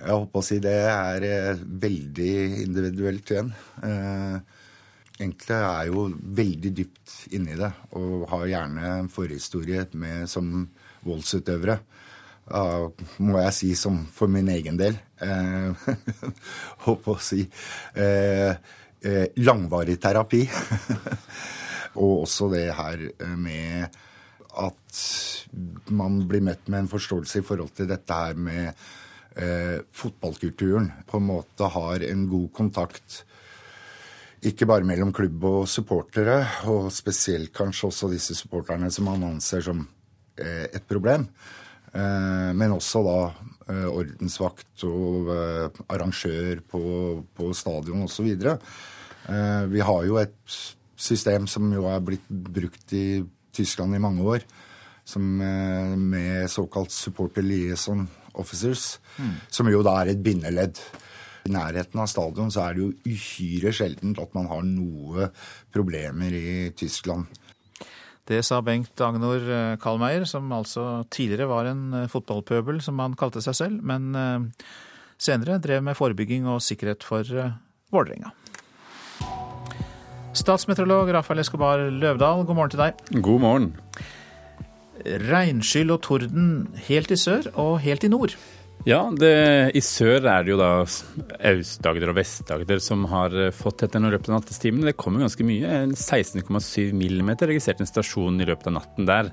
Jeg 0.00 0.16
håper 0.16 0.40
å 0.40 0.44
si 0.44 0.56
det 0.64 0.78
er 0.88 1.58
veldig 1.60 2.34
individuelt 2.62 3.32
igjen. 3.34 3.50
Enkelte 5.20 5.56
er 5.60 5.88
jo 5.90 6.06
veldig 6.40 6.70
dypt 6.76 7.16
inni 7.36 7.58
det 7.58 7.70
og 7.98 8.28
har 8.30 8.46
gjerne 8.48 8.92
en 9.02 9.10
forhistorie 9.12 9.84
med, 9.92 10.28
som 10.30 10.64
voldsutøvere 11.04 11.80
må 12.50 13.38
jeg 13.44 13.54
si 13.54 13.70
som 13.78 14.00
for 14.10 14.30
min 14.30 14.48
egen 14.50 14.78
del 14.78 14.96
eh, 15.22 15.70
Håper 16.86 17.16
å 17.16 17.22
si 17.22 17.44
Uh, 17.90 18.54
uh, 19.04 19.26
langvarig 19.42 19.96
terapi. 20.00 20.44
og 22.00 22.22
også 22.22 22.48
det 22.52 22.68
her 22.76 23.02
med 23.36 23.96
at 24.60 25.00
man 25.90 26.20
blir 26.28 26.44
møtt 26.46 26.68
med 26.70 26.84
en 26.84 26.90
forståelse 26.90 27.40
i 27.40 27.46
forhold 27.46 27.74
til 27.76 27.88
dette 27.90 28.14
her 28.14 28.38
med 28.38 28.86
fotballkulturen. 29.94 30.88
På 31.06 31.20
en 31.20 31.26
måte 31.28 31.68
har 31.74 32.02
en 32.06 32.24
god 32.30 32.48
kontakt 32.54 33.20
ikke 34.48 34.68
bare 34.68 34.86
mellom 34.88 35.12
klubb 35.12 35.42
og 35.44 35.68
supportere, 35.68 36.38
og 36.72 36.88
spesielt 36.94 37.52
kanskje 37.56 37.90
også 37.90 38.08
disse 38.12 38.36
supporterne 38.38 38.88
som 38.92 39.10
han 39.12 39.26
anser 39.34 39.64
som 39.66 39.82
eh, 40.40 40.66
et 40.72 40.86
problem. 40.88 41.26
Eh, 41.92 42.50
men 42.56 42.72
også 42.72 43.02
da 43.04 43.18
eh, 43.68 43.88
ordensvakt 43.90 44.86
og 44.88 45.28
arrangør 45.88 46.62
på, 46.72 46.82
på 47.36 47.50
stadion 47.56 48.06
osv. 48.06 48.30
Vi 49.70 49.82
har 49.84 50.06
jo 50.08 50.16
et 50.18 50.56
system 50.96 51.44
som 51.46 51.68
jo 51.74 51.84
er 51.90 52.00
blitt 52.02 52.24
brukt 52.28 52.94
i 52.96 53.20
Tyskland 53.54 53.94
i 53.94 54.00
mange 54.02 54.24
år, 54.24 54.46
som, 55.04 55.22
med 55.42 56.48
såkalt 56.50 56.92
supporter 56.94 57.44
liaison 57.44 58.06
officers, 58.40 58.98
mm. 59.18 59.36
som 59.52 59.68
jo 59.70 59.84
da 59.84 59.98
er 60.00 60.12
et 60.12 60.22
bindeledd. 60.24 60.80
I 61.46 61.52
nærheten 61.54 62.00
av 62.02 62.08
stadion 62.10 62.50
så 62.52 62.66
er 62.66 62.76
det 62.76 62.84
jo 62.84 63.14
uhyre 63.14 63.72
sjeldent 63.74 64.20
at 64.20 64.34
man 64.36 64.48
har 64.50 64.66
noe 64.66 65.30
problemer 65.72 66.34
i 66.36 66.70
Tyskland. 66.76 67.30
Det 68.30 68.44
sa 68.46 68.60
Bengt 68.62 69.00
Agnor 69.02 69.42
eh, 69.42 69.78
Kalmeier, 69.82 70.26
som 70.28 70.52
altså 70.54 71.02
tidligere 71.10 71.48
var 71.50 71.66
en 71.66 71.80
eh, 72.02 72.10
fotballpøbel, 72.10 72.78
som 72.84 73.00
han 73.02 73.16
kalte 73.18 73.42
seg 73.42 73.56
selv, 73.58 73.80
men 73.82 74.12
eh, 74.14 74.68
senere 75.18 75.58
drev 75.62 75.82
med 75.82 75.98
forebygging 75.98 76.46
og 76.46 76.62
sikkerhet 76.62 77.06
for 77.06 77.26
Vålerenga. 77.90 78.30
Statsmeteorolog 80.36 81.10
Rafael 81.16 81.42
Escobar 81.42 81.82
Løvdahl, 81.90 82.44
god 82.46 82.54
morgen 82.60 82.70
til 82.76 82.84
deg. 82.84 83.02
God 83.18 83.42
morgen. 83.42 83.72
Regnskyll 85.02 85.90
og 85.90 86.04
torden 86.06 86.68
helt 86.86 87.10
i 87.10 87.18
sør 87.18 87.50
og 87.58 87.80
helt 87.82 88.06
i 88.06 88.12
nord. 88.12 88.36
Ja, 88.88 89.02
det, 89.12 89.32
i 89.76 89.80
sør 89.84 90.24
er 90.24 90.44
det 90.44 90.54
jo 90.54 90.58
da 90.60 90.70
Aust-Agder 90.80 92.12
og 92.12 92.16
Vest-Agder 92.16 92.80
som 92.80 93.02
har 93.10 93.34
eh, 93.36 93.52
fått 93.52 93.82
dette 93.84 94.00
i 94.00 94.12
løpet 94.12 94.30
av 94.30 94.38
nattestimene. 94.38 94.88
Det 94.88 94.96
kommer 95.00 95.26
ganske 95.26 95.44
mye. 95.44 95.82
16,7 95.92 96.94
millimeter 96.96 97.50
registrert 97.50 97.82
en 97.84 97.90
stasjon 97.90 98.40
i 98.40 98.48
løpet 98.48 98.70
av 98.70 98.78
natten 98.78 99.10
der. 99.10 99.28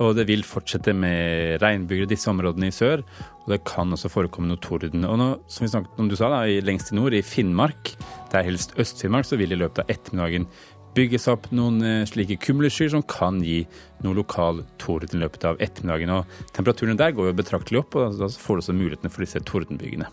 Og 0.00 0.14
det 0.16 0.24
vil 0.30 0.46
fortsette 0.48 0.94
med 0.96 1.60
regnbyger 1.60 2.06
i 2.06 2.12
disse 2.14 2.30
områdene 2.32 2.70
i 2.70 2.74
sør. 2.74 3.02
Og 3.42 3.52
det 3.52 3.60
kan 3.68 3.92
også 3.92 4.08
forekomme 4.12 4.48
noe 4.48 4.62
torden. 4.64 5.04
Og 5.04 5.20
nå, 5.20 5.28
som 5.50 5.66
vi 5.66 5.72
snakket 5.74 6.00
om 6.00 6.08
du 6.08 6.16
sa 6.16 6.30
da, 6.32 6.40
lengst 6.64 6.94
i 6.94 6.96
nord, 6.96 7.16
i 7.18 7.24
Finnmark, 7.26 7.92
det 8.30 8.40
er 8.40 8.48
helst 8.48 8.72
Øst-Finnmark, 8.80 9.28
så 9.28 9.36
vil 9.36 9.52
i 9.52 9.60
løpet 9.60 9.84
av 9.84 9.92
ettermiddagen 9.92 10.48
bygges 10.96 11.28
opp 11.30 11.48
noen 11.54 11.78
eh, 11.86 12.08
slike 12.08 12.38
kumleskyer 12.42 12.90
som 12.94 13.04
kan 13.06 13.38
gi 13.44 13.62
noe 14.04 14.16
lokal 14.18 14.64
torden 14.82 15.18
i 15.18 15.22
løpet 15.22 15.46
av 15.48 15.62
ettermiddagen. 15.62 16.12
Og 16.18 16.50
Temperaturene 16.56 16.98
der 17.00 17.14
går 17.16 17.30
jo 17.30 17.38
betraktelig 17.38 17.84
opp, 17.84 17.96
og 17.98 18.18
da 18.18 18.30
får 18.30 18.58
du 18.58 18.64
også 18.64 18.76
mulighetene 18.76 19.12
for 19.12 19.26
disse 19.26 19.42
tordenbygene. 19.46 20.10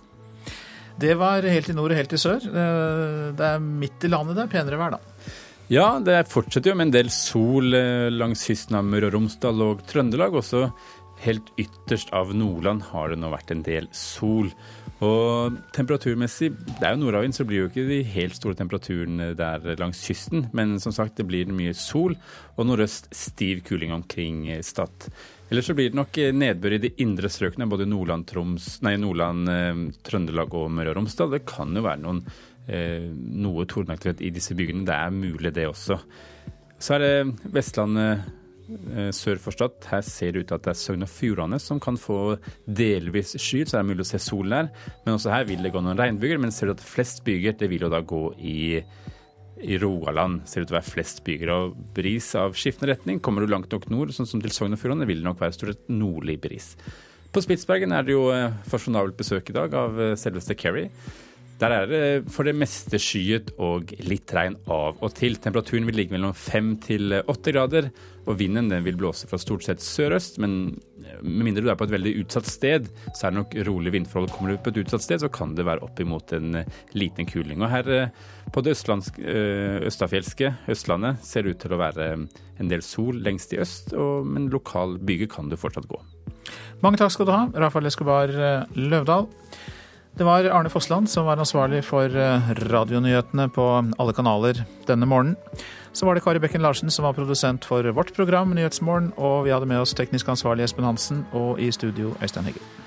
Det 0.97 1.13
var 1.17 1.45
helt 1.45 1.69
i 1.69 1.75
nord 1.77 1.93
og 1.93 1.99
helt 1.99 2.13
i 2.15 2.17
sør. 2.17 2.41
Det 2.41 3.49
er 3.51 3.59
midt 3.61 4.05
i 4.07 4.09
landet 4.09 4.39
det 4.39 4.47
er 4.47 4.53
penere 4.55 4.79
vær, 4.81 4.95
da? 4.97 5.35
Ja, 5.67 5.97
det 5.99 6.29
fortsetter 6.31 6.71
jo 6.71 6.77
med 6.79 6.87
en 6.87 6.93
del 6.95 7.09
sol 7.11 7.75
eh, 7.75 8.07
langs 8.07 8.45
kysten 8.47 8.77
av 8.79 8.85
Møre 8.87 9.09
og 9.09 9.17
Romsdal 9.17 9.63
og 9.65 9.81
Trøndelag. 9.89 10.37
Også 10.39 10.69
helt 11.25 11.49
ytterst 11.59 12.13
av 12.15 12.31
Nordland 12.35 12.85
har 12.93 13.11
det 13.11 13.17
nå 13.19 13.33
vært 13.33 13.51
en 13.51 13.65
del 13.65 13.89
sol. 13.91 14.47
Og 15.05 15.57
temperaturmessig, 15.75 16.49
det 16.79 16.81
er 16.81 16.95
jo 16.95 17.03
nordavind, 17.03 17.35
så 17.35 17.45
blir 17.45 17.61
jo 17.61 17.67
ikke 17.69 17.85
de 17.85 17.99
helt 18.15 18.33
store 18.37 18.57
temperaturene 18.57 19.29
der 19.37 19.77
langs 19.77 20.01
kysten. 20.07 20.47
Men 20.57 20.79
som 20.81 20.95
sagt, 20.95 21.19
det 21.19 21.27
blir 21.29 21.51
mye 21.53 21.75
sol, 21.77 22.15
og 22.57 22.65
nordøst 22.65 23.11
stiv 23.13 23.61
kuling 23.67 23.93
omkring 23.93 24.47
Stad. 24.65 25.09
Ellers 25.51 25.69
så 25.69 25.75
blir 25.77 25.91
det 25.91 25.99
nok 25.99 26.17
nedbør 26.33 26.75
i 26.75 26.81
de 26.87 26.91
indre 27.05 27.29
strøkene, 27.31 27.69
både 27.69 27.85
Nordland, 27.87 28.25
Troms, 28.27 28.71
nei, 28.83 28.95
Nordland 28.99 29.53
eh, 29.53 29.83
Trøndelag 30.07 30.57
og 30.57 30.73
Møre 30.73 30.91
og 30.91 30.99
Romsdal. 30.99 31.29
Det 31.35 31.45
kan 31.47 31.77
jo 31.77 31.85
være 31.85 32.01
noen, 32.01 32.23
eh, 32.65 33.05
noe 33.13 33.67
tordenaktivitet 33.69 34.25
i 34.25 34.33
disse 34.33 34.57
byene. 34.57 34.83
Det 34.87 34.97
er 34.97 35.13
mulig, 35.13 35.53
det 35.55 35.69
også. 35.69 36.01
Så 36.81 36.97
er 36.97 37.05
det 37.05 37.53
Vestlandet 37.53 38.25
Eh, 38.27 38.36
sør 39.15 39.39
for 39.41 39.55
Stad. 39.55 39.77
Her 39.91 40.03
ser 40.05 40.33
det 40.33 40.43
ut 40.43 40.49
til 40.49 40.57
at 40.57 40.65
det 40.65 40.71
er 40.73 40.79
Sogn 40.79 41.05
og 41.05 41.11
Fjordane 41.11 41.59
som 41.61 41.79
kan 41.83 41.97
få 41.99 42.37
delvis 42.65 43.35
skyet, 43.39 43.71
så 43.71 43.77
er 43.77 43.85
det 43.85 43.93
mulig 43.93 44.05
å 44.05 44.09
se 44.09 44.21
solen 44.21 44.55
der. 44.55 44.71
Men 45.05 45.17
også 45.17 45.33
her 45.33 45.47
vil 45.49 45.63
det 45.63 45.73
gå 45.75 45.83
noen 45.83 45.99
regnbyger. 45.99 46.41
Men 46.43 46.53
ser 46.55 46.69
du 46.69 46.75
at 46.75 46.83
flest 46.83 47.23
byger, 47.27 47.57
det 47.59 47.69
vil 47.71 47.87
jo 47.87 47.91
da 47.93 48.01
gå 48.03 48.23
i, 48.37 48.59
i 49.63 49.79
Rogaland. 49.81 50.43
Ser 50.45 50.61
det 50.61 50.67
ut 50.67 50.71
til 50.71 50.77
å 50.77 50.79
være 50.79 50.93
flest 50.93 51.23
byger. 51.27 51.53
Og 51.55 51.77
bris 51.97 52.31
av 52.39 52.57
skiftende 52.59 52.93
retning. 52.93 53.21
Kommer 53.23 53.45
du 53.45 53.53
langt 53.53 53.71
nok 53.73 53.89
nord, 53.93 54.15
sånn 54.15 54.29
som 54.29 54.43
til 54.43 54.55
Sogn 54.55 54.75
og 54.75 54.81
Fjordane, 54.81 55.07
vil 55.09 55.23
det 55.23 55.29
nok 55.29 55.43
være 55.43 55.55
stort 55.55 55.75
sett 55.75 55.93
nordlig 55.93 56.39
bris. 56.43 56.73
På 57.33 57.43
Spitsbergen 57.43 57.91
er 57.93 58.05
det 58.07 58.15
jo 58.15 58.27
eh, 58.33 58.53
fasjonabelt 58.71 59.17
besøk 59.19 59.51
i 59.51 59.55
dag 59.57 59.73
av 59.77 59.99
eh, 60.01 60.15
selveste 60.19 60.55
Kerry. 60.57 60.87
Der 61.57 61.73
er 61.73 61.87
det 61.89 62.01
for 62.29 62.45
det 62.45 62.53
meste 62.53 62.99
skyet 63.01 63.49
og 63.57 63.89
litt 64.05 64.29
regn 64.35 64.59
av 64.69 64.99
og 65.01 65.13
til. 65.17 65.39
Temperaturen 65.41 65.87
vil 65.89 65.97
ligge 65.97 66.13
mellom 66.13 66.35
fem 66.37 66.75
til 66.83 67.15
åtte 67.17 67.53
grader, 67.55 67.87
og 68.27 68.37
vinden 68.37 68.69
den 68.69 68.83
vil 68.85 68.99
blåse 68.99 69.25
fra 69.29 69.39
stort 69.41 69.65
sett 69.65 69.81
sørøst. 69.81 70.37
Men 70.43 70.75
med 71.23 71.47
mindre 71.47 71.63
du 71.65 71.71
er 71.71 71.79
på 71.79 71.87
et 71.87 71.95
veldig 71.95 72.13
utsatt 72.21 72.49
sted, 72.49 72.91
så 73.09 73.27
er 73.27 73.33
det 73.33 73.39
nok 73.39 73.55
rolig 73.71 73.95
vindforhold. 73.95 74.29
Kommer 74.35 74.53
du 74.53 74.61
på 74.61 74.73
et 74.73 74.81
utsatt 74.83 75.05
sted, 75.05 75.23
så 75.23 75.31
kan 75.33 75.55
det 75.57 75.65
være 75.65 75.81
oppimot 75.87 76.35
en 76.37 76.59
liten 76.93 77.29
kuling. 77.29 77.63
Og 77.63 77.73
her 77.73 77.89
eh, 77.95 78.27
på 78.53 78.61
det 78.61 78.75
eh, 78.77 79.79
østafjelske 79.87 80.53
Østlandet 80.69 81.25
ser 81.25 81.47
det 81.47 81.55
ut 81.55 81.63
til 81.65 81.73
å 81.73 81.81
være 81.81 82.11
en 82.13 82.69
del 82.69 82.85
sol 82.85 83.17
lengst 83.25 83.57
i 83.57 83.61
øst, 83.63 83.95
og, 83.97 84.29
men 84.29 84.51
lokal 84.53 84.99
byge 85.01 85.29
kan 85.33 85.49
det 85.49 85.57
fortsatt 85.61 85.89
gå. 85.89 85.97
Mange 86.83 87.01
takk 87.01 87.09
skal 87.15 87.25
du 87.25 87.33
ha, 87.33 87.43
Rafael 87.65 87.89
Escobar 87.89 88.29
eh, 88.29 88.77
Løvdahl. 88.77 89.25
Det 90.17 90.25
var 90.25 90.47
Arne 90.49 90.69
Fossland 90.69 91.09
som 91.09 91.25
var 91.25 91.37
ansvarlig 91.37 91.83
for 91.85 92.09
eh, 92.09 92.47
radionyhetene 92.71 93.45
på 93.53 93.65
alle 94.01 94.15
kanaler 94.17 94.63
denne 94.87 95.05
morgenen. 95.05 95.37
Så 95.93 96.09
var 96.09 96.17
det 96.17 96.23
Kari 96.25 96.41
Bekken 96.41 96.65
Larsen 96.65 96.89
som 96.89 97.05
var 97.05 97.13
produsent 97.13 97.65
for 97.65 97.85
vårt 97.93 98.15
program 98.17 98.55
Nyhetsmorgen, 98.57 99.11
og 99.17 99.45
vi 99.45 99.53
hadde 99.53 99.69
med 99.69 99.83
oss 99.83 99.93
teknisk 99.93 100.33
ansvarlig 100.33 100.65
Espen 100.65 100.89
Hansen, 100.89 101.23
og 101.37 101.61
i 101.61 101.69
studio 101.71 102.15
Øystein 102.17 102.49
Heggen. 102.49 102.86